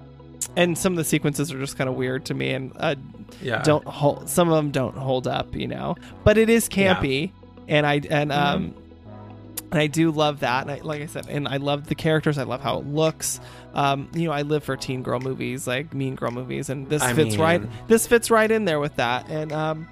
and 0.55 0.77
some 0.77 0.93
of 0.93 0.97
the 0.97 1.03
sequences 1.03 1.51
are 1.51 1.59
just 1.59 1.77
kind 1.77 1.89
of 1.89 1.95
weird 1.95 2.25
to 2.25 2.33
me 2.33 2.51
and 2.51 2.71
uh, 2.77 2.95
Yeah. 3.41 3.61
don't 3.63 3.85
hold. 3.87 4.29
Some 4.29 4.49
of 4.49 4.55
them 4.55 4.71
don't 4.71 4.97
hold 4.97 5.27
up, 5.27 5.55
you 5.55 5.67
know. 5.67 5.95
But 6.23 6.37
it 6.37 6.49
is 6.49 6.69
Yeah. 6.71 6.95
campy, 6.95 7.31
and 7.67 7.85
I 7.85 8.01
and 8.09 8.31
um. 8.31 8.75
And 9.71 9.81
I 9.81 9.87
do 9.87 10.11
love 10.11 10.41
that, 10.41 10.61
and 10.61 10.71
I, 10.71 10.81
like 10.83 11.01
I 11.01 11.07
said, 11.07 11.25
and 11.29 11.47
I 11.47 11.57
love 11.57 11.87
the 11.87 11.95
characters. 11.95 12.37
I 12.37 12.43
love 12.43 12.61
how 12.61 12.77
it 12.77 12.85
looks. 12.85 13.39
Um, 13.73 14.07
you 14.13 14.27
know, 14.27 14.31
I 14.31 14.43
live 14.43 14.63
for 14.63 14.77
teen 14.77 15.01
girl 15.01 15.19
movies, 15.19 15.65
like 15.65 15.95
Mean 15.95 16.13
Girl 16.13 16.29
movies, 16.29 16.69
and 16.69 16.87
this 16.89 17.01
I 17.01 17.13
fits 17.13 17.37
right. 17.37 17.59
This 17.87 18.05
fits 18.05 18.29
right 18.29 18.51
in 18.51 18.65
there 18.65 18.79
with 18.79 18.97
that. 18.97 19.27
And 19.31 19.51
um, 19.51 19.87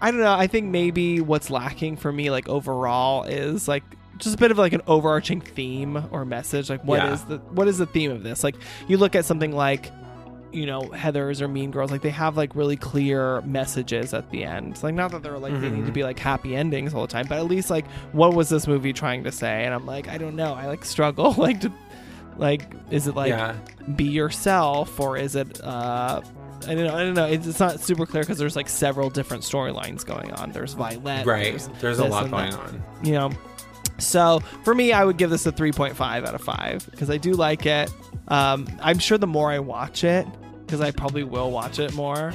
I 0.00 0.12
don't 0.12 0.20
know. 0.20 0.32
I 0.32 0.46
think 0.46 0.66
maybe 0.66 1.20
what's 1.20 1.50
lacking 1.50 1.96
for 1.96 2.12
me, 2.12 2.30
like 2.30 2.48
overall, 2.48 3.24
is 3.24 3.66
like 3.66 3.82
just 4.18 4.34
a 4.34 4.38
bit 4.38 4.50
of 4.50 4.58
like 4.58 4.72
an 4.72 4.82
overarching 4.86 5.40
theme 5.40 6.04
or 6.10 6.24
message. 6.24 6.68
Like, 6.70 6.84
what 6.84 7.04
is 7.04 7.20
Yeah. 7.22 7.36
the 7.36 7.38
what 7.52 7.68
is 7.68 7.78
the 7.78 7.86
theme 7.86 8.10
of 8.10 8.22
this? 8.22 8.42
Like, 8.44 8.56
you 8.88 8.96
look 8.98 9.14
at 9.14 9.24
something 9.24 9.52
like, 9.52 9.90
you 10.52 10.64
know, 10.66 10.82
Heathers 10.82 11.40
or 11.40 11.48
Mean 11.48 11.70
Girls. 11.70 11.90
Like, 11.90 12.02
they 12.02 12.10
have 12.10 12.36
like 12.36 12.54
really 12.56 12.76
clear 12.76 13.40
messages 13.42 14.14
at 14.14 14.30
the 14.30 14.44
end. 14.44 14.82
Like 14.82 14.94
not 14.94 15.10
that 15.12 15.22
they're 15.22 15.38
like 15.38 15.52
they 15.60 15.66
Mm-hmm. 15.68 15.76
need 15.76 15.86
to 15.86 15.92
be 15.92 16.02
like 16.02 16.18
happy 16.18 16.56
endings 16.56 16.94
all 16.94 17.02
the 17.02 17.12
time, 17.12 17.26
but 17.28 17.38
at 17.38 17.44
least 17.46 17.68
like 17.70 17.86
what 18.12 18.34
was 18.34 18.48
this 18.48 18.66
movie 18.66 18.92
trying 18.92 19.24
to 19.24 19.32
say? 19.32 19.64
And 19.64 19.74
I'm 19.74 19.84
like, 19.86 20.08
I 20.08 20.18
don't 20.18 20.36
know. 20.36 20.54
I 20.54 20.66
like 20.66 20.84
struggle 20.84 21.32
like 21.38 21.60
to 21.62 21.72
like 22.38 22.62
is 22.90 23.06
it 23.06 23.14
like 23.16 23.30
yeah. 23.30 23.56
be 23.96 24.04
yourself 24.04 25.00
or 25.00 25.16
is 25.16 25.36
it 25.36 25.62
uh 25.64 26.20
I 26.66 26.74
don't 26.74 26.84
know. 26.84 26.94
I 26.96 27.02
don't 27.04 27.14
know. 27.14 27.26
It's, 27.26 27.46
it's 27.46 27.60
not 27.60 27.80
super 27.80 28.06
clear 28.06 28.22
because 28.22 28.38
there's 28.38 28.56
like 28.56 28.68
several 28.68 29.10
different 29.10 29.42
storylines 29.44 30.04
going 30.06 30.32
on. 30.32 30.52
There's 30.52 30.72
Violet. 30.72 31.26
Right. 31.26 31.50
There's, 31.50 31.68
There's 31.80 31.98
a 31.98 32.04
lot 32.06 32.30
going 32.30 32.50
that, 32.50 32.58
on. 32.58 32.82
You 33.04 33.12
know. 33.12 33.30
So 33.98 34.40
for 34.64 34.74
me, 34.74 34.92
I 34.92 35.04
would 35.04 35.16
give 35.16 35.30
this 35.30 35.46
a 35.46 35.52
3.5 35.52 36.00
out 36.00 36.34
of 36.34 36.40
five 36.40 36.88
because 36.90 37.10
I 37.10 37.16
do 37.16 37.32
like 37.32 37.66
it. 37.66 37.90
Um, 38.28 38.66
I'm 38.80 38.98
sure 38.98 39.18
the 39.18 39.26
more 39.26 39.50
I 39.50 39.58
watch 39.58 40.04
it, 40.04 40.26
because 40.66 40.80
I 40.80 40.90
probably 40.90 41.24
will 41.24 41.50
watch 41.50 41.78
it 41.78 41.94
more. 41.94 42.32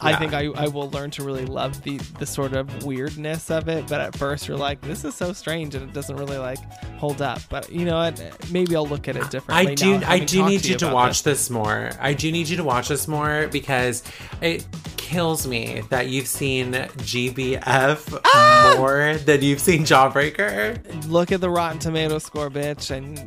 I 0.00 0.16
think 0.16 0.32
I, 0.34 0.46
I 0.54 0.68
will 0.68 0.90
learn 0.90 1.10
to 1.12 1.24
really 1.24 1.46
love 1.46 1.82
the 1.82 1.96
the 2.18 2.26
sort 2.26 2.52
of 2.54 2.84
weirdness 2.84 3.50
of 3.50 3.68
it. 3.68 3.86
But 3.88 4.00
at 4.00 4.16
first, 4.16 4.48
you're 4.48 4.56
like, 4.56 4.80
this 4.80 5.04
is 5.04 5.14
so 5.14 5.32
strange, 5.32 5.74
and 5.74 5.88
it 5.88 5.92
doesn't 5.92 6.16
really 6.16 6.38
like 6.38 6.58
hold 6.98 7.22
up. 7.22 7.40
But 7.48 7.70
you 7.70 7.84
know 7.84 7.96
what? 7.96 8.20
Maybe 8.50 8.74
I'll 8.76 8.86
look 8.86 9.08
at 9.08 9.16
it 9.16 9.30
differently. 9.30 9.72
I 9.72 9.74
do. 9.74 10.00
I 10.06 10.18
do 10.18 10.44
need 10.46 10.62
to 10.62 10.70
you 10.72 10.76
to 10.78 10.92
watch 10.92 11.22
this. 11.22 11.50
more. 11.50 11.90
I 12.00 12.12
do 12.14 12.30
need 12.32 12.48
you 12.48 12.56
to 12.56 12.64
watch 12.64 12.88
this 12.88 13.06
more 13.08 13.48
because 13.48 14.02
it 14.40 14.66
kills 14.96 15.46
me 15.46 15.82
that 15.90 16.08
you've 16.08 16.26
seen 16.26 16.72
GBF 16.72 18.20
Ah! 18.24 18.74
more 18.78 19.14
than 19.24 19.42
you've 19.42 19.60
seen 19.60 19.82
Jawbreaker. 19.82 21.08
look 21.08 21.32
at 21.32 21.40
the 21.40 21.48
Rotten 21.50 21.78
Tomato 21.78 22.18
score, 22.18 22.50
bitch, 22.50 22.90
and 22.90 23.18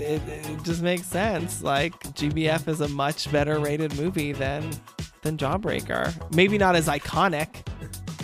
it, 0.00 0.22
it 0.28 0.62
just 0.62 0.82
makes 0.82 1.06
sense. 1.06 1.62
Like 1.62 1.98
GBF 2.14 2.68
is 2.68 2.80
a 2.80 2.88
much 2.88 3.30
better 3.32 3.58
rated 3.58 3.96
movie 3.96 4.32
than 4.32 4.70
than 5.26 5.36
Jawbreaker. 5.36 6.34
Maybe 6.34 6.56
not 6.58 6.76
as 6.76 6.86
iconic. 6.88 7.66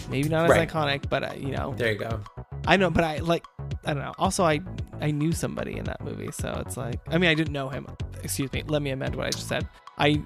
Maybe 0.08 0.28
not 0.28 0.44
as 0.44 0.50
Right. 0.50 0.68
iconic, 0.68 1.08
but 1.08 1.22
uh, 1.24 1.32
you 1.36 1.50
know, 1.52 1.74
There 1.76 1.92
you 1.92 1.98
go. 1.98 2.20
I 2.66 2.76
know. 2.76 2.90
But 2.90 3.04
I 3.04 3.16
like, 3.18 3.44
I 3.84 3.92
don't 3.94 4.02
know. 4.02 4.14
Also, 4.18 4.44
I 4.44 4.60
I 5.00 5.10
knew 5.10 5.32
somebody 5.32 5.76
in 5.78 5.84
that 5.84 6.02
movie, 6.04 6.30
so 6.32 6.62
it's 6.64 6.76
like, 6.76 7.00
I 7.08 7.18
mean, 7.18 7.28
I 7.30 7.34
didn't 7.34 7.52
know 7.52 7.68
him. 7.68 7.86
Excuse 8.22 8.52
me. 8.52 8.62
Let 8.66 8.82
me 8.82 8.90
amend 8.90 9.16
what 9.16 9.26
I 9.26 9.30
just 9.30 9.48
said. 9.48 9.66
I 9.98 10.22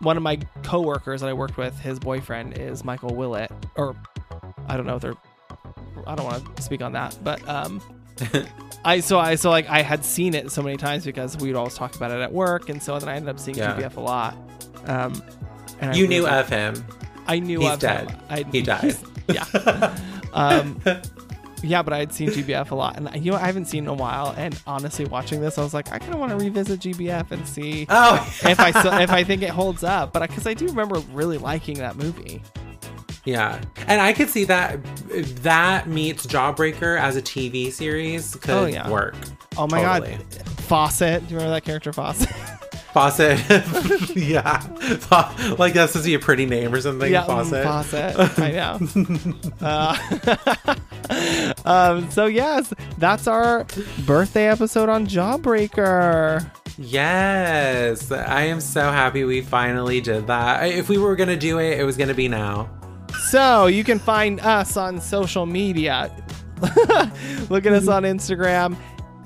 one 0.00 0.16
of 0.16 0.22
my 0.22 0.36
coworkers 0.62 1.22
that 1.22 1.28
I 1.28 1.32
worked 1.32 1.56
with, 1.56 1.76
his 1.80 1.98
boyfriend 1.98 2.56
is 2.58 2.84
Michael 2.84 3.14
Willett, 3.16 3.50
or 3.76 3.96
I 4.68 4.76
don't 4.76 4.86
know 4.86 4.96
if 4.96 5.02
they're 5.02 5.14
I 6.06 6.14
don't 6.14 6.24
want 6.26 6.56
to 6.56 6.62
speak 6.62 6.82
on 6.82 6.92
that, 6.92 7.16
but 7.24 7.46
um, 7.48 7.80
I 8.84 9.00
so 9.00 9.18
I 9.18 9.34
so 9.36 9.50
like 9.50 9.68
I 9.68 9.82
had 9.82 10.04
seen 10.04 10.34
it 10.34 10.50
so 10.52 10.62
many 10.62 10.76
times 10.76 11.04
because 11.04 11.36
we 11.38 11.48
would 11.48 11.56
always 11.56 11.74
talk 11.74 11.96
about 11.96 12.10
it 12.10 12.20
at 12.20 12.32
work, 12.32 12.68
and 12.68 12.82
so 12.82 12.98
then 12.98 13.08
I 13.08 13.14
ended 13.16 13.28
up 13.30 13.40
seeing 13.40 13.56
Yeah. 13.56 13.74
GBF 13.76 13.96
a 13.96 14.00
lot. 14.00 14.36
Um, 14.86 15.20
and 15.82 15.90
I 15.90 15.94
You 15.94 16.08
knew 16.08 16.26
of 16.26 16.48
him. 16.48 16.82
I 17.26 17.38
knew 17.38 17.60
he's 17.60 17.70
of 17.72 17.78
dead. 17.80 18.10
him. 18.10 18.20
I, 18.30 18.44
He 18.50 18.62
died. 18.72 18.96
yeah. 19.28 19.96
um, 20.32 20.80
yeah, 21.62 21.80
but 21.82 21.92
I 21.92 21.98
had 21.98 22.12
seen 22.12 22.28
GBF 22.30 22.72
a 22.72 22.74
lot, 22.74 22.96
and 22.96 23.24
you 23.24 23.30
know 23.30 23.36
I 23.36 23.46
haven't 23.46 23.66
seen 23.66 23.84
in 23.84 23.88
a 23.88 23.94
while. 23.94 24.34
And 24.36 24.60
honestly, 24.66 25.04
watching 25.04 25.40
this, 25.40 25.58
I 25.58 25.62
was 25.62 25.72
like, 25.72 25.92
I 25.92 25.98
kind 26.00 26.12
of 26.14 26.18
want 26.18 26.30
to 26.30 26.36
revisit 26.36 26.80
GBF 26.80 27.30
and 27.30 27.46
see 27.46 27.86
Oh, 27.88 28.14
if 28.42 28.58
I 28.58 28.72
still, 28.72 28.92
if 28.94 29.10
I 29.10 29.22
think 29.22 29.42
it 29.42 29.50
holds 29.50 29.84
up. 29.84 30.12
But 30.12 30.28
because 30.28 30.46
I 30.46 30.54
do 30.54 30.66
remember 30.66 30.98
really 31.12 31.38
liking 31.38 31.78
that 31.78 31.94
movie. 31.96 32.42
yeah. 33.24 33.60
And 33.86 34.00
I 34.00 34.12
could 34.12 34.28
see 34.28 34.42
that 34.46 34.82
that 35.44 35.86
meets 35.86 36.26
Jawbreaker 36.26 36.98
as 36.98 37.14
a 37.14 37.22
TV 37.22 37.70
series 37.70 38.34
could 38.34 38.50
Oh, 38.50 38.66
yeah. 38.66 38.90
work. 38.90 39.14
Oh 39.56 39.68
my 39.68 39.82
Totally. 39.82 40.16
god, 40.16 40.48
Fawcett! 40.62 41.20
Do 41.28 41.34
you 41.34 41.36
remember 41.36 41.54
that 41.54 41.64
character 41.64 41.92
Fawcett? 41.92 42.28
Fawcett. 42.92 43.38
yeah. 44.16 44.58
Fa- 44.58 45.56
like 45.58 45.72
that's 45.74 45.92
supposed 45.92 46.04
to 46.04 46.10
be 46.10 46.14
a 46.14 46.18
pretty 46.18 46.46
name 46.46 46.74
or 46.74 46.80
something. 46.80 47.10
yeah, 47.10 47.24
Fawcett. 47.24 47.64
mm, 47.64 48.14
Fawcett. 48.14 48.38
I 48.38 48.50
know. 48.52 48.78
Uh, 51.64 51.64
um, 51.64 52.10
so 52.10 52.26
yes, 52.26 52.72
that's 52.98 53.26
our 53.26 53.66
birthday 54.04 54.48
episode 54.48 54.88
on 54.88 55.06
Jawbreaker. 55.06 56.48
Yes. 56.78 58.10
I 58.10 58.42
am 58.42 58.60
so 58.60 58.82
happy 58.90 59.24
we 59.24 59.40
finally 59.42 60.00
did 60.00 60.26
that. 60.26 60.64
If 60.68 60.88
we 60.88 60.98
were 60.98 61.16
going 61.16 61.28
to 61.28 61.36
do 61.36 61.58
it, 61.58 61.78
it 61.78 61.84
was 61.84 61.96
going 61.96 62.08
to 62.08 62.14
be 62.14 62.28
now. 62.28 62.70
So 63.30 63.66
you 63.66 63.84
can 63.84 63.98
find 63.98 64.40
us 64.40 64.76
on 64.76 65.00
social 65.00 65.46
media. 65.46 66.10
Look 67.50 67.66
at 67.66 67.72
us 67.72 67.88
on 67.88 68.04
Instagram 68.04 68.76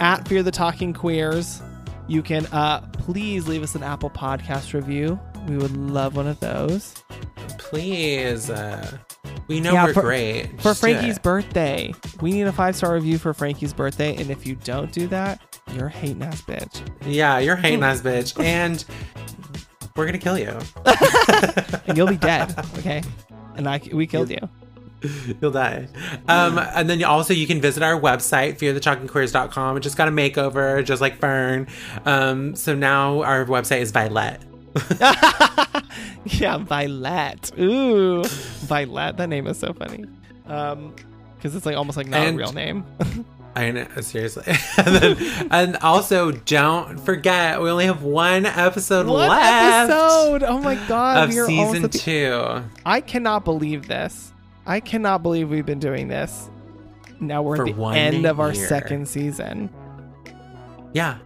at 0.01 0.27
Fear 0.27 0.43
the 0.43 0.51
Talking 0.51 0.93
Queers. 0.93 1.63
You 2.09 2.23
can 2.23 2.47
uh, 2.47 2.81
please 2.93 3.49
leave 3.49 3.63
us 3.63 3.75
an 3.75 3.83
Apple 3.83 4.11
Podcast 4.11 4.73
review. 4.75 5.19
We 5.49 5.57
would 5.57 5.77
love 5.77 6.17
one 6.17 6.27
of 6.27 6.39
those. 6.41 6.95
Please. 7.59 8.49
Uh, 8.51 8.99
we 9.49 9.61
know 9.61 9.73
Yeah, 9.73 9.87
we're 9.87 9.95
for- 9.95 10.01
great. 10.03 10.47
For 10.59 10.63
Just 10.71 10.81
Frankie's 10.81 11.19
birthday, 11.19 11.93
we 12.21 12.33
need 12.33 12.43
a 12.43 12.53
five 12.53 12.77
star 12.77 12.95
review 12.95 13.19
for 13.19 13.33
Frankie's 13.35 13.73
birthday. 13.73 14.15
And 14.17 14.31
if 14.31 14.47
you 14.47 14.55
don't 14.57 14.93
do 14.93 15.07
that, 15.09 15.41
you're 15.73 15.87
a 15.87 15.91
hating 15.91 16.23
ass 16.23 16.43
bitch. 16.43 16.81
Yeah, 17.05 17.39
you're 17.39 17.57
hating 17.57 17.83
ass 17.83 18.01
bitch. 18.03 18.41
And 18.43 18.85
we're 19.97 20.05
going 20.07 20.19
to 20.19 20.23
kill 20.23 20.39
you. 20.39 20.57
And 21.89 21.97
you'll 21.97 22.09
be 22.09 22.17
dead, 22.17 22.53
okay? 22.79 23.03
And 23.57 23.69
I, 23.69 23.81
we 23.93 24.07
killed 24.09 24.29
you. 24.31 24.39
You'll 25.41 25.51
die. 25.51 25.89
Um, 26.29 26.59
and 26.59 26.89
then 26.89 27.03
also 27.05 27.33
you 27.35 27.47
can 27.47 27.61
visit 27.61 27.83
our 27.83 27.99
website, 27.99 28.59
fearthetalkingqueers.com. 28.59 29.77
It 29.77 29.81
just 29.81 29.97
got 29.97 30.09
a 30.09 30.11
makeover, 30.11 30.85
just 30.85 31.01
like 31.01 31.19
Fern. 31.19 31.67
Um, 32.05 32.55
so 32.55 32.75
now 32.75 33.23
our 33.23 33.45
website 33.45 33.81
is 33.81 33.91
Violet. 33.93 34.41
yeah, 36.25 36.59
Violet. 36.59 37.59
Ooh, 37.59 38.25
Violet. 38.25 39.17
That 39.17 39.29
name 39.29 39.47
is 39.47 39.59
so 39.59 39.73
funny. 39.73 40.05
Um, 40.47 40.95
because 41.37 41.55
it's 41.55 41.67
like 41.67 41.77
almost 41.77 41.97
like 41.97 42.09
not 42.09 42.21
And- 42.21 42.37
a 42.37 42.39
real 42.39 42.53
name. 42.53 42.85
I 43.57 43.71
know, 43.71 43.87
seriously. 44.03 44.43
and, 44.77 44.97
then, 44.97 45.47
and 45.51 45.77
also, 45.79 46.31
don't 46.31 47.01
forget, 47.01 47.59
we 47.63 47.71
only 47.71 47.87
have 47.87 48.03
one 48.03 48.45
episode 48.45 49.07
One 49.07 49.31
left 49.31 49.91
episode. 49.91 50.43
Oh 50.43 50.59
my 50.61 50.75
god, 50.87 51.25
of 51.25 51.31
we 51.31 51.39
are 51.39 51.49
almost 51.49 51.73
season 51.73 51.83
the- 51.91 51.99
two. 51.99 52.65
I 52.85 53.01
cannot 53.01 53.47
believe 53.47 53.89
this. 53.89 54.35
I 54.67 54.81
cannot 54.81 55.23
believe 55.23 55.51
we've 55.51 55.67
been 55.67 55.79
doing 55.79 56.09
this. 56.09 56.51
Now 57.21 57.43
we're 57.43 57.57
For 57.57 57.69
at 57.69 57.77
the 57.77 57.85
end 57.99 58.27
of 58.27 58.41
our 58.41 58.53
second 58.55 59.09
season. 59.09 59.71
Yeah. 60.93 61.19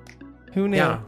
Who 0.55 0.69
knew? 0.69 0.77
Yeah. 0.77 1.01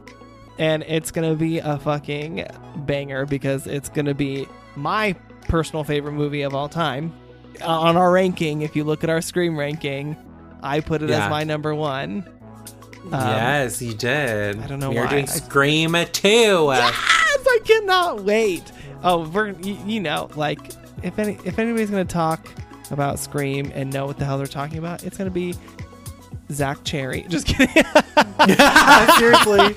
And 0.59 0.83
it's 0.83 1.11
gonna 1.11 1.35
be 1.35 1.59
a 1.59 1.77
fucking 1.79 2.45
banger 2.77 3.25
because 3.25 3.65
it's 3.67 3.89
gonna 3.89 4.13
be 4.13 4.47
my 4.75 5.13
personal 5.47 5.83
favorite 5.83 6.13
movie 6.13 6.41
of 6.43 6.53
all 6.53 6.69
time. 6.69 7.13
Uh, 7.61 7.67
on 7.67 7.97
our 7.97 8.11
ranking, 8.11 8.61
if 8.61 8.75
you 8.75 8.83
look 8.83 9.03
at 9.03 9.09
our 9.09 9.21
Scream 9.21 9.57
ranking, 9.57 10.15
I 10.61 10.79
put 10.79 11.01
it 11.01 11.09
Yeah. 11.09 11.25
as 11.25 11.29
my 11.29 11.43
number 11.43 11.73
one. 11.75 12.23
Um, 13.05 13.11
yes, 13.11 13.81
you 13.81 13.93
did. 13.93 14.59
I 14.61 14.67
don't 14.67 14.79
know 14.79 14.89
We 14.89 14.95
why. 14.97 15.07
doing 15.07 15.23
I- 15.23 15.27
Scream 15.27 15.95
2. 16.11 16.27
Yes, 16.71 16.93
I 16.95 17.59
cannot 17.65 18.23
wait. 18.23 18.63
Oh, 19.03 19.27
we're 19.27 19.49
you, 19.51 19.77
you 19.85 19.99
know 19.99 20.29
like 20.35 20.59
if 21.03 21.19
any 21.19 21.37
if 21.43 21.59
anybody's 21.59 21.89
gonna 21.89 22.05
talk 22.05 22.47
about 22.91 23.19
Scream 23.19 23.71
and 23.73 23.91
know 23.91 24.05
what 24.05 24.17
the 24.17 24.25
hell 24.25 24.37
they're 24.37 24.47
talking 24.47 24.77
about, 24.77 25.03
it's 25.03 25.17
gonna 25.17 25.29
be 25.29 25.55
Zach 26.51 26.83
Cherry. 26.83 27.21
Just 27.29 27.47
kidding. 27.47 27.67
Seriously. 29.17 29.75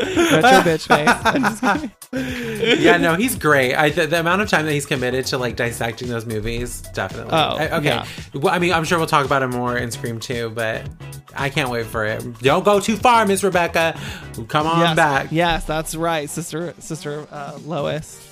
That's 0.00 0.66
your 0.66 0.76
bitch 0.76 0.86
face. 0.88 1.08
I'm 1.24 1.42
just 1.42 2.80
yeah, 2.80 2.96
no, 2.96 3.14
he's 3.14 3.36
great. 3.36 3.74
I, 3.74 3.90
the, 3.90 4.06
the 4.06 4.20
amount 4.20 4.42
of 4.42 4.48
time 4.48 4.66
that 4.66 4.72
he's 4.72 4.86
committed 4.86 5.26
to 5.26 5.38
like 5.38 5.56
dissecting 5.56 6.08
those 6.08 6.26
movies, 6.26 6.82
definitely. 6.92 7.32
Oh, 7.32 7.56
I- 7.56 7.70
okay. 7.78 7.84
yeah. 7.84 8.06
Well, 8.34 8.54
I 8.54 8.58
mean, 8.58 8.72
I'm 8.72 8.84
sure 8.84 8.98
we'll 8.98 9.06
talk 9.06 9.24
about 9.24 9.42
it 9.42 9.48
more 9.48 9.76
in 9.76 9.90
Scream 9.90 10.18
2, 10.20 10.50
but 10.50 10.88
I 11.34 11.50
can't 11.50 11.70
wait 11.70 11.86
for 11.86 12.04
it. 12.04 12.38
Don't 12.40 12.64
go 12.64 12.80
too 12.80 12.96
far, 12.96 13.26
Miss 13.26 13.42
Rebecca. 13.44 13.98
Come 14.48 14.66
on 14.66 14.80
yes, 14.80 14.96
back. 14.96 15.28
Yes, 15.30 15.64
that's 15.64 15.94
right, 15.94 16.28
sister, 16.28 16.74
sister 16.78 17.26
uh, 17.30 17.58
Lois. 17.64 18.22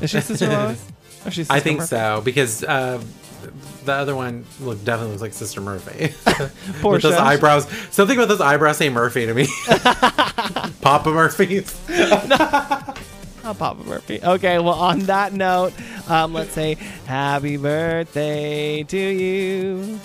Is 0.00 0.10
she 0.10 0.20
sister 0.20 0.48
Lois? 0.48 0.92
She's 1.30 1.50
I 1.50 1.54
Sister 1.56 1.64
think 1.64 1.78
Murphy? 1.80 1.88
so 1.88 2.20
because 2.24 2.62
uh, 2.64 3.02
the 3.84 3.92
other 3.92 4.16
one 4.16 4.44
look 4.60 4.82
definitely 4.84 5.10
looks 5.12 5.22
like 5.22 5.32
Sister 5.32 5.60
Murphy. 5.60 6.12
With 6.26 6.80
Portia. 6.82 7.08
those 7.08 7.16
eyebrows, 7.18 7.68
something 7.90 8.16
about 8.16 8.28
those 8.28 8.40
eyebrows 8.40 8.76
say 8.78 8.88
Murphy 8.88 9.26
to 9.26 9.34
me. 9.34 9.46
Papa 10.80 11.10
Murphy. 11.10 11.64
Oh, 13.48 13.54
Papa 13.54 13.84
Murphy. 13.84 14.18
Okay, 14.20 14.58
well, 14.58 14.74
on 14.74 14.98
that 15.00 15.32
note, 15.32 15.72
um, 16.08 16.32
let's 16.34 16.50
say 16.50 16.74
happy 17.04 17.56
birthday 17.56 18.82
to 18.82 18.98
you. 18.98 20.00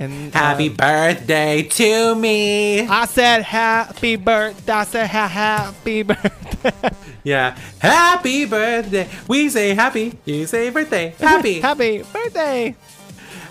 And 0.00 0.32
Happy 0.32 0.70
uh, 0.70 0.72
birthday 0.72 1.62
to 1.62 2.14
me. 2.14 2.88
I 2.88 3.04
said 3.04 3.42
happy 3.42 4.16
birthday. 4.16 4.72
I 4.72 4.84
said 4.84 5.06
ha- 5.08 5.28
happy 5.28 6.02
birthday. 6.04 6.90
Yeah. 7.22 7.54
Happy 7.80 8.46
birthday. 8.46 9.06
We 9.28 9.50
say 9.50 9.74
happy. 9.74 10.18
You 10.24 10.46
say 10.46 10.70
birthday. 10.70 11.14
Happy. 11.18 11.60
happy 11.68 12.02
birthday. 12.02 12.74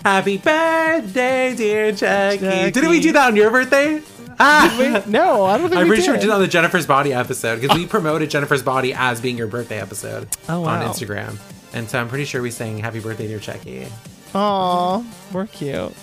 happy 0.03 0.37
birthday, 0.39 1.53
dear 1.55 1.91
Chucky. 1.91 2.39
Chucky. 2.39 2.71
Didn't 2.71 2.89
we 2.89 2.99
do 2.99 3.11
that 3.11 3.27
on 3.27 3.35
your 3.35 3.51
birthday? 3.51 4.01
Ah. 4.39 5.03
No, 5.05 5.43
I 5.45 5.59
don't 5.59 5.69
think 5.69 5.79
I'm 5.79 5.87
pretty 5.87 6.01
sure 6.01 6.13
we 6.13 6.17
did. 6.19 6.25
did 6.27 6.29
it 6.31 6.33
on 6.33 6.41
the 6.41 6.47
Jennifer's 6.47 6.87
Body 6.87 7.13
episode 7.13 7.61
because 7.61 7.77
we 7.77 7.85
promoted 7.95 8.31
Jennifer's 8.31 8.63
Body 8.63 8.91
as 8.95 9.21
being 9.21 9.37
your 9.37 9.47
birthday 9.47 9.79
episode 9.79 10.27
Oh, 10.47 10.63
on. 10.65 10.81
Instagram. 10.81 11.37
And 11.73 11.87
so 11.87 11.99
I'm 11.99 12.09
pretty 12.09 12.25
sure 12.25 12.41
we 12.41 12.49
sang 12.49 12.79
Happy 12.79 12.99
Birthday, 13.01 13.27
dear 13.27 13.37
Chucky. 13.39 13.85
Aw, 14.33 15.03
we're 15.31 15.45
cute. 15.45 15.93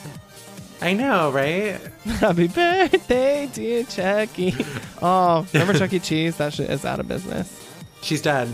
I 0.80 0.92
know, 0.92 1.30
right? 1.30 1.78
Happy 2.04 2.48
birthday, 2.48 3.48
dear 3.52 3.84
Chucky. 3.84 4.54
Oh, 5.02 5.46
remember 5.52 5.78
Chuck 5.78 5.92
E. 5.92 5.98
Cheese? 5.98 6.36
That 6.36 6.52
shit 6.54 6.70
is 6.70 6.84
out 6.84 7.00
of 7.00 7.06
business. 7.08 7.52
She's 8.02 8.22
dead. 8.22 8.52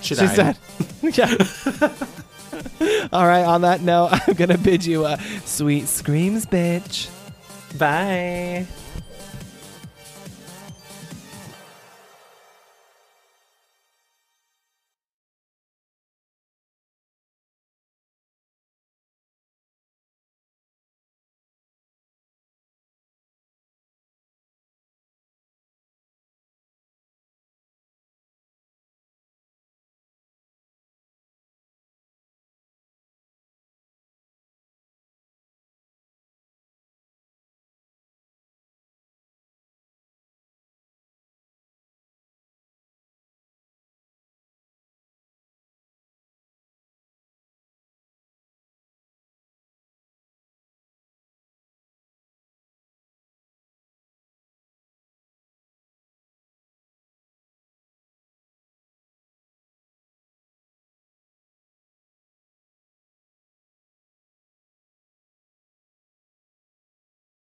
She 0.00 0.14
She 0.14 0.20
died. 0.26 0.56
said, 0.56 0.58
yeah. 1.16 3.06
All 3.12 3.26
right, 3.26 3.44
on 3.44 3.60
that 3.62 3.82
note, 3.82 4.08
I'm 4.12 4.34
going 4.34 4.48
to 4.50 4.58
bid 4.58 4.84
you 4.84 5.04
a 5.06 5.18
sweet 5.44 5.86
screams, 5.88 6.46
bitch. 6.46 7.08
Bye. 7.78 8.66